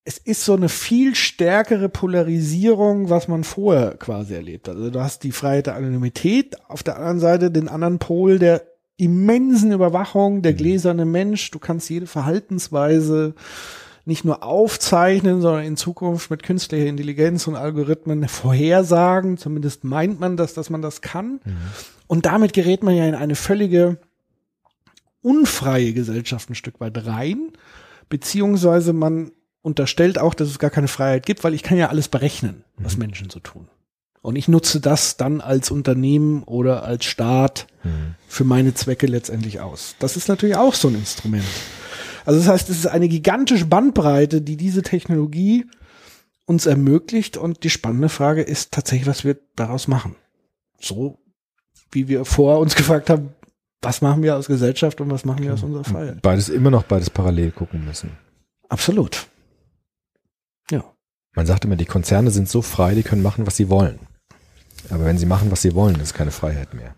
es 0.08 0.20
ist 0.20 0.46
so 0.46 0.54
eine 0.54 0.70
viel 0.70 1.16
stärkere 1.16 1.90
Polarisierung, 1.90 3.10
was 3.10 3.28
man 3.28 3.44
vorher 3.44 3.98
quasi 3.98 4.36
erlebt 4.36 4.68
hat. 4.68 4.76
Also 4.76 4.92
du 4.92 5.02
hast 5.02 5.24
die 5.24 5.32
Freiheit 5.32 5.66
der 5.66 5.76
Anonymität, 5.76 6.58
auf 6.70 6.84
der 6.84 6.98
anderen 6.98 7.20
Seite 7.20 7.50
den 7.50 7.68
anderen 7.68 7.98
Pol 7.98 8.38
der 8.38 8.64
immensen 8.98 9.72
Überwachung, 9.72 10.44
der 10.44 10.54
gläserne 10.54 11.06
Mensch. 11.06 11.50
Du 11.50 11.58
kannst 11.58 11.90
jede 11.90 12.06
Verhaltensweise 12.06 13.34
nicht 14.06 14.24
nur 14.24 14.44
aufzeichnen, 14.44 15.42
sondern 15.42 15.66
in 15.66 15.76
Zukunft 15.76 16.30
mit 16.30 16.44
künstlicher 16.44 16.86
Intelligenz 16.86 17.48
und 17.48 17.56
Algorithmen 17.56 18.28
vorhersagen. 18.28 19.40
Zumindest 19.40 19.84
meint 19.84 20.20
man 20.20 20.38
das, 20.38 20.54
dass 20.54 20.70
man 20.70 20.84
das 20.84 21.02
kann. 21.02 21.40
Und 22.06 22.28
damit 22.28 22.54
gerät 22.54 22.84
man 22.84 22.96
ja 22.96 23.08
in 23.08 23.16
eine 23.16 23.34
völlige 23.34 23.98
unfreie 25.24 25.94
Gesellschaft 25.94 26.52
ein 26.52 26.56
Stück 26.56 26.80
weit 26.80 27.08
rein, 27.08 27.54
beziehungsweise 28.08 28.94
man 28.94 29.32
unterstellt 29.66 30.20
auch, 30.20 30.36
dass 30.36 30.48
es 30.48 30.60
gar 30.60 30.70
keine 30.70 30.88
Freiheit 30.88 31.26
gibt, 31.26 31.44
weil 31.44 31.56
ich 31.56 31.64
kann 31.64 31.78
ja 31.78 31.90
alles 31.90 32.08
berechnen, 32.08 32.64
was 32.78 32.98
Menschen 32.98 33.30
so 33.30 33.40
tun. 33.40 33.68
Und 34.22 34.36
ich 34.36 34.48
nutze 34.48 34.80
das 34.80 35.18
dann 35.18 35.42
als 35.42 35.72
Unternehmen 35.72 36.44
oder 36.44 36.84
als 36.84 37.06
Staat 37.06 37.68
für 38.28 38.44
meine 38.44 38.74
Zwecke 38.74 39.08
letztendlich 39.08 39.60
aus. 39.60 39.96
Das 40.00 40.18
ist 40.18 40.28
natürlich 40.28 40.56
auch 40.56 40.74
so 40.74 40.88
ein 40.88 40.96
Instrument. 40.96 41.46
Also 42.26 42.40
das 42.40 42.48
heißt, 42.48 42.70
es 42.70 42.80
ist 42.80 42.88
eine 42.88 43.08
gigantische 43.08 43.66
Bandbreite, 43.66 44.42
die 44.42 44.58
diese 44.58 44.82
Technologie 44.82 45.66
uns 46.46 46.66
ermöglicht. 46.66 47.38
Und 47.38 47.64
die 47.64 47.70
spannende 47.70 48.10
Frage 48.10 48.42
ist 48.42 48.72
tatsächlich, 48.72 49.08
was 49.08 49.24
wir 49.24 49.38
daraus 49.56 49.88
machen. 49.88 50.16
So 50.80 51.20
wie 51.92 52.08
wir 52.08 52.26
vor 52.26 52.60
uns 52.60 52.76
gefragt 52.76 53.10
haben, 53.10 53.30
was 53.82 54.02
machen 54.02 54.24
wir 54.24 54.36
aus 54.36 54.48
Gesellschaft 54.48 55.00
und 55.02 55.12
was 55.12 55.26
machen 55.26 55.44
wir 55.44 55.54
aus 55.54 55.62
unserer 55.62 55.84
Freiheit? 55.84 56.22
Beides 56.24 56.50
immer 56.50 56.72
noch 56.72 56.84
beides 56.84 57.12
parallel 57.12 57.52
gucken 57.52 57.86
müssen. 57.86 58.12
Absolut. 58.70 59.28
Man 61.36 61.46
sagt 61.46 61.66
immer, 61.66 61.76
die 61.76 61.86
Konzerne 61.86 62.32
sind 62.32 62.48
so 62.50 62.62
frei, 62.62 62.96
die 62.96 63.04
können 63.04 63.22
machen, 63.22 63.46
was 63.46 63.56
sie 63.58 63.70
wollen. 63.70 64.00
Aber 64.90 65.06
wenn 65.06 65.18
sie 65.18 65.26
machen, 65.26 65.52
was 65.52 65.62
sie 65.62 65.74
wollen, 65.76 66.00
ist 66.00 66.14
keine 66.14 66.32
Freiheit 66.32 66.74
mehr. 66.74 66.96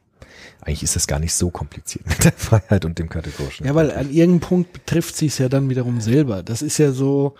Eigentlich 0.61 0.83
ist 0.83 0.95
das 0.95 1.07
gar 1.07 1.19
nicht 1.19 1.33
so 1.33 1.49
kompliziert 1.49 2.05
mit 2.07 2.23
der 2.23 2.33
Freiheit 2.33 2.83
und 2.85 2.99
dem 2.99 3.09
kategorischen. 3.09 3.65
Ja, 3.65 3.73
weil 3.75 3.91
an 3.91 4.09
irgendeinem 4.11 4.39
Punkt 4.41 4.73
betrifft 4.73 5.15
sie 5.15 5.27
es 5.27 5.37
ja 5.37 5.47
dann 5.49 5.69
wiederum 5.69 6.01
selber. 6.01 6.43
Das 6.43 6.61
ist 6.61 6.77
ja 6.77 6.91
so, 6.91 7.35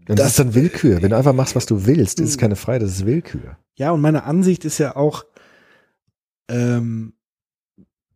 Und 0.00 0.10
das, 0.10 0.16
das- 0.18 0.26
ist 0.28 0.38
dann 0.38 0.54
Willkür. 0.54 1.00
Wenn 1.02 1.10
du 1.10 1.16
einfach 1.16 1.32
machst, 1.32 1.56
was 1.56 1.66
du 1.66 1.86
willst, 1.86 2.20
ist 2.20 2.38
keine 2.38 2.56
Freiheit, 2.56 2.82
das 2.82 2.90
ist 2.92 3.06
Willkür. 3.06 3.56
ja, 3.78 3.90
und 3.92 4.00
meine 4.02 4.24
Ansicht 4.24 4.64
ist 4.64 4.78
ja 4.78 4.94
auch, 4.96 5.24
ähm, 6.50 7.14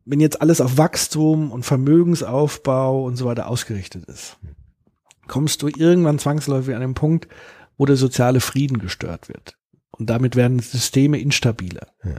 wenn 0.05 0.21
jetzt 0.21 0.41
alles 0.43 0.61
auf 0.61 0.77
Wachstum 0.79 1.51
und 1.51 1.65
Vermögensaufbau 1.65 3.05
und 3.05 3.17
so 3.17 3.25
weiter 3.25 3.49
ausgerichtet 3.49 4.05
ist, 4.05 4.37
kommst 5.29 5.63
du 5.63 5.69
irgendwann 5.69 6.19
zwangsläufig 6.19 6.75
an 6.75 6.81
den 6.81 6.95
Punkt, 6.95 7.29
wo 7.77 7.87
der 7.87 7.97
soziale 7.97 8.41
Frieden 8.41 8.79
gestört 8.79 9.29
wird. 9.29 9.57
Und 9.91 10.11
damit 10.11 10.37
werden 10.37 10.59
Systeme 10.59 11.19
instabiler. 11.19 11.89
Ja. 12.05 12.17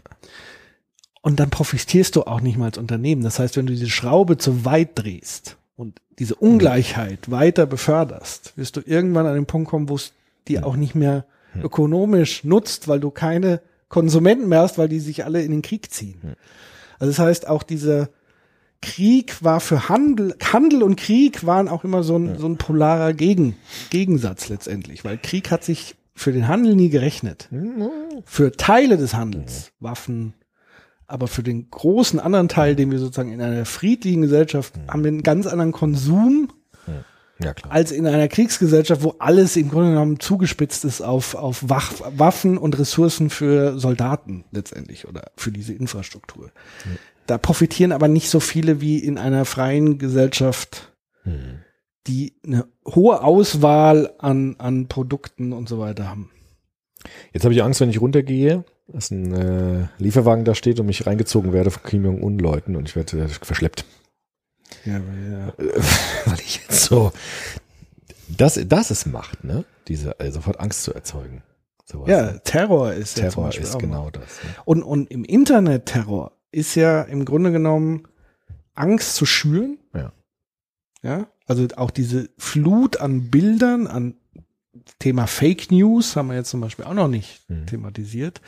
Und 1.22 1.39
dann 1.39 1.49
profitierst 1.49 2.16
du 2.16 2.24
auch 2.24 2.41
nicht 2.41 2.58
mal 2.58 2.66
als 2.66 2.78
Unternehmen. 2.78 3.22
Das 3.22 3.39
heißt, 3.39 3.58
wenn 3.58 3.66
du 3.66 3.74
diese 3.74 3.89
Schraube 3.89 4.38
zu 4.38 4.66
weit 4.66 4.91
drehst 4.95 5.58
und 5.76 5.99
diese 6.20 6.36
Ungleichheit 6.36 7.30
weiter 7.30 7.66
beförderst, 7.66 8.53
wirst 8.58 8.78
du 8.78 8.82
irgendwann 8.86 9.28
an 9.28 9.36
den 9.36 9.45
Punkt 9.45 9.70
kommen, 9.70 9.89
wo 9.89 9.95
es 9.95 10.14
dir 10.47 10.66
auch 10.66 10.76
nicht 10.76 10.95
mehr 10.95 11.26
ökonomisch 11.62 12.43
nutzt, 12.43 12.88
weil 12.88 12.99
du 12.99 13.12
keine 13.12 13.62
Konsumenten 13.89 14.47
mehr 14.47 14.62
hast, 14.62 14.78
weil 14.78 14.89
die 14.89 14.99
sich 14.99 15.26
alle 15.26 15.43
in 15.43 15.51
den 15.51 15.62
Krieg 15.62 15.91
ziehen. 15.91 16.36
Also 16.99 17.12
das 17.12 17.20
heißt, 17.20 17.47
auch 17.47 17.64
dieser 17.64 18.10
Krieg 18.82 19.44
war 19.44 19.60
für 19.60 19.90
Handel, 19.90 20.36
Handel 20.42 20.84
und 20.84 20.96
Krieg 20.98 21.46
waren 21.46 21.68
auch 21.68 21.84
immer 21.84 22.04
so 22.04 22.18
ein, 22.18 22.38
so 22.38 22.48
ein 22.48 22.58
polarer 22.58 23.14
Gegen, 23.14 23.56
Gegensatz 23.90 24.50
letztendlich, 24.50 25.04
weil 25.04 25.18
Krieg 25.18 25.52
hat 25.52 25.64
sich 25.64 25.96
für 26.14 26.32
den 26.32 26.48
Handel 26.48 26.76
nie 26.76 26.90
gerechnet. 26.90 27.48
Für 28.26 28.52
Teile 28.52 28.98
des 28.98 29.14
Handels, 29.14 29.72
Waffen, 29.80 30.34
aber 31.08 31.28
für 31.28 31.44
den 31.44 31.70
großen 31.70 32.20
anderen 32.20 32.50
Teil, 32.50 32.76
den 32.76 32.92
wir 32.92 33.00
sozusagen 33.00 33.32
in 33.32 33.42
einer 33.42 33.66
friedlichen 33.66 34.22
Gesellschaft 34.24 34.74
haben 34.88 35.04
wir 35.04 35.10
einen 35.10 35.24
ganz 35.24 35.48
anderen 35.48 35.72
Konsum 35.72 36.52
Ja, 37.40 37.54
als 37.70 37.92
in 37.92 38.08
einer 38.08 38.28
Kriegsgesellschaft, 38.28 39.04
wo 39.04 39.16
alles 39.20 39.56
im 39.58 39.70
Grunde 39.70 39.92
genommen 39.92 40.20
zugespitzt 40.20 40.84
ist 40.86 41.02
auf, 41.02 41.36
auf 41.36 41.70
Wach, 41.70 41.94
Waffen 42.16 42.58
und 42.58 42.78
Ressourcen 42.80 43.30
für 43.30 43.78
Soldaten 43.80 44.44
letztendlich 44.52 45.08
oder 45.08 45.32
für 45.36 45.52
diese 45.52 45.74
Infrastruktur. 45.74 46.52
Da 47.28 47.38
profitieren 47.38 47.92
aber 47.92 48.08
nicht 48.08 48.30
so 48.30 48.40
viele 48.40 48.82
wie 48.82 49.00
in 49.00 49.18
einer 49.18 49.46
freien 49.46 49.98
Gesellschaft, 49.98 50.94
die 52.08 52.34
eine 52.46 52.66
hohe 52.86 53.22
Auswahl 53.22 54.14
an, 54.18 54.56
an 54.60 54.88
Produkten 54.88 55.54
und 55.54 55.68
so 55.70 55.80
weiter 55.80 56.10
haben. 56.10 56.32
Jetzt 57.34 57.44
habe 57.44 57.54
ich 57.54 57.62
Angst, 57.62 57.82
wenn 57.82 57.90
ich 57.90 58.02
runtergehe, 58.02 58.64
dass 58.88 59.12
ein 59.12 59.34
äh, 59.34 59.88
Lieferwagen 59.98 60.46
da 60.46 60.56
steht 60.56 60.80
und 60.80 60.86
mich 60.86 61.06
reingezogen 61.06 61.54
werde 61.54 61.72
von 61.72 61.84
Kim 61.84 62.06
Jong-un-Leuten 62.06 62.76
und 62.76 62.88
ich 62.88 62.96
werde 62.96 63.20
äh, 63.20 63.28
verschleppt. 63.28 63.86
Ja, 64.86 64.98
ja. 64.98 65.54
Weil 66.26 66.40
ich 66.40 66.62
jetzt 66.62 66.86
so. 66.86 67.12
Das, 68.30 68.60
das 68.68 68.92
ist 68.92 69.06
Macht, 69.06 69.44
ne? 69.44 69.66
Diese 69.88 70.20
äh, 70.20 70.32
sofort 70.32 70.60
Angst 70.60 70.84
zu 70.84 70.94
erzeugen. 70.94 71.44
Sowas, 71.86 72.10
ja 72.10 72.32
ne? 72.34 72.42
Terror 72.44 72.94
ist 72.94 73.18
ja 73.18 73.30
Terror 73.30 73.46
Beispiel 73.46 73.66
ist 73.66 73.80
genau 73.80 74.10
das. 74.10 74.24
Ne? 74.24 74.50
Und, 74.66 74.84
und 74.84 75.10
im 75.12 75.24
Internet-Terror 75.24 76.37
ist 76.58 76.76
ja 76.76 77.03
im 77.03 77.24
Grunde 77.24 77.51
genommen 77.51 78.03
Angst 78.74 79.16
zu 79.16 79.26
schüren. 79.26 79.78
Ja. 79.93 80.12
Ja, 81.03 81.28
also 81.45 81.68
auch 81.76 81.91
diese 81.91 82.30
Flut 82.38 82.99
an 82.99 83.30
Bildern, 83.30 83.88
an 83.88 84.16
Thema 84.99 85.28
Fake 85.28 85.72
News 85.72 86.16
haben 86.16 86.30
wir 86.30 86.36
jetzt 86.36 86.49
zum 86.49 86.62
Beispiel 86.62 86.86
auch 86.86 86.93
noch 86.93 87.08
nicht 87.08 87.47
Mhm. 87.49 87.68
thematisiert, 87.68 88.41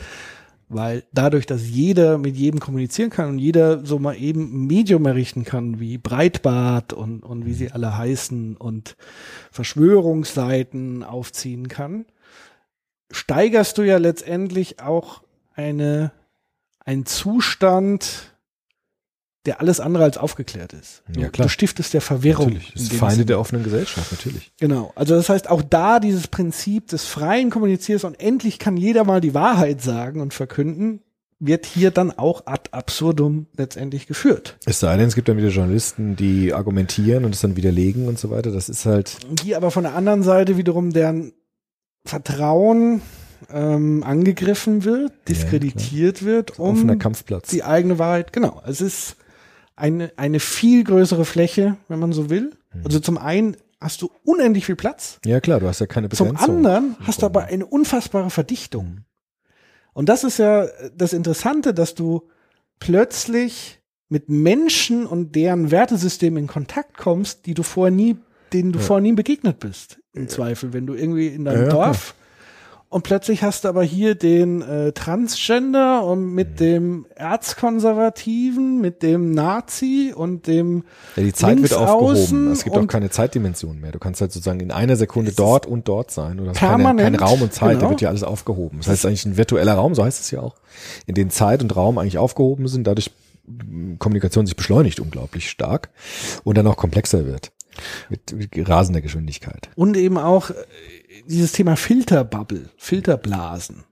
weil 0.67 1.03
dadurch, 1.13 1.45
dass 1.45 1.67
jeder 1.67 2.17
mit 2.17 2.35
jedem 2.35 2.59
kommunizieren 2.59 3.09
kann 3.11 3.29
und 3.29 3.39
jeder 3.39 3.85
so 3.85 3.99
mal 3.99 4.15
eben 4.15 4.41
ein 4.63 4.67
Medium 4.67 5.05
errichten 5.05 5.43
kann, 5.43 5.79
wie 5.79 5.97
Breitbart 5.97 6.93
und, 6.93 7.21
und 7.23 7.45
wie 7.45 7.53
sie 7.53 7.71
alle 7.71 7.95
heißen 7.97 8.57
und 8.57 8.95
Verschwörungsseiten 9.51 11.03
aufziehen 11.03 11.67
kann, 11.67 12.05
steigerst 13.11 13.77
du 13.77 13.83
ja 13.83 13.97
letztendlich 13.97 14.81
auch 14.81 15.21
eine, 15.53 16.11
einen 16.89 17.05
Zustand, 17.05 18.33
der 19.45 19.59
alles 19.61 19.79
andere 19.79 20.03
als 20.05 20.17
aufgeklärt 20.17 20.73
ist. 20.73 21.03
Du, 21.07 21.21
Ja, 21.21 21.29
klar. 21.29 21.45
du 21.45 21.49
stiftest 21.51 21.93
der 21.93 22.01
Verwirrung. 22.01 22.47
Natürlich. 22.47 22.73
Das 22.73 22.81
ist 22.81 22.93
Feinde 22.93 23.15
Sinne. 23.15 23.25
der 23.27 23.39
offenen 23.39 23.63
Gesellschaft, 23.63 24.11
natürlich. 24.11 24.51
Genau. 24.59 24.91
Also 24.95 25.13
das 25.15 25.29
heißt, 25.29 25.49
auch 25.51 25.61
da 25.61 25.99
dieses 25.99 26.27
Prinzip 26.27 26.87
des 26.87 27.05
freien 27.05 27.51
Kommunizierens 27.51 28.03
und 28.05 28.19
endlich 28.19 28.57
kann 28.57 28.75
jeder 28.75 29.03
mal 29.03 29.21
die 29.21 29.35
Wahrheit 29.35 29.81
sagen 29.83 30.19
und 30.19 30.33
verkünden, 30.33 31.01
wird 31.39 31.67
hier 31.67 31.91
dann 31.91 32.11
auch 32.11 32.47
ad 32.47 32.71
absurdum 32.71 33.45
letztendlich 33.55 34.07
geführt. 34.07 34.57
Es 34.65 34.79
sei 34.79 34.97
denn, 34.97 35.07
es 35.07 35.15
gibt 35.15 35.29
dann 35.29 35.37
wieder 35.37 35.49
Journalisten, 35.49 36.15
die 36.15 36.53
argumentieren 36.55 37.23
und 37.23 37.35
es 37.35 37.39
dann 37.41 37.55
widerlegen 37.55 38.07
und 38.07 38.17
so 38.17 38.29
weiter. 38.31 38.51
Das 38.51 38.67
ist 38.67 38.85
halt, 38.87 39.15
Die 39.43 39.55
aber 39.55 39.69
von 39.71 39.83
der 39.83 39.93
anderen 39.95 40.23
Seite 40.23 40.57
wiederum 40.57 40.91
deren 40.91 41.33
Vertrauen 42.03 43.01
ähm, 43.51 44.03
angegriffen 44.03 44.83
wird, 44.83 45.11
diskreditiert 45.27 46.23
wird, 46.23 46.59
um 46.59 46.99
die 47.51 47.63
eigene 47.63 47.99
Wahrheit. 47.99 48.33
Genau. 48.33 48.61
Es 48.65 48.81
ist 48.81 49.15
eine, 49.75 50.11
eine 50.17 50.39
viel 50.39 50.83
größere 50.83 51.25
Fläche, 51.25 51.77
wenn 51.87 51.99
man 51.99 52.11
so 52.11 52.29
will. 52.29 52.51
Mhm. 52.73 52.81
Also 52.85 52.99
zum 52.99 53.17
einen 53.17 53.57
hast 53.79 54.01
du 54.01 54.11
unendlich 54.25 54.65
viel 54.65 54.75
Platz. 54.75 55.19
Ja 55.25 55.39
klar, 55.39 55.59
du 55.59 55.67
hast 55.67 55.79
ja 55.79 55.87
keine 55.87 56.09
Zum 56.09 56.29
Begrenzung. 56.29 56.55
anderen 56.55 56.95
hast 57.01 57.21
du 57.21 57.25
aber 57.25 57.45
eine 57.45 57.65
unfassbare 57.65 58.29
Verdichtung. 58.29 59.05
Und 59.93 60.09
das 60.09 60.23
ist 60.23 60.37
ja 60.37 60.67
das 60.95 61.13
Interessante, 61.13 61.73
dass 61.73 61.95
du 61.95 62.29
plötzlich 62.79 63.81
mit 64.09 64.29
Menschen 64.29 65.05
und 65.05 65.35
deren 65.35 65.71
Wertesystem 65.71 66.35
in 66.37 66.47
Kontakt 66.47 66.97
kommst, 66.97 67.45
die 67.45 67.53
du 67.53 67.63
vorher 67.63 67.91
nie, 67.91 68.17
denen 68.53 68.71
du 68.71 68.79
vorher 68.79 69.01
nie 69.01 69.13
begegnet 69.13 69.59
bist. 69.59 69.99
Im 70.13 70.27
Zweifel, 70.27 70.73
wenn 70.73 70.87
du 70.87 70.95
irgendwie 70.95 71.27
in 71.27 71.45
deinem 71.45 71.61
Ja, 71.61 71.63
ja, 71.65 71.69
Dorf 71.69 72.15
und 72.89 73.03
plötzlich 73.03 73.43
hast 73.43 73.63
du 73.63 73.67
aber 73.69 73.83
hier 73.83 74.15
den 74.15 74.61
äh, 74.61 74.91
Transgender 74.91 76.03
und 76.03 76.25
Mhm. 76.25 76.33
mit 76.33 76.59
dem 76.59 77.05
Erzkonservativen, 77.15 78.81
mit 78.81 79.03
dem 79.03 79.31
Nazi 79.31 80.13
und 80.15 80.47
dem 80.47 80.83
Ja, 81.15 81.23
die 81.23 81.33
Zeit 81.33 81.61
wird 81.61 81.73
aufgehoben. 81.73 82.51
Es 82.51 82.63
gibt 82.63 82.77
auch 82.77 82.87
keine 82.87 83.09
Zeitdimension 83.09 83.79
mehr. 83.79 83.91
Du 83.91 83.99
kannst 83.99 84.21
halt 84.21 84.31
sozusagen 84.31 84.59
in 84.59 84.71
einer 84.71 84.95
Sekunde 84.95 85.31
dort 85.31 85.65
und 85.65 85.87
dort 85.87 86.11
sein. 86.11 86.39
Oder 86.39 86.53
Permanent, 86.53 86.99
keine, 86.99 87.17
kein 87.17 87.27
Raum 87.27 87.41
und 87.41 87.53
Zeit, 87.53 87.75
da 87.75 87.79
genau. 87.79 87.89
wird 87.91 88.01
ja 88.01 88.09
alles 88.09 88.23
aufgehoben. 88.23 88.79
Das 88.79 88.87
heißt 88.87 89.05
eigentlich 89.05 89.25
ein 89.25 89.37
virtueller 89.37 89.73
Raum, 89.73 89.93
so 89.95 90.03
heißt 90.03 90.19
es 90.19 90.31
ja 90.31 90.41
auch, 90.41 90.55
in 91.05 91.15
dem 91.15 91.29
Zeit 91.29 91.61
und 91.61 91.75
Raum 91.75 91.97
eigentlich 91.97 92.17
aufgehoben 92.17 92.67
sind, 92.67 92.87
dadurch 92.87 93.11
Kommunikation 93.99 94.45
sich 94.45 94.55
beschleunigt 94.55 94.99
unglaublich 94.99 95.49
stark 95.49 95.89
und 96.43 96.57
dann 96.57 96.67
auch 96.67 96.77
komplexer 96.77 97.25
wird. 97.25 97.51
Mit, 98.09 98.33
mit 98.33 98.69
rasender 98.69 98.99
Geschwindigkeit. 98.99 99.69
Und 99.75 99.95
eben 99.95 100.17
auch 100.17 100.49
äh, 100.49 100.53
dieses 101.27 101.51
Thema 101.51 101.75
Filterbubble, 101.75 102.69
Filterblasen. 102.77 103.83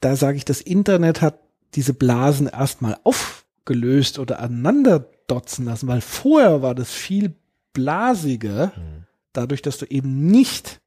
Da 0.00 0.16
sage 0.16 0.36
ich, 0.36 0.44
das 0.44 0.60
Internet 0.60 1.22
hat 1.22 1.38
diese 1.74 1.94
Blasen 1.94 2.46
erstmal 2.48 2.96
aufgelöst 3.04 4.18
oder 4.18 4.40
aneinander 4.40 5.10
dotzen 5.26 5.64
lassen, 5.64 5.88
weil 5.88 6.00
vorher 6.00 6.62
war 6.62 6.74
das 6.74 6.92
viel 6.92 7.34
blasiger, 7.72 8.72
dadurch, 9.32 9.62
dass 9.62 9.78
du 9.78 9.86
eben 9.86 10.26
nicht 10.26 10.80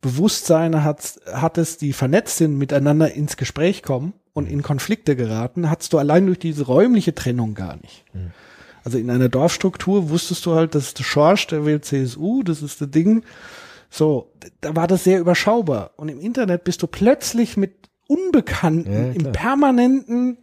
Bewusstseine 0.00 0.84
hat, 0.84 1.20
hattest, 1.32 1.80
die 1.80 1.92
vernetzt 1.92 2.36
sind, 2.36 2.56
miteinander 2.56 3.12
ins 3.12 3.36
Gespräch 3.36 3.82
kommen 3.82 4.12
und 4.32 4.48
in 4.48 4.62
Konflikte 4.62 5.16
geraten, 5.16 5.68
hattest 5.70 5.92
du 5.92 5.98
allein 5.98 6.26
durch 6.26 6.38
diese 6.38 6.64
räumliche 6.64 7.14
Trennung 7.14 7.54
gar 7.54 7.76
nicht. 7.76 8.04
Also 8.84 8.98
in 8.98 9.10
einer 9.10 9.28
Dorfstruktur 9.28 10.08
wusstest 10.10 10.46
du 10.46 10.54
halt, 10.54 10.74
das 10.74 10.84
ist 10.84 10.98
der 10.98 11.04
Schorsch, 11.04 11.48
der 11.48 11.66
wählt 11.66 11.84
CSU, 11.84 12.42
das 12.42 12.62
ist 12.62 12.80
das 12.80 12.90
Ding. 12.90 13.24
So, 13.90 14.32
da 14.60 14.76
war 14.76 14.86
das 14.86 15.04
sehr 15.04 15.18
überschaubar. 15.20 15.92
Und 15.96 16.08
im 16.08 16.20
Internet 16.20 16.64
bist 16.64 16.82
du 16.82 16.86
plötzlich 16.86 17.56
mit 17.56 17.88
Unbekannten 18.06 18.92
Ja, 18.92 19.12
im 19.12 19.32
permanenten 19.32 20.38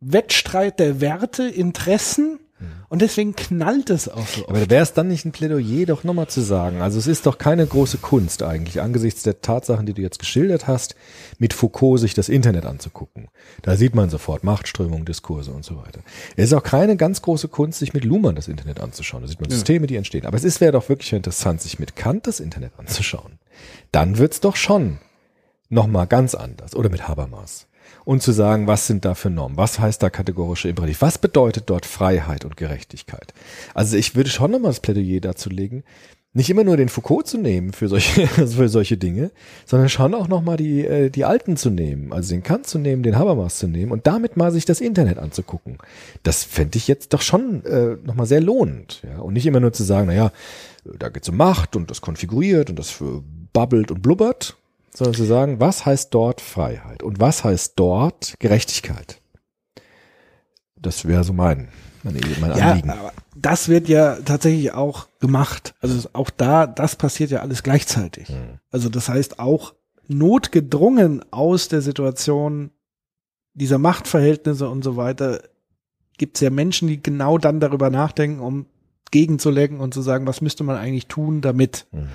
Wettstreit 0.00 0.78
der 0.78 1.00
Werte, 1.00 1.44
Interessen. 1.48 2.40
Hm. 2.58 2.66
Und 2.88 3.02
deswegen 3.02 3.36
knallt 3.36 3.90
es 3.90 4.08
auch 4.08 4.26
so. 4.26 4.48
Aber 4.48 4.68
wäre 4.68 4.82
es 4.82 4.92
dann 4.92 5.08
nicht 5.08 5.24
ein 5.24 5.32
Plädoyer, 5.32 5.86
doch 5.86 6.04
nochmal 6.04 6.28
zu 6.28 6.40
sagen, 6.40 6.80
also 6.80 6.98
es 6.98 7.06
ist 7.06 7.26
doch 7.26 7.38
keine 7.38 7.66
große 7.66 7.98
Kunst 7.98 8.42
eigentlich, 8.42 8.80
angesichts 8.80 9.22
der 9.22 9.40
Tatsachen, 9.40 9.86
die 9.86 9.94
du 9.94 10.02
jetzt 10.02 10.18
geschildert 10.18 10.66
hast, 10.66 10.94
mit 11.38 11.54
Foucault 11.54 12.00
sich 12.00 12.14
das 12.14 12.28
Internet 12.28 12.66
anzugucken. 12.66 13.28
Da 13.62 13.76
sieht 13.76 13.94
man 13.94 14.10
sofort 14.10 14.42
Machtströmung, 14.42 15.04
Diskurse 15.04 15.52
und 15.52 15.64
so 15.64 15.76
weiter. 15.76 16.00
Es 16.36 16.46
ist 16.46 16.52
auch 16.54 16.62
keine 16.62 16.96
ganz 16.96 17.22
große 17.22 17.48
Kunst, 17.48 17.78
sich 17.78 17.94
mit 17.94 18.04
Luhmann 18.04 18.34
das 18.34 18.48
Internet 18.48 18.80
anzuschauen. 18.80 19.22
Da 19.22 19.28
sieht 19.28 19.40
man 19.40 19.50
Systeme, 19.50 19.86
die 19.86 19.96
entstehen. 19.96 20.26
Aber 20.26 20.36
es 20.36 20.44
ist 20.44 20.60
wäre 20.60 20.72
doch 20.72 20.88
wirklich 20.88 21.12
interessant, 21.12 21.62
sich 21.62 21.78
mit 21.78 21.94
Kant 21.94 22.26
das 22.26 22.40
Internet 22.40 22.72
anzuschauen. 22.78 23.38
Dann 23.92 24.18
wird's 24.18 24.40
doch 24.40 24.56
schon 24.56 24.98
nochmal 25.68 26.06
ganz 26.06 26.34
anders. 26.34 26.74
Oder 26.74 26.90
mit 26.90 27.06
Habermas. 27.06 27.67
Und 28.08 28.22
zu 28.22 28.32
sagen, 28.32 28.66
was 28.66 28.86
sind 28.86 29.04
da 29.04 29.14
für 29.14 29.28
Normen? 29.28 29.58
Was 29.58 29.80
heißt 29.80 30.02
da 30.02 30.08
kategorische 30.08 30.70
Imperativ? 30.70 31.02
Was 31.02 31.18
bedeutet 31.18 31.64
dort 31.66 31.84
Freiheit 31.84 32.46
und 32.46 32.56
Gerechtigkeit? 32.56 33.34
Also 33.74 33.98
ich 33.98 34.16
würde 34.16 34.30
schon 34.30 34.50
nochmal 34.50 34.70
das 34.70 34.80
Plädoyer 34.80 35.20
dazu 35.20 35.50
legen, 35.50 35.84
nicht 36.32 36.48
immer 36.48 36.64
nur 36.64 36.78
den 36.78 36.88
Foucault 36.88 37.26
zu 37.26 37.36
nehmen 37.36 37.74
für 37.74 37.86
solche, 37.86 38.26
für 38.46 38.70
solche 38.70 38.96
Dinge, 38.96 39.30
sondern 39.66 39.90
schon 39.90 40.14
auch 40.14 40.26
nochmal 40.26 40.56
die, 40.56 40.86
äh, 40.86 41.10
die 41.10 41.26
Alten 41.26 41.58
zu 41.58 41.68
nehmen, 41.68 42.14
also 42.14 42.30
den 42.30 42.42
Kant 42.42 42.66
zu 42.66 42.78
nehmen, 42.78 43.02
den 43.02 43.18
Habermas 43.18 43.58
zu 43.58 43.68
nehmen 43.68 43.92
und 43.92 44.06
damit 44.06 44.38
mal 44.38 44.52
sich 44.52 44.64
das 44.64 44.80
Internet 44.80 45.18
anzugucken. 45.18 45.76
Das 46.22 46.44
fände 46.44 46.78
ich 46.78 46.88
jetzt 46.88 47.12
doch 47.12 47.20
schon 47.20 47.62
äh, 47.66 47.98
nochmal 48.06 48.24
sehr 48.24 48.40
lohnend. 48.40 49.02
Ja? 49.06 49.18
Und 49.18 49.34
nicht 49.34 49.44
immer 49.44 49.60
nur 49.60 49.74
zu 49.74 49.84
sagen, 49.84 50.06
naja, 50.06 50.32
da 50.98 51.10
geht's 51.10 51.28
um 51.28 51.36
Macht 51.36 51.76
und 51.76 51.90
das 51.90 52.00
konfiguriert 52.00 52.70
und 52.70 52.78
das 52.78 52.88
für 52.88 53.22
babbelt 53.52 53.90
und 53.90 54.00
blubbert, 54.00 54.56
sondern 54.98 55.14
zu 55.14 55.24
sagen, 55.24 55.60
was 55.60 55.86
heißt 55.86 56.12
dort 56.12 56.40
Freiheit 56.40 57.04
und 57.04 57.20
was 57.20 57.44
heißt 57.44 57.74
dort 57.76 58.34
Gerechtigkeit? 58.40 59.20
Das 60.76 61.06
wäre 61.06 61.22
so 61.22 61.32
mein, 61.32 61.68
mein, 62.02 62.20
mein 62.40 62.56
Ja, 62.58 62.70
Anliegen. 62.72 62.90
aber 62.90 63.12
das 63.36 63.68
wird 63.68 63.88
ja 63.88 64.16
tatsächlich 64.16 64.72
auch 64.72 65.06
gemacht. 65.20 65.74
Also 65.80 66.08
auch 66.14 66.30
da, 66.30 66.66
das 66.66 66.96
passiert 66.96 67.30
ja 67.30 67.40
alles 67.40 67.62
gleichzeitig. 67.62 68.28
Hm. 68.28 68.58
Also 68.70 68.88
das 68.88 69.08
heißt 69.08 69.38
auch 69.38 69.74
notgedrungen 70.08 71.24
aus 71.30 71.68
der 71.68 71.80
Situation 71.80 72.70
dieser 73.54 73.78
Machtverhältnisse 73.78 74.68
und 74.68 74.82
so 74.82 74.96
weiter 74.96 75.42
gibt 76.16 76.36
es 76.36 76.40
ja 76.40 76.50
Menschen, 76.50 76.88
die 76.88 77.00
genau 77.00 77.38
dann 77.38 77.60
darüber 77.60 77.90
nachdenken, 77.90 78.40
um 78.40 78.66
gegenzulenken 79.12 79.78
und 79.78 79.94
zu 79.94 80.02
sagen, 80.02 80.26
was 80.26 80.40
müsste 80.40 80.64
man 80.64 80.76
eigentlich 80.76 81.06
tun 81.06 81.40
damit. 81.40 81.86
Mhm. 81.92 82.08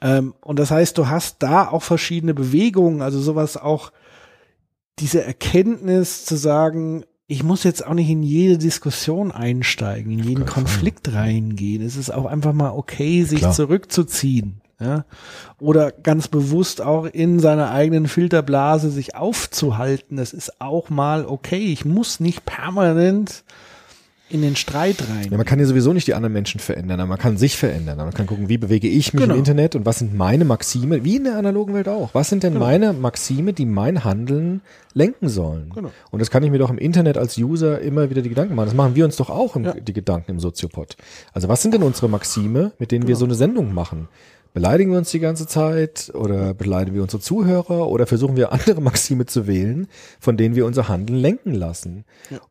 Ähm, 0.00 0.34
und 0.40 0.58
das 0.58 0.70
heißt, 0.70 0.96
du 0.98 1.08
hast 1.08 1.36
da 1.42 1.68
auch 1.68 1.82
verschiedene 1.82 2.34
Bewegungen, 2.34 3.02
also 3.02 3.20
sowas 3.20 3.56
auch, 3.56 3.92
diese 4.98 5.24
Erkenntnis 5.24 6.26
zu 6.26 6.36
sagen, 6.36 7.04
ich 7.26 7.42
muss 7.42 7.64
jetzt 7.64 7.86
auch 7.86 7.94
nicht 7.94 8.10
in 8.10 8.22
jede 8.22 8.58
Diskussion 8.58 9.30
einsteigen, 9.30 10.12
in 10.12 10.18
jeden. 10.18 10.46
Konflikt 10.46 11.12
reingehen. 11.14 11.80
Es 11.80 11.96
ist 11.96 12.10
auch 12.10 12.26
einfach 12.26 12.52
mal 12.52 12.70
okay, 12.70 13.22
sich 13.22 13.38
Klar. 13.38 13.52
zurückzuziehen. 13.52 14.60
Ja? 14.80 15.04
Oder 15.60 15.92
ganz 15.92 16.26
bewusst 16.26 16.80
auch 16.80 17.04
in 17.06 17.38
seiner 17.38 17.70
eigenen 17.70 18.08
Filterblase 18.08 18.90
sich 18.90 19.14
aufzuhalten. 19.14 20.16
Das 20.16 20.32
ist 20.32 20.60
auch 20.60 20.90
mal 20.90 21.24
okay. 21.24 21.66
Ich 21.66 21.84
muss 21.84 22.18
nicht 22.18 22.44
permanent 22.44 23.44
in 24.30 24.42
den 24.42 24.56
Streit 24.56 24.96
rein. 25.10 25.28
Ja, 25.30 25.36
man 25.36 25.44
kann 25.46 25.58
ja 25.58 25.66
sowieso 25.66 25.92
nicht 25.92 26.06
die 26.06 26.14
anderen 26.14 26.32
Menschen 26.32 26.60
verändern, 26.60 27.00
aber 27.00 27.08
man 27.08 27.18
kann 27.18 27.36
sich 27.36 27.56
verändern. 27.56 27.96
Man 27.98 28.12
kann 28.14 28.26
gucken, 28.26 28.48
wie 28.48 28.58
bewege 28.58 28.88
ich 28.88 29.12
mich 29.12 29.22
Genau. 29.22 29.34
im 29.34 29.38
Internet 29.40 29.74
und 29.76 29.84
was 29.86 29.98
sind 29.98 30.14
meine 30.14 30.44
Maxime, 30.44 31.04
wie 31.04 31.16
in 31.16 31.24
der 31.24 31.36
analogen 31.36 31.74
Welt 31.74 31.88
auch. 31.88 32.10
Was 32.14 32.28
sind 32.30 32.42
denn 32.42 32.54
Genau. 32.54 32.64
meine 32.64 32.92
Maxime, 32.92 33.52
die 33.52 33.66
mein 33.66 34.04
Handeln 34.04 34.60
lenken 34.94 35.28
sollen? 35.28 35.70
Genau. 35.74 35.90
Und 36.10 36.20
das 36.20 36.30
kann 36.30 36.42
ich 36.42 36.50
mir 36.50 36.58
doch 36.58 36.70
im 36.70 36.78
Internet 36.78 37.18
als 37.18 37.36
User 37.38 37.80
immer 37.80 38.08
wieder 38.10 38.22
die 38.22 38.28
Gedanken 38.28 38.54
machen. 38.54 38.66
Das 38.66 38.74
machen 38.74 38.94
wir 38.94 39.04
uns 39.04 39.16
doch 39.16 39.30
auch 39.30 39.56
im, 39.56 39.64
Ja. 39.64 39.74
die 39.74 39.92
Gedanken 39.92 40.30
im 40.32 40.40
Soziopod. 40.40 40.96
Also 41.32 41.48
was 41.48 41.62
sind 41.62 41.74
denn 41.74 41.82
unsere 41.82 42.08
Maxime, 42.08 42.72
mit 42.78 42.92
denen 42.92 43.02
wir 43.02 43.14
Genau. 43.14 43.18
so 43.18 43.24
eine 43.24 43.34
Sendung 43.34 43.74
machen? 43.74 44.08
Beleidigen 44.52 44.90
wir 44.90 44.98
uns 44.98 45.10
die 45.10 45.20
ganze 45.20 45.46
Zeit 45.46 46.10
oder 46.14 46.54
beleidigen 46.54 46.96
wir 46.96 47.02
unsere 47.02 47.22
Zuhörer 47.22 47.86
oder 47.88 48.06
versuchen 48.06 48.36
wir 48.36 48.52
andere 48.52 48.80
Maxime 48.80 49.26
zu 49.26 49.46
wählen, 49.46 49.86
von 50.18 50.36
denen 50.36 50.56
wir 50.56 50.66
unser 50.66 50.88
Handeln 50.88 51.18
lenken 51.18 51.54
lassen? 51.54 52.04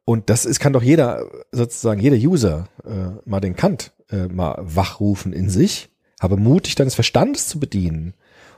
Und 0.06 0.30
das 0.30 0.46
ist, 0.46 0.60
kann 0.60 0.74
doch 0.74 0.84
jeder, 0.84 1.26
sozusagen 1.52 2.00
jeder 2.00 2.16
User 2.16 2.70
äh, 2.86 3.30
mal 3.30 3.42
den 3.42 3.56
Kant 3.56 3.92
äh, 4.10 4.28
mal 4.28 4.58
wachrufen 4.62 5.34
in 5.34 5.50
sich, 5.50 5.90
habe 6.22 6.38
mutig 6.38 6.76
deines 6.76 6.96
Verstandes 6.96 7.48
zu 7.48 7.60
bedienen, 7.60 8.14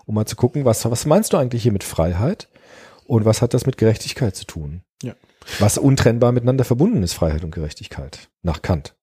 um 0.05 0.15
mal 0.15 0.25
zu 0.25 0.35
gucken, 0.35 0.65
was, 0.65 0.89
was 0.89 1.05
meinst 1.05 1.33
du 1.33 1.37
eigentlich 1.37 1.63
hier 1.63 1.71
mit 1.71 1.83
Freiheit 1.83 2.47
und 3.05 3.25
was 3.25 3.41
hat 3.41 3.53
das 3.53 3.65
mit 3.65 3.77
Gerechtigkeit 3.77 4.35
zu 4.35 4.45
tun? 4.45 4.81
Ja. 5.01 5.15
Was 5.59 5.77
untrennbar 5.77 6.31
miteinander 6.31 6.63
verbunden 6.63 7.01
ist, 7.01 7.13
Freiheit 7.13 7.43
und 7.43 7.51
Gerechtigkeit, 7.51 8.29
nach 8.43 8.61
Kant. 8.61 8.95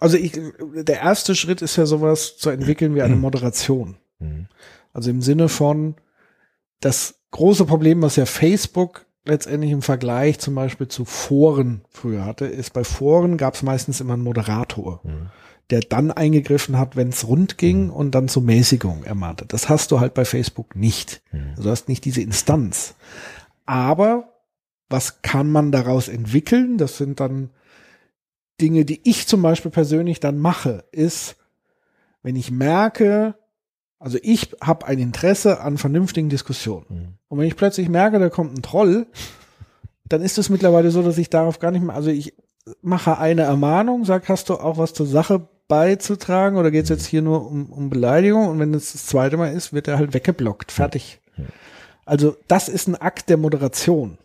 Also 0.00 0.16
ich, 0.16 0.32
der 0.74 1.00
erste 1.00 1.34
Schritt 1.34 1.62
ist 1.62 1.76
ja 1.76 1.86
sowas 1.86 2.36
zu 2.38 2.50
entwickeln 2.50 2.94
wie 2.94 3.02
eine 3.02 3.16
Moderation. 3.16 3.96
Mhm. 4.18 4.48
Also 4.92 5.10
im 5.10 5.22
Sinne 5.22 5.48
von 5.48 5.94
das 6.80 7.20
große 7.30 7.66
Problem, 7.66 8.02
was 8.02 8.16
ja 8.16 8.26
Facebook 8.26 9.06
letztendlich 9.24 9.70
im 9.70 9.82
Vergleich 9.82 10.38
zum 10.38 10.54
Beispiel 10.54 10.88
zu 10.88 11.04
Foren 11.04 11.82
früher 11.90 12.24
hatte, 12.24 12.46
ist 12.46 12.72
bei 12.72 12.82
Foren 12.84 13.36
gab 13.36 13.54
es 13.54 13.62
meistens 13.62 14.00
immer 14.00 14.14
einen 14.14 14.24
Moderator, 14.24 15.00
Mhm. 15.04 15.28
der 15.68 15.80
dann 15.80 16.10
eingegriffen 16.10 16.78
hat, 16.78 16.96
wenn 16.96 17.10
es 17.10 17.28
rund 17.28 17.58
ging 17.58 17.90
und 17.90 18.12
dann 18.14 18.28
zur 18.28 18.42
Mäßigung 18.42 19.04
ermahnte. 19.04 19.44
Das 19.46 19.68
hast 19.68 19.92
du 19.92 20.00
halt 20.00 20.14
bei 20.14 20.24
Facebook 20.24 20.74
nicht. 20.74 21.22
Mhm. 21.32 21.50
Also 21.50 21.62
du 21.64 21.70
hast 21.70 21.88
nicht 21.88 22.04
diese 22.06 22.22
Instanz. 22.22 22.94
Aber 23.66 24.32
was 24.88 25.22
kann 25.22 25.52
man 25.52 25.70
daraus 25.70 26.08
entwickeln? 26.08 26.78
Das 26.78 26.96
sind 26.96 27.20
dann 27.20 27.50
Dinge, 28.60 28.84
die 28.84 29.00
ich 29.08 29.26
zum 29.26 29.42
Beispiel 29.42 29.70
persönlich 29.70 30.20
dann 30.20 30.38
mache, 30.38 30.84
ist, 30.92 31.36
wenn 32.22 32.36
ich 32.36 32.50
merke, 32.50 33.34
also 33.98 34.18
ich 34.22 34.52
habe 34.60 34.86
ein 34.86 34.98
Interesse 34.98 35.60
an 35.60 35.78
vernünftigen 35.78 36.28
Diskussionen. 36.28 36.86
Mhm. 36.88 37.14
Und 37.28 37.38
wenn 37.38 37.46
ich 37.46 37.56
plötzlich 37.56 37.88
merke, 37.88 38.18
da 38.18 38.28
kommt 38.28 38.56
ein 38.56 38.62
Troll, 38.62 39.06
dann 40.08 40.22
ist 40.22 40.38
es 40.38 40.48
mittlerweile 40.48 40.90
so, 40.90 41.02
dass 41.02 41.18
ich 41.18 41.30
darauf 41.30 41.58
gar 41.58 41.70
nicht 41.70 41.82
mehr, 41.82 41.94
also 41.94 42.10
ich 42.10 42.34
mache 42.82 43.18
eine 43.18 43.42
Ermahnung, 43.42 44.04
sag, 44.04 44.28
hast 44.28 44.48
du 44.48 44.54
auch 44.54 44.78
was 44.78 44.92
zur 44.92 45.06
Sache 45.06 45.48
beizutragen 45.68 46.56
oder 46.56 46.70
geht 46.70 46.84
es 46.84 46.88
jetzt 46.90 47.06
hier 47.06 47.22
nur 47.22 47.46
um, 47.46 47.70
um 47.70 47.90
Beleidigung? 47.90 48.48
Und 48.48 48.58
wenn 48.58 48.74
es 48.74 48.92
das 48.92 49.06
zweite 49.06 49.36
Mal 49.36 49.52
ist, 49.52 49.72
wird 49.72 49.88
er 49.88 49.98
halt 49.98 50.12
weggeblockt. 50.14 50.72
Fertig. 50.72 51.20
Also 52.04 52.36
das 52.48 52.68
ist 52.68 52.88
ein 52.88 52.96
Akt 52.96 53.28
der 53.28 53.36
Moderation, 53.36 54.18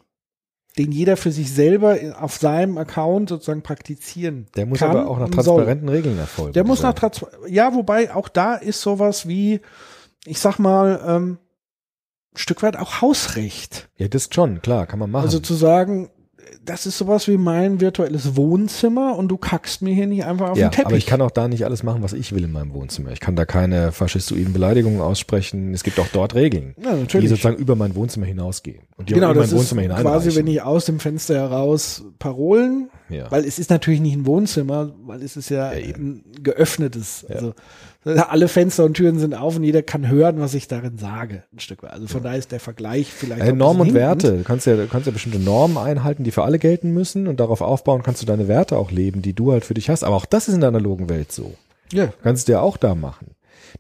den 0.78 0.92
jeder 0.92 1.18
für 1.18 1.32
sich 1.32 1.52
selber 1.54 1.98
auf 2.20 2.36
seinem 2.38 2.78
Account 2.78 3.30
sozusagen 3.30 3.62
praktizieren 3.62 4.48
Der 4.56 4.66
muss 4.66 4.80
kann 4.80 4.92
aber 4.92 5.08
auch 5.10 5.20
nach 5.20 5.28
und 5.28 5.34
soll. 5.34 5.44
transparenten 5.44 5.90
Regeln 5.90 6.18
erfolgen. 6.18 6.54
Der 6.54 6.66
muss 6.66 6.82
nach 6.82 6.94
Trans 6.94 7.26
ja, 7.48 7.74
wobei 7.74 8.14
auch 8.14 8.28
da 8.28 8.56
ist 8.56 8.82
sowas 8.82 9.28
wie, 9.28 9.62
ich 10.26 10.40
sag 10.40 10.60
mal, 10.60 11.02
ähm, 11.06 11.38
ein 12.34 12.38
Stück 12.38 12.62
weit 12.64 12.76
auch 12.76 13.02
Hausrecht. 13.02 13.90
Ja, 13.98 14.08
das 14.10 14.30
schon, 14.32 14.62
klar, 14.62 14.86
kann 14.88 15.00
man 15.00 15.10
machen. 15.10 15.26
Also 15.26 15.40
zu 15.40 15.54
sagen, 15.54 16.10
das 16.66 16.86
ist 16.86 16.98
sowas 16.98 17.28
wie 17.28 17.38
mein 17.38 17.80
virtuelles 17.80 18.36
Wohnzimmer 18.36 19.18
und 19.18 19.28
du 19.30 19.38
kackst 19.38 19.82
mir 19.82 19.94
hier 19.94 20.08
nicht 20.08 20.26
einfach 20.26 20.50
auf 20.52 20.58
ja, 20.58 20.68
den 20.68 20.72
Teppich. 20.72 20.86
aber 20.88 20.98
ich 20.98 21.06
kann 21.06 21.22
auch 21.22 21.32
da 21.32 21.48
nicht 21.48 21.64
alles 21.66 21.84
machen, 21.84 22.02
was 22.04 22.14
ich 22.14 22.34
will 22.34 22.44
in 22.44 22.52
meinem 22.52 22.74
Wohnzimmer. 22.74 23.12
Ich 23.12 23.20
kann 23.20 23.36
da 23.36 23.46
keine 23.46 23.92
faschistoiden 23.92 24.54
Beleidigungen 24.54 25.02
aussprechen. 25.02 25.74
Es 25.74 25.84
gibt 25.84 26.00
auch 26.00 26.08
dort 26.12 26.36
Regeln, 26.36 26.76
ja, 26.82 26.96
die 26.96 27.28
sozusagen 27.28 27.58
über 27.58 27.76
mein 27.76 27.96
Wohnzimmer 27.96 28.26
hinausgehen. 28.26 28.84
Und 28.98 29.10
die 29.10 29.14
Genau, 29.14 29.28
mein 29.28 29.38
das 29.38 29.48
ist 29.52 29.58
Wohnzimmer 29.58 29.84
quasi, 29.84 29.98
hineinreichen. 30.02 30.36
wenn 30.36 30.48
ich 30.48 30.62
aus 30.62 30.86
dem 30.86 31.00
Fenster 31.00 31.36
heraus 31.36 32.04
Parolen, 32.20 32.90
ja. 33.10 33.30
weil 33.32 33.46
es 33.46 33.60
ist 33.60 33.70
natürlich 33.70 34.02
nicht 34.02 34.16
ein 34.18 34.26
Wohnzimmer, 34.26 34.94
weil 35.06 35.22
es 35.22 35.38
ist 35.38 35.50
ja, 35.50 35.72
Ja, 35.74 35.80
eben. 35.80 36.24
ein 36.38 36.44
geöffnetes. 36.44 37.26
Also 37.30 37.54
alle 38.06 38.48
Fenster 38.48 38.84
und 38.86 38.94
Türen 38.96 39.18
sind 39.18 39.34
auf 39.34 39.56
und 39.56 39.64
jeder 39.64 39.82
kann 39.82 40.08
hören, 40.08 40.40
was 40.40 40.54
ich 40.54 40.68
darin 40.68 40.98
sage, 40.98 41.44
ein 41.54 41.60
Stück 41.60 41.82
weit. 41.84 41.92
Also 41.92 42.08
von 42.08 42.22
daher 42.22 42.38
ist 42.38 42.52
der 42.52 42.60
Vergleich 42.60 43.12
vielleicht 43.12 43.42
auch 43.42 43.48
Äh, 43.48 43.54
Normen 43.54 43.82
und 43.82 43.94
Werte. 43.96 44.38
Du 44.38 44.44
kannst 44.44 44.68
ja, 44.68 44.76
du 44.76 44.88
kannst 44.88 45.08
ja 45.08 45.12
bestimmte 45.12 45.40
Normen 45.40 45.78
einhalten, 45.78 46.24
die 46.24 46.32
für 46.32 46.44
alle 46.44 46.60
gelten 46.60 46.92
müssen 46.92 47.28
und 47.28 47.40
darauf 47.40 47.62
aufbauen 47.62 48.04
kannst 48.04 48.22
du 48.22 48.26
deine 48.26 48.48
Werte 48.48 48.78
auch 48.78 48.92
leben, 48.92 49.22
die 49.22 49.34
du 49.34 49.52
halt 49.52 49.66
für 49.66 49.74
dich 49.74 49.90
hast. 49.90 50.04
Aber 50.04 50.16
auch 50.16 50.26
das 50.26 50.48
ist 50.48 50.54
in 50.54 50.60
der 50.62 50.70
analogen 50.70 51.10
Welt 51.10 51.32
so. 51.32 51.56
Ja, 51.92 52.08
Du 52.08 52.14
kannst 52.24 52.42
es 52.42 52.46
dir 52.46 52.62
auch 52.62 52.78
da 52.78 52.94
machen. 52.96 53.32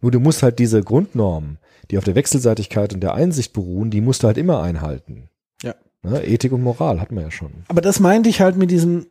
Nur 0.01 0.11
du 0.11 0.19
musst 0.19 0.41
halt 0.43 0.57
diese 0.59 0.81
Grundnormen, 0.83 1.57
die 1.91 1.97
auf 1.97 2.03
der 2.03 2.15
Wechselseitigkeit 2.15 2.93
und 2.93 3.01
der 3.01 3.13
Einsicht 3.13 3.53
beruhen, 3.53 3.91
die 3.91 4.01
musst 4.01 4.23
du 4.23 4.27
halt 4.27 4.37
immer 4.37 4.61
einhalten. 4.61 5.29
Ja. 5.61 5.75
Ne? 6.03 6.23
Ethik 6.25 6.51
und 6.51 6.63
Moral 6.63 6.99
hatten 6.99 7.15
wir 7.15 7.23
ja 7.23 7.31
schon. 7.31 7.51
Aber 7.67 7.81
das 7.81 7.99
meinte 7.99 8.27
ich 8.29 8.41
halt 8.41 8.57
mit 8.57 8.71
diesem 8.71 9.05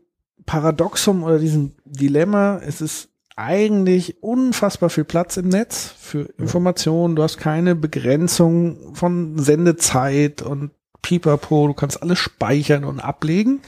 Paradoxum 0.46 1.22
oder 1.22 1.38
diesem 1.38 1.72
Dilemma. 1.84 2.60
Es 2.66 2.80
ist 2.80 3.08
eigentlich 3.36 4.22
unfassbar 4.22 4.90
viel 4.90 5.04
Platz 5.04 5.36
im 5.36 5.48
Netz 5.48 5.92
für 5.98 6.32
Informationen. 6.38 7.16
Du 7.16 7.22
hast 7.22 7.38
keine 7.38 7.74
Begrenzung 7.74 8.94
von 8.94 9.38
Sendezeit 9.38 10.42
und 10.42 10.70
Pipapo. 11.02 11.66
Du 11.66 11.74
kannst 11.74 12.02
alles 12.02 12.18
speichern 12.18 12.84
und 12.84 13.00
ablegen. 13.00 13.60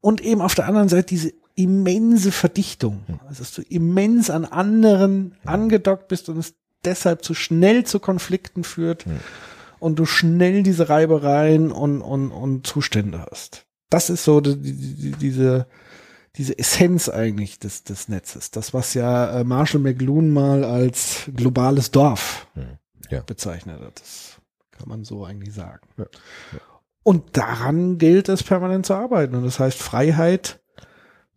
Und 0.00 0.20
eben 0.20 0.40
auf 0.40 0.54
der 0.54 0.66
anderen 0.66 0.88
Seite 0.88 1.06
diese 1.06 1.32
immense 1.54 2.32
Verdichtung. 2.32 3.02
Also, 3.26 3.42
dass 3.42 3.54
du 3.54 3.62
immens 3.62 4.30
an 4.30 4.44
anderen 4.44 5.34
angedockt 5.44 6.08
bist 6.08 6.28
und 6.28 6.38
es 6.38 6.54
deshalb 6.84 7.24
zu 7.24 7.34
schnell 7.34 7.84
zu 7.84 8.00
Konflikten 8.00 8.64
führt 8.64 9.04
und 9.78 9.98
du 9.98 10.06
schnell 10.06 10.62
diese 10.62 10.88
Reibereien 10.88 11.72
und, 11.72 12.00
und, 12.00 12.30
und 12.30 12.66
Zustände 12.66 13.26
hast. 13.30 13.66
Das 13.90 14.08
ist 14.08 14.24
so 14.24 14.40
die, 14.40 14.56
die, 14.56 14.72
die, 14.72 15.10
diese, 15.12 15.66
diese 16.36 16.58
Essenz 16.58 17.08
eigentlich 17.08 17.58
des, 17.58 17.82
des 17.84 18.08
Netzes. 18.08 18.50
Das, 18.50 18.72
was 18.72 18.94
ja 18.94 19.40
äh, 19.40 19.44
Marshall 19.44 19.80
McLuhan 19.80 20.30
mal 20.30 20.64
als 20.64 21.22
globales 21.34 21.90
Dorf 21.90 22.46
Ja. 23.10 23.20
bezeichnet 23.22 23.80
hat. 23.80 24.00
Das 24.00 24.36
kann 24.70 24.88
man 24.88 25.04
so 25.04 25.24
eigentlich 25.24 25.54
sagen. 25.54 25.80
Ja. 25.98 26.06
Und 27.02 27.36
daran 27.36 27.98
gilt 27.98 28.28
es 28.28 28.42
permanent 28.42 28.86
zu 28.86 28.94
arbeiten. 28.94 29.34
Und 29.34 29.44
das 29.44 29.58
heißt 29.58 29.78
Freiheit, 29.78 30.60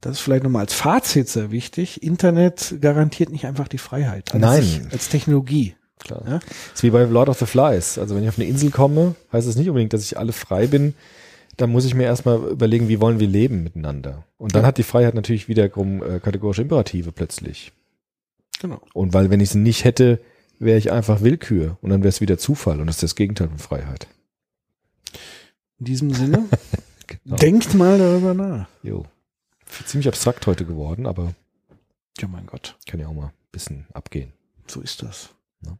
das 0.02 0.14
ist 0.18 0.20
vielleicht 0.20 0.44
nochmal 0.44 0.62
als 0.64 0.74
Fazit 0.74 1.30
sehr 1.30 1.50
wichtig. 1.52 2.04
Internet 2.04 2.76
garantiert 2.82 3.32
nicht 3.32 3.46
einfach 3.46 3.68
die 3.70 3.78
Freiheit. 3.78 4.34
an 4.36 4.42
Nein. 4.42 4.62
sich, 4.62 4.82
als 4.92 5.10
Technologie. 5.10 5.76
Klar. 6.00 6.22
Ja? 6.28 6.40
ist 6.74 6.84
wie 6.84 6.90
bei 6.90 7.04
Lord 7.06 7.30
of 7.30 7.40
the 7.40 7.46
Flies. 7.46 7.98
Also 7.98 8.14
wenn 8.16 8.24
ich 8.24 8.30
auf 8.30 8.38
eine 8.38 8.48
Insel 8.48 8.70
komme, 8.72 9.16
heißt 9.32 9.48
es 9.48 9.56
nicht 9.56 9.70
unbedingt, 9.70 9.94
dass 9.94 10.04
ich 10.04 10.18
alle 10.18 10.34
frei 10.34 10.68
bin. 10.68 10.94
Dann 11.58 11.72
muss 11.72 11.86
ich 11.86 11.94
mir 11.94 12.04
erstmal 12.04 12.38
überlegen, 12.50 12.88
wie 12.88 13.00
wollen 13.00 13.20
wir 13.20 13.28
leben 13.28 13.64
miteinander. 13.64 14.24
Und 14.38 14.56
dann 14.56 14.64
Ja. 14.64 14.68
hat 14.68 14.78
die 14.78 14.84
Freiheit 14.84 15.14
natürlich 15.14 15.48
wiederum 15.48 16.02
äh, 16.04 16.20
kategorische 16.20 16.64
Imperative 16.64 17.12
plötzlich. 17.12 17.72
Genau. 18.60 18.82
Und 18.94 19.14
weil, 19.14 19.30
wenn 19.30 19.40
ich 19.40 19.50
sie 19.52 19.60
nicht 19.60 19.84
hätte, 19.84 20.20
wäre 20.60 20.78
ich 20.78 20.92
einfach 20.92 21.22
Willkür 21.22 21.78
und 21.82 21.90
dann 21.90 22.02
wäre 22.02 22.10
es 22.10 22.22
wieder 22.22 22.38
Zufall 22.38 22.80
und 22.80 22.88
das 22.88 22.96
ist 22.98 23.04
das 23.04 23.16
Gegenteil 23.16 23.50
von 23.50 23.58
Freiheit. 23.60 24.08
In 25.80 25.86
diesem 25.86 26.14
Sinne, 26.14 26.46
Genau. 27.08 27.36
denkt 27.36 27.74
mal 27.74 27.98
darüber 27.98 28.34
nach. 28.34 28.68
Jo. 28.82 29.06
Ziemlich 29.86 30.08
abstrakt 30.08 30.48
heute 30.48 30.66
geworden, 30.66 31.06
aber 31.06 31.34
Ja, 32.20 32.28
mein 32.28 32.46
Gott. 32.46 32.78
kann 32.88 33.00
ja 33.00 33.08
auch 33.08 33.14
mal 33.14 33.26
ein 33.28 33.32
bisschen 33.52 33.86
abgehen. 33.94 34.32
So 34.68 34.82
ist 34.82 35.04
das. 35.04 35.30
Ja. 35.66 35.78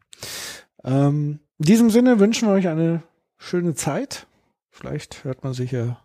Ähm, 0.84 1.38
in 1.58 1.64
diesem 1.64 1.90
Sinne 1.90 2.18
wünschen 2.20 2.48
wir 2.48 2.52
euch 2.54 2.68
eine 2.68 3.02
schöne 3.38 3.74
Zeit. 3.74 4.26
Vielleicht 4.76 5.22
hört 5.24 5.44
man 5.44 5.54
sich 5.54 5.70
ja 5.70 5.98